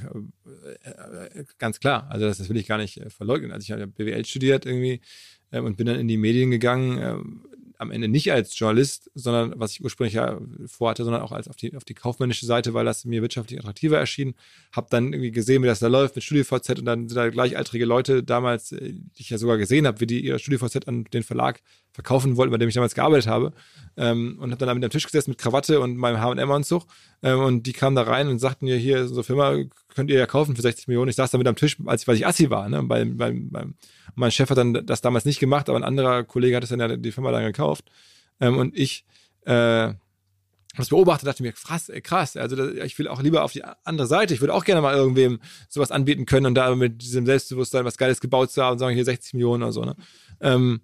äh, 0.83 1.43
ganz 1.57 1.79
klar. 1.79 2.07
Also 2.09 2.25
das, 2.25 2.37
das 2.37 2.49
will 2.49 2.57
ich 2.57 2.67
gar 2.67 2.77
nicht 2.77 2.97
äh, 2.97 3.09
verleugnen. 3.09 3.51
Also 3.51 3.65
ich 3.65 3.71
habe 3.71 3.81
ja 3.81 3.87
BWL 3.87 4.25
studiert 4.25 4.65
irgendwie 4.65 5.01
äh, 5.51 5.59
und 5.59 5.77
bin 5.77 5.87
dann 5.87 5.99
in 5.99 6.07
die 6.07 6.17
Medien 6.17 6.51
gegangen. 6.51 7.41
Am 7.81 7.89
Ende 7.89 8.07
nicht 8.07 8.31
als 8.31 8.57
Journalist, 8.57 9.09
sondern 9.15 9.53
was 9.59 9.71
ich 9.71 9.83
ursprünglich 9.83 10.13
ja 10.13 10.39
vorhatte, 10.67 11.03
sondern 11.03 11.23
auch 11.23 11.31
als 11.31 11.47
auf 11.47 11.55
die, 11.55 11.75
auf 11.75 11.83
die 11.83 11.95
kaufmännische 11.95 12.45
Seite, 12.45 12.75
weil 12.75 12.85
das 12.85 13.05
mir 13.05 13.23
wirtschaftlich 13.23 13.59
attraktiver 13.59 13.97
erschien. 13.97 14.35
Hab 14.71 14.91
dann 14.91 15.13
irgendwie 15.13 15.31
gesehen, 15.31 15.63
wie 15.63 15.67
das 15.67 15.79
da 15.79 15.87
läuft 15.87 16.15
mit 16.15 16.23
StudioVZ 16.23 16.77
und 16.77 16.85
dann 16.85 17.09
sind 17.09 17.17
da 17.17 17.29
gleichaltrige 17.29 17.85
Leute 17.85 18.23
damals, 18.23 18.71
äh, 18.71 18.93
die 18.93 19.21
ich 19.21 19.31
ja 19.31 19.39
sogar 19.39 19.57
gesehen 19.57 19.87
habe, 19.87 19.99
wie 19.99 20.05
die 20.05 20.23
ihr 20.23 20.37
StudioVZ 20.37 20.87
an 20.87 21.05
den 21.05 21.23
Verlag 21.23 21.61
verkaufen 21.93 22.37
wollten, 22.37 22.51
bei 22.51 22.57
dem 22.57 22.69
ich 22.69 22.75
damals 22.75 22.95
gearbeitet 22.95 23.27
habe. 23.27 23.53
Ähm, 23.97 24.37
und 24.39 24.51
habe 24.51 24.57
dann 24.57 24.67
da 24.67 24.73
mit 24.73 24.83
am 24.83 24.89
Tisch 24.89 25.05
gesessen 25.05 25.31
mit 25.31 25.37
Krawatte 25.37 25.79
und 25.79 25.97
meinem 25.97 26.19
H&M-Anzug. 26.21 26.83
Ähm, 27.23 27.39
und 27.39 27.67
die 27.67 27.73
kamen 27.73 27.95
da 27.95 28.03
rein 28.03 28.27
und 28.27 28.39
sagten 28.39 28.65
mir, 28.65 28.77
hier, 28.77 29.07
so 29.07 29.23
Firma 29.23 29.57
könnt 29.93 30.09
ihr 30.09 30.17
ja 30.17 30.25
kaufen 30.25 30.55
für 30.55 30.61
60 30.61 30.87
Millionen. 30.87 31.09
Ich 31.09 31.15
saß 31.15 31.31
da 31.31 31.37
mit 31.37 31.47
am 31.47 31.55
Tisch, 31.55 31.77
als 31.85 32.03
ich, 32.03 32.07
weil 32.07 32.15
ich 32.15 32.25
Assi 32.25 32.49
war. 32.49 32.69
Ne? 32.69 32.83
Beim, 32.83 33.17
beim, 33.17 33.49
beim, 33.49 33.75
mein 34.15 34.31
Chef 34.31 34.49
hat 34.49 34.57
dann 34.57 34.85
das 34.85 35.01
damals 35.01 35.25
nicht 35.25 35.39
gemacht, 35.39 35.67
aber 35.69 35.77
ein 35.77 35.83
anderer 35.83 36.23
Kollege 36.23 36.55
hat 36.55 36.63
es 36.63 36.69
dann 36.69 36.79
ja 36.79 36.95
die 36.95 37.11
Firma 37.11 37.31
dann 37.31 37.43
gekauft. 37.43 37.85
Ähm, 38.39 38.57
und 38.57 38.77
ich 38.77 39.05
äh, 39.45 39.93
es 40.77 40.89
beobachtet, 40.89 41.27
dachte 41.27 41.43
mir, 41.43 41.51
krass, 41.51 41.91
krass. 42.01 42.37
Also 42.37 42.55
das, 42.55 42.85
ich 42.85 42.97
will 42.97 43.07
auch 43.07 43.21
lieber 43.21 43.43
auf 43.43 43.51
die 43.51 43.63
andere 43.83 44.07
Seite. 44.07 44.33
Ich 44.33 44.39
würde 44.39 44.53
auch 44.53 44.63
gerne 44.63 44.81
mal 44.81 44.95
irgendwem 44.95 45.39
sowas 45.67 45.91
anbieten 45.91 46.25
können 46.25 46.45
und 46.45 46.55
da 46.55 46.73
mit 46.75 47.01
diesem 47.01 47.25
Selbstbewusstsein 47.25 47.83
was 47.83 47.97
Geiles 47.97 48.21
gebaut 48.21 48.51
zu 48.51 48.63
haben 48.63 48.73
und 48.73 48.79
sagen, 48.79 48.95
hier 48.95 49.03
60 49.03 49.33
Millionen 49.33 49.63
oder 49.63 49.73
so. 49.73 49.83
Ne? 49.83 49.95
Ähm, 50.39 50.81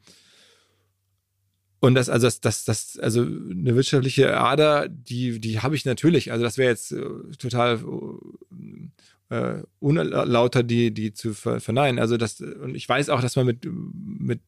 und 1.88 1.96
das, 1.96 2.10
also 2.10 2.28
das, 2.28 2.42
das, 2.42 2.66
das, 2.66 3.00
also 3.00 3.22
eine 3.22 3.76
wirtschaftliche 3.76 4.38
Ader, 4.38 4.90
die, 4.90 5.40
die 5.40 5.62
habe 5.62 5.76
ich 5.76 5.86
natürlich. 5.86 6.32
Also 6.32 6.44
das 6.44 6.58
wäre 6.58 6.70
jetzt 6.70 6.92
äh, 6.92 7.02
total 7.40 7.80
äh, 9.30 9.64
unlauter, 9.80 10.64
die, 10.64 10.94
die 10.94 11.14
zu 11.14 11.34
verneinen. 11.34 12.00
Also 12.00 12.18
das, 12.18 12.42
und 12.42 12.76
ich 12.76 12.88
weiß 12.88 13.10
auch, 13.10 13.22
dass 13.22 13.36
man 13.38 13.46
mit, 13.46 13.66
mit, 13.66 14.42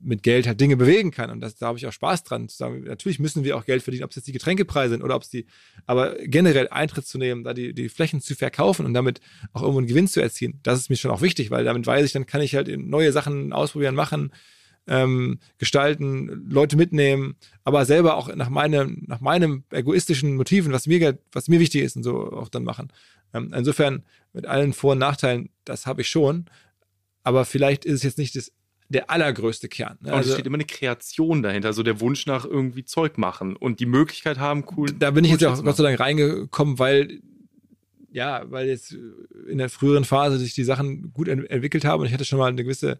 mit 0.00 0.22
Geld 0.22 0.46
halt 0.46 0.60
Dinge 0.60 0.76
bewegen 0.76 1.10
kann. 1.10 1.30
Und 1.30 1.40
das, 1.40 1.56
da 1.56 1.68
habe 1.68 1.78
ich 1.78 1.86
auch 1.86 1.92
Spaß 1.92 2.24
dran 2.24 2.48
zu 2.48 2.56
sagen, 2.56 2.84
natürlich 2.84 3.18
müssen 3.18 3.42
wir 3.42 3.56
auch 3.56 3.64
Geld 3.64 3.82
verdienen, 3.82 4.04
ob 4.04 4.10
es 4.10 4.16
jetzt 4.16 4.28
die 4.28 4.32
Getränkepreise 4.32 4.90
sind 4.90 5.02
oder 5.02 5.16
ob 5.16 5.22
es 5.22 5.30
die, 5.30 5.46
aber 5.86 6.14
generell 6.24 6.68
Eintritt 6.68 7.06
zu 7.06 7.18
nehmen, 7.18 7.42
da 7.42 7.54
die, 7.54 7.72
die 7.72 7.88
Flächen 7.88 8.20
zu 8.20 8.34
verkaufen 8.34 8.86
und 8.86 8.94
damit 8.94 9.20
auch 9.52 9.62
irgendwo 9.62 9.78
einen 9.78 9.88
Gewinn 9.88 10.08
zu 10.08 10.20
erzielen, 10.20 10.60
das 10.62 10.78
ist 10.78 10.90
mir 10.90 10.96
schon 10.96 11.10
auch 11.10 11.22
wichtig, 11.22 11.50
weil 11.50 11.64
damit 11.64 11.86
weiß 11.86 12.04
ich, 12.04 12.12
dann 12.12 12.26
kann 12.26 12.40
ich 12.42 12.54
halt 12.54 12.68
neue 12.78 13.12
Sachen 13.12 13.52
ausprobieren, 13.52 13.94
machen 13.94 14.30
ähm, 14.88 15.38
gestalten, 15.58 16.48
Leute 16.50 16.76
mitnehmen, 16.76 17.36
aber 17.64 17.84
selber 17.84 18.16
auch 18.16 18.34
nach 18.34 18.48
meinem, 18.48 19.04
nach 19.06 19.20
meinem 19.20 19.64
egoistischen 19.70 20.36
Motiven, 20.36 20.72
was 20.72 20.86
mir, 20.86 21.18
was 21.32 21.48
mir 21.48 21.60
wichtig 21.60 21.82
ist 21.82 21.96
und 21.96 22.02
so 22.02 22.32
auch 22.32 22.48
dann 22.48 22.64
machen. 22.64 22.92
Ähm, 23.34 23.52
insofern 23.54 24.02
mit 24.32 24.46
allen 24.46 24.72
Vor- 24.72 24.92
und 24.92 24.98
Nachteilen, 24.98 25.50
das 25.64 25.86
habe 25.86 26.00
ich 26.00 26.08
schon, 26.08 26.46
aber 27.22 27.44
vielleicht 27.44 27.84
ist 27.84 27.96
es 27.96 28.02
jetzt 28.02 28.18
nicht 28.18 28.36
das 28.36 28.52
der 28.88 29.10
allergrößte 29.10 29.68
Kern. 29.68 29.98
Ne? 30.00 30.12
Also, 30.12 30.30
es 30.30 30.34
steht 30.34 30.46
immer 30.46 30.56
eine 30.56 30.64
Kreation 30.64 31.42
dahinter, 31.42 31.68
also 31.68 31.82
der 31.82 32.00
Wunsch 32.00 32.26
nach 32.26 32.44
irgendwie 32.44 32.84
Zeug 32.84 33.18
machen 33.18 33.54
und 33.54 33.80
die 33.80 33.86
Möglichkeit 33.86 34.38
haben, 34.38 34.64
cool. 34.76 34.88
Da 34.98 35.10
bin 35.10 35.24
ich 35.24 35.32
jetzt 35.32 35.44
auch 35.44 35.62
Gott 35.62 35.76
sei 35.76 35.82
Dank 35.82 36.00
reingekommen, 36.00 36.78
weil 36.78 37.20
ja, 38.18 38.50
weil 38.50 38.66
jetzt 38.66 38.96
in 39.48 39.58
der 39.58 39.70
früheren 39.70 40.04
Phase 40.04 40.38
sich 40.38 40.52
die 40.52 40.64
Sachen 40.64 41.12
gut 41.12 41.28
ent 41.28 41.48
entwickelt 41.48 41.84
haben 41.84 42.00
und 42.00 42.06
ich 42.06 42.12
hatte 42.12 42.24
schon 42.24 42.38
mal 42.38 42.48
eine 42.48 42.64
gewisse 42.64 42.98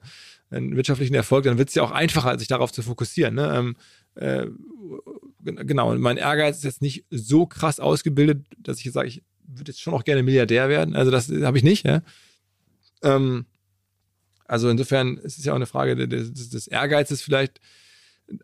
einen 0.51 0.77
wirtschaftlichen 0.77 1.15
Erfolg, 1.15 1.45
dann 1.45 1.59
wird 1.59 1.69
es 1.69 1.75
ja 1.75 1.83
auch 1.83 1.91
einfacher, 1.91 2.39
sich 2.39 2.49
darauf 2.49 2.73
zu 2.73 2.83
fokussieren. 2.83 3.35
Ne? 3.35 3.53
Ähm, 3.55 3.77
äh, 4.15 4.47
genau, 5.43 5.91
und 5.91 6.01
mein 6.01 6.17
Ehrgeiz 6.17 6.59
ist 6.59 6.65
jetzt 6.65 6.83
nicht 6.83 7.05
so 7.11 7.47
krass 7.47 7.81
ausgebildet, 7.81 8.47
dass 8.59 8.79
ich 8.79 8.85
jetzt 8.85 8.95
sage, 8.95 9.09
ich 9.09 9.23
würde 9.47 9.73
jetzt 9.73 9.81
schon 9.81 9.93
auch 9.93 10.05
gerne 10.05 10.23
Milliardär 10.23 10.69
werden. 10.69 10.95
Also 10.95 11.11
das 11.11 11.29
habe 11.29 11.59
ich 11.59 11.65
nicht. 11.65 11.85
Ja? 11.85 12.03
Ähm, 13.03 13.47
also 14.47 14.71
insofern 14.71 15.19
ist 15.19 15.39
es 15.39 15.45
ja 15.45 15.53
auch 15.53 15.57
eine 15.57 15.67
Frage 15.67 16.09
des, 16.09 16.33
des 16.33 16.67
Ehrgeizes 16.69 17.21
vielleicht, 17.21 17.61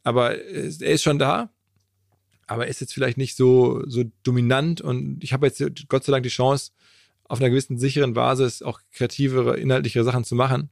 aber 0.03 0.37
er 0.37 0.93
ist 0.93 1.03
schon 1.03 1.19
da, 1.19 1.54
aber 2.47 2.67
ist 2.67 2.81
jetzt 2.81 2.95
vielleicht 2.95 3.19
nicht 3.19 3.37
so, 3.37 3.83
so 3.87 4.05
dominant 4.23 4.81
und 4.81 5.23
ich 5.23 5.33
habe 5.33 5.47
jetzt 5.47 5.63
Gott 5.89 6.05
sei 6.05 6.13
Dank 6.13 6.23
die 6.23 6.29
Chance, 6.29 6.73
auf 7.27 7.41
einer 7.41 7.51
gewissen 7.51 7.79
sicheren 7.79 8.15
Basis 8.15 8.63
auch 8.63 8.81
kreativere, 8.93 9.57
inhaltlichere 9.57 10.05
Sachen 10.05 10.25
zu 10.25 10.35
machen. 10.35 10.69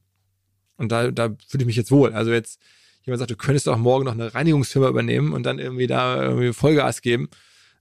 Und 0.77 0.91
da, 0.91 1.11
da 1.11 1.29
fühle 1.47 1.63
ich 1.63 1.67
mich 1.67 1.75
jetzt 1.75 1.91
wohl. 1.91 2.13
Also 2.13 2.31
jetzt, 2.31 2.59
jemand 3.03 3.19
sagt, 3.19 3.31
du 3.31 3.35
könntest 3.35 3.67
auch 3.69 3.77
morgen 3.77 4.05
noch 4.05 4.13
eine 4.13 4.33
Reinigungsfirma 4.33 4.87
übernehmen 4.89 5.33
und 5.33 5.43
dann 5.43 5.59
irgendwie 5.59 5.87
da 5.87 6.21
irgendwie 6.21 6.53
Vollgas 6.53 7.01
geben. 7.01 7.29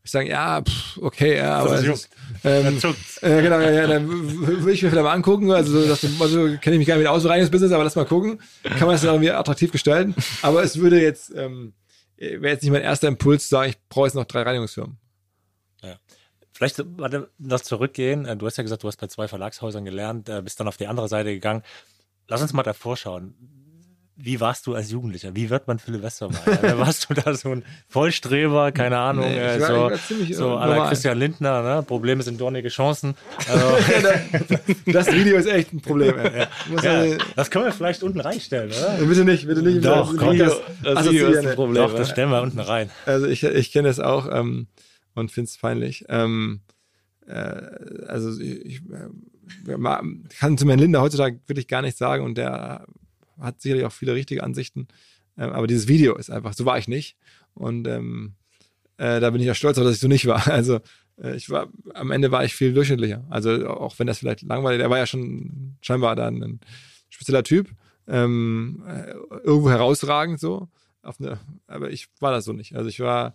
Ich 0.05 0.11
sage, 0.11 0.30
ja, 0.30 0.61
pff, 0.62 0.99
okay, 0.99 1.36
ja, 1.36 1.59
aber 1.59 1.76
Das 1.76 1.84
ist, 1.84 2.11
ähm, 2.43 2.78
äh, 3.20 3.43
genau, 3.43 3.61
ja, 3.61 3.86
dann 3.86 4.09
würde 4.09 4.72
ich 4.72 4.82
mir 4.82 4.90
vielleicht 4.90 5.05
mal 5.05 5.12
angucken. 5.12 5.53
Also, 5.53 5.80
so, 5.80 5.86
das, 5.86 6.05
also 6.20 6.38
kenne 6.61 6.74
ich 6.74 6.78
mich 6.78 6.88
gar 6.88 6.97
nicht 6.97 7.05
mit 7.05 7.07
aus 7.07 7.22
dem 7.22 7.30
Reinigungsbusiness, 7.30 7.72
aber 7.72 7.84
lass 7.84 7.95
mal 7.95 8.05
gucken. 8.05 8.40
Kann 8.64 8.80
man 8.80 8.90
das 8.90 9.03
dann 9.03 9.14
irgendwie 9.14 9.30
attraktiv 9.30 9.70
gestalten? 9.70 10.16
Aber 10.43 10.64
es 10.64 10.78
würde 10.78 11.01
jetzt, 11.01 11.32
ähm, 11.36 11.72
wäre 12.22 12.54
jetzt 12.54 12.62
nicht 12.62 12.72
mein 12.72 12.82
erster 12.82 13.08
Impuls 13.08 13.44
zu 13.44 13.48
sagen, 13.50 13.70
ich 13.70 13.78
brauche 13.88 14.06
jetzt 14.06 14.14
noch 14.14 14.24
drei 14.24 14.42
Reinigungsfirmen. 14.42 14.98
Vielleicht 16.52 16.82
warte, 16.98 17.30
noch 17.38 17.60
zurückgehen. 17.60 18.24
Äh, 18.26 18.36
Du 18.36 18.46
hast 18.46 18.56
ja 18.56 18.62
gesagt, 18.62 18.82
du 18.82 18.88
hast 18.88 18.98
bei 18.98 19.06
zwei 19.08 19.26
Verlagshäusern 19.28 19.84
gelernt, 19.84 20.28
äh, 20.28 20.42
bist 20.42 20.60
dann 20.60 20.68
auf 20.68 20.76
die 20.76 20.86
andere 20.86 21.08
Seite 21.08 21.32
gegangen. 21.32 21.62
Lass 22.28 22.42
uns 22.42 22.52
mal 22.52 22.62
davor 22.62 22.96
schauen. 22.96 23.34
Wie 24.16 24.38
warst 24.40 24.66
du 24.66 24.74
als 24.74 24.90
Jugendlicher? 24.90 25.34
Wie 25.34 25.48
wird 25.48 25.66
man 25.66 25.78
Philipp 25.78 26.02
Westermeier? 26.02 26.78
warst 26.78 27.08
du 27.08 27.14
da 27.14 27.34
so 27.34 27.50
ein 27.50 27.64
Vollstreber, 27.88 28.70
keine 28.70 28.98
Ahnung, 28.98 29.24
Nee, 29.24 29.38
äh, 29.38 29.56
ich 29.56 29.62
war- 29.62 29.66
so, 29.68 29.74
ich 29.74 29.80
war 29.92 29.98
ziemlich, 30.06 30.36
so 30.36 30.44
äh, 30.48 30.54
la 30.60 30.66
normal. 30.66 30.88
Christian 30.88 31.18
Lindner, 31.18 31.62
ne? 31.62 31.82
Probleme 31.82 32.22
sind 32.22 32.40
dornige 32.40 32.68
Chancen. 32.68 33.14
Also, 33.48 33.66
Das 34.92 35.10
Video 35.12 35.36
ist 35.38 35.46
echt 35.46 35.72
ein 35.72 35.80
Problem. 35.80 36.14
Ja, 36.82 37.02
man- 37.04 37.18
das 37.36 37.50
können 37.50 37.64
wir 37.64 37.72
vielleicht 37.72 38.02
unten 38.02 38.20
reinstellen, 38.20 38.70
oder? 38.70 39.04
Bitte 39.06 39.24
nicht, 39.24 39.46
bitte 39.46 39.62
nicht. 39.62 39.84
Doch, 39.84 40.10
Das 40.10 40.18
komm. 40.18 40.32
Video- 40.34 40.46
Das 40.82 40.96
assoziieren, 40.98 41.28
Video 41.28 41.40
ist 41.40 41.46
ein. 41.48 41.54
Problem. 41.54 41.82
Doch, 41.82 41.94
das 41.96 42.10
stellen 42.10 42.30
wir 42.30 42.42
unten 42.42 42.60
rein. 42.60 42.90
Also 43.06 43.26
ich, 43.26 43.42
ich 43.42 43.72
kenne 43.72 43.88
es 43.88 43.98
auch 43.98 44.28
ähm, 44.30 44.66
und 45.14 45.30
finde 45.32 45.48
es 45.48 45.56
peinlich. 45.56 46.04
Ähm, 46.10 46.60
äh, 47.26 47.32
also 48.08 48.38
ich 48.40 48.82
äh, 49.66 49.76
ma- 49.76 50.02
kann 50.38 50.58
zu 50.58 50.66
Herrn 50.68 50.78
Linder 50.78 51.00
heutzutage 51.00 51.40
wirklich 51.46 51.66
gar 51.66 51.80
nichts 51.82 51.98
sagen 51.98 52.24
und 52.24 52.36
der 52.36 52.84
hat 53.43 53.61
sicherlich 53.61 53.84
auch 53.84 53.93
viele 53.93 54.14
richtige 54.14 54.43
Ansichten. 54.43 54.88
Ähm, 55.36 55.53
aber 55.53 55.66
dieses 55.66 55.88
Video 55.88 56.16
ist 56.16 56.30
einfach, 56.30 56.55
so 56.55 56.64
war 56.64 56.78
ich 56.78 56.88
nicht. 56.88 57.16
Und 57.55 57.86
ähm, 57.88 58.34
äh, 58.97 59.20
da 59.20 59.30
bin 59.30 59.40
ich 59.40 59.47
ja 59.47 59.55
stolz 59.55 59.76
darauf, 59.76 59.88
dass 59.88 59.97
ich 59.97 60.01
so 60.01 60.09
nicht 60.09 60.26
war. 60.26 60.47
Also 60.49 60.80
äh, 61.22 61.36
ich 61.36 61.51
war, 61.51 61.68
am 61.95 62.11
Ende 62.11 62.30
war 62.30 62.45
ich 62.45 62.55
viel 62.55 62.72
durchschnittlicher. 62.72 63.24
Also 63.30 63.68
auch 63.68 63.99
wenn 63.99 64.07
das 64.07 64.18
vielleicht 64.18 64.43
langweilig, 64.43 64.78
der 64.78 64.90
war 64.90 64.99
ja 64.99 65.07
schon 65.07 65.76
scheinbar 65.80 66.16
dann 66.16 66.43
ein 66.43 66.61
spezieller 67.11 67.43
Typ, 67.43 67.68
ähm, 68.07 68.82
äh, 68.86 69.12
irgendwo 69.45 69.70
herausragend 69.70 70.40
so. 70.40 70.68
Auf 71.03 71.20
eine, 71.20 71.40
aber 71.66 71.90
ich 71.90 72.09
war 72.20 72.30
das 72.30 72.45
so 72.45 72.53
nicht. 72.53 72.76
Also 72.76 72.88
ich 72.88 73.01
war 73.01 73.34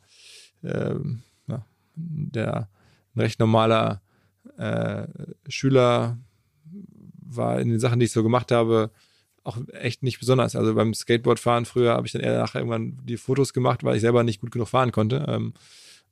ähm, 0.63 1.21
ja, 1.47 1.65
der 1.95 2.69
ein 3.13 3.19
recht 3.19 3.39
normaler 3.39 4.01
äh, 4.57 5.07
Schüler, 5.49 6.17
war 7.29 7.59
in 7.59 7.69
den 7.69 7.79
Sachen, 7.79 7.99
die 7.99 8.05
ich 8.05 8.11
so 8.11 8.23
gemacht 8.23 8.51
habe, 8.51 8.91
auch 9.47 9.57
echt 9.71 10.03
nicht 10.03 10.19
besonders. 10.19 10.55
Also 10.55 10.75
beim 10.75 10.93
Skateboardfahren 10.93 11.65
früher 11.65 11.93
habe 11.93 12.05
ich 12.05 12.13
dann 12.13 12.21
eher 12.21 12.37
nachher 12.37 12.59
irgendwann 12.59 12.99
die 13.05 13.17
Fotos 13.17 13.53
gemacht, 13.53 13.83
weil 13.83 13.95
ich 13.95 14.01
selber 14.01 14.23
nicht 14.23 14.41
gut 14.41 14.51
genug 14.51 14.67
fahren 14.67 14.91
konnte. 14.91 15.25
Ähm, 15.27 15.53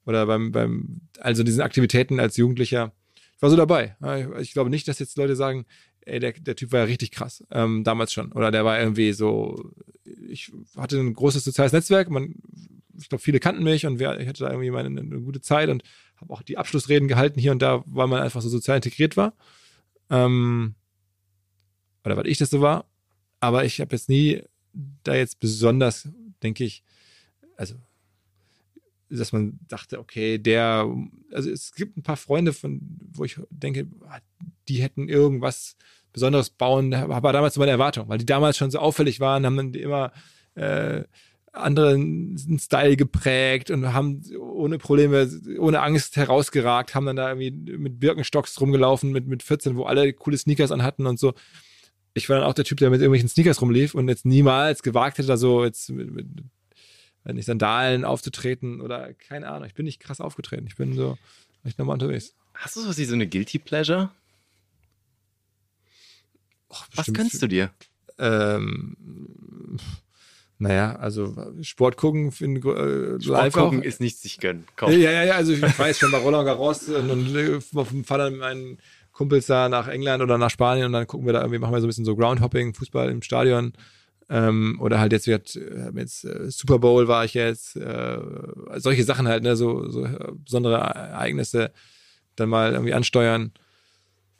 oder 0.05 0.25
beim, 0.25 0.51
beim, 0.51 1.01
also 1.19 1.43
diesen 1.43 1.61
Aktivitäten 1.61 2.19
als 2.19 2.38
Jugendlicher, 2.38 2.93
ich 3.36 3.41
war 3.41 3.49
so 3.49 3.57
dabei. 3.57 3.97
Ich, 4.17 4.47
ich 4.47 4.53
glaube 4.53 4.69
nicht, 4.69 4.88
dass 4.88 4.99
jetzt 4.99 5.17
Leute 5.17 5.36
sagen, 5.36 5.65
ey, 6.01 6.19
der, 6.19 6.31
der 6.31 6.55
Typ 6.55 6.71
war 6.71 6.79
ja 6.79 6.86
richtig 6.86 7.11
krass, 7.11 7.43
ähm, 7.51 7.83
damals 7.83 8.13
schon. 8.13 8.31
Oder 8.31 8.51
der 8.51 8.63
war 8.63 8.79
irgendwie 8.79 9.11
so, 9.11 9.71
ich 10.29 10.51
hatte 10.77 10.97
ein 10.97 11.13
großes 11.13 11.43
soziales 11.43 11.73
Netzwerk, 11.73 12.09
man, 12.09 12.36
ich 12.97 13.09
glaube, 13.09 13.21
viele 13.21 13.39
kannten 13.39 13.63
mich 13.63 13.86
und 13.86 13.99
wir, 13.99 14.17
ich 14.19 14.27
hatte 14.27 14.45
da 14.45 14.51
irgendwie 14.51 14.71
meine, 14.71 14.88
eine, 14.88 15.01
eine 15.01 15.21
gute 15.21 15.41
Zeit 15.41 15.69
und 15.69 15.83
habe 16.17 16.31
auch 16.31 16.43
die 16.43 16.57
Abschlussreden 16.57 17.09
gehalten 17.09 17.39
hier 17.39 17.51
und 17.51 17.61
da, 17.61 17.83
weil 17.88 18.07
man 18.07 18.21
einfach 18.21 18.41
so 18.41 18.47
sozial 18.47 18.77
integriert 18.77 19.17
war. 19.17 19.33
Ähm, 20.09 20.75
oder 22.05 22.15
weil 22.15 22.27
ich 22.27 22.38
das 22.38 22.51
so 22.51 22.61
war. 22.61 22.86
Aber 23.39 23.65
ich 23.65 23.79
habe 23.81 23.95
jetzt 23.95 24.09
nie 24.09 24.43
da 25.03 25.15
jetzt 25.15 25.39
besonders, 25.39 26.09
denke 26.41 26.63
ich, 26.63 26.83
also 27.57 27.75
dass 29.09 29.31
man 29.31 29.59
dachte, 29.67 29.99
okay, 29.99 30.38
der, 30.38 30.91
also 31.31 31.49
es 31.49 31.73
gibt 31.73 31.97
ein 31.97 32.03
paar 32.03 32.17
Freunde, 32.17 32.53
von 32.53 32.81
wo 33.13 33.23
ich 33.23 33.39
denke, 33.49 33.88
ah, 34.07 34.19
die 34.67 34.81
hätten 34.81 35.07
irgendwas 35.09 35.77
Besonderes 36.11 36.49
bauen, 36.49 36.91
war 36.91 37.33
damals 37.33 37.53
so 37.53 37.59
meine 37.59 37.71
Erwartung, 37.71 38.09
weil 38.09 38.17
die 38.17 38.25
damals 38.25 38.57
schon 38.57 38.71
so 38.71 38.79
auffällig 38.79 39.19
waren, 39.19 39.45
haben 39.45 39.57
dann 39.57 39.73
immer 39.73 40.11
äh, 40.55 41.03
anderen 41.51 42.38
Style 42.59 42.97
geprägt 42.97 43.69
und 43.69 43.93
haben 43.93 44.21
ohne 44.39 44.77
Probleme, 44.77 45.29
ohne 45.59 45.81
Angst 45.81 46.15
herausgeragt, 46.17 46.95
haben 46.95 47.05
dann 47.05 47.15
da 47.15 47.33
irgendwie 47.33 47.77
mit 47.77 47.99
Birkenstocks 47.99 48.59
rumgelaufen 48.59 49.11
mit, 49.11 49.27
mit 49.27 49.43
14, 49.43 49.75
wo 49.75 49.83
alle 49.83 50.13
coole 50.13 50.38
Sneakers 50.38 50.71
anhatten 50.71 51.05
und 51.05 51.19
so. 51.19 51.33
Ich 52.16 52.30
war 52.30 52.39
dann 52.39 52.47
auch 52.47 52.53
der 52.53 52.66
Typ, 52.66 52.80
der 52.80 52.89
mit 52.89 53.01
irgendwelchen 53.01 53.30
Sneakers 53.30 53.61
rumlief 53.61 53.93
und 53.93 54.07
jetzt 54.07 54.26
niemals 54.26 54.82
gewagt 54.82 55.18
hätte, 55.18 55.28
da 55.28 55.38
so 55.38 55.66
jetzt 55.66 55.89
mit, 55.89 56.11
mit 56.11 56.28
nicht 57.34 57.45
Sandalen 57.45 58.05
aufzutreten 58.05 58.82
oder 58.82 59.13
keine 59.13 59.49
Ahnung. 59.49 59.68
Ich 59.68 59.74
bin 59.74 59.86
nicht 59.86 59.99
krass 59.99 60.22
aufgetreten. 60.22 60.66
Ich 60.66 60.78
bin 60.78 60.93
so 60.93 61.18
recht 61.66 61.78
normal 61.78 61.95
unterwegs. 61.95 62.34
Hast 62.53 62.78
du 62.78 62.82
sowas 62.82 62.97
wie 62.97 63.05
so 63.05 63.16
eine 63.16 63.28
Guilty 63.28 63.59
Pleasure? 63.59 64.11
Was 66.70 66.88
bestimmt 66.89 67.18
kannst 67.18 67.41
du 67.41 67.47
dir? 67.47 67.72
Ähm, 68.18 68.95
naja, 70.57 70.95
also 70.95 71.36
Sport 71.61 71.97
gucken, 71.97 72.32
find, 72.32 72.59
äh, 72.59 72.61
Sport 72.61 73.26
live 73.26 73.53
gucken 73.53 73.80
auch. 73.82 73.84
ist 73.84 73.99
nichts 73.99 74.22
sich 74.22 74.39
gönnen. 74.39 74.66
Komm. 74.78 74.91
Ja, 74.91 75.11
ja, 75.11 75.24
ja, 75.26 75.36
also 75.36 75.51
ich 75.51 75.61
weiß 75.61 75.99
schon 75.99 76.11
bei 76.11 76.18
Roland 76.20 76.45
Garros 76.45 76.88
und, 76.88 77.09
und 77.09 77.63
auf 77.76 77.89
dem 77.89 78.05
Fall 78.05 78.32
mit 78.32 78.39
meinen 78.39 78.78
Kumpels 79.16 79.45
da 79.45 79.70
nach 79.70 79.88
England 79.88 80.22
oder 80.22 80.38
nach 80.38 80.49
Spanien 80.49 80.88
und 80.88 80.91
dann 80.91 81.07
gucken 81.07 81.26
wir 81.26 81.34
da 81.34 81.39
irgendwie, 81.39 81.57
machen 81.57 81.74
wir 81.74 81.80
so 81.80 81.88
ein 81.88 81.89
bisschen 81.89 82.03
so 82.05 82.18
Groundhopping, 82.18 82.74
Fußball 82.74 83.09
im 83.09 83.22
Stadion. 83.22 83.72
Ähm, 84.30 84.78
oder 84.82 84.99
halt 84.99 85.13
jetzt, 85.13 85.26
wird, 85.28 85.55
äh, 85.55 85.91
jetzt 85.95 86.26
äh, 86.26 86.51
Super 86.51 86.80
Bowl 86.80 87.07
war 87.07 87.24
ich 87.24 87.34
jetzt, 87.34 87.78
äh, 87.78 88.18
solche 88.76 89.03
Sachen 89.03 89.28
halt, 89.28 89.43
ne, 89.43 89.55
so, 89.55 89.88
so 89.88 90.03
äh, 90.03 90.32
besondere 90.34 90.76
Ereignisse 90.76 91.72
dann 92.36 92.49
mal 92.49 92.74
irgendwie 92.74 92.93
ansteuern. 92.93 93.53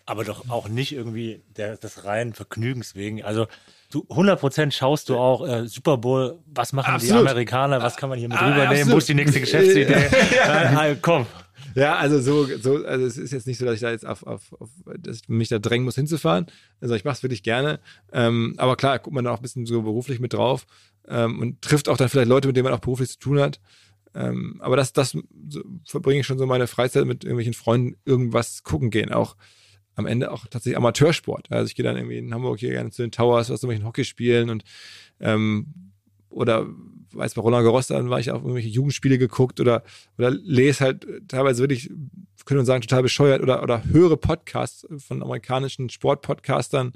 Aber 0.06 0.26
doch 0.26 0.50
auch 0.50 0.68
nicht 0.68 0.92
irgendwie 0.92 1.42
der, 1.56 1.78
des 1.78 2.04
reinen 2.04 2.34
Vergnügens 2.34 2.96
wegen. 2.96 3.24
Also 3.24 3.48
du 3.92 4.06
100% 4.10 4.72
schaust 4.72 5.08
du 5.08 5.18
auch 5.18 5.48
äh, 5.48 5.68
Super 5.68 5.98
Bowl, 5.98 6.40
was 6.48 6.74
machen 6.74 6.96
Absolut. 6.96 7.24
die 7.24 7.30
Amerikaner, 7.30 7.82
was 7.82 7.96
kann 7.96 8.10
man 8.10 8.20
hier 8.20 8.28
mit 8.28 8.42
Ah, 8.42 8.50
rübernehmen, 8.50 8.92
wo 8.92 8.98
ist 8.98 9.08
die 9.08 9.14
nächste 9.14 9.40
Geschäftsidee? 9.40 9.84
äh, 9.94 10.92
äh, 10.92 10.98
komm. 11.02 11.28
Ja, 11.76 11.96
also 11.96 12.20
so, 12.20 12.46
so, 12.58 12.86
also 12.86 13.06
es 13.06 13.18
ist 13.18 13.32
jetzt 13.32 13.48
nicht 13.48 13.58
so, 13.58 13.66
dass 13.66 13.76
ich 13.76 13.82
da 13.82 13.92
jetzt 13.92 14.06
auf, 14.06 14.24
auf, 14.24 14.54
auf 14.60 14.70
dass 15.00 15.18
ich 15.22 15.30
mich 15.30 15.50
da 15.50 15.60
drängen 15.60 15.86
muss 15.86 15.96
hinzufahren. 15.96 16.48
Also 16.82 16.96
ich 16.96 17.04
mache 17.04 17.16
es 17.16 17.24
wirklich 17.24 17.44
gerne. 17.44 17.80
Ähm, 18.12 18.56
aber 18.58 18.76
klar, 18.76 19.00
guckt 19.00 19.14
man 19.14 19.26
da 19.26 19.32
auch 19.32 19.38
ein 19.38 19.42
bisschen 19.42 19.66
so 19.66 19.82
beruflich 19.82 20.20
mit 20.20 20.34
drauf 20.34 20.66
ähm, 21.08 21.40
und 21.40 21.62
trifft 21.62 21.90
auch 21.90 21.98
dann 21.98 22.10
vielleicht 22.10 22.30
Leute, 22.30 22.48
mit 22.48 22.58
denen 22.58 22.66
man 22.66 22.74
auch 22.74 22.80
beruflich 22.80 23.10
zu 23.10 23.20
tun 23.20 23.40
hat. 23.40 23.60
Ähm, 24.14 24.58
aber 24.62 24.78
das, 24.78 24.94
das 24.94 25.18
so, 25.50 25.62
verbringe 25.86 26.22
ich 26.22 26.26
schon 26.26 26.38
so 26.38 26.46
meine 26.46 26.68
Freizeit 26.68 27.06
mit 27.06 27.24
irgendwelchen 27.24 27.54
Freunden 27.54 27.98
irgendwas 28.06 28.64
gucken 28.64 28.90
gehen. 28.90 29.12
Auch 29.12 29.36
am 29.96 30.06
Ende 30.06 30.32
auch 30.32 30.46
tatsächlich 30.48 30.78
Amateursport. 30.78 31.52
Also 31.52 31.68
ich 31.68 31.76
gehe 31.76 31.84
dann 31.84 31.98
irgendwie 31.98 32.18
in 32.18 32.34
Hamburg 32.34 32.60
hier 32.60 32.72
gerne 32.72 32.92
zu 32.92 33.02
den 33.02 33.12
Towers, 33.12 33.50
was 33.50 33.64
irgendwelchen 33.64 33.86
Hockey 33.86 34.06
spielen 34.06 34.50
und 34.50 34.64
ähm, 35.20 35.92
oder 36.30 36.68
weiß 37.16 37.34
bei 37.34 37.42
Roland 37.42 37.64
Garros, 37.66 37.88
dann 37.88 38.10
war 38.10 38.20
ich 38.20 38.32
auf 38.32 38.42
irgendwelche 38.42 38.70
Jugendspiele 38.70 39.18
geguckt 39.18 39.60
oder 39.60 39.84
oder 40.18 40.32
lese 40.32 40.84
halt 40.84 41.06
teilweise 41.28 41.62
wirklich, 41.62 41.90
können 42.46 42.60
wir 42.62 42.66
sagen, 42.66 42.82
total 42.82 43.04
bescheuert 43.04 43.42
oder 43.42 43.64
oder 43.64 43.84
höre 43.86 44.18
Podcasts 44.18 44.86
von 44.98 45.22
amerikanischen 45.22 45.90
Sportpodcastern, 45.90 46.94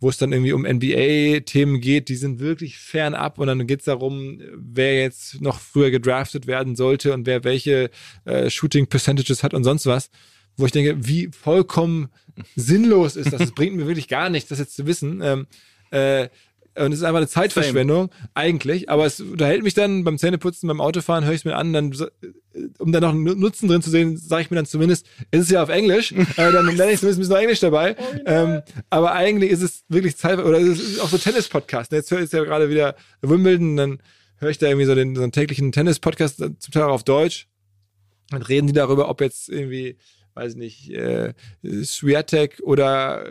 wo 0.00 0.08
es 0.08 0.18
dann 0.18 0.32
irgendwie 0.32 0.52
um 0.52 0.62
NBA-Themen 0.66 1.80
geht, 1.80 2.08
die 2.08 2.16
sind 2.16 2.38
wirklich 2.38 2.78
fernab 2.78 3.38
und 3.38 3.46
dann 3.46 3.66
geht 3.66 3.80
es 3.80 3.86
darum, 3.86 4.40
wer 4.54 5.00
jetzt 5.00 5.40
noch 5.40 5.58
früher 5.58 5.90
gedraftet 5.90 6.46
werden 6.46 6.76
sollte 6.76 7.14
und 7.14 7.26
wer 7.26 7.44
welche 7.44 7.90
äh, 8.24 8.50
Shooting 8.50 8.86
Percentages 8.86 9.42
hat 9.42 9.54
und 9.54 9.64
sonst 9.64 9.86
was, 9.86 10.10
wo 10.56 10.66
ich 10.66 10.72
denke, 10.72 11.06
wie 11.06 11.28
vollkommen 11.28 12.08
sinnlos 12.54 13.16
ist 13.16 13.32
das. 13.32 13.40
Es 13.40 13.54
bringt 13.54 13.76
mir 13.76 13.86
wirklich 13.86 14.08
gar 14.08 14.28
nichts, 14.28 14.48
das 14.48 14.58
jetzt 14.58 14.76
zu 14.76 14.86
wissen. 14.86 15.20
Ähm, 15.22 15.46
äh, 15.90 16.28
Und 16.78 16.92
es 16.92 16.98
ist 16.98 17.04
einfach 17.04 17.18
eine 17.18 17.28
Zeitverschwendung, 17.28 18.10
eigentlich. 18.34 18.88
Aber 18.90 19.06
es 19.06 19.20
unterhält 19.20 19.62
mich 19.62 19.74
dann 19.74 20.04
beim 20.04 20.18
Zähneputzen, 20.18 20.66
beim 20.68 20.80
Autofahren, 20.80 21.24
höre 21.24 21.32
ich 21.32 21.40
es 21.40 21.44
mir 21.44 21.56
an, 21.56 21.72
dann, 21.72 21.92
so- 21.92 22.08
um 22.78 22.92
da 22.92 23.00
noch 23.00 23.10
einen 23.10 23.24
Nutzen 23.38 23.68
drin 23.68 23.82
zu 23.82 23.90
sehen, 23.90 24.16
sage 24.16 24.42
ich 24.42 24.50
mir 24.50 24.56
dann 24.56 24.66
zumindest, 24.66 25.06
es 25.30 25.42
ist 25.42 25.50
ja 25.50 25.62
auf 25.62 25.68
Englisch, 25.68 26.12
äh, 26.12 26.26
dann 26.36 26.74
lerne 26.76 26.92
ich 26.92 27.00
zumindest 27.00 27.18
ein 27.18 27.18
bisschen 27.20 27.36
Englisch 27.36 27.60
dabei. 27.60 27.96
ähm, 28.26 28.62
aber 28.90 29.12
eigentlich 29.12 29.50
ist 29.50 29.62
es 29.62 29.84
wirklich 29.88 30.16
Zeit, 30.16 30.38
oder 30.38 30.58
es 30.58 30.78
ist 30.80 31.00
auch 31.00 31.08
so 31.08 31.18
Tennis-Podcast. 31.18 31.92
Jetzt 31.92 32.10
höre 32.10 32.20
ich 32.22 32.32
ja 32.32 32.44
gerade 32.44 32.68
wieder 32.70 32.94
Wimbledon, 33.22 33.76
dann 33.76 34.02
höre 34.38 34.50
ich 34.50 34.58
da 34.58 34.66
irgendwie 34.66 34.86
so 34.86 34.94
den 34.94 35.16
so 35.16 35.22
einen 35.22 35.32
täglichen 35.32 35.72
Tennis-Podcast, 35.72 36.40
äh, 36.42 36.58
zum 36.58 36.72
Teil 36.72 36.82
auch 36.84 36.92
auf 36.94 37.04
Deutsch. 37.04 37.48
Dann 38.30 38.42
reden 38.42 38.66
die 38.66 38.72
darüber, 38.72 39.08
ob 39.08 39.20
jetzt 39.20 39.48
irgendwie, 39.48 39.96
weiß 40.34 40.52
ich 40.52 40.58
nicht, 40.58 40.90
äh, 40.90 41.32
Swiatek 41.84 42.60
oder, 42.62 43.24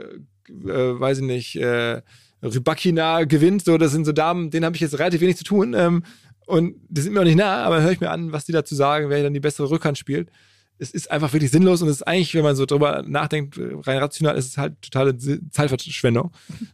äh, 0.49 0.99
weiß 0.99 1.19
ich 1.19 1.23
nicht, 1.25 1.55
äh, 1.57 2.01
Rybakina 2.45 3.23
gewinnt. 3.23 3.65
So, 3.65 3.77
das 3.77 3.91
sind 3.91 4.05
so 4.05 4.11
Damen, 4.11 4.51
denen 4.51 4.65
habe 4.65 4.75
ich 4.75 4.81
jetzt 4.81 4.97
relativ 4.99 5.21
wenig 5.21 5.37
zu 5.37 5.43
tun. 5.43 5.73
Ähm, 5.73 6.03
und 6.45 6.75
die 6.89 7.01
sind 7.01 7.13
mir 7.13 7.21
auch 7.21 7.25
nicht 7.25 7.37
nah, 7.37 7.63
aber 7.63 7.81
höre 7.81 7.91
ich 7.91 7.99
mir 7.99 8.11
an, 8.11 8.31
was 8.31 8.45
die 8.45 8.51
dazu 8.51 8.75
sagen, 8.75 9.09
wer 9.09 9.23
dann 9.23 9.33
die 9.33 9.39
bessere 9.39 9.69
Rückhand 9.69 9.97
spielt. 9.97 10.29
Es 10.77 10.91
ist 10.91 11.09
einfach 11.09 11.31
wirklich 11.33 11.51
sinnlos 11.51 11.81
und 11.81 11.87
es 11.87 11.97
ist 11.97 12.03
eigentlich, 12.03 12.35
wenn 12.35 12.43
man 12.43 12.55
so 12.55 12.65
drüber 12.65 13.03
nachdenkt, 13.07 13.57
äh, 13.57 13.69
rein 13.83 13.97
rational, 13.97 14.35
ist 14.35 14.47
es 14.47 14.57
halt 14.57 14.81
totale 14.81 15.17
Zeitverschwendung. 15.49 16.31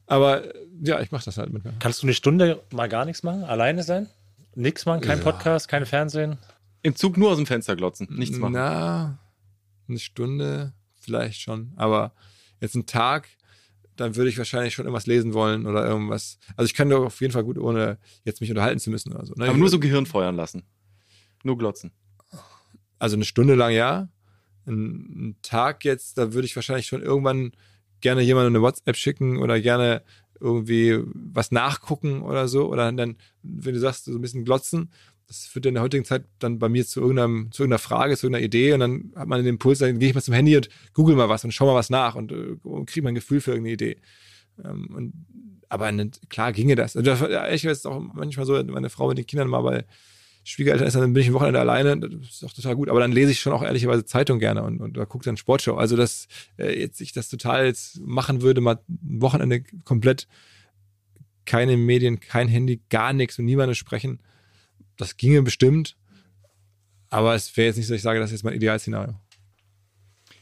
Aber 0.07 0.43
äh, 0.43 0.53
ja, 0.83 0.99
ich 1.01 1.11
mache 1.11 1.25
das 1.25 1.37
halt 1.37 1.53
mit 1.53 1.63
mir. 1.63 1.73
Kannst 1.79 2.01
du 2.01 2.07
eine 2.07 2.13
Stunde 2.13 2.61
mal 2.73 2.89
gar 2.89 3.05
nichts 3.05 3.23
machen? 3.23 3.43
Alleine 3.43 3.83
sein? 3.83 4.09
Nichts 4.55 4.85
machen? 4.85 5.01
Kein 5.01 5.19
Podcast, 5.19 5.67
kein 5.67 5.85
Fernsehen? 5.85 6.37
Im 6.81 6.95
Zug 6.95 7.17
nur 7.17 7.29
aus 7.29 7.37
dem 7.37 7.45
Fenster 7.45 7.75
glotzen, 7.75 8.07
nichts 8.11 8.37
machen. 8.39 8.53
Na, 8.53 9.19
eine 9.87 9.99
Stunde 9.99 10.73
vielleicht 10.99 11.41
schon. 11.41 11.71
Aber 11.75 12.13
jetzt 12.59 12.75
einen 12.75 12.87
Tag, 12.87 13.27
dann 13.95 14.15
würde 14.15 14.29
ich 14.29 14.37
wahrscheinlich 14.37 14.73
schon 14.73 14.85
irgendwas 14.85 15.07
lesen 15.07 15.33
wollen 15.33 15.65
oder 15.65 15.85
irgendwas. 15.85 16.39
Also 16.55 16.65
ich 16.65 16.73
kann 16.73 16.89
doch 16.89 17.05
auf 17.05 17.21
jeden 17.21 17.33
Fall 17.33 17.43
gut, 17.43 17.57
ohne 17.57 17.97
jetzt 18.23 18.41
mich 18.41 18.49
unterhalten 18.49 18.79
zu 18.79 18.89
müssen 18.89 19.13
oder 19.13 19.25
so. 19.25 19.33
ne? 19.35 19.47
Aber 19.47 19.57
nur 19.57 19.69
so 19.69 19.79
Gehirn 19.79 20.05
feuern 20.05 20.35
lassen. 20.35 20.63
Nur 21.43 21.57
glotzen. 21.57 21.91
Also 22.99 23.15
eine 23.15 23.25
Stunde 23.25 23.55
lang 23.55 23.73
ja. 23.73 24.09
Ein, 24.65 25.29
ein 25.29 25.35
Tag 25.41 25.83
jetzt, 25.85 26.17
da 26.17 26.33
würde 26.33 26.45
ich 26.45 26.55
wahrscheinlich 26.55 26.85
schon 26.85 27.01
irgendwann 27.01 27.51
gerne 27.99 28.21
jemandem 28.21 28.55
eine 28.55 28.61
WhatsApp 28.61 28.95
schicken 28.95 29.37
oder 29.37 29.59
gerne 29.59 30.03
irgendwie 30.39 30.99
was 31.13 31.51
nachgucken 31.51 32.21
oder 32.21 32.47
so. 32.47 32.67
Oder 32.67 32.91
dann, 32.91 33.17
wenn 33.43 33.73
du 33.73 33.79
sagst, 33.79 34.05
so 34.05 34.11
ein 34.13 34.21
bisschen 34.21 34.45
glotzen, 34.45 34.91
das 35.31 35.45
führt 35.45 35.65
in 35.65 35.75
der 35.75 35.83
heutigen 35.83 36.03
Zeit 36.03 36.25
dann 36.39 36.59
bei 36.59 36.67
mir 36.67 36.85
zu, 36.85 36.99
irgendeinem, 36.99 37.53
zu 37.53 37.63
irgendeiner 37.63 37.79
Frage, 37.79 38.17
zu 38.17 38.25
irgendeiner 38.25 38.45
Idee 38.45 38.73
und 38.73 38.81
dann 38.81 39.13
hat 39.15 39.29
man 39.29 39.39
den 39.39 39.47
Impuls, 39.47 39.79
dann 39.79 39.97
gehe 39.97 40.09
ich 40.09 40.15
mal 40.15 40.21
zum 40.21 40.33
Handy 40.33 40.57
und 40.57 40.67
google 40.93 41.15
mal 41.15 41.29
was 41.29 41.45
und 41.45 41.53
schau 41.53 41.65
mal 41.65 41.75
was 41.75 41.89
nach 41.89 42.15
und, 42.15 42.33
äh, 42.33 42.57
und 42.63 42.85
kriege 42.87 43.01
mal 43.03 43.09
ein 43.09 43.15
Gefühl 43.15 43.39
für 43.39 43.51
irgendeine 43.51 43.73
Idee. 43.73 43.97
Ähm, 44.61 44.89
und, 44.93 45.13
aber 45.69 45.89
ne, 45.93 46.11
klar 46.27 46.51
ginge 46.51 46.75
das. 46.75 46.97
Also, 46.97 47.09
das 47.09 47.21
ja, 47.31 47.49
ich 47.49 47.65
weiß 47.65 47.85
auch 47.85 48.01
manchmal 48.13 48.45
so, 48.45 48.61
meine 48.61 48.89
Frau 48.89 49.07
mit 49.07 49.19
den 49.19 49.25
Kindern 49.25 49.47
mal 49.47 49.61
bei 49.61 49.85
Schwiegereltern 50.43 50.87
ist, 50.87 50.95
dann 50.95 51.13
bin 51.13 51.21
ich 51.21 51.29
ein 51.29 51.33
Wochenende 51.33 51.61
alleine, 51.61 51.97
das 51.97 52.11
ist 52.29 52.43
auch 52.43 52.51
total 52.51 52.75
gut. 52.75 52.89
Aber 52.89 52.99
dann 52.99 53.13
lese 53.13 53.31
ich 53.31 53.39
schon 53.39 53.53
auch 53.53 53.63
ehrlicherweise 53.63 54.03
Zeitung 54.03 54.39
gerne 54.39 54.63
und, 54.63 54.81
und 54.81 54.97
da 54.97 55.05
gucke 55.05 55.23
dann 55.23 55.37
Sportshow. 55.37 55.75
Also, 55.75 55.95
dass 55.95 56.27
äh, 56.57 56.77
jetzt 56.77 56.99
ich 56.99 57.13
das 57.13 57.29
total 57.29 57.67
jetzt 57.67 58.01
machen 58.01 58.41
würde, 58.41 58.59
mal 58.59 58.79
ein 58.89 59.21
Wochenende 59.21 59.63
komplett 59.85 60.27
keine 61.45 61.77
Medien, 61.77 62.19
kein 62.19 62.49
Handy, 62.49 62.81
gar 62.89 63.13
nichts 63.13 63.39
und 63.39 63.45
niemandem 63.45 63.75
sprechen, 63.75 64.19
das 65.01 65.17
ginge 65.17 65.41
bestimmt. 65.41 65.97
Aber 67.09 67.35
es 67.35 67.55
wäre 67.57 67.67
jetzt 67.67 67.77
nicht 67.77 67.87
so, 67.87 67.93
dass 67.93 67.99
ich 67.99 68.03
sage, 68.03 68.19
das 68.19 68.29
ist 68.29 68.37
jetzt 68.37 68.43
mein 68.43 68.53
Idealszenario. 68.53 69.15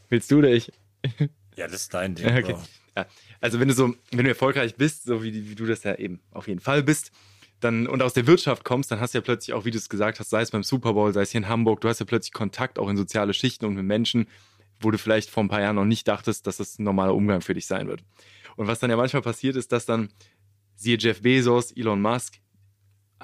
Willst 0.10 0.30
du 0.32 0.40
oder 0.40 0.52
ich? 0.52 0.72
Ja, 1.56 1.68
das 1.68 1.82
ist 1.82 1.94
dein 1.94 2.16
Ding. 2.16 2.26
Okay. 2.26 2.56
Ja. 2.96 3.06
Also 3.42 3.60
wenn 3.60 3.68
du 3.68 3.74
so, 3.74 3.94
wenn 4.12 4.24
du 4.24 4.30
erfolgreich 4.30 4.76
bist, 4.76 5.04
so 5.04 5.22
wie, 5.24 5.50
wie 5.50 5.56
du 5.56 5.66
das 5.66 5.84
ja 5.84 5.96
eben 5.96 6.22
auf 6.32 6.48
jeden 6.48 6.62
Fall 6.62 6.84
bist, 6.84 7.12
dann 7.60 7.86
und 7.86 8.02
aus 8.02 8.14
der 8.14 8.28
Wirtschaft 8.28 8.64
kommst, 8.64 8.92
dann 8.92 9.02
hast 9.02 9.14
du 9.14 9.18
ja 9.18 9.22
plötzlich 9.22 9.54
auch, 9.54 9.66
wie 9.66 9.72
du 9.72 9.78
es 9.78 9.90
gesagt 9.90 10.22
hast, 10.22 10.30
sei 10.30 10.42
es 10.42 10.52
beim 10.52 10.64
Super 10.64 10.94
Bowl, 10.94 11.12
sei 11.12 11.24
es 11.24 11.32
hier 11.32 11.40
in 11.40 11.50
Hamburg, 11.50 11.82
du 11.82 11.90
hast 11.90 12.00
ja 12.00 12.06
plötzlich 12.06 12.32
Kontakt 12.32 12.80
auch 12.80 12.88
in 12.88 12.96
soziale 12.96 13.34
Schichten 13.34 13.66
und 13.66 13.74
mit 13.74 13.84
Menschen, 13.84 14.30
wo 14.80 14.90
du 14.90 14.98
vielleicht 14.98 15.30
vor 15.30 15.44
ein 15.44 15.50
paar 15.50 15.60
Jahren 15.60 15.76
noch 15.76 15.84
nicht 15.84 16.08
dachtest, 16.08 16.48
dass 16.48 16.56
das 16.56 16.80
ein 16.80 16.86
normaler 16.86 17.14
Umgang 17.14 17.42
für 17.42 17.54
dich 17.54 17.66
sein 17.66 17.90
wird. 17.90 18.06
Und 18.56 18.68
was 18.68 18.80
dann 18.80 18.90
ja 18.90 18.96
manchmal 18.96 19.22
passiert 19.22 19.58
ist, 19.58 19.74
dass 19.74 19.86
dann 19.86 20.08
siehe 20.76 20.98
Jeff 20.98 21.22
Bezos, 21.22 21.74
Elon 21.74 22.02
Musk, 22.02 22.40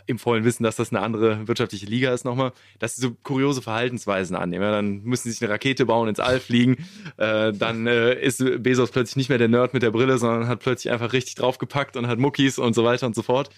im 0.05 0.19
vollen 0.19 0.43
Wissen, 0.43 0.63
dass 0.63 0.75
das 0.75 0.91
eine 0.91 1.01
andere 1.01 1.47
wirtschaftliche 1.47 1.85
Liga 1.85 2.13
ist 2.13 2.25
nochmal, 2.25 2.51
dass 2.79 2.95
sie 2.95 3.01
so 3.01 3.11
kuriose 3.23 3.61
Verhaltensweisen 3.61 4.35
annehmen. 4.35 4.63
Ja, 4.63 4.71
dann 4.71 5.03
müssen 5.03 5.23
sie 5.23 5.31
sich 5.31 5.41
eine 5.41 5.53
Rakete 5.53 5.85
bauen, 5.85 6.09
ins 6.09 6.19
All 6.19 6.39
fliegen. 6.39 6.85
Äh, 7.17 7.53
dann 7.53 7.87
äh, 7.87 8.19
ist 8.19 8.43
Bezos 8.61 8.91
plötzlich 8.91 9.15
nicht 9.15 9.29
mehr 9.29 9.37
der 9.37 9.47
Nerd 9.47 9.73
mit 9.73 9.83
der 9.83 9.91
Brille, 9.91 10.17
sondern 10.17 10.47
hat 10.47 10.59
plötzlich 10.59 10.91
einfach 10.91 11.13
richtig 11.13 11.35
draufgepackt 11.35 11.97
und 11.97 12.07
hat 12.07 12.19
Muckis 12.19 12.59
und 12.59 12.73
so 12.73 12.83
weiter 12.83 13.05
und 13.05 13.15
so 13.15 13.21
fort. 13.21 13.49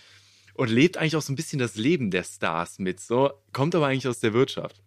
Und 0.54 0.70
lebt 0.70 0.98
eigentlich 0.98 1.16
auch 1.16 1.22
so 1.22 1.34
ein 1.34 1.36
bisschen 1.36 1.60
das 1.60 1.76
Leben 1.76 2.12
der 2.12 2.24
Stars 2.24 2.80
mit. 2.80 3.00
So, 3.00 3.32
kommt 3.54 3.76
aber 3.76 3.88
eigentlich 3.88 4.08
aus 4.08 4.20
der 4.20 4.34
Wirtschaft. 4.34 4.82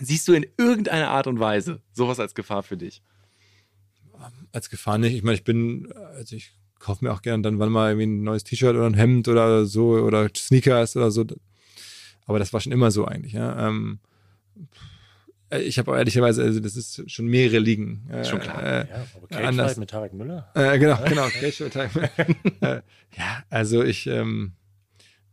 Siehst 0.00 0.28
du 0.28 0.32
in 0.32 0.46
irgendeiner 0.56 1.10
Art 1.10 1.26
und 1.26 1.40
Weise 1.40 1.80
sowas 1.92 2.20
als 2.20 2.34
Gefahr 2.34 2.62
für 2.62 2.76
dich? 2.76 3.02
als 4.52 4.70
Gefahr 4.70 4.98
nicht. 4.98 5.14
Ich 5.14 5.22
meine, 5.22 5.36
ich 5.36 5.44
bin, 5.44 5.92
also 5.92 6.36
ich 6.36 6.52
kaufe 6.78 7.04
mir 7.04 7.12
auch 7.12 7.22
gerne 7.22 7.42
dann 7.42 7.58
wann 7.58 7.70
mal 7.72 7.90
irgendwie 7.90 8.06
ein 8.06 8.22
neues 8.22 8.44
T-Shirt 8.44 8.74
oder 8.76 8.86
ein 8.86 8.94
Hemd 8.94 9.28
oder 9.28 9.66
so 9.66 9.90
oder 9.98 10.28
Sneakers 10.34 10.96
oder 10.96 11.10
so. 11.10 11.24
Aber 12.26 12.38
das 12.38 12.52
war 12.52 12.60
schon 12.60 12.72
immer 12.72 12.90
so 12.90 13.04
eigentlich. 13.04 13.32
Ja. 13.32 13.68
Ähm, 13.68 13.98
ich 15.50 15.78
habe 15.78 15.96
ehrlicherweise, 15.96 16.42
also 16.42 16.58
das 16.58 16.74
ist 16.76 17.08
schon 17.10 17.26
mehrere 17.26 17.60
Ligen. 17.60 18.08
Äh, 18.10 18.24
Schon 18.24 18.40
klar. 18.40 18.62
Äh, 18.62 18.86
Ja, 18.88 19.06
aber 19.16 19.28
Cage 19.28 19.44
Anders. 19.46 19.70
Fight 19.72 19.78
mit 19.78 19.90
Tarek 19.90 20.12
Müller? 20.12 20.50
äh, 20.54 20.78
genau, 20.78 20.98
genau. 21.08 21.28
Cage 21.28 21.62
Attack. 21.62 21.90
äh, 22.60 22.80
ja, 23.16 23.44
also 23.48 23.84
ich 23.84 24.06
ähm, 24.08 24.52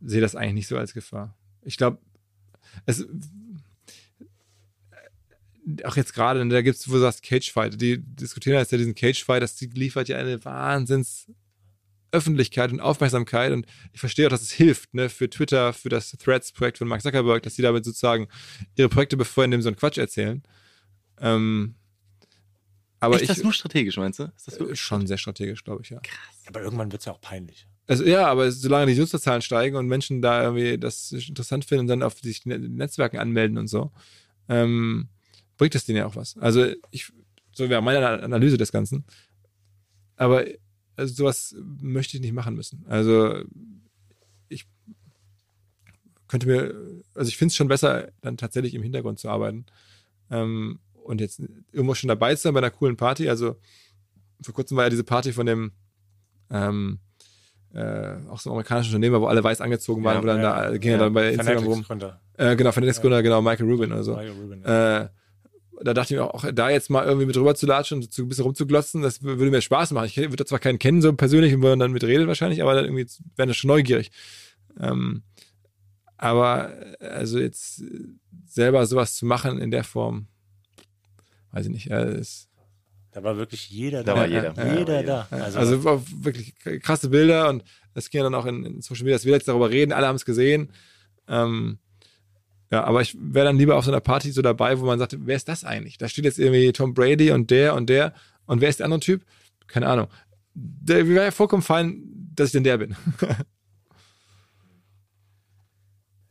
sehe 0.02 0.22
das 0.22 0.36
eigentlich 0.36 0.54
nicht 0.54 0.68
so 0.68 0.78
als 0.78 0.94
Gefahr. 0.94 1.36
Ich 1.64 1.78
glaube, 1.78 1.98
es 2.86 3.08
auch 5.84 5.96
jetzt 5.96 6.14
gerade, 6.14 6.46
da 6.48 6.62
gibt's, 6.62 6.88
wo 6.90 6.94
du 6.94 7.00
sagst, 7.00 7.24
Cage 7.24 7.52
Fight, 7.52 7.80
die 7.82 8.00
diskutieren 8.00 8.58
jetzt 8.58 8.72
ja 8.72 8.78
diesen 8.78 8.96
Cage 8.96 9.24
Fight, 9.24 9.42
das 9.42 9.60
liefert 9.62 10.10
ja 10.10 10.18
eine 10.18 10.44
Wahnsinns 10.44 11.28
Öffentlichkeit 12.12 12.72
und 12.72 12.80
Aufmerksamkeit 12.80 13.52
und 13.52 13.66
ich 13.92 14.00
verstehe 14.00 14.28
auch, 14.28 14.30
dass 14.30 14.44
es 14.44 14.52
hilft, 14.52 14.94
ne, 14.94 15.10
für 15.10 15.30
Twitter, 15.30 15.74
für 15.74 15.90
das 15.90 16.12
Threads-Projekt 16.12 16.78
von 16.78 16.88
Mark 16.88 17.02
Zuckerberg, 17.02 17.42
dass 17.42 17.56
die 17.56 17.64
damit 17.64 17.84
sozusagen 17.86 18.28
ihre 18.76 18.88
Projekte 18.88 19.18
befeuern, 19.18 19.46
indem 19.46 19.62
sie 19.62 19.64
so 19.64 19.70
einen 19.70 19.78
Quatsch 19.78 19.98
erzählen. 19.98 20.44
Ähm, 21.20 21.76
aber 23.00 23.16
ist 23.16 23.24
ich, 23.24 23.28
das 23.30 23.44
nur 23.44 23.52
strategisch, 23.52 23.98
meinst 23.98 24.20
du? 24.20 24.32
Ist 24.38 24.48
das 24.48 24.58
äh, 24.58 24.76
schon 24.76 25.08
sehr 25.08 25.18
strategisch, 25.18 25.64
glaube 25.64 25.82
ich, 25.82 25.90
ja. 25.90 26.00
Aber 26.46 26.62
irgendwann 26.62 26.92
wird 26.92 27.02
es 27.02 27.06
ja 27.06 27.14
auch 27.14 27.22
peinlich. 27.22 27.68
Also 27.88 28.06
ja, 28.06 28.28
aber 28.28 28.50
solange 28.52 28.94
die 28.94 29.00
Nutzerzahlen 29.00 29.42
steigen 29.42 29.76
und 29.76 29.88
Menschen 29.88 30.22
da 30.22 30.44
irgendwie 30.44 30.78
das 30.78 31.12
interessant 31.12 31.66
finden 31.66 31.82
und 31.82 31.88
dann 31.88 32.04
auf 32.04 32.18
sich 32.20 32.46
Ne- 32.46 32.60
Netzwerken 32.60 33.18
anmelden 33.18 33.58
und 33.58 33.68
so, 33.68 33.92
ähm, 34.48 35.10
bringt 35.64 35.76
das 35.76 35.86
denen 35.86 36.00
ja 36.00 36.06
auch 36.06 36.18
was. 36.18 36.38
Also 36.40 36.66
ich, 36.92 37.14
so 37.54 37.70
wäre 37.70 37.82
meine 37.82 38.06
Analyse 38.22 38.58
des 38.58 38.74
Ganzen. 38.74 39.06
Aber 40.18 40.44
also 40.98 41.14
sowas 41.14 41.56
möchte 41.80 42.18
ich 42.18 42.22
nicht 42.22 42.34
machen 42.34 42.54
müssen. 42.54 42.84
Also 42.86 43.46
ich 44.50 44.68
könnte 46.28 46.48
mir, 46.48 46.76
also 47.16 47.30
ich 47.30 47.38
finde 47.38 47.52
es 47.52 47.56
schon 47.56 47.70
besser, 47.70 48.12
dann 48.20 48.36
tatsächlich 48.36 48.74
im 48.74 48.84
Hintergrund 48.84 49.20
zu 49.20 49.30
arbeiten. 49.30 49.66
Ähm, 50.30 50.80
und 50.96 51.22
jetzt 51.22 51.42
irgendwo 51.72 51.94
schon 51.94 52.10
dabei 52.10 52.36
zu 52.36 52.42
sein 52.42 52.54
bei 52.54 52.60
einer 52.60 52.70
coolen 52.70 52.98
Party. 52.98 53.30
Also 53.30 53.56
vor 54.42 54.54
kurzem 54.54 54.76
war 54.76 54.84
ja 54.84 54.90
diese 54.90 55.06
Party 55.06 55.32
von 55.32 55.46
dem 55.46 55.72
ähm, 56.50 57.00
äh, 57.74 58.18
auch 58.30 58.42
so 58.42 58.50
ein 58.50 58.52
amerikanischer 58.52 58.90
Unternehmer, 58.90 59.22
wo 59.22 59.28
alle 59.28 59.42
weiß 59.42 59.62
angezogen 59.62 60.04
waren, 60.04 60.18
Ja, 60.18 60.24
wo 60.24 60.28
dann 60.28 60.42
ja, 60.42 60.72
da 60.72 60.78
ging 60.78 60.92
er 60.92 60.98
dann 60.98 61.14
bei 61.14 61.32
Instagram 61.32 61.64
rum. 61.64 61.86
Äh, 62.34 62.58
genau, 62.58 62.74
von 62.74 62.84
den 62.84 62.94
Gründer, 62.94 63.24
genau, 63.24 63.42
Michael 63.42 63.72
Rubin 63.72 63.94
oder 63.94 64.04
so. 64.04 64.12
Mario 64.12 64.34
Rubin, 64.34 64.62
ja. 64.62 65.04
Äh, 65.04 65.10
da 65.82 65.94
dachte 65.94 66.14
ich 66.14 66.20
mir 66.20 66.26
auch, 66.34 66.46
da 66.54 66.70
jetzt 66.70 66.90
mal 66.90 67.06
irgendwie 67.06 67.26
mit 67.26 67.38
rüber 67.38 67.56
zu 67.56 67.66
latschen 67.66 68.00
und 68.02 68.14
zu, 68.14 68.24
ein 68.24 68.30
bisschen 68.30 68.44
rumzuglotzen, 68.46 69.02
das 69.02 69.22
wür- 69.22 69.40
würde 69.40 69.52
mir 69.52 69.62
Spaß 69.62 69.92
machen. 69.92 70.06
Ich 70.06 70.18
würde 70.18 70.46
zwar 70.46 70.60
keinen 70.60 70.80
kennen, 70.80 71.02
so 71.02 71.14
persönlich, 71.14 71.54
wo 71.54 71.58
man 71.68 71.80
dann 71.80 71.92
mit 71.92 72.04
redet 72.04 72.28
wahrscheinlich, 72.28 72.62
aber 72.62 72.76
dann 72.76 72.86
irgendwie 72.86 73.08
wäre 73.36 73.48
das 73.48 73.58
schon 73.58 73.70
neugierig. 73.70 74.12
Ähm, 74.80 75.24
aber 76.18 76.74
äh, 77.02 77.06
also 77.08 77.40
jetzt 77.40 77.82
äh, 77.82 77.86
selber 78.46 78.86
sowas 78.86 79.16
zu 79.16 79.26
machen 79.26 79.60
in 79.60 79.72
der 79.72 79.84
Form, 79.84 80.28
weiß 81.52 81.66
ich 81.66 81.72
nicht. 81.72 81.86
Ja, 81.88 82.02
ist, 82.02 82.50
Da 83.12 83.24
war 83.24 83.38
wirklich 83.38 83.70
jeder 83.70 84.04
Da 84.04 84.14
da. 84.14 84.20
war 84.20 84.28
jeder. 84.28 84.54
Ja, 84.56 84.80
jeder 84.80 85.02
Ja, 85.02 85.04
da. 85.04 85.28
also, 85.32 85.60
Also, 85.60 85.90
also 85.90 86.06
wirklich 86.24 86.56
krasse 86.82 87.10
Bilder 87.10 87.50
und 87.50 87.64
es 87.94 88.10
ging 88.10 88.20
ja 88.20 88.24
dann 88.24 88.36
auch 88.36 88.46
in, 88.46 88.66
in 88.66 88.82
Social 88.82 89.04
Media, 89.04 89.16
dass 89.16 89.26
wir 89.26 89.34
jetzt 89.34 89.48
darüber 89.48 89.70
reden, 89.70 89.92
alle 89.92 90.08
haben 90.08 90.16
es 90.16 90.26
gesehen. 90.26 90.72
Ähm, 91.28 91.78
ja, 92.74 92.84
aber 92.86 93.02
ich 93.02 93.16
wäre 93.20 93.46
dann 93.46 93.58
lieber 93.58 93.76
auf 93.76 93.86
so 93.86 93.92
einer 93.92 94.02
Party 94.02 94.32
so 94.32 94.42
dabei, 94.42 94.80
wo 94.80 94.86
man 94.88 94.98
sagt, 94.98 95.16
wer 95.28 95.36
ist 95.36 95.48
das 95.48 95.64
eigentlich? 95.64 96.00
Da 96.00 96.08
steht 96.08 96.26
jetzt 96.26 96.40
irgendwie 96.40 96.74
Tom 96.74 96.96
Brady 96.96 97.30
und 97.30 97.52
der 97.52 97.76
und 97.76 97.88
der 97.88 98.16
und 98.48 98.62
wer 98.62 98.70
ist 98.70 98.80
der 98.80 98.86
andere 98.86 99.00
Typ? 99.00 99.24
Keine 99.68 99.88
Ahnung. 99.88 100.08
Der 100.56 101.08
wäre 101.08 101.26
ja 101.26 101.30
vollkommen 101.30 101.62
fein, 101.62 102.02
dass 102.34 102.48
ich 102.48 102.54
denn 102.54 102.64
der 102.64 102.80
bin. 102.80 102.96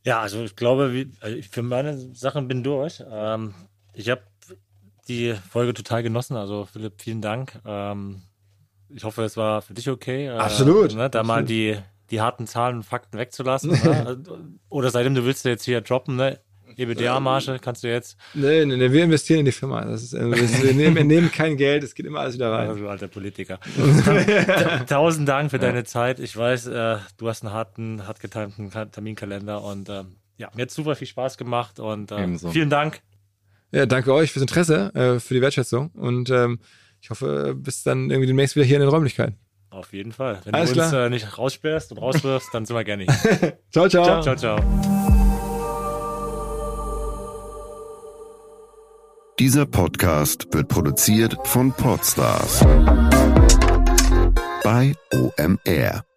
ja, 0.05 0.20
also 0.20 0.43
ich 0.43 0.56
glaube, 0.56 0.93
wie, 0.93 1.12
also 1.20 1.36
ich 1.36 1.48
für 1.48 1.62
meine 1.62 1.97
Sachen 2.12 2.48
bin 2.48 2.64
durch. 2.64 3.05
Ähm, 3.09 3.55
ich 3.94 4.10
habe 4.10 4.23
die 5.06 5.36
Folge 5.48 5.74
total 5.74 6.02
genossen. 6.02 6.36
Also 6.36 6.64
Philipp, 6.64 7.01
vielen 7.01 7.23
Dank. 7.23 7.60
Ähm, 7.64 8.23
ich 8.89 9.05
hoffe, 9.05 9.23
es 9.23 9.36
war 9.36 9.62
für 9.62 9.74
dich 9.74 9.89
okay. 9.89 10.27
Äh, 10.27 10.31
Absolut, 10.31 10.93
Ne, 10.97 11.09
da 11.09 11.23
mal 11.23 11.43
absolut. 11.43 11.51
die, 11.51 11.78
die 12.12 12.20
harten 12.20 12.47
Zahlen 12.47 12.76
und 12.76 12.82
Fakten 12.84 13.18
wegzulassen. 13.18 13.70
ne? 13.72 14.22
Oder 14.68 14.90
seitdem 14.90 15.14
du 15.16 15.24
willst 15.24 15.44
du 15.44 15.48
jetzt 15.48 15.64
hier 15.64 15.80
droppen, 15.80 16.14
ne? 16.14 16.39
EBITDA-Marge 16.76 17.59
kannst 17.60 17.84
du 17.84 17.89
jetzt. 17.89 18.16
Nee, 18.32 18.64
nee, 18.64 18.76
nee, 18.76 18.90
wir 18.93 19.05
investieren 19.05 19.40
in 19.40 19.44
die 19.44 19.52
Firma. 19.52 19.84
Das 19.84 20.02
ist, 20.02 20.14
äh, 20.14 20.30
wir, 20.30 20.72
nehmen, 20.72 20.97
wir 20.97 21.05
nehmen 21.05 21.30
kein 21.30 21.59
Geld, 21.59 21.82
es 21.84 21.94
geht 21.94 22.06
immer 22.06 22.20
alles 22.20 22.34
wieder 22.36 22.51
rein. 22.51 22.68
Also, 22.70 22.89
alter 22.89 23.09
Politiker. 23.09 23.59
Ta- 24.06 24.84
Tausend 24.84 25.28
Dank 25.28 25.51
für 25.51 25.59
deine 25.59 25.84
Zeit. 25.84 26.18
Ich 26.18 26.34
weiß, 26.34 26.68
äh, 26.68 26.97
du 27.18 27.28
hast 27.28 27.44
einen 27.44 27.52
harten, 27.52 28.06
hart 28.06 28.20
getimten 28.20 28.70
Ka- 28.70 28.86
Terminkalender 28.86 29.62
und 29.62 29.90
ähm, 29.90 30.16
ja, 30.39 30.48
mir 30.55 30.62
hat 30.62 30.70
super 30.70 30.97
viel 30.97 31.06
Spaß 31.09 31.36
gemacht 31.36 31.78
und 31.78 32.10
äh, 32.10 32.22
Ebenso. 32.22 32.51
vielen 32.51 32.70
Dank. 32.70 33.01
Ja, 33.70 33.84
danke 33.84 34.12
euch 34.14 34.32
fürs 34.32 34.43
Interesse, 34.43 34.94
äh, 34.94 35.20
für 35.20 35.34
die 35.34 35.43
Wertschätzung 35.43 35.90
und 35.90 36.30
ähm, 36.30 36.59
ich 37.02 37.10
hoffe, 37.10 37.55
bis 37.55 37.82
dann 37.82 38.10
irgendwie 38.10 38.28
demnächst 38.28 38.55
wieder 38.56 38.64
hier 38.64 38.76
in 38.76 38.80
den 38.82 38.89
Räumlichkeiten. 38.90 39.36
Auf 39.73 39.94
jeden 39.94 40.12
Fall. 40.12 40.39
Wenn 40.44 40.55
Alles 40.55 40.74
du 40.74 40.82
uns 40.82 40.93
äh, 40.93 41.09
nicht 41.09 41.39
raussperrst 41.39 41.93
und 41.93 41.99
rauswirfst, 41.99 42.51
dann 42.53 42.66
sind 42.66 42.77
wir 42.77 42.85
gerne 42.85 43.05
hier. 43.05 43.59
Ciao, 43.73 43.89
ciao. 43.89 44.20
ciao, 44.20 44.36
ciao. 44.36 44.59
Dieser 49.39 49.65
Podcast 49.65 50.47
wird 50.53 50.69
produziert 50.69 51.36
von 51.44 51.73
Podstars 51.73 52.61
bei 54.62 54.94
OMR. 55.12 56.11